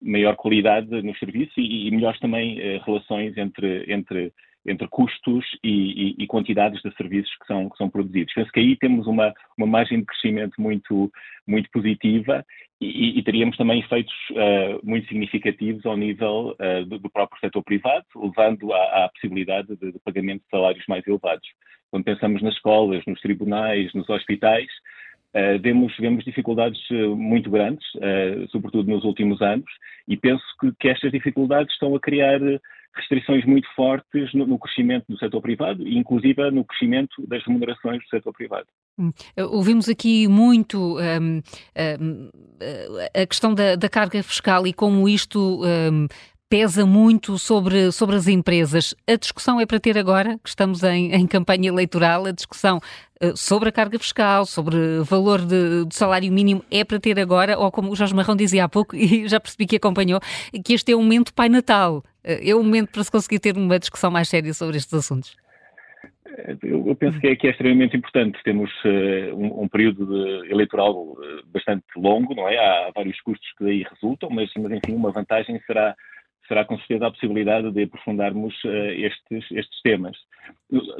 maior 0.00 0.36
qualidade 0.36 1.02
nos 1.02 1.18
serviços 1.18 1.58
e, 1.58 1.88
e 1.88 1.90
melhores 1.90 2.20
também 2.20 2.58
relações 2.86 3.36
entre, 3.36 3.84
entre 3.92 4.32
entre 4.66 4.88
custos 4.88 5.44
e, 5.62 6.14
e, 6.18 6.24
e, 6.24 6.26
quantidades 6.26 6.80
de 6.82 6.94
serviços 6.96 7.34
que 7.36 7.46
são, 7.46 7.68
que 7.68 7.76
são 7.76 7.90
produzidos. 7.90 8.32
Penso 8.32 8.50
que 8.50 8.60
aí 8.60 8.76
temos 8.76 9.06
uma, 9.06 9.32
uma 9.58 9.66
margem 9.66 10.00
de 10.00 10.06
crescimento 10.06 10.54
muito, 10.58 11.12
muito 11.46 11.70
positiva 11.70 12.44
e, 12.80 13.18
e 13.18 13.22
teríamos 13.22 13.56
também 13.56 13.80
efeitos 13.80 14.14
uh, 14.32 14.80
muito 14.82 15.06
significativos 15.08 15.84
ao 15.86 15.96
nível 15.96 16.56
uh, 16.60 16.84
do, 16.86 16.98
do, 16.98 17.10
próprio 17.10 17.40
setor 17.40 17.62
privado, 17.62 18.04
levando 18.16 18.72
à, 18.72 19.04
à 19.04 19.08
possibilidade 19.10 19.76
de, 19.76 19.92
de, 19.92 19.98
pagamento 20.00 20.42
de 20.42 20.50
salários 20.50 20.84
mais 20.88 21.06
elevados. 21.06 21.46
Quando 21.90 22.04
pensamos 22.04 22.42
nas 22.42 22.54
escolas, 22.54 23.04
nos 23.06 23.20
tribunais, 23.20 23.92
nos 23.94 24.08
hospitais, 24.08 24.66
uh, 25.34 25.58
vemos, 25.60 25.94
vemos 25.98 26.24
dificuldades 26.24 26.80
muito 27.16 27.50
grandes, 27.50 27.86
sobretudo 28.50 28.90
nos 28.90 29.04
últimos 29.04 29.40
anos, 29.40 29.70
e 30.08 30.16
penso 30.16 30.44
que, 30.60 30.72
que 30.80 30.88
estas 30.88 31.12
dificuldades 31.12 31.72
estão 31.72 31.94
a 31.94 32.00
criar 32.00 32.40
restrições 32.96 33.44
muito 33.44 33.68
fortes 33.74 34.32
no, 34.34 34.46
no, 34.46 34.58
crescimento 34.58 35.04
do 35.08 35.18
setor 35.18 35.40
privado 35.40 35.86
e, 35.86 35.98
inclusive, 35.98 36.50
no 36.50 36.64
crescimento 36.64 37.26
das 37.26 37.44
remunerações 37.44 38.02
do 38.02 38.08
setor 38.08 38.32
privado. 38.32 38.66
Hum. 38.98 39.12
Ouvimos 39.36 39.88
aqui 39.88 40.28
muito 40.28 40.98
um, 40.98 41.36
um, 41.38 42.30
a 43.12 43.26
questão 43.26 43.52
da, 43.52 43.74
da, 43.74 43.88
carga 43.88 44.22
fiscal 44.22 44.66
e 44.66 44.72
como 44.72 45.08
isto 45.08 45.60
um, 45.64 46.06
pesa 46.48 46.86
muito 46.86 47.36
sobre, 47.36 47.90
sobre 47.90 48.14
as 48.14 48.28
empresas. 48.28 48.94
A 49.08 49.16
discussão 49.16 49.60
é 49.60 49.66
para 49.66 49.80
ter 49.80 49.98
agora, 49.98 50.38
que 50.38 50.48
estamos 50.48 50.84
em, 50.84 51.12
em 51.12 51.26
campanha 51.26 51.68
eleitoral, 51.68 52.26
a 52.26 52.30
discussão 52.30 52.78
uh, 53.20 53.36
sobre 53.36 53.70
a 53.70 53.72
carga 53.72 53.98
fiscal, 53.98 54.46
sobre 54.46 55.00
valor 55.00 55.40
de, 55.40 55.84
de, 55.84 55.94
salário 55.96 56.32
mínimo 56.32 56.64
é 56.70 56.84
para 56.84 57.00
ter 57.00 57.18
agora, 57.18 57.58
ou 57.58 57.72
como 57.72 57.90
o 57.90 57.96
Jorge 57.96 58.14
Marrão 58.14 58.36
dizia 58.36 58.64
há 58.64 58.68
pouco, 58.68 58.94
e 58.96 59.26
já 59.26 59.40
percebi 59.40 59.66
que 59.66 59.76
acompanhou, 59.76 60.20
que 60.64 60.74
este 60.74 60.92
é 60.92 60.94
o 60.94 61.00
momento 61.00 61.34
Pai 61.34 61.48
Natal. 61.48 62.04
Uh, 62.24 62.40
é 62.42 62.54
o 62.54 62.62
momento 62.62 62.90
para 62.90 63.04
se 63.04 63.10
conseguir 63.10 63.38
ter 63.38 63.56
uma 63.56 63.78
discussão 63.78 64.10
mais 64.10 64.28
séria 64.28 64.52
sobre 64.54 64.76
estes 64.76 64.94
assuntos. 64.94 65.36
Eu, 66.62 66.96
penso 66.96 67.20
que 67.20 67.28
é, 67.28 67.36
que 67.36 67.46
é, 67.46 67.50
extremamente 67.50 67.96
importante. 67.96 68.42
Temos 68.42 68.70
uh, 68.84 69.36
um, 69.36 69.62
um, 69.62 69.68
período 69.68 70.06
de, 70.06 70.50
eleitoral 70.50 71.16
bastante 71.46 71.84
longo, 71.96 72.34
não 72.34 72.48
é? 72.48 72.58
Há 72.58 72.90
vários 72.94 73.20
custos 73.20 73.48
que 73.56 73.64
daí 73.64 73.84
resultam, 73.88 74.30
mas, 74.30 74.50
mas 74.56 74.72
enfim, 74.72 74.96
uma 74.96 75.12
vantagem 75.12 75.60
será 75.66 75.94
será 76.48 76.64
com 76.64 76.76
certeza 76.78 77.06
a 77.06 77.10
possibilidade 77.10 77.70
de 77.70 77.82
aprofundarmos 77.84 78.54
uh, 78.64 78.68
estes, 78.68 79.50
estes 79.50 79.80
temas. 79.82 80.16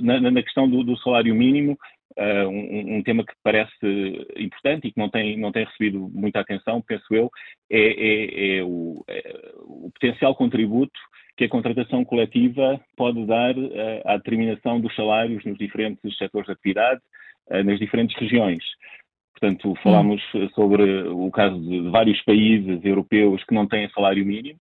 Na, 0.00 0.20
na 0.20 0.42
questão 0.42 0.68
do, 0.68 0.82
do, 0.82 0.96
salário 0.98 1.34
mínimo, 1.34 1.78
uh, 2.18 2.48
um, 2.48 2.96
um, 2.96 3.02
tema 3.02 3.24
que 3.24 3.32
parece 3.42 3.72
importante 4.36 4.88
e 4.88 4.92
que 4.92 4.98
não 4.98 5.08
tem, 5.08 5.36
não 5.38 5.52
tem 5.52 5.64
recebido 5.64 6.10
muita 6.12 6.40
atenção, 6.40 6.82
penso 6.82 7.04
eu, 7.14 7.30
é, 7.70 7.78
é, 7.78 8.58
é, 8.58 8.62
o, 8.64 9.04
é 9.08 9.40
o, 9.56 9.90
potencial 9.92 10.34
contributo 10.34 10.98
que 11.36 11.44
a 11.44 11.48
contratação 11.48 12.04
coletiva 12.04 12.80
pode 12.96 13.24
dar 13.26 13.56
uh, 13.56 14.02
à 14.04 14.16
determinação 14.16 14.80
dos 14.80 14.94
salários 14.94 15.44
nos 15.44 15.58
diferentes 15.58 16.16
setores 16.16 16.46
de 16.46 16.52
atividade, 16.52 17.00
nas 17.62 17.78
diferentes 17.78 18.16
regiões. 18.16 18.64
Portanto, 19.32 19.74
falámos 19.82 20.22
hum. 20.34 20.48
sobre 20.54 21.02
o 21.08 21.30
caso 21.30 21.60
de 21.60 21.90
vários 21.90 22.18
países 22.22 22.82
europeus 22.82 23.44
que 23.44 23.52
não 23.52 23.66
têm 23.66 23.90
salário 23.90 24.24
mínimo, 24.24 24.58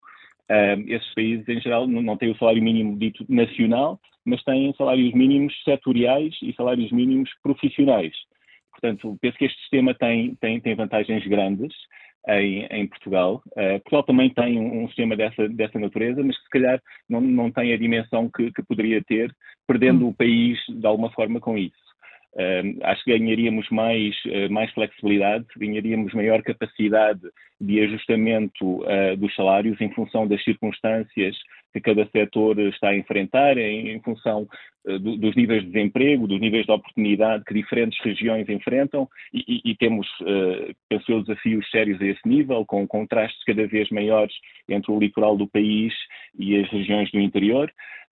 Esses 0.87 1.13
países, 1.13 1.47
em 1.47 1.61
geral, 1.61 1.87
não, 1.87 2.01
não 2.01 2.17
têm 2.17 2.31
o 2.31 2.37
salário 2.37 2.61
mínimo 2.61 2.97
dito 2.97 3.25
nacional, 3.29 3.99
mas 4.25 4.43
têm 4.43 4.73
salários 4.77 5.13
mínimos 5.13 5.53
setoriais 5.63 6.35
e 6.41 6.53
salários 6.53 6.91
mínimos 6.91 7.29
profissionais. 7.41 8.13
Portanto, 8.71 9.17
penso 9.21 9.37
que 9.37 9.45
este 9.45 9.59
sistema 9.61 9.93
tem, 9.93 10.35
tem, 10.35 10.59
tem 10.59 10.75
vantagens 10.75 11.25
grandes 11.27 11.73
em, 12.27 12.65
em 12.65 12.87
Portugal. 12.87 13.41
Uh, 13.51 13.79
Portugal 13.81 14.03
também 14.03 14.29
tem 14.29 14.57
um, 14.57 14.83
um, 14.83 14.87
sistema 14.87 15.15
dessa, 15.15 15.47
dessa 15.49 15.79
natureza, 15.79 16.23
mas 16.23 16.37
que 16.37 16.43
se 16.43 16.49
calhar 16.49 16.81
não, 17.09 17.19
não 17.21 17.51
tem 17.51 17.73
a 17.73 17.77
dimensão 17.77 18.29
que, 18.29 18.51
que 18.51 18.63
poderia 18.63 19.03
ter, 19.03 19.33
perdendo 19.67 20.05
hum. 20.05 20.09
o 20.09 20.13
país 20.13 20.57
de 20.67 20.85
alguma 20.85 21.11
forma 21.11 21.39
com 21.39 21.57
isso. 21.57 21.90
Uh, 22.33 22.79
acho 22.83 23.03
que 23.03 23.17
ganharíamos 23.17 23.69
mais, 23.69 24.15
uh, 24.25 24.49
mais 24.49 24.71
flexibilidade, 24.71 25.45
ganharíamos 25.57 26.13
maior 26.13 26.41
capacidade 26.41 27.19
de 27.59 27.81
ajustamento 27.81 28.83
uh, 28.83 29.17
dos 29.17 29.35
salários 29.35 29.79
em 29.81 29.91
função 29.91 30.25
das 30.25 30.41
circunstâncias 30.41 31.35
que 31.73 31.81
cada 31.81 32.05
setor 32.07 32.57
está 32.59 32.89
a 32.89 32.95
enfrentar, 32.95 33.57
em, 33.57 33.89
em 33.89 34.01
função 34.01 34.47
eh, 34.85 34.97
do, 34.97 35.15
dos 35.15 35.33
níveis 35.37 35.61
de 35.61 35.71
desemprego, 35.71 36.27
dos 36.27 36.39
níveis 36.41 36.65
de 36.65 36.71
oportunidade 36.71 37.45
que 37.45 37.53
diferentes 37.53 37.97
regiões 38.03 38.49
enfrentam 38.49 39.07
e, 39.33 39.39
e, 39.47 39.71
e 39.71 39.75
temos, 39.77 40.05
penso 40.89 41.09
eu, 41.09 41.21
desafios 41.21 41.69
sérios 41.71 42.01
a 42.01 42.05
esse 42.05 42.27
nível, 42.27 42.65
com 42.65 42.85
contrastes 42.85 43.41
cada 43.45 43.65
vez 43.67 43.89
maiores 43.89 44.33
entre 44.67 44.91
o 44.91 44.99
litoral 44.99 45.37
do 45.37 45.47
país 45.47 45.93
e 46.37 46.57
as 46.57 46.69
regiões 46.69 47.09
do 47.09 47.21
interior. 47.21 47.71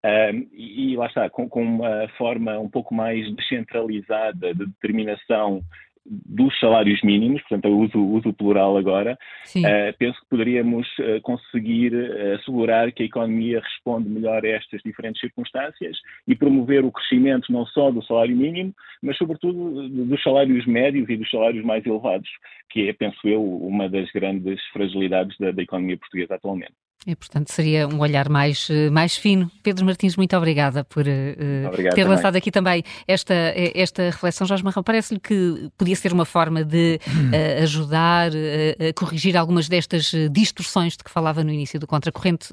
Um, 0.06 0.46
e, 0.52 0.96
lá 0.96 1.06
está, 1.06 1.28
com, 1.28 1.48
com, 1.48 1.62
uma 1.64 2.06
forma 2.16 2.56
um 2.60 2.68
pouco 2.68 2.94
mais 2.94 3.28
descentralizada 3.34 4.54
de 4.54 4.66
determinação 4.66 5.62
dos 6.08 6.56
salários 6.60 7.02
mínimos, 7.02 7.40
portanto, 7.42 7.64
eu 7.64 7.76
uso, 7.76 7.98
uso 7.98 8.28
o 8.28 8.32
plural 8.32 8.76
agora, 8.76 9.18
uh, 9.56 9.98
penso 9.98 10.20
que 10.20 10.28
poderíamos 10.28 10.86
uh, 10.98 11.20
conseguir 11.22 11.92
uh, 11.92 12.34
assegurar 12.36 12.92
que 12.92 13.02
a 13.02 13.06
economia 13.06 13.60
responde 13.60 14.08
melhor 14.08 14.44
a 14.44 14.48
estas 14.48 14.80
diferentes 14.84 15.20
circunstâncias 15.20 15.96
e 16.28 16.36
promover 16.36 16.84
o 16.84 16.92
crescimento 16.92 17.52
não 17.52 17.66
só 17.66 17.90
do 17.90 18.04
salário 18.04 18.36
mínimo, 18.36 18.72
mas 19.02 19.16
sobretudo 19.16 19.88
dos 19.88 20.22
salários 20.22 20.64
médios 20.66 21.08
e 21.08 21.16
dos 21.16 21.28
salários 21.28 21.64
mais 21.64 21.84
elevados, 21.84 22.28
que 22.70 22.88
é, 22.88 22.92
penso 22.92 23.18
eu, 23.26 23.42
uma 23.42 23.88
das 23.88 24.08
grandes 24.12 24.62
fragilidades 24.72 25.36
da, 25.38 25.50
da 25.50 25.62
economia 25.62 25.98
portuguesa 25.98 26.36
atualmente. 26.36 26.74
E, 27.06 27.14
portanto, 27.14 27.52
seria 27.52 27.86
um 27.86 28.00
olhar 28.00 28.28
mais, 28.28 28.68
eh, 28.68 28.90
mais 28.90 29.16
fino. 29.16 29.48
Pedro 29.62 29.84
Martins, 29.84 30.16
muito 30.16 30.36
obrigada 30.36 30.82
por 30.82 31.06
uh, 31.06 31.68
Obrigado 31.68 31.94
ter 31.94 32.02
também. 32.02 32.16
lançado 32.16 32.34
aqui 32.34 32.50
também 32.50 32.82
esta, 33.06 33.32
esta 33.76 34.02
reflexão. 34.06 34.44
Jorge 34.44 34.64
Marrão, 34.64 34.82
parece-lhe 34.82 35.20
que 35.20 35.70
podia 35.78 35.94
ser 35.94 36.12
uma 36.12 36.24
forma 36.24 36.64
de 36.64 36.98
uh, 37.06 37.62
ajudar 37.62 38.32
uh, 38.32 38.88
a 38.88 38.92
corrigir 38.92 39.36
algumas 39.36 39.68
destas 39.68 40.10
distorções 40.32 40.96
de 40.96 41.04
que 41.04 41.10
falava 41.10 41.44
no 41.44 41.52
início 41.52 41.78
do 41.78 41.86
contracorrente, 41.86 42.52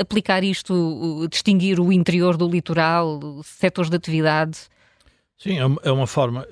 aplicar 0.00 0.42
isto, 0.42 1.28
distinguir 1.30 1.78
o 1.78 1.92
interior 1.92 2.38
do 2.38 2.48
litoral, 2.48 3.20
setores 3.42 3.90
de 3.90 3.96
atividade? 3.96 4.60
Sim, 5.36 5.58
é 5.58 5.92
uma 5.92 6.04
é 6.04 6.06
forma. 6.06 6.46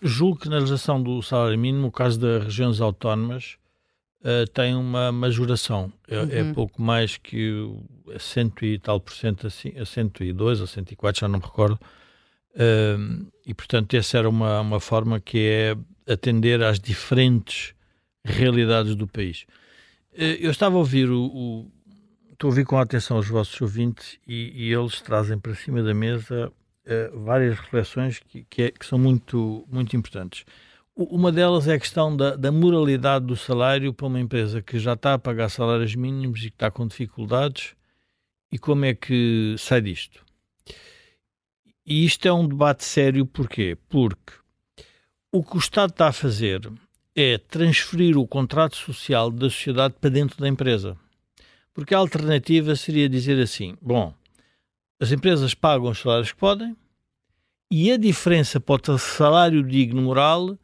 Julgo 0.00 0.38
que 0.38 0.48
na 0.48 0.56
legislação 0.56 1.02
do 1.02 1.20
salário 1.22 1.58
mínimo, 1.58 1.82
no 1.82 1.90
caso 1.90 2.20
das 2.20 2.44
regiões 2.44 2.80
autónomas, 2.80 3.56
uh, 4.22 4.46
tem 4.52 4.74
uma 4.74 5.12
majoração. 5.12 5.92
É, 6.08 6.16
é 6.16 6.22
uhum. 6.22 6.50
é, 6.50 6.54
pouco 6.54 6.80
mais 6.80 7.16
que 7.16 7.52
a 8.14 8.18
cento 8.18 8.64
e 8.64 8.78
tal 8.78 9.00
por 9.00 9.12
cento, 9.12 9.46
assim, 9.46 9.72
a 9.78 9.84
102 9.84 10.60
ou 10.60 10.66
104, 10.66 11.20
já 11.20 11.28
não 11.28 11.38
me 11.38 11.44
recordo. 11.44 11.78
Uh, 12.54 13.26
e, 13.46 13.54
portanto, 13.54 13.94
essa 13.94 14.18
era 14.18 14.28
uma, 14.28 14.60
uma 14.60 14.80
forma 14.80 15.20
que 15.20 15.38
é 15.38 16.12
atender 16.12 16.62
às 16.62 16.78
diferentes 16.78 17.74
realidades 18.24 18.94
do 18.94 19.06
país. 19.06 19.46
Uh, 20.12 20.38
eu 20.40 20.50
estava 20.50 20.76
a 20.76 20.78
ouvir 20.78 21.10
o, 21.10 21.24
o, 21.24 21.72
Estou 22.30 22.48
a 22.48 22.50
ouvir 22.50 22.64
com 22.64 22.76
atenção 22.78 23.18
os 23.18 23.28
vossos 23.28 23.60
ouvintes 23.60 24.18
e, 24.26 24.66
e 24.66 24.72
eles 24.72 25.00
trazem 25.00 25.38
para 25.38 25.54
cima 25.54 25.82
da 25.82 25.94
mesa 25.94 26.52
várias 27.14 27.56
reflexões 27.56 28.18
que, 28.18 28.44
que, 28.50 28.62
é, 28.62 28.70
que 28.72 28.84
são 28.84 28.98
muito, 28.98 29.64
muito 29.70 29.94
importantes. 29.96 30.44
Uma 30.94 31.32
delas 31.32 31.66
é 31.66 31.74
a 31.74 31.78
questão 31.78 32.14
da, 32.14 32.36
da, 32.36 32.52
moralidade 32.52 33.24
do 33.24 33.34
salário 33.34 33.94
para 33.94 34.06
uma 34.06 34.20
empresa 34.20 34.60
que 34.60 34.78
já 34.78 34.92
está 34.92 35.14
a 35.14 35.18
pagar 35.18 35.48
salários 35.48 35.94
mínimos 35.94 36.40
e 36.40 36.50
que 36.50 36.56
está 36.56 36.70
com 36.70 36.86
dificuldades 36.86 37.74
e 38.50 38.58
como 38.58 38.84
é 38.84 38.94
que 38.94 39.54
sai 39.58 39.80
disto. 39.80 40.22
E 41.86 42.04
isto 42.04 42.28
é 42.28 42.32
um 42.32 42.46
debate 42.46 42.84
sério, 42.84 43.24
porquê? 43.24 43.76
Porque 43.88 44.34
o 45.32 45.42
que 45.42 45.56
o 45.56 45.58
Estado 45.58 45.90
está 45.90 46.08
a 46.08 46.12
fazer 46.12 46.70
é 47.16 47.38
transferir 47.38 48.18
o 48.18 48.26
contrato 48.26 48.76
social 48.76 49.30
da 49.30 49.48
sociedade 49.48 49.94
para 49.98 50.10
dentro 50.10 50.38
da 50.38 50.48
empresa. 50.48 50.96
Porque 51.72 51.94
a 51.94 51.98
alternativa 51.98 52.76
seria 52.76 53.08
dizer 53.08 53.40
assim: 53.40 53.76
bom, 53.80 54.14
as 55.00 55.10
empresas 55.10 55.54
pagam 55.54 55.90
os 55.90 55.98
salários 55.98 56.32
que 56.32 56.38
podem 56.38 56.76
e 57.70 57.90
a 57.90 57.96
diferença 57.96 58.60
para 58.60 58.92
o 58.92 58.98
salário 58.98 59.62
digno 59.62 60.02
moral 60.02 60.58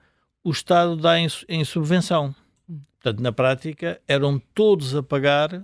o 0.48 0.50
Estado 0.50 0.96
dá 0.96 1.18
em, 1.18 1.26
em 1.48 1.64
subvenção. 1.64 2.34
Portanto, 3.00 3.22
na 3.22 3.32
prática, 3.32 4.00
eram 4.08 4.38
todos 4.54 4.94
a 4.96 5.02
pagar 5.02 5.62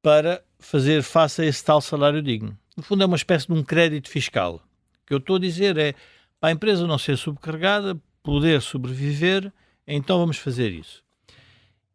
para 0.00 0.42
fazer 0.58 1.02
face 1.02 1.42
a 1.42 1.44
esse 1.44 1.62
tal 1.62 1.80
salário 1.80 2.22
digno. 2.22 2.58
No 2.76 2.82
fundo, 2.82 3.02
é 3.02 3.06
uma 3.06 3.16
espécie 3.16 3.46
de 3.46 3.52
um 3.52 3.62
crédito 3.62 4.08
fiscal. 4.08 4.54
O 4.56 5.06
que 5.06 5.12
eu 5.14 5.18
estou 5.18 5.36
a 5.36 5.38
dizer 5.38 5.76
é, 5.76 5.94
para 6.40 6.48
a 6.48 6.52
empresa 6.52 6.86
não 6.86 6.96
ser 6.96 7.18
subcarregada, 7.18 8.00
poder 8.22 8.62
sobreviver, 8.62 9.52
então 9.86 10.18
vamos 10.18 10.38
fazer 10.38 10.72
isso. 10.72 11.02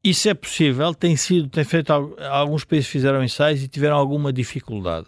Isso 0.04 0.30
é 0.30 0.34
possível, 0.36 0.94
tem 0.94 1.18
sido, 1.18 1.50
tem 1.50 1.64
feito, 1.64 1.92
alguns 1.92 2.64
países 2.64 2.88
fizeram 2.88 3.24
ensaios 3.24 3.64
e 3.64 3.68
tiveram 3.68 3.98
alguma 3.98 4.32
dificuldade. 4.32 5.08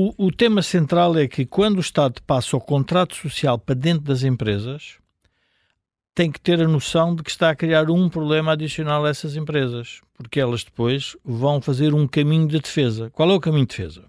O, 0.00 0.14
o, 0.16 0.30
tema 0.30 0.62
central 0.62 1.18
é 1.18 1.26
que 1.26 1.44
quando 1.44 1.78
o 1.78 1.80
Estado 1.80 2.22
passa 2.22 2.56
o 2.56 2.60
contrato 2.60 3.16
social 3.16 3.58
para 3.58 3.74
dentro 3.74 4.04
das 4.04 4.22
empresas, 4.22 4.94
tem 6.14 6.30
que 6.30 6.40
ter 6.40 6.62
a 6.62 6.68
noção 6.68 7.16
de 7.16 7.24
que 7.24 7.30
está 7.32 7.50
a 7.50 7.56
criar 7.56 7.90
um 7.90 8.08
problema 8.08 8.52
adicional 8.52 9.04
a 9.04 9.08
essas 9.08 9.34
empresas, 9.34 10.00
porque 10.14 10.38
elas 10.38 10.62
depois 10.62 11.16
vão 11.24 11.60
fazer 11.60 11.94
um 11.94 12.06
caminho 12.06 12.46
de 12.46 12.60
defesa. 12.60 13.10
Qual 13.10 13.28
é 13.28 13.34
o 13.34 13.40
caminho 13.40 13.66
de 13.66 13.76
defesa? 13.76 14.04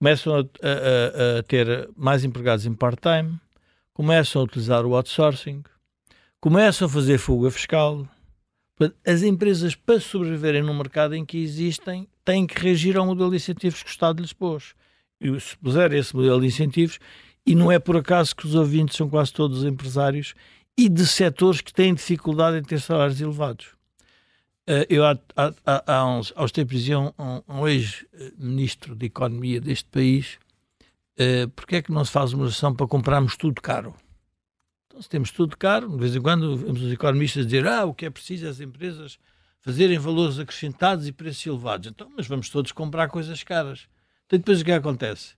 Começam 0.00 0.34
a, 0.34 0.40
a, 0.40 1.38
a 1.38 1.42
ter 1.44 1.88
mais 1.96 2.24
empregados 2.24 2.66
em 2.66 2.74
part-time, 2.74 3.38
começam 3.94 4.42
a 4.42 4.44
utilizar 4.44 4.84
o 4.84 4.96
outsourcing, 4.96 5.62
começam 6.40 6.88
a 6.88 6.90
fazer 6.90 7.18
fuga 7.18 7.48
fiscal. 7.52 8.08
As 9.06 9.22
empresas, 9.22 9.76
para 9.76 10.00
sobreviverem 10.00 10.64
no 10.64 10.74
mercado 10.74 11.14
em 11.14 11.24
que 11.24 11.38
existem, 11.38 12.08
têm 12.24 12.44
que 12.44 12.60
reagir 12.60 12.96
ao 12.96 13.06
modelo 13.06 13.30
de 13.30 13.36
incentivos 13.36 13.84
que 13.84 13.88
o 13.88 13.92
Estado 13.92 14.20
lhes 14.20 14.32
pôs. 14.32 14.74
Se 15.20 15.56
puser 15.58 15.92
esse 15.92 16.14
modelo 16.16 16.40
de 16.40 16.46
incentivos, 16.46 16.98
e 17.44 17.54
não 17.54 17.70
é 17.70 17.78
por 17.78 17.96
acaso 17.96 18.34
que 18.34 18.46
os 18.46 18.54
ouvintes 18.54 18.96
são 18.96 19.08
quase 19.08 19.32
todos 19.32 19.64
empresários 19.64 20.34
e 20.76 20.88
de 20.88 21.06
setores 21.06 21.60
que 21.60 21.72
têm 21.72 21.94
dificuldade 21.94 22.58
em 22.58 22.62
ter 22.62 22.80
salários 22.80 23.20
elevados. 23.20 23.66
Uh, 24.68 24.86
eu 24.88 25.04
há, 25.04 25.18
há, 25.36 25.94
há, 25.94 26.06
uns, 26.06 26.32
uns 26.36 26.52
tempos 26.52 26.76
dizia 26.76 26.98
um, 26.98 27.10
um, 27.48 27.66
ex-ministro 27.66 28.94
de 28.94 29.06
Economia 29.06 29.60
deste 29.60 29.88
país 29.88 30.38
uh, 31.18 31.48
porque 31.56 31.76
é 31.76 31.82
que 31.82 31.90
não 31.90 32.04
se 32.04 32.12
faz 32.12 32.32
uma 32.32 32.46
ação 32.46 32.74
para 32.74 32.86
comprarmos 32.86 33.36
tudo 33.36 33.60
caro? 33.60 33.94
Então, 34.86 35.02
se 35.02 35.08
temos 35.08 35.30
tudo 35.32 35.56
caro, 35.56 35.88
de 35.88 35.98
vez 35.98 36.14
em 36.14 36.20
quando 36.20 36.56
vemos 36.56 36.82
os 36.82 36.92
economistas 36.92 37.46
dizer 37.46 37.66
ah, 37.66 37.84
o 37.84 37.94
que 37.94 38.06
é 38.06 38.10
preciso 38.10 38.46
é 38.46 38.48
as 38.48 38.60
empresas 38.60 39.18
fazerem 39.60 39.98
valores 39.98 40.38
acrescentados 40.38 41.06
e 41.06 41.12
preços 41.12 41.44
elevados. 41.46 41.88
Então, 41.88 42.10
mas 42.16 42.26
vamos 42.26 42.48
todos 42.48 42.70
comprar 42.72 43.08
coisas 43.08 43.42
caras. 43.42 43.88
Então, 44.30 44.38
depois 44.38 44.60
o 44.60 44.64
que 44.64 44.70
acontece? 44.70 45.34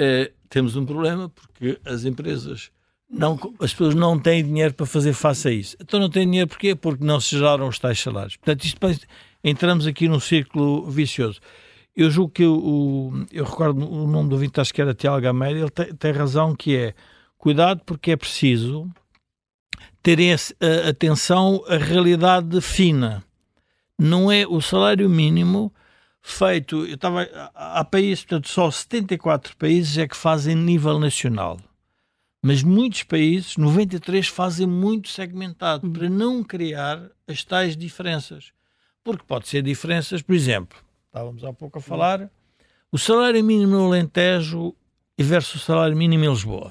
É, 0.00 0.32
temos 0.48 0.74
um 0.74 0.84
problema 0.84 1.28
porque 1.28 1.78
as 1.84 2.04
empresas, 2.04 2.72
não, 3.08 3.38
as 3.60 3.70
pessoas 3.70 3.94
não 3.94 4.18
têm 4.18 4.44
dinheiro 4.44 4.74
para 4.74 4.84
fazer 4.84 5.12
face 5.12 5.46
a 5.46 5.52
isso. 5.52 5.76
Então 5.80 6.00
não 6.00 6.10
têm 6.10 6.26
dinheiro 6.26 6.48
porquê? 6.48 6.74
Porque 6.74 7.04
não 7.04 7.20
se 7.20 7.38
geraram 7.38 7.68
os 7.68 7.78
tais 7.78 8.00
salários. 8.00 8.36
Portanto, 8.36 8.64
isto, 8.64 9.06
entramos 9.44 9.86
aqui 9.86 10.08
num 10.08 10.18
círculo 10.18 10.90
vicioso. 10.90 11.38
Eu 11.94 12.10
julgo 12.10 12.32
que 12.32 12.44
o, 12.44 13.12
eu 13.30 13.44
recordo 13.44 13.88
o 13.88 14.08
nome 14.08 14.28
do 14.28 14.32
ouvinte, 14.32 14.60
acho 14.60 14.74
que 14.74 14.82
era 14.82 14.92
Tiago 14.92 15.20
Gameira, 15.20 15.60
ele 15.60 15.70
tem, 15.70 15.94
tem 15.94 16.10
razão 16.10 16.56
que 16.56 16.76
é 16.76 16.94
cuidado 17.38 17.80
porque 17.86 18.10
é 18.10 18.16
preciso 18.16 18.90
terem 20.02 20.34
atenção 20.88 21.62
à 21.68 21.76
realidade 21.76 22.60
fina. 22.60 23.22
Não 23.96 24.32
é 24.32 24.44
o 24.44 24.60
salário 24.60 25.08
mínimo 25.08 25.72
feito. 26.24 26.86
Eu 26.86 26.94
estava. 26.94 27.22
Há 27.54 27.84
países, 27.84 28.24
portanto, 28.24 28.48
só 28.48 28.70
74 28.70 29.56
países 29.56 29.98
é 29.98 30.08
que 30.08 30.16
fazem 30.16 30.56
nível 30.56 30.98
nacional. 30.98 31.60
Mas 32.42 32.62
muitos 32.62 33.04
países, 33.04 33.56
93, 33.56 34.26
fazem 34.28 34.66
muito 34.66 35.08
segmentado 35.08 35.88
para 35.90 36.10
não 36.10 36.42
criar 36.42 37.10
as 37.28 37.44
tais 37.44 37.76
diferenças. 37.76 38.52
Porque 39.02 39.24
pode 39.26 39.48
ser 39.48 39.62
diferenças, 39.62 40.22
por 40.22 40.34
exemplo, 40.34 40.78
estávamos 41.06 41.44
há 41.44 41.52
pouco 41.52 41.78
a 41.78 41.80
falar, 41.80 42.30
o 42.90 42.98
salário 42.98 43.42
mínimo 43.42 43.72
no 43.72 43.86
Alentejo 43.86 44.74
versus 45.18 45.62
o 45.62 45.64
salário 45.64 45.96
mínimo 45.96 46.24
em 46.24 46.28
Lisboa. 46.28 46.70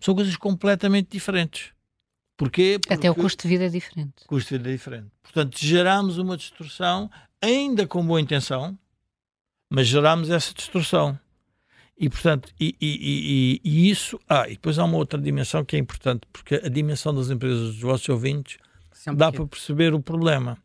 São 0.00 0.14
coisas 0.14 0.36
completamente 0.36 1.10
diferentes. 1.10 1.72
Porquê? 2.36 2.78
Porque 2.80 2.94
Até 2.94 3.10
o 3.10 3.14
custo 3.14 3.42
de 3.42 3.48
vida 3.48 3.66
é 3.66 3.68
diferente. 3.68 4.24
Custo 4.26 4.50
de 4.50 4.58
vida 4.58 4.70
é 4.70 4.72
diferente. 4.72 5.10
Portanto, 5.22 5.56
geramos 5.58 6.18
uma 6.18 6.36
distorção, 6.36 7.08
ainda 7.40 7.86
com 7.86 8.04
boa 8.04 8.20
intenção, 8.20 8.76
mas 9.74 9.88
geramos 9.88 10.30
essa 10.30 10.54
distorção. 10.54 11.18
E, 11.98 12.08
portanto, 12.08 12.48
e, 12.60 12.76
e, 12.80 13.60
e, 13.60 13.60
e, 13.64 13.90
isso. 13.90 14.20
Ah, 14.28 14.46
e 14.48 14.52
depois 14.52 14.78
há 14.78 14.84
uma 14.84 14.96
outra 14.96 15.20
dimensão 15.20 15.64
que 15.64 15.74
é 15.74 15.78
importante, 15.78 16.22
porque 16.32 16.54
a 16.56 16.68
dimensão 16.68 17.12
das 17.12 17.28
empresas 17.28 17.72
dos 17.72 17.80
vossos 17.80 18.08
ouvintes 18.08 18.58
Sempre 18.92 19.18
dá 19.18 19.32
que... 19.32 19.38
para 19.38 19.46
perceber 19.48 19.92
o 19.92 20.00
problema. 20.00 20.56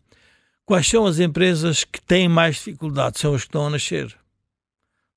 Quais 0.63 0.87
são 0.87 1.07
as 1.07 1.17
empresas 1.17 1.83
que 1.83 1.99
têm 1.99 2.29
mais 2.29 2.57
dificuldade? 2.57 3.19
São 3.19 3.33
as 3.33 3.41
que 3.41 3.47
estão 3.47 3.65
a 3.65 3.69
nascer. 3.71 4.15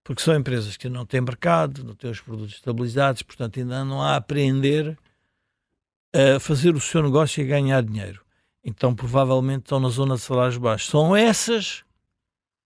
Porque 0.03 0.23
são 0.23 0.35
empresas 0.35 0.79
que 0.79 0.89
não 0.89 1.05
têm 1.05 1.21
mercado, 1.21 1.85
não 1.85 1.95
têm 1.95 2.11
os 2.11 2.21
produtos 2.21 2.55
estabilizados, 2.55 3.23
portanto, 3.23 3.61
ainda 3.61 3.85
não 3.85 4.01
há 4.01 4.13
a 4.13 4.17
aprender 4.17 4.99
a 6.15 6.41
fazer 6.41 6.75
o 6.75 6.81
seu 6.81 7.03
negócio 7.03 7.43
e 7.43 7.47
ganhar 7.47 7.83
dinheiro. 7.83 8.23
Então, 8.65 8.95
provavelmente 8.95 9.65
estão 9.65 9.79
na 9.79 9.91
zona 9.91 10.15
de 10.15 10.23
salários 10.23 10.57
baixos. 10.57 10.89
São 10.89 11.15
essas 11.15 11.85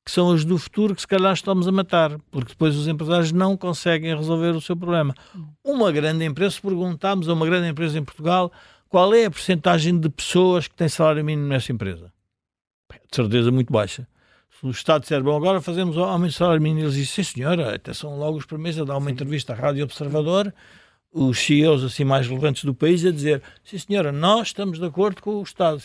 que 0.07 0.12
são 0.12 0.31
as 0.31 0.45
do 0.45 0.57
futuro 0.57 0.95
que 0.95 1.01
se 1.01 1.09
calhar 1.09 1.33
estamos 1.33 1.66
a 1.66 1.73
matar, 1.73 2.16
porque 2.31 2.51
depois 2.51 2.77
os 2.77 2.87
empresários 2.87 3.33
não 3.33 3.57
conseguem 3.57 4.16
resolver 4.16 4.51
o 4.51 4.61
seu 4.61 4.77
problema. 4.77 5.12
Uma 5.65 5.91
grande 5.91 6.24
empresa, 6.24 6.55
se 6.55 6.62
perguntarmos 6.62 7.28
a 7.28 7.33
uma 7.33 7.45
grande 7.45 7.66
empresa 7.66 7.99
em 7.99 8.05
Portugal 8.05 8.53
qual 8.89 9.12
é 9.12 9.24
a 9.24 9.31
porcentagem 9.33 9.99
de 9.99 10.09
pessoas 10.09 10.69
que 10.69 10.77
têm 10.77 10.89
salário 10.89 11.24
mínimo 11.24 11.49
nessa 11.49 11.73
empresa, 11.73 12.12
de 12.89 13.16
certeza 13.16 13.51
muito 13.51 13.73
baixa. 13.73 14.07
Se 14.61 14.65
o 14.65 14.70
Estado 14.70 15.03
disser, 15.03 15.20
bom, 15.24 15.37
agora 15.37 15.61
fazemos 15.61 15.99
aumento 15.99 16.31
de 16.31 16.37
salário 16.37 16.62
mínimo, 16.62 16.83
eles 16.83 16.95
dizem, 16.95 17.24
sim 17.24 17.24
senhora, 17.24 17.74
até 17.74 17.93
são 17.93 18.16
logo 18.16 18.39
os 18.39 18.47
primeiros 18.47 18.81
a 18.81 18.85
dar 18.85 18.97
uma 18.97 19.11
entrevista 19.11 19.55
à 19.55 19.57
Rádio 19.57 19.83
Observador, 19.83 20.55
os 21.12 21.37
CEOs 21.37 21.83
assim 21.83 22.05
mais 22.05 22.28
relevantes 22.28 22.62
do 22.62 22.73
país 22.73 23.05
a 23.05 23.11
dizer 23.11 23.43
sim 23.65 23.77
senhora, 23.77 24.12
nós 24.12 24.49
estamos 24.49 24.78
de 24.78 24.87
acordo 24.87 25.20
com 25.20 25.35
o 25.35 25.43
Estado. 25.43 25.83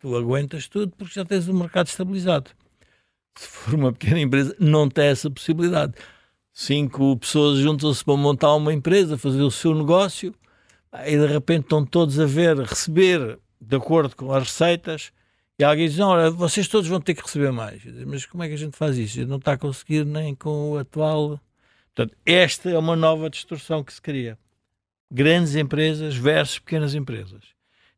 Tu 0.00 0.16
aguentas 0.16 0.66
tudo 0.66 0.92
porque 0.98 1.14
já 1.14 1.24
tens 1.24 1.46
o 1.46 1.52
um 1.52 1.58
mercado 1.58 1.86
estabilizado. 1.86 2.50
Se 3.38 3.46
for 3.46 3.74
uma 3.74 3.92
pequena 3.92 4.20
empresa, 4.20 4.54
não 4.58 4.88
tem 4.88 5.06
essa 5.06 5.30
possibilidade. 5.30 5.94
Cinco 6.52 7.16
pessoas 7.16 7.58
juntam-se 7.58 8.04
para 8.04 8.16
montar 8.16 8.54
uma 8.54 8.72
empresa, 8.72 9.16
fazer 9.16 9.42
o 9.42 9.50
seu 9.50 9.74
negócio, 9.74 10.34
e 11.06 11.16
de 11.16 11.26
repente 11.26 11.62
estão 11.62 11.84
todos 11.84 12.18
a 12.18 12.26
ver, 12.26 12.58
receber 12.58 13.38
de 13.60 13.76
acordo 13.76 14.16
com 14.16 14.32
as 14.32 14.44
receitas, 14.44 15.12
e 15.58 15.64
alguém 15.64 15.88
diz: 15.88 15.98
Não, 15.98 16.08
olha, 16.08 16.30
vocês 16.30 16.66
todos 16.66 16.88
vão 16.88 17.00
ter 17.00 17.14
que 17.14 17.22
receber 17.22 17.52
mais. 17.52 17.82
Mas 18.06 18.26
como 18.26 18.42
é 18.42 18.48
que 18.48 18.54
a 18.54 18.58
gente 18.58 18.76
faz 18.76 18.96
isso? 18.98 19.24
Não 19.26 19.36
está 19.36 19.52
a 19.52 19.58
conseguir 19.58 20.04
nem 20.04 20.34
com 20.34 20.72
o 20.72 20.78
atual 20.78 21.40
Portanto, 21.98 22.16
esta 22.24 22.70
é 22.70 22.78
uma 22.78 22.94
nova 22.94 23.28
distorção 23.28 23.82
que 23.82 23.92
se 23.92 24.00
cria. 24.00 24.38
Grandes 25.10 25.56
empresas 25.56 26.14
versus 26.14 26.60
pequenas 26.60 26.94
empresas. 26.94 27.42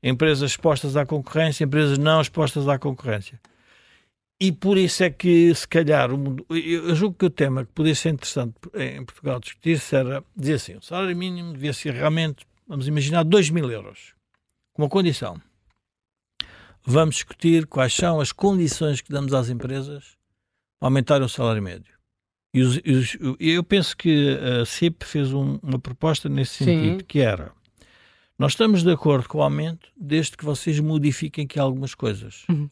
Empresas 0.02 0.52
expostas 0.52 0.96
à 0.96 1.04
concorrência, 1.04 1.64
empresas 1.64 1.98
não 1.98 2.18
expostas 2.18 2.66
à 2.66 2.78
concorrência. 2.78 3.38
E 4.40 4.50
por 4.50 4.78
isso 4.78 5.04
é 5.04 5.10
que, 5.10 5.54
se 5.54 5.68
calhar, 5.68 6.10
eu 6.10 6.94
julgo 6.94 7.14
que 7.14 7.26
o 7.26 7.30
tema 7.30 7.64
que 7.64 7.72
podia 7.72 7.94
ser 7.94 8.10
interessante 8.10 8.54
em 8.74 9.04
Portugal 9.04 9.38
discutir-se 9.38 9.94
era 9.94 10.24
dizer 10.34 10.54
assim: 10.54 10.76
o 10.76 10.82
salário 10.82 11.14
mínimo 11.14 11.52
devia 11.52 11.72
ser 11.72 11.92
realmente, 11.92 12.46
vamos 12.66 12.88
imaginar, 12.88 13.22
2 13.22 13.50
mil 13.50 13.70
euros. 13.70 14.14
Com 14.72 14.82
uma 14.82 14.88
condição. 14.88 15.40
Vamos 16.82 17.16
discutir 17.16 17.66
quais 17.66 17.92
são 17.94 18.20
as 18.20 18.32
condições 18.32 19.02
que 19.02 19.12
damos 19.12 19.34
às 19.34 19.50
empresas 19.50 20.16
para 20.78 20.86
aumentar 20.86 21.20
o 21.20 21.28
salário 21.28 21.62
médio. 21.62 21.92
E 22.54 22.62
os, 22.62 22.76
os, 22.78 23.18
eu 23.38 23.62
penso 23.62 23.94
que 23.96 24.38
a 24.38 24.64
CIP 24.64 25.04
fez 25.04 25.32
um, 25.34 25.58
uma 25.62 25.78
proposta 25.78 26.28
nesse 26.28 26.64
sentido, 26.64 27.00
Sim. 27.00 27.04
que 27.06 27.20
era 27.20 27.52
nós 28.40 28.52
estamos 28.52 28.82
de 28.82 28.90
acordo 28.90 29.28
com 29.28 29.36
o 29.36 29.42
aumento 29.42 29.90
desde 29.94 30.34
que 30.34 30.46
vocês 30.46 30.80
modifiquem 30.80 31.44
aqui 31.44 31.58
algumas 31.58 31.94
coisas. 31.94 32.44
Uhum. 32.48 32.70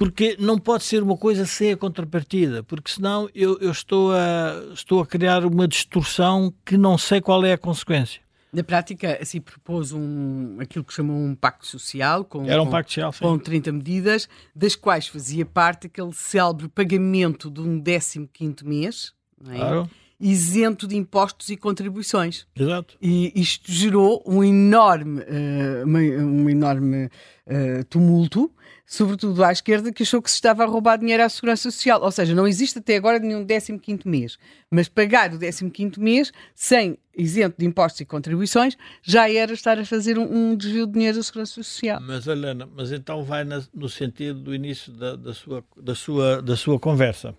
Porque 0.00 0.34
não 0.40 0.58
pode 0.58 0.84
ser 0.84 1.02
uma 1.02 1.14
coisa 1.14 1.44
sem 1.44 1.72
a 1.72 1.76
contrapartida, 1.76 2.62
porque 2.62 2.90
senão 2.90 3.28
eu, 3.34 3.58
eu 3.60 3.70
estou, 3.70 4.10
a, 4.14 4.72
estou 4.72 5.02
a 5.02 5.06
criar 5.06 5.44
uma 5.44 5.68
distorção 5.68 6.54
que 6.64 6.78
não 6.78 6.96
sei 6.96 7.20
qual 7.20 7.44
é 7.44 7.52
a 7.52 7.58
consequência. 7.58 8.22
Na 8.50 8.64
prática, 8.64 9.18
assim, 9.20 9.42
propôs 9.42 9.92
um, 9.92 10.56
aquilo 10.58 10.86
que 10.86 10.94
chamou 10.94 11.14
um 11.14 11.34
pacto 11.34 11.66
social, 11.66 12.24
com, 12.24 12.46
Era 12.46 12.62
um 12.62 12.64
com, 12.64 12.70
pacto 12.70 12.94
social, 12.94 13.12
com 13.12 13.38
30 13.38 13.72
medidas, 13.72 14.26
das 14.56 14.74
quais 14.74 15.06
fazia 15.06 15.44
parte 15.44 15.86
aquele 15.86 16.14
célebre 16.14 16.66
pagamento 16.68 17.50
de 17.50 17.60
um 17.60 17.78
15 17.78 18.64
mês, 18.64 19.12
é? 19.50 19.56
claro. 19.56 19.90
Isento 20.20 20.86
de 20.86 20.96
impostos 20.96 21.48
e 21.48 21.56
contribuições. 21.56 22.46
Exato. 22.54 22.96
E 23.00 23.32
isto 23.34 23.72
gerou 23.72 24.22
um 24.26 24.44
enorme, 24.44 25.22
uh, 25.22 25.86
um 25.86 26.50
enorme 26.50 27.06
uh, 27.06 27.84
tumulto, 27.88 28.52
sobretudo 28.84 29.42
à 29.42 29.50
esquerda, 29.50 29.90
que 29.90 30.02
achou 30.02 30.20
que 30.20 30.28
se 30.30 30.36
estava 30.36 30.62
a 30.62 30.66
roubar 30.66 30.98
dinheiro 30.98 31.22
à 31.22 31.28
Segurança 31.28 31.70
Social. 31.70 32.02
Ou 32.02 32.10
seja, 32.10 32.34
não 32.34 32.46
existe 32.46 32.80
até 32.80 32.96
agora 32.96 33.18
nenhum 33.18 33.46
15 33.46 33.78
mês. 34.04 34.36
Mas 34.70 34.88
pagar 34.88 35.32
o 35.32 35.38
15 35.70 35.98
mês, 35.98 36.32
sem 36.54 36.98
isento 37.16 37.56
de 37.58 37.64
impostos 37.64 38.00
e 38.00 38.04
contribuições, 38.04 38.76
já 39.02 39.30
era 39.30 39.52
estar 39.52 39.78
a 39.78 39.84
fazer 39.84 40.18
um, 40.18 40.24
um 40.24 40.56
desvio 40.56 40.86
de 40.86 40.92
dinheiro 40.92 41.16
da 41.16 41.22
Segurança 41.22 41.54
Social. 41.54 42.00
Mas, 42.02 42.26
Helena, 42.26 42.68
mas 42.74 42.92
então 42.92 43.24
vai 43.24 43.44
na, 43.44 43.62
no 43.72 43.88
sentido 43.88 44.40
do 44.40 44.54
início 44.54 44.92
da, 44.92 45.16
da, 45.16 45.32
sua, 45.32 45.64
da, 45.76 45.94
sua, 45.94 46.42
da 46.42 46.56
sua 46.56 46.78
conversa, 46.78 47.34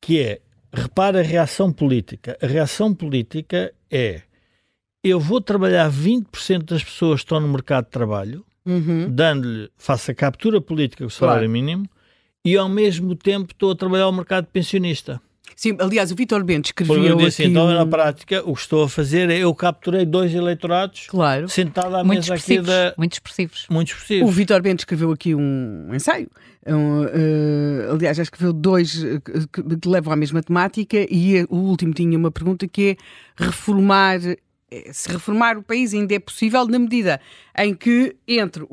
que 0.00 0.20
é, 0.20 0.40
repara 0.72 1.20
a 1.20 1.22
reação 1.22 1.72
política. 1.72 2.36
A 2.42 2.46
reação 2.46 2.94
política 2.94 3.72
é, 3.90 4.22
eu 5.04 5.20
vou 5.20 5.40
trabalhar 5.40 5.90
20% 5.90 6.62
das 6.64 6.82
pessoas 6.82 7.20
que 7.20 7.24
estão 7.24 7.40
no 7.40 7.48
mercado 7.48 7.84
de 7.84 7.90
trabalho, 7.90 8.44
uhum. 8.64 9.08
dando-lhe, 9.10 9.70
faça 9.76 10.12
a 10.12 10.14
captura 10.14 10.60
política 10.60 11.04
com 11.04 11.08
o 11.08 11.10
salário 11.10 11.40
claro. 11.40 11.52
mínimo, 11.52 11.88
e 12.44 12.56
ao 12.56 12.68
mesmo 12.68 13.14
tempo 13.14 13.52
estou 13.52 13.72
a 13.72 13.76
trabalhar 13.76 14.08
o 14.08 14.12
mercado 14.12 14.46
pensionista. 14.46 15.20
Sim, 15.54 15.76
aliás, 15.80 16.10
o 16.10 16.16
Vitor 16.16 16.42
Bento 16.44 16.66
escreveu 16.66 17.16
disse, 17.16 17.44
Então, 17.44 17.70
na 17.70 17.86
prática, 17.86 18.42
o 18.44 18.54
que 18.54 18.60
estou 18.60 18.84
a 18.84 18.88
fazer 18.88 19.28
é 19.28 19.38
eu 19.38 19.54
capturei 19.54 20.06
dois 20.06 20.34
eleitorados 20.34 21.06
claro. 21.08 21.48
sentado 21.48 21.94
à 21.94 22.02
mesa 22.02 22.34
aqui 22.34 22.60
da... 22.60 22.94
Muito 22.96 23.12
expressivos. 23.12 23.66
Muito 23.68 23.88
expressivos. 23.88 24.28
O 24.28 24.32
Vitor 24.32 24.62
Bento 24.62 24.80
escreveu 24.80 25.12
aqui 25.12 25.34
um 25.34 25.94
ensaio. 25.94 26.30
Um, 26.66 27.02
uh, 27.02 27.92
aliás, 27.92 28.16
já 28.16 28.22
escreveu 28.22 28.52
dois 28.52 29.02
uh, 29.02 29.20
que, 29.20 29.76
que 29.76 29.88
levam 29.88 30.12
à 30.12 30.16
mesma 30.16 30.40
temática 30.42 30.96
e 31.10 31.44
o 31.50 31.56
último 31.56 31.92
tinha 31.92 32.16
uma 32.16 32.30
pergunta 32.30 32.68
que 32.68 32.90
é 32.90 33.44
reformar 33.44 34.20
é, 34.24 34.36
se 34.92 35.08
reformar 35.08 35.58
o 35.58 35.62
país 35.62 35.92
ainda 35.92 36.14
é 36.14 36.18
possível 36.18 36.66
na 36.66 36.78
medida 36.78 37.20
em 37.58 37.74
que 37.74 38.16
entre 38.26 38.62
o, 38.64 38.68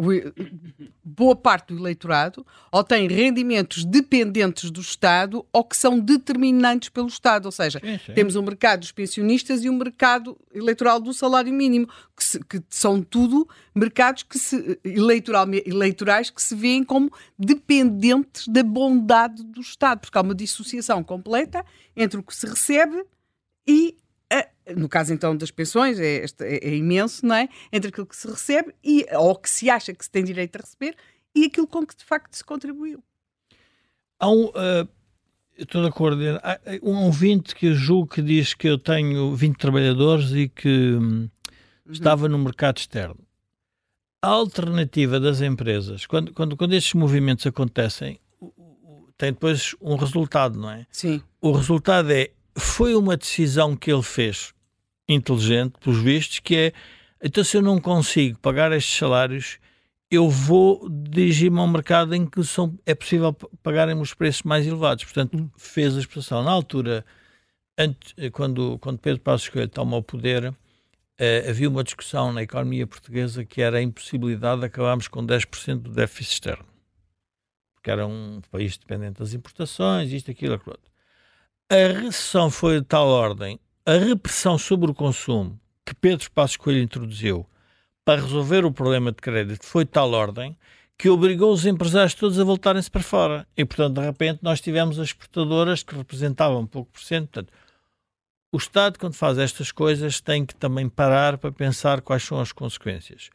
boa 1.03 1.35
parte 1.35 1.73
do 1.73 1.80
eleitorado 1.80 2.45
ou 2.71 2.84
tem 2.84 3.07
rendimentos 3.07 3.84
dependentes 3.84 4.71
do 4.71 4.80
Estado 4.80 5.45
ou 5.51 5.63
que 5.63 5.76
são 5.76 5.99
determinantes 5.99 6.89
pelo 6.89 7.07
Estado. 7.07 7.45
Ou 7.45 7.51
seja, 7.51 7.80
sim, 7.80 7.99
sim. 8.05 8.13
temos 8.13 8.35
um 8.35 8.41
mercado 8.41 8.81
dos 8.81 8.91
pensionistas 8.91 9.63
e 9.63 9.69
um 9.69 9.77
mercado 9.77 10.38
eleitoral 10.53 10.99
do 10.99 11.13
salário 11.13 11.51
mínimo, 11.51 11.88
que, 12.15 12.23
se, 12.23 12.39
que 12.39 12.61
são 12.69 13.01
tudo 13.01 13.47
mercados 13.76 14.23
que 14.23 14.39
se, 14.39 14.80
eleitoral, 14.84 15.45
eleitorais 15.65 16.30
que 16.30 16.41
se 16.41 16.55
veem 16.55 16.84
como 16.84 17.11
dependentes 17.38 18.47
da 18.47 18.63
bondade 18.63 19.43
do 19.43 19.61
Estado, 19.61 19.99
porque 19.99 20.17
há 20.17 20.21
uma 20.21 20.35
dissociação 20.35 21.03
completa 21.03 21.65
entre 21.95 22.19
o 22.19 22.23
que 22.23 22.35
se 22.35 22.45
recebe 22.45 23.03
e 23.67 23.95
no 24.75 24.89
caso 24.89 25.13
então 25.13 25.35
das 25.35 25.51
pensões, 25.51 25.99
é, 25.99 26.25
é, 26.41 26.69
é, 26.69 26.75
imenso, 26.75 27.25
não 27.25 27.35
é? 27.35 27.49
Entre 27.71 27.89
aquilo 27.89 28.05
que 28.05 28.15
se 28.15 28.27
recebe 28.27 28.73
e, 28.83 29.05
ou 29.15 29.35
que 29.35 29.49
se 29.49 29.69
acha 29.69 29.93
que 29.93 30.03
se 30.03 30.11
tem 30.11 30.23
direito 30.23 30.55
a 30.57 30.59
receber 30.59 30.95
e 31.35 31.45
aquilo 31.45 31.67
com 31.67 31.85
que 31.85 31.95
de 31.95 32.03
facto 32.03 32.33
se 32.33 32.43
contribuiu. 32.43 33.03
Há 34.19 34.29
um, 34.29 34.45
uh, 34.45 34.87
estou 35.57 35.81
de 35.81 35.87
acordo, 35.87 36.21
há 36.43 36.59
um 36.83 37.05
ouvinte 37.05 37.55
que 37.55 37.67
eu 37.67 37.75
julgo 37.75 38.07
que 38.07 38.21
diz 38.21 38.53
que 38.53 38.67
eu 38.67 38.77
tenho 38.77 39.35
20 39.35 39.57
trabalhadores 39.57 40.31
e 40.31 40.49
que 40.49 40.67
hum, 40.67 41.01
uhum. 41.01 41.91
estava 41.91 42.27
no 42.27 42.37
mercado 42.37 42.77
externo. 42.77 43.19
A 44.21 44.27
alternativa 44.27 45.19
das 45.19 45.39
empresas, 45.39 46.05
quando, 46.05 46.33
quando, 46.33 46.57
quando 46.57 46.73
estes 46.73 46.93
movimentos 46.93 47.47
acontecem, 47.47 48.19
tem 49.17 49.31
depois 49.31 49.75
um 49.81 49.95
resultado, 49.95 50.59
não 50.59 50.69
é? 50.69 50.85
Sim. 50.91 51.21
O 51.41 51.51
resultado 51.51 52.11
é 52.11 52.31
foi 52.55 52.95
uma 52.95 53.15
decisão 53.15 53.75
que 53.75 53.91
ele 53.91 54.03
fez 54.03 54.53
inteligente, 55.14 55.73
pelos 55.80 56.02
vistos, 56.02 56.40
que 56.40 56.56
é 56.56 56.73
então 57.22 57.44
se 57.44 57.57
eu 57.57 57.61
não 57.61 57.80
consigo 57.81 58.40
pagar 58.40 58.72
estes 58.72 58.98
salários, 58.98 59.60
eu 60.10 60.30
vou 60.30 60.88
dirigir-me 60.90 61.60
a 61.60 61.64
um 61.64 61.68
mercado 61.68 62.15
em 62.15 62.26
que 62.26 62.44
são, 62.44 62.80
é 62.86 62.95
possível 62.95 63.34
pagarem 63.61 63.99
os 63.99 64.14
preços 64.14 64.44
mais 64.44 64.65
elevados. 64.65 65.03
Portanto, 65.03 65.38
hum. 65.38 65.49
fez 65.57 65.95
a 65.95 65.99
expressão. 65.99 66.44
Na 66.44 66.52
altura, 66.52 67.06
antes, 67.77 68.15
quando, 68.31 68.80
quando 68.80 68.99
Pedro 68.99 69.22
Passos 69.22 69.49
Coelho 69.49 69.69
toma 69.69 69.98
o 69.98 70.03
poder, 70.03 70.53
eh, 71.18 71.45
havia 71.49 71.69
uma 71.69 71.84
discussão 71.84 72.31
na 72.31 72.41
economia 72.44 72.88
portuguesa 72.88 73.45
que 73.45 73.61
era 73.61 73.77
a 73.80 73.81
impossibilidade 73.81 74.61
de 74.61 74.68
acabarmos 74.68 75.07
com 75.07 75.26
10% 75.26 75.80
do 75.81 75.91
déficit 75.91 76.34
externo. 76.34 76.65
Porque 77.76 77.91
era 77.91 78.07
um 78.07 78.41
país 78.52 78.77
dependente 78.77 79.19
das 79.19 79.34
importações, 79.34 80.11
isto, 80.11 80.31
aquilo, 80.31 80.56
aquilo 80.56 80.72
outro. 80.72 80.91
A 81.72 82.02
recessão 82.02 82.49
foi 82.49 82.80
de 82.80 82.88
tal 82.88 83.07
ordem, 83.07 83.60
a 83.89 83.97
repressão 83.97 84.55
sobre 84.55 84.91
o 84.91 84.93
consumo 84.93 85.59
que 85.83 85.95
Pedro 85.95 86.29
Passos 86.29 86.57
Coelho 86.57 86.83
introduziu 86.83 87.43
para 88.05 88.21
resolver 88.21 88.63
o 88.63 88.71
problema 88.71 89.11
de 89.11 89.17
crédito 89.17 89.65
foi 89.65 89.83
de 89.83 89.89
tal 89.89 90.11
ordem 90.11 90.55
que 90.95 91.09
obrigou 91.09 91.51
os 91.51 91.65
empresários 91.65 92.13
todos 92.13 92.39
a 92.39 92.43
voltarem-se 92.43 92.91
para 92.91 93.01
fora. 93.01 93.47
E, 93.57 93.65
portanto, 93.65 93.99
de 93.99 94.05
repente, 94.05 94.41
nós 94.43 94.61
tivemos 94.61 94.99
as 94.99 95.07
exportadoras 95.07 95.81
que 95.81 95.95
representavam 95.95 96.67
pouco 96.67 96.91
por 96.91 97.01
cento. 97.01 97.29
Portanto, 97.31 97.51
o 98.51 98.57
Estado, 98.57 98.99
quando 98.99 99.15
faz 99.15 99.39
estas 99.39 99.71
coisas, 99.71 100.21
tem 100.21 100.45
que 100.45 100.53
também 100.53 100.87
parar 100.87 101.39
para 101.39 101.51
pensar 101.51 102.01
quais 102.01 102.21
são 102.21 102.39
as 102.39 102.51
consequências. 102.51 103.31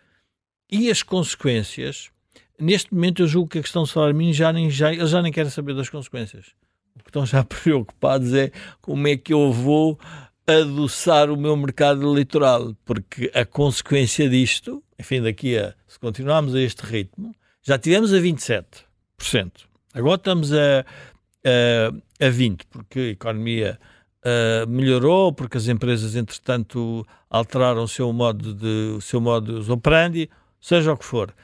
E 0.71 0.89
as 0.89 1.03
consequências, 1.03 2.11
neste 2.61 2.95
momento, 2.95 3.23
eu 3.23 3.27
julgo 3.27 3.51
que 3.51 3.59
a 3.59 3.63
questão 3.63 3.83
do 3.83 3.89
salário 3.89 4.15
mínimo 4.15 4.35
já 4.35 4.53
nem, 4.53 4.71
já, 4.71 4.93
eles 4.93 5.11
já 5.11 5.21
nem 5.21 5.33
querem 5.33 5.51
saber 5.51 5.75
das 5.75 5.89
consequências 5.89 6.55
o 6.95 7.03
que 7.03 7.11
estão 7.11 7.27
já 7.27 7.43
preocupados 7.45 8.33
é 8.35 8.51
como 8.81 9.09
é 9.09 9.17
que 9.17 9.33
eu 9.33 9.53
vou 9.53 9.99
adoçar 10.47 11.31
o 11.31 11.37
meu 11.37 11.57
mercado 11.57 12.03
eleitoral, 12.03 12.75
porque 12.85 13.31
a 13.35 13.45
consequência 13.45 14.29
disto, 14.29 14.83
enfim, 14.99 15.23
daqui 15.23 15.57
a, 15.57 15.75
se 15.87 15.99
continuarmos 15.99 16.55
a 16.55 16.61
este 16.61 16.83
ritmo, 16.83 17.35
já 17.63 17.79
tivemos 17.79 18.13
a 18.13 18.19
27%. 18.19 18.85
Agora 19.95 20.17
estamos 20.17 20.53
a, 20.53 20.85
a, 21.45 22.27
a 22.27 22.31
20%, 22.31 22.61
porque 22.71 22.99
a 22.99 23.09
economia 23.11 23.79
uh, 24.25 24.69
melhorou, 24.69 25.33
porque 25.33 25.57
as 25.57 25.69
empresas, 25.69 26.17
entretanto, 26.17 27.07
alteraram 27.31 27.85
o 27.85 27.89
seu 27.89 28.13
modo 28.13 28.55
de 28.55 28.95
o 28.97 29.01
seu 29.01 29.21
modo 29.21 29.73
operandi, 29.73 30.29
seja 30.61 30.93
o 30.93 30.97
que 30.97 31.05
for. 31.05 31.35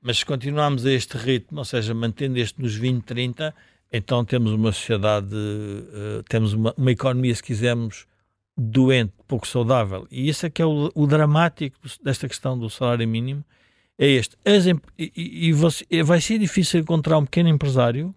Mas 0.00 0.18
se 0.18 0.26
continuarmos 0.26 0.86
a 0.86 0.92
este 0.92 1.16
ritmo, 1.16 1.58
ou 1.58 1.64
seja, 1.64 1.92
mantendo 1.92 2.38
este 2.38 2.60
nos 2.62 2.74
20, 2.74 3.04
30, 3.04 3.54
então 3.92 4.24
temos 4.24 4.52
uma 4.52 4.72
sociedade, 4.72 5.34
uh, 5.34 6.22
temos 6.28 6.52
uma, 6.52 6.72
uma, 6.76 6.90
economia, 6.90 7.34
se 7.34 7.42
quisermos, 7.42 8.06
doente, 8.58 9.12
pouco 9.28 9.46
saudável. 9.46 10.06
E 10.10 10.28
isso 10.28 10.44
é 10.44 10.50
que 10.50 10.60
é 10.60 10.66
o, 10.66 10.90
o 10.94 11.06
dramático 11.06 11.78
desta 12.02 12.26
questão 12.26 12.58
do 12.58 12.68
salário 12.68 13.06
mínimo, 13.06 13.44
é 13.96 14.06
este. 14.06 14.36
As, 14.44 14.66
e, 14.66 15.12
e 15.48 15.52
você, 15.52 15.84
vai 16.02 16.20
ser 16.20 16.38
difícil 16.38 16.80
encontrar 16.80 17.18
um 17.18 17.24
pequeno 17.24 17.48
empresário 17.48 18.14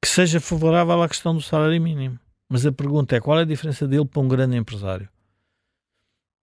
que 0.00 0.08
seja 0.08 0.38
favorável 0.40 1.02
à 1.02 1.08
questão 1.08 1.34
do 1.34 1.40
salário 1.40 1.80
mínimo. 1.80 2.18
Mas 2.48 2.66
a 2.66 2.72
pergunta 2.72 3.16
é 3.16 3.20
qual 3.20 3.38
é 3.38 3.42
a 3.42 3.46
diferença 3.46 3.88
dele 3.88 4.04
para 4.04 4.20
um 4.20 4.28
grande 4.28 4.56
empresário? 4.56 5.08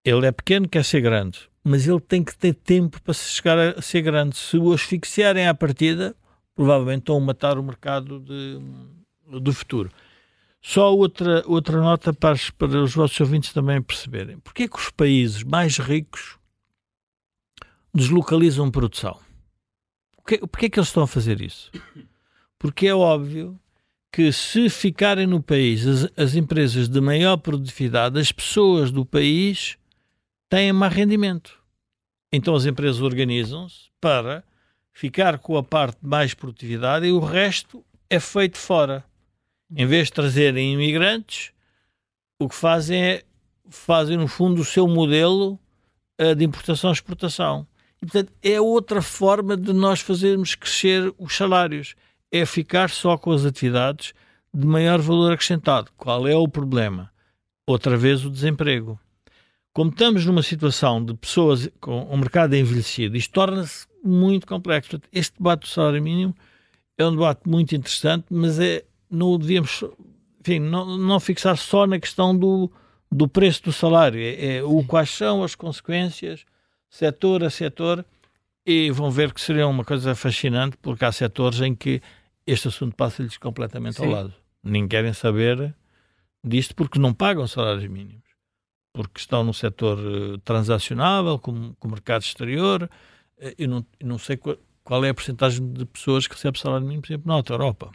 Ele 0.02 0.26
é 0.26 0.32
pequeno, 0.32 0.66
quer 0.66 0.82
ser 0.82 1.02
grande, 1.02 1.38
mas 1.62 1.86
ele 1.86 2.00
tem 2.00 2.24
que 2.24 2.34
ter 2.34 2.54
tempo 2.54 3.00
para 3.02 3.12
chegar 3.12 3.58
a 3.58 3.82
ser 3.82 4.00
grande. 4.00 4.36
Se 4.36 4.56
o 4.56 4.72
asfixiarem 4.72 5.46
à 5.46 5.54
partida, 5.54 6.16
provavelmente 6.54 7.00
estão 7.00 7.18
a 7.18 7.20
matar 7.20 7.58
o 7.58 7.62
mercado 7.62 8.18
de, 8.20 8.58
do 9.38 9.52
futuro. 9.52 9.90
Só 10.62 10.94
outra, 10.94 11.42
outra 11.46 11.80
nota 11.80 12.12
para, 12.12 12.36
para 12.56 12.82
os 12.82 12.94
vossos 12.94 13.18
ouvintes 13.20 13.52
também 13.52 13.80
perceberem. 13.80 14.38
Porquê 14.40 14.64
é 14.64 14.68
que 14.68 14.78
os 14.78 14.90
países 14.90 15.42
mais 15.42 15.78
ricos 15.78 16.38
deslocalizam 17.94 18.70
produção? 18.70 19.18
Porquê, 20.16 20.38
porquê 20.38 20.66
é 20.66 20.68
que 20.68 20.78
eles 20.78 20.88
estão 20.88 21.02
a 21.02 21.08
fazer 21.08 21.40
isso? 21.40 21.70
Porque 22.58 22.86
é 22.86 22.94
óbvio 22.94 23.58
que 24.12 24.30
se 24.32 24.68
ficarem 24.68 25.26
no 25.26 25.42
país 25.42 25.86
as, 25.86 26.08
as 26.16 26.34
empresas 26.34 26.88
de 26.88 27.00
maior 27.00 27.36
produtividade, 27.38 28.18
as 28.18 28.30
pessoas 28.30 28.90
do 28.90 29.06
país 29.06 29.78
têm 30.48 30.72
mais 30.72 30.92
rendimento. 30.92 31.58
Então 32.32 32.54
as 32.54 32.66
empresas 32.66 33.00
organizam-se 33.00 33.90
para 34.00 34.44
ficar 34.92 35.38
com 35.38 35.56
a 35.56 35.62
parte 35.62 36.00
de 36.02 36.06
mais 36.06 36.34
produtividade 36.34 37.06
e 37.06 37.12
o 37.12 37.20
resto 37.20 37.84
é 38.08 38.20
feito 38.20 38.58
fora. 38.58 39.04
Em 39.74 39.86
vez 39.86 40.06
de 40.06 40.14
trazerem 40.14 40.74
imigrantes, 40.74 41.52
o 42.38 42.48
que 42.48 42.54
fazem 42.54 43.02
é 43.02 43.24
fazem 43.68 44.16
no 44.16 44.26
fundo 44.26 44.62
o 44.62 44.64
seu 44.64 44.88
modelo 44.88 45.58
uh, 46.20 46.34
de 46.34 46.44
importação-exportação. 46.44 47.66
E 48.02 48.06
portanto 48.06 48.32
é 48.42 48.60
outra 48.60 49.00
forma 49.00 49.56
de 49.56 49.72
nós 49.72 50.00
fazermos 50.00 50.54
crescer 50.54 51.14
os 51.18 51.36
salários, 51.36 51.94
é 52.32 52.44
ficar 52.44 52.90
só 52.90 53.16
com 53.16 53.30
as 53.30 53.44
atividades 53.44 54.12
de 54.52 54.66
maior 54.66 55.00
valor 55.00 55.32
acrescentado. 55.32 55.90
Qual 55.96 56.26
é 56.26 56.34
o 56.34 56.48
problema? 56.48 57.12
Outra 57.66 57.96
vez 57.96 58.24
o 58.24 58.30
desemprego. 58.30 58.98
Como 59.72 59.90
estamos 59.90 60.26
numa 60.26 60.42
situação 60.42 61.04
de 61.04 61.14
pessoas 61.14 61.70
com 61.80 62.02
o 62.02 62.14
um 62.14 62.16
mercado 62.16 62.56
envelhecido, 62.56 63.16
isto 63.16 63.32
torna-se 63.32 63.86
muito 64.04 64.46
complexo. 64.46 65.00
Este 65.12 65.38
debate 65.38 65.60
do 65.60 65.68
salário 65.68 66.02
mínimo 66.02 66.34
é 66.98 67.06
um 67.06 67.12
debate 67.12 67.48
muito 67.48 67.74
interessante, 67.76 68.26
mas 68.30 68.58
é, 68.58 68.84
não 69.10 69.38
devíamos 69.38 69.82
enfim, 70.40 70.58
não, 70.58 70.96
não 70.96 71.20
fixar 71.20 71.56
só 71.56 71.86
na 71.86 72.00
questão 72.00 72.36
do, 72.36 72.70
do 73.12 73.28
preço 73.28 73.64
do 73.64 73.72
salário, 73.72 74.20
é, 74.20 74.56
é 74.56 74.62
o 74.64 74.82
quais 74.84 75.10
são 75.10 75.42
as 75.42 75.54
consequências, 75.54 76.44
setor 76.88 77.44
a 77.44 77.50
setor, 77.50 78.04
e 78.64 78.90
vão 78.90 79.10
ver 79.10 79.32
que 79.32 79.40
seria 79.40 79.66
uma 79.66 79.84
coisa 79.84 80.14
fascinante, 80.14 80.76
porque 80.80 81.04
há 81.04 81.12
setores 81.12 81.60
em 81.60 81.74
que 81.74 82.00
este 82.46 82.68
assunto 82.68 82.96
passa-lhes 82.96 83.36
completamente 83.36 83.96
Sim. 83.96 84.06
ao 84.06 84.10
lado. 84.10 84.34
Nem 84.62 84.88
querem 84.88 85.12
saber 85.12 85.74
disto 86.42 86.74
porque 86.74 86.98
não 86.98 87.12
pagam 87.12 87.46
salários 87.46 87.86
mínimos. 87.86 88.28
Porque 88.92 89.20
estão 89.20 89.44
no 89.44 89.54
setor 89.54 89.98
uh, 89.98 90.38
transacionável, 90.38 91.38
com, 91.38 91.74
com 91.74 91.88
o 91.88 91.90
mercado 91.90 92.22
exterior. 92.22 92.90
Eu 93.56 93.68
não, 93.68 93.86
não 94.02 94.18
sei 94.18 94.36
qual, 94.36 94.56
qual, 94.82 95.04
é 95.04 95.10
a 95.10 95.14
porcentagem 95.14 95.72
de 95.72 95.86
pessoas 95.86 96.26
que 96.26 96.34
recebem 96.34 96.60
salário 96.60 96.84
mínimo, 96.84 97.02
por 97.02 97.08
exemplo, 97.08 97.28
na 97.28 97.34
Alta 97.34 97.52
Europa. 97.52 97.92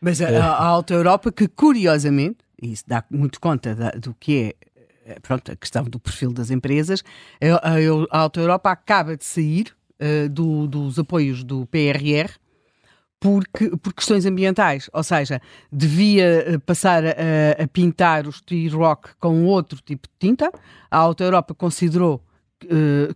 Mas 0.00 0.20
a, 0.20 0.28
a 0.28 0.64
Alta 0.64 0.94
Europa, 0.94 1.32
que 1.32 1.48
curiosamente, 1.48 2.38
e 2.60 2.72
isso 2.72 2.84
dá 2.86 3.04
muito 3.10 3.40
conta 3.40 3.74
da, 3.74 3.90
do 3.90 4.14
que 4.14 4.54
é 5.06 5.12
eh, 5.12 5.18
pronto, 5.20 5.52
a 5.52 5.56
questão 5.56 5.84
do 5.84 5.98
perfil 5.98 6.32
das 6.32 6.50
empresas, 6.50 7.02
a, 7.40 7.70
a, 7.70 7.74
a 8.10 8.22
Alta 8.22 8.40
Europa 8.40 8.70
acaba 8.70 9.16
de 9.16 9.24
sair 9.24 9.74
uh, 10.00 10.28
do, 10.28 10.66
dos 10.66 10.98
apoios 10.98 11.44
do 11.44 11.66
PRR 11.66 12.30
porque, 13.24 13.74
por 13.78 13.94
questões 13.94 14.26
ambientais, 14.26 14.90
ou 14.92 15.02
seja, 15.02 15.40
devia 15.72 16.44
eh, 16.46 16.58
passar 16.58 17.02
a, 17.06 17.62
a 17.62 17.66
pintar 17.66 18.26
os 18.26 18.42
T-Rock 18.42 19.14
com 19.18 19.46
outro 19.46 19.80
tipo 19.80 20.06
de 20.08 20.14
tinta. 20.18 20.52
A 20.90 20.98
Alta 20.98 21.24
Europa 21.24 21.54
considerou 21.54 22.22
uh, 22.64 23.14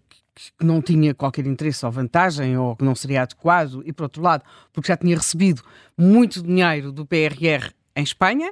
que 0.59 0.65
não 0.65 0.81
tinha 0.81 1.15
qualquer 1.15 1.47
interesse 1.47 1.85
ou 1.85 1.93
vantagem 1.93 2.57
ou 2.57 2.77
que 2.77 2.85
não 2.85 2.95
seria 2.95 3.23
adequado, 3.23 3.83
e 3.85 3.93
por 3.93 4.05
outro 4.05 4.23
lado, 4.23 4.45
porque 4.73 4.89
já 4.89 4.97
tinha 4.97 5.17
recebido 5.17 5.63
muito 5.97 6.43
dinheiro 6.43 6.93
do 6.93 7.05
PRR 7.05 7.73
em 7.97 8.03
Espanha, 8.03 8.51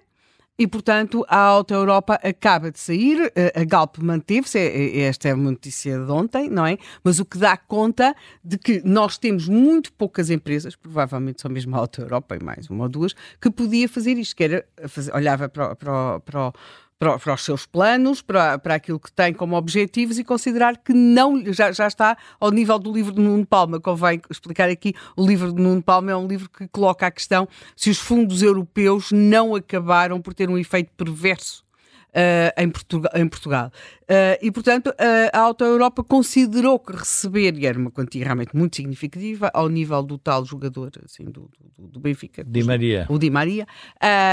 e, 0.59 0.67
portanto, 0.67 1.23
a 1.29 1.37
Alta 1.37 1.75
Europa 1.75 2.15
acaba 2.23 2.71
de 2.71 2.79
sair, 2.79 3.31
a 3.55 3.63
Galp 3.65 3.99
manteve-se, 3.99 4.59
é, 4.59 4.65
é, 4.65 5.01
esta 5.01 5.29
é 5.29 5.35
uma 5.35 5.51
notícia 5.51 5.99
de 5.99 6.11
ontem, 6.11 6.49
não 6.49 6.65
é? 6.65 6.79
Mas 7.05 7.21
o 7.21 7.27
que 7.27 7.37
dá 7.37 7.59
conta 7.59 8.17
de 8.43 8.57
que 8.57 8.81
nós 8.83 9.19
temos 9.19 9.49
muito 9.49 9.93
poucas 9.93 10.31
empresas, 10.31 10.75
provavelmente 10.75 11.43
só 11.43 11.51
mesmo 11.51 11.77
a 11.77 11.81
Alta 11.81 12.01
Europa 12.01 12.37
e 12.37 12.43
mais 12.43 12.71
uma 12.71 12.85
ou 12.85 12.89
duas, 12.89 13.15
que 13.39 13.51
podia 13.51 13.87
fazer 13.87 14.17
isto, 14.17 14.35
que 14.35 14.45
era 14.45 14.67
olhava 15.13 15.47
para, 15.47 15.77
para, 15.77 16.21
para 16.21 16.53
para, 16.99 17.19
para, 17.19 17.35
os 17.35 17.45
seus 17.45 17.67
planos, 17.67 18.23
para, 18.23 18.59
para 18.59 18.75
aquilo 18.75 18.99
que 18.99 19.13
tem 19.13 19.33
como 19.33 19.57
objetivos 19.57 20.19
e 20.19 20.25
considerar 20.25 20.79
que 20.79 20.93
não 20.93 21.43
já, 21.53 21.71
já 21.71 21.87
está 21.87 22.17
ao 22.41 22.51
nível 22.51 22.79
do 22.79 22.93
livro 22.93 23.13
de 23.13 23.21
Nuno 23.21 23.47
Palma. 23.47 23.79
Convém 23.81 24.21
explicar 24.31 24.69
aqui: 24.69 24.95
o 25.17 25.27
livro 25.27 25.53
de 25.53 25.61
Nuno 25.61 25.83
Palma 25.83 26.11
é 26.11 26.17
um 26.17 26.27
livro 26.27 26.49
que 26.49 26.67
coloca 26.69 27.07
a 27.07 27.11
questão 27.11 27.47
se 27.77 27.91
os 27.91 27.99
fundos 27.99 28.43
europeus 28.43 29.13
não 29.13 29.55
acabaram 29.55 30.21
por 30.21 30.33
ter 30.33 30.49
um 30.49 30.57
efeito 30.57 30.91
perverso 30.97 31.65
uh, 32.11 32.61
em. 32.61 32.73
Em 33.21 33.29
Portugal. 33.29 33.71
Uh, 34.09 34.39
e, 34.41 34.53
portanto, 34.53 34.89
uh, 34.89 35.31
a 35.33 35.41
Auto 35.41 35.65
Europa 35.65 36.05
considerou 36.05 36.79
que 36.79 36.93
receber, 36.93 37.59
e 37.59 37.67
era 37.67 37.77
uma 37.77 37.91
quantia 37.91 38.25
realmente 38.25 38.55
muito 38.55 38.77
significativa, 38.77 39.51
ao 39.53 39.69
nível 39.69 40.01
do 40.01 40.17
tal 40.17 40.45
jogador 40.45 40.93
assim, 41.05 41.25
do, 41.25 41.51
do, 41.77 41.89
do 41.89 42.01
Benfica. 42.01 42.45
Di 42.45 42.63
Maria. 42.63 43.07
O 43.09 43.19
Di 43.19 43.31
Maria. 43.31 43.67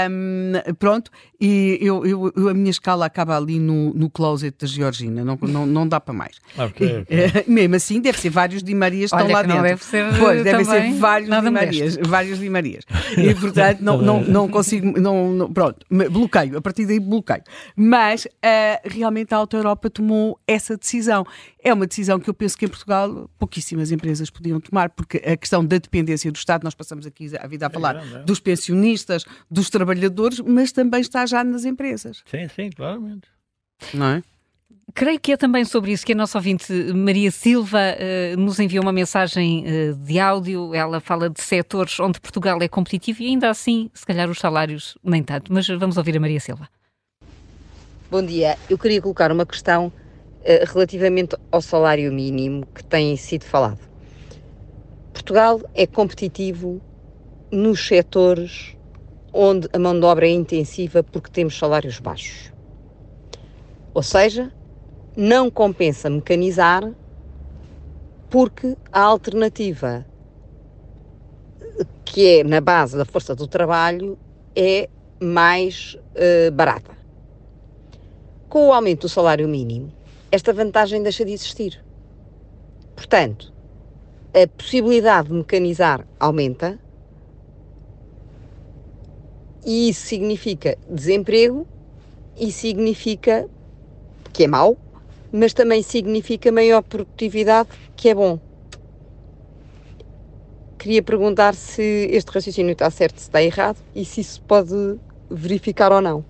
Um, 0.08 0.52
pronto, 0.78 1.10
e 1.40 1.76
eu, 1.80 2.06
eu, 2.06 2.32
eu, 2.36 2.48
a 2.48 2.54
minha 2.54 2.70
escala 2.70 3.06
acaba 3.06 3.36
ali 3.36 3.58
no, 3.58 3.92
no 3.94 4.08
closet 4.08 4.56
da 4.60 4.66
Georgina, 4.66 5.24
não, 5.24 5.36
não, 5.42 5.66
não 5.66 5.88
dá 5.88 5.98
para 6.00 6.14
mais. 6.14 6.36
Okay, 6.56 6.98
okay. 6.98 7.44
mesmo 7.48 7.74
assim, 7.74 8.00
deve 8.00 8.20
ser 8.20 8.30
vários 8.30 8.62
Di 8.62 8.74
Marias 8.76 9.10
que 9.10 9.16
estão 9.16 9.32
lá 9.32 9.42
dentro. 9.42 9.62
deve 9.62 9.84
ser 9.84 10.04
pois, 10.18 10.44
devem 10.44 10.64
ser 10.64 10.92
vários 10.94 11.28
Di 11.28 11.50
Marias. 11.50 11.98
Vários 12.00 12.38
Di 12.38 12.48
Marias. 12.48 12.84
E, 13.16 13.34
portanto, 13.34 13.80
não, 13.80 14.00
não, 14.00 14.22
não 14.22 14.48
consigo. 14.48 15.00
Não, 15.00 15.32
não, 15.32 15.52
pronto, 15.52 15.84
bloqueio. 15.90 16.58
A 16.58 16.62
partir 16.62 16.86
daí, 16.86 17.00
bloqueio. 17.00 17.42
Mas 17.74 18.24
uh, 18.24 18.28
realmente 18.84 19.34
a 19.34 19.38
Auto 19.38 19.63
Europa 19.64 19.90
tomou 19.90 20.38
essa 20.46 20.76
decisão. 20.76 21.26
É 21.62 21.72
uma 21.72 21.86
decisão 21.86 22.18
que 22.20 22.28
eu 22.28 22.34
penso 22.34 22.56
que 22.56 22.64
em 22.64 22.68
Portugal 22.68 23.30
pouquíssimas 23.38 23.90
empresas 23.90 24.30
podiam 24.30 24.60
tomar, 24.60 24.90
porque 24.90 25.18
a 25.18 25.36
questão 25.36 25.64
da 25.64 25.78
dependência 25.78 26.30
do 26.30 26.36
Estado, 26.36 26.64
nós 26.64 26.74
passamos 26.74 27.06
aqui 27.06 27.30
a 27.38 27.46
vida 27.46 27.66
a 27.66 27.68
é 27.68 27.70
falar 27.70 27.96
é, 27.96 28.16
é. 28.16 28.22
dos 28.22 28.40
pensionistas, 28.40 29.24
dos 29.50 29.70
trabalhadores, 29.70 30.40
mas 30.40 30.72
também 30.72 31.00
está 31.00 31.26
já 31.26 31.42
nas 31.42 31.64
empresas. 31.64 32.22
Sim, 32.26 32.48
sim, 32.48 32.70
claramente. 32.70 33.28
Não 33.92 34.06
é? 34.06 34.22
Creio 34.92 35.18
que 35.18 35.32
é 35.32 35.36
também 35.36 35.64
sobre 35.64 35.92
isso 35.92 36.04
que 36.04 36.12
a 36.12 36.14
nossa 36.14 36.38
ouvinte 36.38 36.72
Maria 36.92 37.30
Silva 37.30 37.80
uh, 37.80 38.36
nos 38.38 38.60
enviou 38.60 38.84
uma 38.84 38.92
mensagem 38.92 39.64
uh, 39.64 39.94
de 39.94 40.20
áudio. 40.20 40.74
Ela 40.74 41.00
fala 41.00 41.30
de 41.30 41.42
setores 41.42 41.98
onde 41.98 42.20
Portugal 42.20 42.58
é 42.60 42.68
competitivo 42.68 43.22
e 43.22 43.26
ainda 43.26 43.50
assim, 43.50 43.90
se 43.94 44.04
calhar, 44.04 44.30
os 44.30 44.38
salários 44.38 44.96
nem 45.02 45.22
tanto. 45.22 45.52
Mas 45.52 45.66
vamos 45.66 45.96
ouvir 45.96 46.16
a 46.16 46.20
Maria 46.20 46.38
Silva. 46.38 46.68
Bom 48.14 48.24
dia. 48.24 48.56
Eu 48.70 48.78
queria 48.78 49.02
colocar 49.02 49.32
uma 49.32 49.44
questão 49.44 49.88
uh, 49.88 50.72
relativamente 50.72 51.36
ao 51.50 51.60
salário 51.60 52.12
mínimo 52.12 52.64
que 52.72 52.84
tem 52.84 53.16
sido 53.16 53.42
falado. 53.42 53.80
Portugal 55.12 55.60
é 55.74 55.84
competitivo 55.84 56.80
nos 57.50 57.84
setores 57.84 58.76
onde 59.32 59.68
a 59.72 59.80
mão 59.80 59.98
de 59.98 60.06
obra 60.06 60.28
é 60.28 60.30
intensiva 60.30 61.02
porque 61.02 61.28
temos 61.28 61.58
salários 61.58 61.98
baixos. 61.98 62.52
Ou 63.92 64.02
seja, 64.04 64.52
não 65.16 65.50
compensa 65.50 66.08
mecanizar 66.08 66.88
porque 68.30 68.76
a 68.92 69.00
alternativa 69.00 70.06
que 72.04 72.38
é 72.38 72.44
na 72.44 72.60
base 72.60 72.96
da 72.96 73.04
força 73.04 73.34
do 73.34 73.48
trabalho 73.48 74.16
é 74.54 74.88
mais 75.18 75.98
uh, 76.14 76.52
barata. 76.52 76.93
Com 78.54 78.68
o 78.68 78.72
aumento 78.72 79.00
do 79.00 79.08
salário 79.08 79.48
mínimo, 79.48 79.92
esta 80.30 80.52
vantagem 80.52 81.02
deixa 81.02 81.24
de 81.24 81.32
existir. 81.32 81.84
Portanto, 82.94 83.52
a 84.32 84.46
possibilidade 84.46 85.26
de 85.26 85.34
mecanizar 85.34 86.06
aumenta 86.20 86.78
e 89.66 89.88
isso 89.88 90.06
significa 90.06 90.78
desemprego 90.88 91.66
e 92.38 92.52
significa 92.52 93.50
que 94.32 94.44
é 94.44 94.46
mau, 94.46 94.78
mas 95.32 95.52
também 95.52 95.82
significa 95.82 96.52
maior 96.52 96.82
produtividade, 96.82 97.70
que 97.96 98.08
é 98.08 98.14
bom. 98.14 98.38
Queria 100.78 101.02
perguntar 101.02 101.56
se 101.56 102.08
este 102.08 102.30
raciocínio 102.30 102.70
está 102.70 102.88
certo, 102.88 103.18
se 103.18 103.24
está 103.24 103.42
errado 103.42 103.78
e 103.96 104.04
se 104.04 104.20
isso 104.20 104.40
pode 104.42 104.96
verificar 105.28 105.90
ou 105.90 106.00
não. 106.00 106.24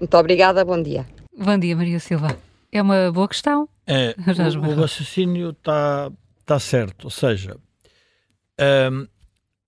Muito 0.00 0.16
obrigada, 0.16 0.64
bom 0.64 0.82
dia. 0.82 1.06
Bom 1.40 1.56
dia, 1.56 1.76
Maria 1.76 2.00
Silva. 2.00 2.36
É 2.72 2.82
uma 2.82 3.12
boa 3.12 3.28
questão. 3.28 3.68
É, 3.86 4.12
o, 4.58 4.70
o 4.72 4.74
raciocínio 4.74 5.50
está 5.50 6.10
tá 6.44 6.58
certo, 6.58 7.04
ou 7.04 7.10
seja, 7.10 7.56
um, 8.90 9.06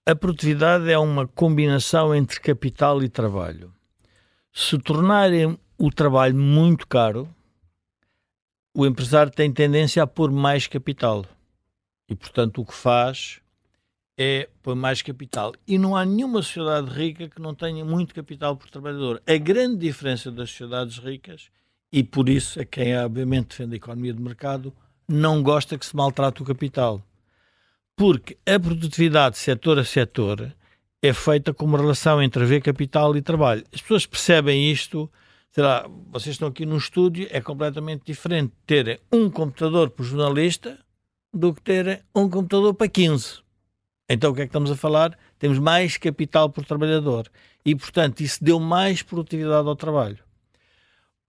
a 0.04 0.16
produtividade 0.16 0.90
é 0.90 0.98
uma 0.98 1.28
combinação 1.28 2.12
entre 2.12 2.40
capital 2.40 3.00
e 3.04 3.08
trabalho. 3.08 3.72
Se 4.52 4.76
tornarem 4.78 5.56
o 5.78 5.92
trabalho 5.92 6.34
muito 6.34 6.88
caro, 6.88 7.32
o 8.74 8.84
empresário 8.84 9.30
tem 9.30 9.52
tendência 9.52 10.02
a 10.02 10.08
pôr 10.08 10.32
mais 10.32 10.66
capital. 10.66 11.24
E, 12.08 12.16
portanto, 12.16 12.62
o 12.62 12.66
que 12.66 12.74
faz 12.74 13.40
é 14.18 14.48
pôr 14.60 14.74
mais 14.74 15.02
capital. 15.02 15.54
E 15.68 15.78
não 15.78 15.94
há 15.94 16.04
nenhuma 16.04 16.42
sociedade 16.42 16.90
rica 16.90 17.28
que 17.28 17.40
não 17.40 17.54
tenha 17.54 17.84
muito 17.84 18.12
capital 18.12 18.56
por 18.56 18.68
trabalhador. 18.68 19.22
A 19.24 19.36
grande 19.36 19.76
diferença 19.76 20.32
das 20.32 20.50
sociedades 20.50 20.98
ricas, 20.98 21.48
e 21.92 22.02
por 22.04 22.28
isso 22.28 22.60
é 22.60 22.64
quem 22.64 22.96
obviamente 22.96 23.48
defende 23.48 23.74
a 23.74 23.76
economia 23.76 24.12
de 24.12 24.22
mercado, 24.22 24.72
não 25.08 25.42
gosta 25.42 25.76
que 25.76 25.84
se 25.84 25.96
maltrate 25.96 26.42
o 26.42 26.44
capital. 26.44 27.02
Porque 27.96 28.38
a 28.46 28.58
produtividade 28.58 29.36
setor 29.36 29.78
a 29.78 29.84
setor 29.84 30.54
é 31.02 31.12
feita 31.12 31.52
com 31.52 31.64
uma 31.64 31.78
relação 31.78 32.22
entre 32.22 32.42
haver 32.42 32.62
capital 32.62 33.16
e 33.16 33.22
trabalho. 33.22 33.64
As 33.74 33.80
pessoas 33.80 34.06
percebem 34.06 34.70
isto, 34.70 35.10
sei 35.50 35.64
lá, 35.64 35.86
vocês 36.10 36.34
estão 36.34 36.48
aqui 36.48 36.64
no 36.64 36.76
estúdio, 36.76 37.26
é 37.30 37.40
completamente 37.40 38.04
diferente 38.04 38.52
terem 38.66 38.98
um 39.12 39.28
computador 39.28 39.90
por 39.90 40.04
jornalista 40.04 40.78
do 41.32 41.52
que 41.52 41.62
terem 41.62 42.00
um 42.14 42.28
computador 42.28 42.74
para 42.74 42.88
15. 42.88 43.40
Então 44.08 44.30
o 44.30 44.34
que 44.34 44.42
é 44.42 44.44
que 44.44 44.48
estamos 44.48 44.70
a 44.70 44.76
falar? 44.76 45.16
Temos 45.38 45.58
mais 45.58 45.96
capital 45.96 46.50
por 46.50 46.64
trabalhador. 46.64 47.30
E, 47.64 47.74
portanto, 47.74 48.20
isso 48.20 48.42
deu 48.42 48.58
mais 48.58 49.02
produtividade 49.02 49.68
ao 49.68 49.76
trabalho. 49.76 50.18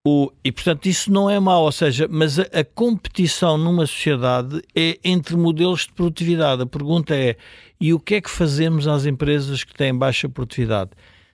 O, 0.04 0.32
e, 0.44 0.52
portanto, 0.52 0.88
isso 0.88 1.12
não 1.12 1.30
é 1.30 1.40
mau, 1.40 1.64
ou 1.64 1.72
seja, 1.72 2.08
mas 2.10 2.40
a, 2.40 2.44
a, 2.44 2.64
competição 2.64 3.56
numa 3.56 3.86
sociedade 3.86 4.60
é 4.76 5.00
entre 5.04 5.36
modelos 5.36 5.82
de 5.82 5.94
produtividade. 5.94 6.64
A 6.64 6.66
pergunta 6.66 7.16
é: 7.16 7.38
e 7.80 7.94
o 7.94 8.00
que 8.00 8.16
é 8.16 8.22
que 8.22 8.30
fazemos 8.30 8.88
às 8.88 9.06
empresas 9.06 9.64
que 9.64 9.76
têm 9.76 9.96
baixa 9.96 10.28
produtividade? 10.28 10.92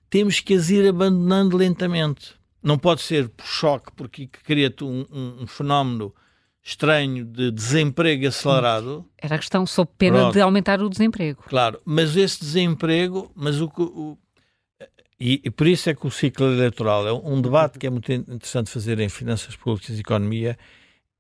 Temos 0.09 0.41
que 0.41 0.53
as 0.53 0.69
ir 0.69 0.87
abandonando 0.87 1.55
lentamente. 1.55 2.35
Não 2.61 2.77
pode 2.77 3.01
ser 3.01 3.29
por 3.29 3.45
choque, 3.45 3.91
porque 3.95 4.27
cria 4.27 4.73
um, 4.81 5.05
um, 5.09 5.43
um, 5.43 5.47
fenómeno 5.47 6.13
estranho 6.61 7.23
de 7.23 7.49
desemprego 7.51 8.27
acelerado. 8.27 9.05
Era 9.17 9.35
a 9.35 9.39
questão, 9.39 9.65
sob 9.65 9.89
pena 9.97 10.17
Pronto. 10.17 10.33
de 10.33 10.41
aumentar 10.41 10.81
o 10.81 10.89
desemprego. 10.89 11.41
Claro, 11.47 11.79
mas 11.85 12.17
esse 12.17 12.41
desemprego, 12.41 13.31
mas 13.33 13.61
o, 13.61 13.71
o 13.77 14.17
e, 15.19 15.41
e, 15.43 15.49
por 15.49 15.65
isso 15.65 15.89
é 15.89 15.95
que 15.95 16.05
o 16.05 16.11
ciclo 16.11 16.45
eleitoral 16.45 17.07
é 17.07 17.13
um 17.13 17.41
debate 17.41 17.79
que 17.79 17.87
é 17.87 17.89
muito 17.89 18.11
interessante 18.11 18.69
fazer 18.69 18.99
em 18.99 19.09
finanças 19.09 19.55
públicas 19.55 19.97
e 19.97 20.01
economia, 20.01 20.57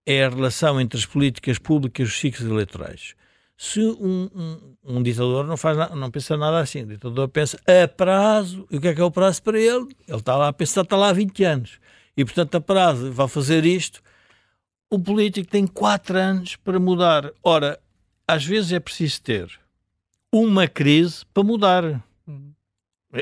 é 0.05 0.23
a 0.23 0.29
relação 0.29 0.79
entre 0.79 0.99
as 0.99 1.05
políticas 1.05 1.57
públicas 1.57 2.07
e 2.07 2.09
os 2.09 2.19
ciclos 2.19 2.49
eleitorais. 2.49 3.15
Se 3.57 3.81
um, 3.81 4.29
um, 4.35 4.75
um 4.97 5.03
ditador 5.03 5.47
não, 5.47 5.57
faz 5.57 5.75
não 5.95 6.11
pensa 6.11 6.37
nada 6.37 6.59
assim, 6.59 6.83
o 6.83 6.85
ditador 6.85 7.27
pensa 7.27 7.59
a 7.65 7.87
prazo, 7.87 8.67
e 8.69 8.77
o 8.77 8.81
que 8.81 8.87
é 8.87 8.93
que 8.93 9.01
é 9.01 9.03
o 9.03 9.09
prazo 9.09 9.41
para 9.41 9.59
ele? 9.59 9.87
Ele 10.07 10.17
está 10.17 10.37
lá 10.37 10.49
a 10.49 10.53
pensar, 10.53 10.81
está 10.81 10.95
lá 10.95 11.09
há 11.09 11.13
20 11.13 11.43
anos, 11.43 11.79
e 12.15 12.23
portanto 12.23 12.55
a 12.55 12.61
prazo 12.61 13.11
vai 13.11 13.27
fazer 13.27 13.65
isto. 13.65 14.01
O 14.91 14.99
político 14.99 15.49
tem 15.49 15.65
4 15.65 16.17
anos 16.17 16.55
para 16.55 16.79
mudar. 16.79 17.31
Ora, 17.43 17.79
às 18.27 18.45
vezes 18.45 18.71
é 18.71 18.79
preciso 18.79 19.21
ter 19.23 19.59
uma 20.31 20.67
crise 20.67 21.25
para 21.33 21.43
mudar. 21.43 21.83
Uhum. 22.27 22.53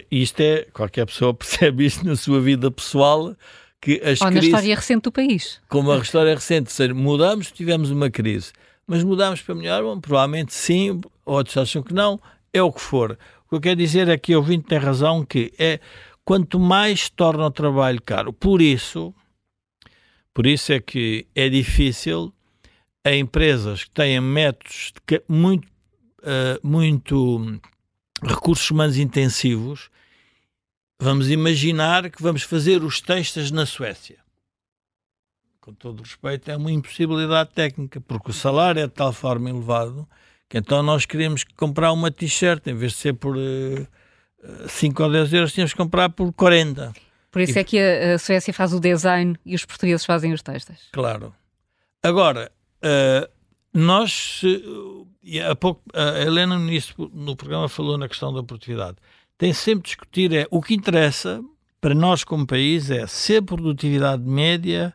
Isto 0.10 0.42
é, 0.42 0.68
qualquer 0.74 1.06
pessoa 1.06 1.34
percebe 1.36 1.86
isto 1.86 2.06
na 2.06 2.16
sua 2.16 2.42
vida 2.42 2.70
pessoal, 2.72 3.36
que 3.82 4.02
as 4.04 4.22
Ou 4.22 4.28
crises... 4.28 4.50
na 4.52 4.58
história 4.58 4.76
recente 4.76 5.02
do 5.04 5.12
país. 5.12 5.62
Como 5.70 5.92
a 5.92 5.98
história 5.98 6.34
recente, 6.34 6.72
seja, 6.72 6.94
mudamos, 6.94 7.52
tivemos 7.52 7.92
uma 7.92 8.10
crise, 8.10 8.52
mas 8.88 9.04
mudamos 9.04 9.42
para 9.42 9.56
melhor? 9.56 9.84
Bom, 9.84 10.00
provavelmente 10.00 10.54
sim, 10.54 11.02
outros 11.26 11.56
acham 11.58 11.84
que 11.84 11.94
não, 11.94 12.20
é 12.54 12.62
o 12.62 12.72
que 12.72 12.82
for. 12.82 13.18
O 13.46 13.50
que 13.50 13.56
eu 13.56 13.62
quero 13.62 13.76
dizer 13.76 14.08
é 14.08 14.18
que 14.18 14.34
o 14.34 14.40
ouvinte 14.40 14.68
tem 14.68 14.78
razão 14.78 15.24
que 15.24 15.54
é 15.60 15.80
quanto 16.24 16.60
mais 16.60 17.10
torna 17.10 17.46
o 17.46 17.52
trabalho 17.52 18.02
caro, 18.02 18.34
por 18.34 18.62
isso, 18.62 19.14
por 20.34 20.48
isso 20.48 20.74
é 20.74 20.80
que 20.80 21.28
é 21.36 21.48
difícil 21.48 22.34
a 23.06 23.14
empresas 23.16 23.84
que 23.84 23.92
têm 23.92 24.20
métodos 24.20 24.92
muito, 25.30 25.68
uh, 25.68 26.60
muito 26.68 27.62
recursos 28.24 28.70
humanos 28.70 28.98
intensivos, 28.98 29.90
vamos 31.00 31.30
imaginar 31.30 32.10
que 32.10 32.22
vamos 32.22 32.44
fazer 32.44 32.84
os 32.84 33.02
textos 33.02 33.52
na 33.52 33.66
Suécia. 33.66 34.18
Com 35.60 35.74
todo 35.74 36.04
respeito, 36.04 36.50
é 36.50 36.56
uma 36.56 36.72
impossibilidade 36.72 37.52
técnica, 37.52 38.00
porque 38.00 38.30
o 38.30 38.34
salário 38.34 38.82
é 38.82 38.88
de 38.88 38.94
tal 38.94 39.12
forma 39.12 39.50
elevado 39.50 40.08
que 40.50 40.58
então 40.58 40.84
nós 40.84 41.06
queremos 41.06 41.44
comprar 41.44 41.92
uma 41.92 42.12
t-shirt, 42.12 42.66
em 42.68 42.76
vez 42.76 42.94
de 42.94 42.98
ser 43.00 43.14
por 43.14 43.36
uh, 43.36 43.88
eh, 44.44 44.68
5 44.68 45.04
ou 45.04 45.12
10 45.12 45.34
euros, 45.34 45.54
tínhamos 45.54 45.74
que 45.74 45.78
comprar 45.78 46.10
por 46.10 46.32
40. 46.34 46.94
Por 47.32 47.42
isso 47.42 47.58
e... 47.58 47.60
é 47.60 47.64
que 47.64 47.80
a, 47.80 48.18
Suécia 48.18 48.54
faz 48.54 48.74
o 48.74 48.80
design 48.80 49.38
e 49.46 49.56
os 49.56 49.66
portugueses 49.66 50.06
fazem 50.06 50.34
os 50.34 50.42
textos. 50.42 50.90
Claro. 50.92 51.34
Agora, 52.04 52.52
uh, 52.78 53.30
nós, 53.76 54.42
há 55.50 55.56
pouco, 55.56 55.82
a 55.94 56.22
Helena 56.22 56.56
início, 56.56 57.12
no 57.14 57.36
programa 57.36 57.68
falou 57.68 57.98
na 57.98 58.08
questão 58.08 58.34
da 58.34 58.42
produtividade. 58.42 58.98
Tem 59.38 59.52
sempre 59.52 59.84
discutir 59.84 60.34
é 60.34 60.48
o 60.50 60.62
que 60.62 60.74
interessa 60.74 61.44
para 61.82 61.94
nós 61.94 62.24
como 62.24 62.48
país 62.48 62.90
é 62.90 63.06
se 63.06 63.36
a 63.36 63.42
produtividade 63.42 64.24
média 64.24 64.94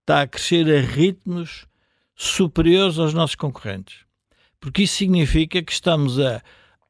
está 0.00 0.22
a 0.22 0.26
crescer 0.26 0.66
a 0.72 0.80
ritmos 0.80 1.66
superiores 2.14 2.96
aos 2.98 3.12
nossos 3.12 3.34
concorrentes. 3.34 4.04
Porque 4.60 4.84
isso 4.84 4.94
significa 4.94 5.60
que 5.60 5.72
estamos 5.72 6.20
a 6.20 6.40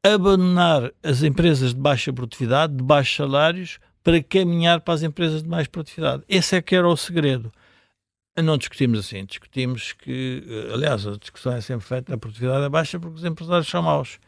abandonar 0.02 0.92
as 1.02 1.22
empresas 1.22 1.72
de 1.72 1.80
baixa 1.80 2.12
produtividade, 2.12 2.76
de 2.76 2.82
baixos 2.82 3.16
salários, 3.16 3.78
para 4.04 4.22
caminhar 4.22 4.80
para 4.80 4.94
as 4.94 5.02
empresas 5.02 5.42
de 5.42 5.48
mais 5.48 5.66
produtividade. 5.66 6.24
Esse 6.28 6.56
é 6.56 6.60
que 6.60 6.74
era 6.76 6.88
o 6.88 6.96
segredo. 6.96 7.50
Não 8.36 8.56
discutimos 8.56 9.00
assim, 9.00 9.26
discutimos 9.26 9.92
que, 9.92 10.42
eh, 10.46 10.72
aliás, 10.72 11.06
a 11.06 11.16
discussão 11.18 11.52
é 11.52 11.60
sempre 11.60 11.86
feita, 11.86 12.14
a 12.14 12.18
produtividade 12.18 12.64
é 12.64 12.68
baixa 12.68 12.98
porque 12.98 13.16
os 13.16 13.24
empresários 13.24 13.68
são 13.68 13.82
maus 13.82 14.18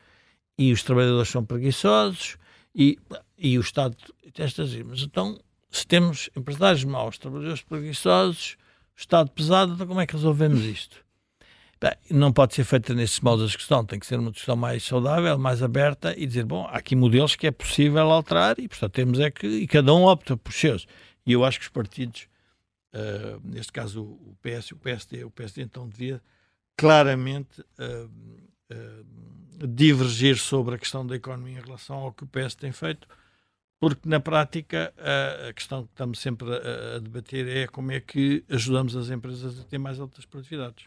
e 0.59 0.73
os 0.73 0.83
trabalhadores 0.83 1.29
são 1.31 1.43
preguiçosos 1.43 2.37
e, 2.75 2.99
e 3.39 3.57
o 3.57 3.63
Estado 3.63 3.97
testa 4.35 4.65
dizer, 4.65 4.85
mas 4.85 5.01
então, 5.01 5.39
se 5.71 5.87
temos 5.87 6.29
empresários 6.37 6.85
maus, 6.85 7.17
trabalhadores 7.17 7.63
preguiçosos, 7.63 8.57
Estado 8.97 9.31
pesado, 9.31 9.73
então 9.73 9.87
como 9.87 10.01
é 10.01 10.07
que 10.07 10.15
resolvemos 10.15 10.65
isto? 10.65 11.05
Bem, 11.81 11.93
não 12.11 12.33
pode 12.33 12.55
ser 12.55 12.65
feita 12.65 12.95
nesses 12.95 13.21
modos 13.21 13.45
a 13.45 13.47
discussão, 13.47 13.85
tem 13.85 13.99
que 13.99 14.07
ser 14.07 14.19
uma 14.19 14.31
discussão 14.31 14.55
mais 14.55 14.85
saudável, 14.85 15.39
mais 15.39 15.63
aberta 15.63 16.15
e 16.17 16.27
dizer, 16.27 16.45
bom, 16.45 16.67
há 16.67 16.77
aqui 16.77 16.95
modelos 16.95 17.37
que 17.37 17.47
é 17.47 17.51
possível 17.51 18.11
alterar 18.11 18.59
e, 18.59 18.69
portanto, 18.69 18.93
temos 18.93 19.19
é 19.19 19.31
que, 19.31 19.47
e 19.47 19.67
cada 19.67 19.93
um 19.95 20.05
opta 20.05 20.37
por 20.37 20.53
seus. 20.53 20.87
E 21.27 21.33
eu 21.33 21.45
acho 21.45 21.59
que 21.59 21.65
os 21.65 21.71
partidos 21.71 22.29
uh, 22.95 23.41
neste 23.45 23.73
caso 23.73 24.03
o 24.03 24.37
PS 24.41 24.73
o 24.73 24.77
PSD, 24.77 25.25
o 25.25 25.31
PSD 25.31 25.63
então 25.63 25.89
devia 25.89 26.23
claramente 26.77 27.61
uh, 27.61 28.11
uh, 28.73 29.67
divergir 29.67 30.37
sobre 30.39 30.77
a 30.77 30.79
questão 30.79 31.07
da 31.07 31.17
economia 31.17 31.59
em 31.59 31.63
relação 31.63 31.97
ao 31.97 32.13
que 32.13 32.25
o 32.25 32.27
PS 32.27 32.55
tem 32.55 32.73
feito, 32.73 33.07
porque 33.79 34.09
na 34.09 34.21
prática 34.21 34.95
a 35.49 35.53
questão 35.53 35.85
que 35.85 35.91
estamos 35.91 36.19
sempre 36.19 36.49
a, 36.51 36.97
a 36.97 36.99
debater 36.99 37.47
é 37.47 37.67
como 37.67 37.93
é 37.93 38.01
que 38.01 38.45
ajudamos 38.49 38.97
as 38.97 39.11
empresas 39.11 39.61
a 39.61 39.65
ter 39.65 39.79
mais 39.79 40.01
altas 40.01 40.25
produtividades. 40.25 40.87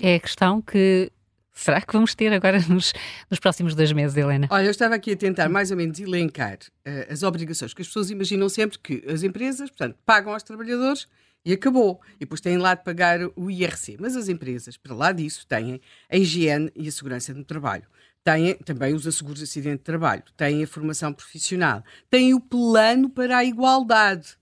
É 0.00 0.14
a 0.14 0.20
questão 0.20 0.62
que 0.62 1.10
será 1.52 1.80
que 1.80 1.92
vamos 1.92 2.14
ter 2.14 2.32
agora 2.32 2.58
nos, 2.68 2.92
nos, 3.30 3.38
próximos 3.38 3.74
dois 3.74 3.92
meses, 3.92 4.16
Helena? 4.16 4.48
Olha, 4.50 4.64
eu 4.64 4.70
estava 4.70 4.94
aqui 4.94 5.12
a 5.12 5.16
tentar 5.16 5.48
mais 5.48 5.70
ou 5.70 5.76
menos 5.76 5.98
elencar 6.00 6.56
uh, 6.56 7.12
as 7.12 7.22
obrigações, 7.22 7.74
que 7.74 7.82
as 7.82 7.88
pessoas 7.88 8.10
imaginam 8.10 8.48
sempre 8.48 8.78
que 8.78 9.04
as 9.08 9.22
empresas, 9.22 9.70
portanto, 9.70 9.96
pagam 10.04 10.32
aos 10.32 10.42
trabalhadores 10.42 11.06
e 11.44 11.52
acabou. 11.52 12.00
E 12.16 12.20
depois 12.20 12.40
têm 12.40 12.56
lá 12.56 12.74
de 12.74 12.84
pagar 12.84 13.20
o 13.36 13.50
IRC. 13.50 13.96
Mas 14.00 14.16
as 14.16 14.28
empresas, 14.28 14.76
para 14.76 14.94
lá 14.94 15.12
disso, 15.12 15.46
têm 15.46 15.80
a 16.10 16.16
higiene 16.16 16.70
e 16.74 16.88
a 16.88 16.92
segurança 16.92 17.34
no 17.34 17.44
trabalho. 17.44 17.84
Têm 18.24 18.54
também 18.54 18.94
os 18.94 19.06
asseguros 19.06 19.38
de 19.38 19.44
acidente 19.44 19.78
de 19.78 19.84
trabalho, 19.84 20.22
têm 20.36 20.62
a 20.62 20.66
formação 20.66 21.12
profissional, 21.12 21.82
têm 22.08 22.34
o 22.34 22.40
plano 22.40 23.10
para 23.10 23.38
a 23.38 23.44
igualdade, 23.44 24.36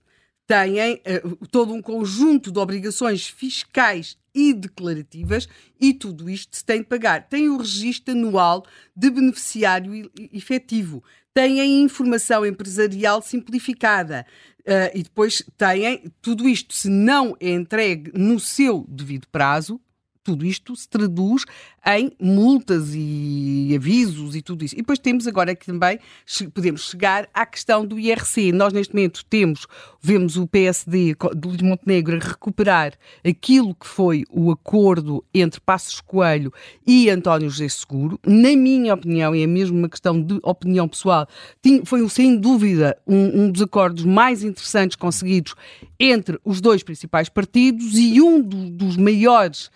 têm 0.45 0.93
uh, 0.93 1.47
todo 1.47 1.73
um 1.73 1.81
conjunto 1.81 2.51
de 2.51 2.59
obrigações 2.59 3.27
fiscais 3.27 4.17
e 4.33 4.53
declarativas 4.53 5.47
e 5.79 5.93
tudo 5.93 6.29
isto 6.29 6.55
se 6.55 6.63
tem 6.65 6.79
de 6.79 6.87
pagar. 6.87 7.27
Tem 7.27 7.49
o 7.49 7.57
registro 7.57 8.13
anual 8.13 8.65
de 8.95 9.09
beneficiário 9.09 10.11
efetivo, 10.33 11.03
têm 11.33 11.59
a 11.61 11.65
informação 11.65 12.45
empresarial 12.45 13.21
simplificada, 13.21 14.25
Uh, 14.61 14.93
e 14.93 15.01
depois 15.01 15.41
têm 15.57 16.03
tudo 16.21 16.47
isto, 16.47 16.71
se 16.75 16.87
não 16.87 17.35
é 17.39 17.49
entregue 17.49 18.11
no 18.13 18.39
seu 18.39 18.85
devido 18.87 19.27
prazo, 19.31 19.81
tudo 20.23 20.45
isto 20.45 20.75
se 20.75 20.87
traduz 20.87 21.43
em 21.85 22.11
multas 22.19 22.91
e 22.93 23.73
avisos 23.75 24.35
e 24.35 24.41
tudo 24.41 24.63
isso. 24.63 24.75
E 24.75 24.77
depois 24.77 24.99
temos 24.99 25.27
agora 25.27 25.55
que 25.55 25.65
também 25.65 25.99
podemos 26.53 26.89
chegar 26.89 27.27
à 27.33 27.45
questão 27.45 27.85
do 27.85 27.99
IRC. 27.99 28.51
Nós 28.51 28.71
neste 28.71 28.93
momento 28.93 29.25
temos, 29.25 29.65
vemos 29.99 30.37
o 30.37 30.47
PSD 30.47 31.15
de 31.35 31.47
Luís 31.47 31.61
Montenegro 31.61 32.19
recuperar 32.19 32.93
aquilo 33.25 33.73
que 33.73 33.87
foi 33.87 34.23
o 34.29 34.51
acordo 34.51 35.23
entre 35.33 35.59
Passos 35.59 35.99
Coelho 36.01 36.53
e 36.85 37.09
António 37.09 37.49
José 37.49 37.67
Seguro. 37.69 38.19
Na 38.25 38.55
minha 38.55 38.93
opinião, 38.93 39.35
e 39.35 39.41
é 39.41 39.47
mesmo 39.47 39.77
uma 39.77 39.89
questão 39.89 40.21
de 40.21 40.39
opinião 40.43 40.87
pessoal, 40.87 41.27
foi 41.85 42.07
sem 42.09 42.37
dúvida 42.37 42.97
um, 43.07 43.43
um 43.43 43.51
dos 43.51 43.61
acordos 43.61 44.05
mais 44.05 44.43
interessantes 44.43 44.95
conseguidos 44.95 45.55
entre 45.99 46.39
os 46.43 46.61
dois 46.61 46.83
principais 46.83 47.29
partidos 47.29 47.97
e 47.97 48.21
um 48.21 48.41
do, 48.41 48.69
dos 48.69 48.97
maiores 48.97 49.69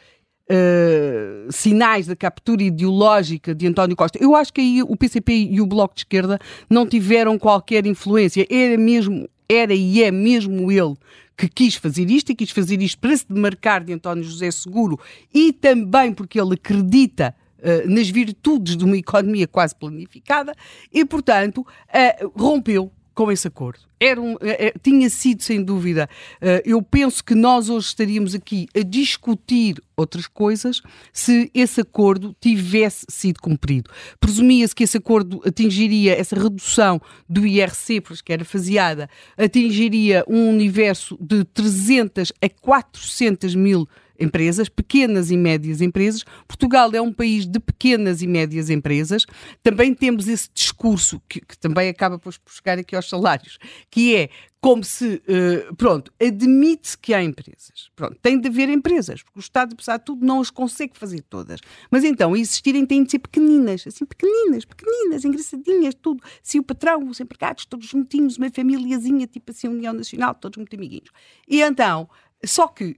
Uh, 0.47 1.51
sinais 1.51 2.05
da 2.05 2.15
captura 2.15 2.61
ideológica 2.61 3.55
de 3.55 3.65
António 3.65 3.95
Costa. 3.95 4.19
Eu 4.21 4.35
acho 4.35 4.53
que 4.53 4.61
aí 4.61 4.83
o 4.83 4.95
PCP 4.95 5.33
e 5.33 5.59
o 5.59 5.65
Bloco 5.65 5.95
de 5.95 6.01
Esquerda 6.01 6.39
não 6.69 6.85
tiveram 6.85 7.39
qualquer 7.39 7.87
influência. 7.87 8.45
Era 8.47 8.77
mesmo, 8.77 9.27
era 9.49 9.73
e 9.73 10.03
é 10.03 10.11
mesmo 10.11 10.71
ele 10.71 10.95
que 11.37 11.49
quis 11.49 11.75
fazer 11.75 12.09
isto 12.09 12.31
e 12.31 12.35
quis 12.35 12.51
fazer 12.51 12.81
isto 12.81 12.99
para 12.99 13.15
se 13.15 13.25
demarcar 13.27 13.83
de 13.83 13.93
António 13.93 14.23
José 14.23 14.49
Seguro 14.51 14.99
e 15.33 15.51
também 15.51 16.13
porque 16.13 16.39
ele 16.39 16.53
acredita 16.53 17.35
uh, 17.59 17.89
nas 17.89 18.09
virtudes 18.09 18.77
de 18.77 18.85
uma 18.85 18.97
economia 18.97 19.47
quase 19.47 19.75
planificada 19.75 20.53
e, 20.93 21.03
portanto, 21.05 21.59
uh, 21.59 22.31
rompeu 22.35 22.91
com 23.15 23.31
esse 23.31 23.47
acordo. 23.47 23.79
Era 23.97 24.21
um, 24.21 24.35
é, 24.41 24.73
tinha 24.83 25.09
sido, 25.09 25.41
sem 25.41 25.63
dúvida, 25.63 26.09
uh, 26.41 26.61
eu 26.65 26.81
penso 26.81 27.23
que 27.23 27.33
nós 27.33 27.69
hoje 27.69 27.87
estaríamos 27.87 28.35
aqui 28.35 28.67
a 28.75 28.81
discutir 28.81 29.81
outras 29.95 30.27
coisas 30.27 30.81
se 31.13 31.49
esse 31.53 31.79
acordo 31.79 32.35
tivesse 32.39 33.05
sido 33.09 33.39
cumprido. 33.39 33.89
Presumia-se 34.19 34.75
que 34.75 34.83
esse 34.83 34.97
acordo 34.97 35.41
atingiria 35.45 36.13
essa 36.13 36.35
redução 36.35 37.01
do 37.27 37.47
IRC, 37.47 38.01
que 38.23 38.33
era 38.33 38.43
faseada, 38.43 39.09
atingiria 39.37 40.25
um 40.27 40.49
universo 40.49 41.17
de 41.19 41.45
300 41.45 42.33
a 42.41 42.49
400 42.49 43.55
mil 43.55 43.87
empresas, 44.19 44.69
pequenas 44.69 45.31
e 45.31 45.37
médias 45.37 45.81
empresas. 45.81 46.23
Portugal 46.47 46.91
é 46.93 47.01
um 47.01 47.13
país 47.13 47.45
de 47.45 47.59
pequenas 47.59 48.21
e 48.21 48.27
médias 48.27 48.69
empresas. 48.69 49.25
Também 49.63 49.93
temos 49.93 50.27
esse 50.27 50.49
discurso, 50.53 51.21
que, 51.27 51.41
que 51.41 51.57
também 51.57 51.89
acaba 51.89 52.17
por 52.19 52.33
chegar 52.47 52.77
aqui 52.77 52.95
aos 52.95 53.09
salários, 53.09 53.57
que 53.89 54.15
é 54.15 54.29
como 54.65 54.83
se, 54.83 55.21
uh, 55.27 55.75
pronto, 55.75 56.11
admite-se 56.19 56.97
que 56.97 57.13
há 57.13 57.21
empresas. 57.21 57.91
Pronto, 57.95 58.17
tem 58.19 58.41
de 58.41 58.47
haver 58.47 58.67
empresas, 58.67 59.21
porque 59.21 59.37
o 59.37 59.39
Estado, 59.39 59.73
apesar 59.73 59.97
de 59.97 60.05
tudo, 60.05 60.25
não 60.25 60.41
as 60.41 60.49
consegue 60.49 60.97
fazer 60.97 61.21
todas. 61.21 61.59
Mas 61.91 62.03
então, 62.03 62.35
existirem 62.35 62.83
têm 62.83 63.03
de 63.03 63.11
ser 63.11 63.19
pequeninas, 63.19 63.85
assim, 63.85 64.05
pequeninas, 64.05 64.65
pequeninas, 64.65 65.23
engraçadinhas, 65.23 65.93
tudo. 65.93 66.23
Se 66.41 66.57
o 66.57 66.63
patrão, 66.63 67.07
os 67.07 67.19
empregados, 67.19 67.65
todos 67.65 67.85
juntinhos, 67.85 68.39
uma 68.39 68.49
famíliazinha, 68.49 69.27
tipo 69.27 69.51
assim, 69.51 69.67
União 69.67 69.93
Nacional, 69.93 70.33
todos 70.33 70.57
muito 70.57 70.75
amiguinhos. 70.75 71.11
E 71.47 71.61
então, 71.61 72.09
só 72.43 72.67
que 72.67 72.97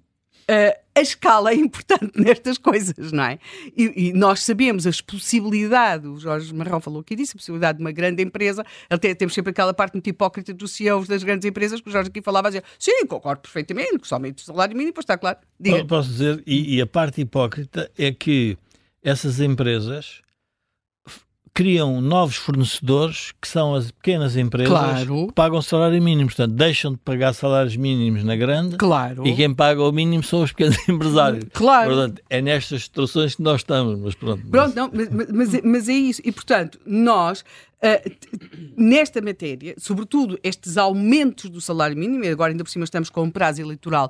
Uh, 0.49 0.71
a 0.97 1.01
escala 1.01 1.51
é 1.51 1.55
importante 1.55 2.11
nestas 2.19 2.57
coisas, 2.57 3.11
não 3.11 3.23
é? 3.23 3.39
E, 3.75 4.09
e, 4.09 4.13
nós 4.13 4.41
sabemos 4.41 4.87
as 4.87 4.99
possibilidades, 4.99 6.09
o 6.09 6.17
Jorge 6.17 6.53
Marrão 6.53 6.79
falou 6.79 7.01
aqui 7.01 7.15
disso, 7.15 7.33
a 7.35 7.37
possibilidade 7.37 7.77
de 7.77 7.83
uma 7.83 7.91
grande 7.91 8.23
empresa, 8.23 8.65
até 8.89 9.13
temos 9.13 9.33
sempre 9.33 9.51
aquela 9.51 9.73
parte 9.73 9.93
muito 9.93 10.09
hipócrita 10.09 10.53
dos 10.53 10.71
CEOs 10.71 11.07
das 11.07 11.23
grandes 11.23 11.47
empresas, 11.47 11.79
que 11.79 11.89
o 11.89 11.91
Jorge 11.91 12.09
aqui 12.09 12.21
falava, 12.21 12.49
dizia, 12.49 12.63
sim, 12.79 13.05
concordo 13.05 13.41
perfeitamente, 13.41 13.99
que 13.99 14.07
somente 14.07 14.43
o 14.43 14.45
salário 14.45 14.75
mínimo, 14.75 14.93
pois 14.93 15.03
está 15.03 15.17
claro. 15.17 15.37
Diga. 15.59 15.85
Posso 15.85 16.09
dizer, 16.09 16.43
e, 16.45 16.75
e 16.75 16.81
a 16.81 16.87
parte 16.87 17.21
hipócrita 17.21 17.91
é 17.97 18.11
que 18.11 18.57
essas 19.03 19.39
empresas 19.39 20.21
criam 21.57 21.99
novos 21.99 22.35
fornecedores 22.35 23.33
que 23.41 23.47
são 23.47 23.73
as 23.73 23.89
pequenas 23.89 24.37
empresas 24.37 24.69
claro. 24.69 25.25
que 25.25 25.33
pagam 25.33 25.59
salário 25.59 25.99
mínimo. 25.99 26.29
Portanto, 26.29 26.53
deixam 26.53 26.91
de 26.91 26.99
pagar 26.99 27.33
salários 27.33 27.75
mínimos 27.75 28.23
na 28.23 28.35
grande 28.35 28.77
claro. 28.77 29.25
e 29.25 29.35
quem 29.35 29.51
paga 29.51 29.81
o 29.81 29.91
mínimo 29.91 30.21
são 30.21 30.43
os 30.43 30.51
pequenos 30.51 30.77
empresários. 30.87 31.45
Claro. 31.53 31.89
Portanto, 31.89 32.21
é 32.29 32.43
nestas 32.43 32.83
situações 32.83 33.33
que 33.33 33.41
nós 33.41 33.61
estamos. 33.61 33.99
Mas 33.99 34.13
pronto. 34.13 34.45
Pronto, 34.45 34.75
não, 34.75 34.91
mas, 34.93 35.09
mas, 35.09 35.61
mas 35.63 35.89
é 35.89 35.93
isso. 35.93 36.21
E, 36.23 36.31
portanto, 36.31 36.79
nós 36.85 37.43
Uh, 37.77 38.11
nesta 38.75 39.21
matéria, 39.21 39.75
sobretudo 39.77 40.39
estes 40.43 40.77
aumentos 40.77 41.47
do 41.47 41.61
salário 41.61 41.95
mínimo, 41.95 42.23
e 42.23 42.27
agora 42.27 42.51
ainda 42.51 42.63
por 42.63 42.71
cima 42.71 42.85
estamos 42.85 43.07
com 43.07 43.21
um 43.21 43.29
prazo 43.29 43.61
eleitoral, 43.61 44.09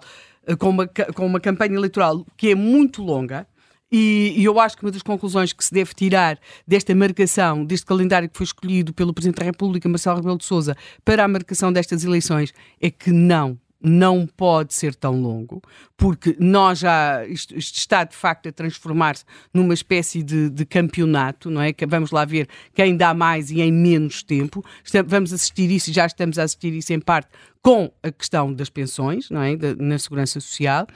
uh, 0.49 0.55
com, 0.55 0.69
uma, 0.69 0.87
com 0.87 1.25
uma 1.25 1.37
campanha 1.37 1.75
eleitoral 1.75 2.25
que 2.37 2.51
é 2.51 2.55
muito 2.55 3.03
longa, 3.03 3.45
e, 3.91 4.33
e, 4.37 4.43
eu 4.43 4.59
acho 4.59 4.75
que 4.77 4.83
uma 4.83 4.91
das 4.91 5.01
conclusões 5.01 5.53
que 5.53 5.63
se 5.63 5.73
deve 5.73 5.93
tirar 5.93 6.37
desta 6.67 6.93
marcação, 6.93 7.63
deste 7.63 7.85
calendário 7.85 8.29
que 8.29 8.37
foi 8.37 8.43
escolhido 8.43 8.93
pelo 8.93 9.13
Presidente 9.13 9.37
da 9.39 9.45
República, 9.45 9.87
Marcelo 9.87 10.17
Rebelo 10.17 10.37
de 10.37 10.45
Sousa, 10.45 10.75
para 11.05 11.23
a 11.23 11.27
marcação 11.27 11.71
destas 11.71 12.03
eleições, 12.03 12.53
é 12.81 12.89
que 12.89 13.11
não, 13.11 13.57
não 13.81 14.25
pode 14.25 14.73
ser 14.73 14.95
tão 14.95 15.21
longo, 15.21 15.61
porque 15.95 16.35
nós 16.39 16.79
já, 16.79 17.25
isto, 17.27 17.55
isto 17.57 17.77
está 17.77 18.03
de 18.03 18.15
facto 18.15 18.49
a 18.49 18.51
transformar-se 18.51 19.23
numa 19.53 19.73
espécie 19.73 20.23
de, 20.23 20.49
de, 20.49 20.65
campeonato, 20.65 21.49
não 21.49 21.61
é? 21.61 21.71
Que 21.71 21.85
vamos 21.85 22.11
lá 22.11 22.25
ver 22.25 22.47
quem 22.73 22.97
dá 22.97 23.13
mais 23.13 23.51
e 23.51 23.61
em 23.61 23.71
menos 23.71 24.23
tempo. 24.23 24.63
Vamos 25.05 25.31
assistir 25.31 25.69
isso, 25.69 25.93
já 25.93 26.05
estamos 26.05 26.39
a 26.39 26.43
assistir 26.43 26.73
isso 26.73 26.91
em 26.91 26.99
parte 26.99 27.29
com 27.61 27.91
a 28.01 28.11
questão 28.11 28.53
das 28.53 28.69
pensões, 28.69 29.29
não 29.29 29.41
é? 29.41 29.55
Da, 29.55 29.75
na 29.75 29.99
segurança 29.99 30.39
social, 30.39 30.87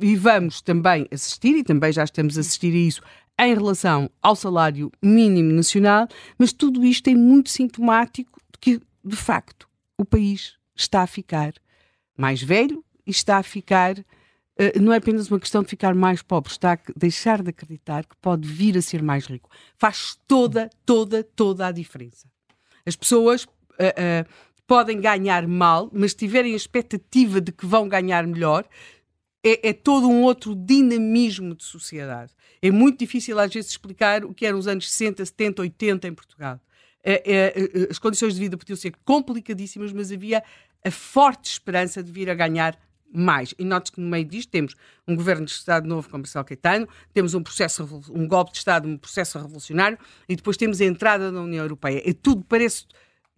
e 0.00 0.16
vamos 0.16 0.60
também 0.60 1.06
assistir, 1.10 1.56
e 1.56 1.64
também 1.64 1.92
já 1.92 2.04
estamos 2.04 2.36
a 2.36 2.40
assistir 2.40 2.72
a 2.74 2.78
isso, 2.78 3.02
em 3.40 3.54
relação 3.54 4.10
ao 4.20 4.34
salário 4.34 4.90
mínimo 5.02 5.52
nacional, 5.52 6.08
mas 6.36 6.52
tudo 6.52 6.84
isto 6.84 7.08
é 7.08 7.14
muito 7.14 7.50
sintomático 7.50 8.40
de 8.52 8.58
que, 8.58 8.82
de 9.04 9.16
facto, 9.16 9.68
o 9.96 10.04
país 10.04 10.56
está 10.74 11.02
a 11.02 11.06
ficar 11.06 11.52
mais 12.18 12.42
velho 12.42 12.84
e 13.06 13.10
está 13.10 13.38
a 13.38 13.42
ficar. 13.42 13.98
Uh, 13.98 14.80
não 14.80 14.92
é 14.92 14.96
apenas 14.96 15.30
uma 15.30 15.38
questão 15.38 15.62
de 15.62 15.68
ficar 15.68 15.94
mais 15.94 16.20
pobre, 16.20 16.50
está 16.50 16.72
a 16.72 16.78
deixar 16.96 17.42
de 17.42 17.50
acreditar 17.50 18.04
que 18.04 18.16
pode 18.16 18.46
vir 18.46 18.76
a 18.76 18.82
ser 18.82 19.02
mais 19.02 19.26
rico. 19.26 19.48
Faz 19.76 20.18
toda, 20.26 20.68
toda, 20.84 21.22
toda 21.22 21.68
a 21.68 21.72
diferença. 21.72 22.28
As 22.84 22.96
pessoas 22.96 23.44
uh, 23.44 23.48
uh, 23.48 24.28
podem 24.66 25.00
ganhar 25.00 25.46
mal, 25.46 25.88
mas 25.92 26.12
tiverem 26.12 26.52
a 26.52 26.56
expectativa 26.56 27.40
de 27.40 27.52
que 27.52 27.64
vão 27.64 27.88
ganhar 27.88 28.26
melhor, 28.26 28.68
é, 29.42 29.70
é, 29.70 29.72
todo 29.72 30.08
um 30.08 30.22
outro 30.22 30.54
dinamismo 30.54 31.54
de 31.54 31.64
sociedade. 31.64 32.32
É 32.60 32.70
muito 32.70 32.98
difícil 32.98 33.38
às 33.38 33.52
vezes 33.52 33.70
explicar 33.70 34.24
o 34.24 34.34
que 34.34 34.44
eram 34.44 34.58
os 34.58 34.66
anos 34.66 34.90
60, 34.90 35.24
70, 35.24 35.62
80 35.62 36.08
em 36.08 36.14
Portugal. 36.14 36.60
É, 37.02 37.22
é, 37.24 37.88
as 37.90 37.98
condições 37.98 38.34
de 38.34 38.40
vida 38.40 38.58
podiam 38.58 38.76
ser 38.76 38.92
complicadíssimas, 39.04 39.92
mas 39.92 40.12
havia 40.12 40.42
a 40.84 40.90
forte 40.90 41.50
esperança 41.50 42.02
de 42.02 42.10
vir 42.10 42.30
a 42.30 42.34
ganhar 42.34 42.78
mais. 43.12 43.54
E 43.58 43.64
note 43.64 43.92
que 43.92 44.00
no 44.00 44.08
meio 44.08 44.24
disto 44.24 44.50
temos 44.50 44.74
um 45.06 45.16
governo 45.16 45.46
de 45.46 45.52
Estado 45.52 45.88
novo 45.88 46.08
com 46.08 46.18
Marcelo 46.18 46.44
Caetano, 46.44 46.88
temos 47.12 47.34
um 47.34 47.42
processo, 47.42 47.84
um 48.10 48.26
golpe 48.26 48.52
de 48.52 48.58
Estado, 48.58 48.86
um 48.88 48.98
processo 48.98 49.38
revolucionário, 49.38 49.98
e 50.28 50.36
depois 50.36 50.56
temos 50.56 50.80
a 50.80 50.84
entrada 50.84 51.32
da 51.32 51.40
União 51.40 51.64
Europeia. 51.64 52.02
E 52.04 52.12
tudo 52.12 52.44
parece 52.44 52.84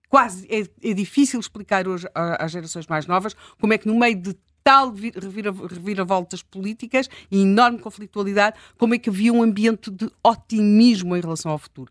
quase, 0.08 0.46
é, 0.50 0.90
é 0.90 0.92
difícil 0.92 1.38
explicar 1.38 1.86
hoje 1.86 2.06
às 2.14 2.50
gerações 2.50 2.86
mais 2.88 3.06
novas 3.06 3.34
como 3.60 3.72
é 3.72 3.78
que 3.78 3.86
no 3.86 3.98
meio 3.98 4.16
de 4.16 4.36
tal 4.62 4.92
reviravoltas 4.92 6.42
políticas 6.42 7.08
e 7.30 7.40
enorme 7.40 7.78
conflitualidade, 7.78 8.58
como 8.76 8.94
é 8.94 8.98
que 8.98 9.08
havia 9.08 9.32
um 9.32 9.42
ambiente 9.42 9.90
de 9.90 10.10
otimismo 10.22 11.16
em 11.16 11.20
relação 11.20 11.52
ao 11.52 11.58
futuro. 11.58 11.90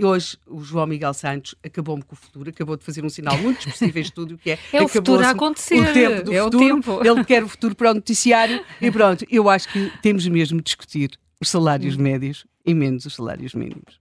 E 0.00 0.04
hoje 0.04 0.38
o 0.46 0.62
João 0.62 0.86
Miguel 0.86 1.12
Santos 1.12 1.54
acabou-me 1.62 2.02
com 2.02 2.14
o 2.14 2.16
futuro, 2.16 2.48
acabou 2.48 2.76
de 2.76 2.84
fazer 2.84 3.04
um 3.04 3.08
sinal 3.08 3.36
muito 3.38 3.58
expressivo 3.60 3.98
em 3.98 4.02
estúdio, 4.02 4.38
que 4.38 4.52
é, 4.52 4.58
é 4.72 4.82
o 4.82 4.88
futuro 4.88 5.24
a 5.24 5.30
acontecer. 5.30 5.78
O 5.78 5.92
tempo 5.92 6.24
do 6.24 6.32
é 6.32 6.42
futuro. 6.42 6.64
O 6.64 6.68
tempo. 6.68 7.00
Ele 7.06 7.24
quer 7.24 7.44
o 7.44 7.48
futuro 7.48 7.74
para 7.74 7.90
o 7.90 7.94
noticiário 7.94 8.64
e 8.80 8.90
pronto, 8.90 9.26
eu 9.30 9.48
acho 9.48 9.68
que 9.68 9.92
temos 10.00 10.26
mesmo 10.26 10.58
de 10.58 10.64
discutir 10.64 11.10
os 11.40 11.48
salários 11.48 11.96
hum. 11.96 12.02
médios 12.02 12.46
e 12.64 12.74
menos 12.74 13.04
os 13.04 13.14
salários 13.14 13.54
mínimos. 13.54 14.00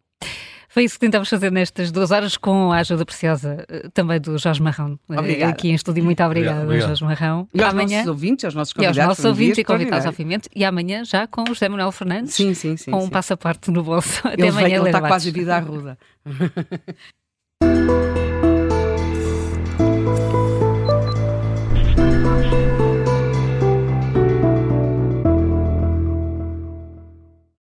Foi 0.80 0.86
isso 0.86 0.94
que 0.94 1.02
tentamos 1.02 1.28
fazer 1.28 1.52
nestas 1.52 1.92
duas 1.92 2.10
horas 2.10 2.38
com 2.38 2.72
a 2.72 2.78
ajuda 2.78 3.04
preciosa 3.04 3.66
eh, 3.68 3.90
também 3.94 4.18
do 4.18 4.38
Jorge 4.38 4.64
Marrão. 4.64 4.98
Eh, 5.10 5.20
obrigada. 5.20 5.52
Aqui 5.52 5.68
em 5.68 5.74
estúdio. 5.74 6.02
Muito 6.06 6.24
obrigada, 6.24 6.64
obrigado. 6.64 6.88
Jorge 6.88 7.04
Marrão. 7.04 7.50
E 7.54 7.62
aos 7.62 7.74
amanhã... 7.74 7.98
nossos 7.98 8.08
ouvintes, 8.08 8.46
aos 8.46 8.56
nossos 8.56 8.72
convidados. 8.72 8.98
E 8.98 9.02
aos 9.02 9.10
nossos 9.10 9.26
ouvintes 9.26 9.58
e 9.58 9.64
convidados, 9.66 10.06
obviamente. 10.06 10.48
E 10.56 10.64
amanhã 10.64 11.04
já 11.04 11.28
com 11.28 11.42
o 11.42 11.48
José 11.48 11.68
Manuel 11.68 11.92
Fernandes. 11.92 12.34
Sim, 12.34 12.54
sim, 12.54 12.78
sim. 12.78 12.92
Com 12.92 13.02
sim. 13.02 13.08
um 13.08 13.10
passaporte 13.10 13.70
no 13.70 13.84
bolso. 13.84 14.22
Até 14.26 14.36
ele 14.36 14.48
amanhã. 14.48 14.68
Vem, 14.68 14.76
ele 14.78 14.86
está 14.86 15.02
quase 15.02 15.28
a 15.28 15.32
vida 15.34 15.54
à 15.54 15.60
ruda. 15.60 15.98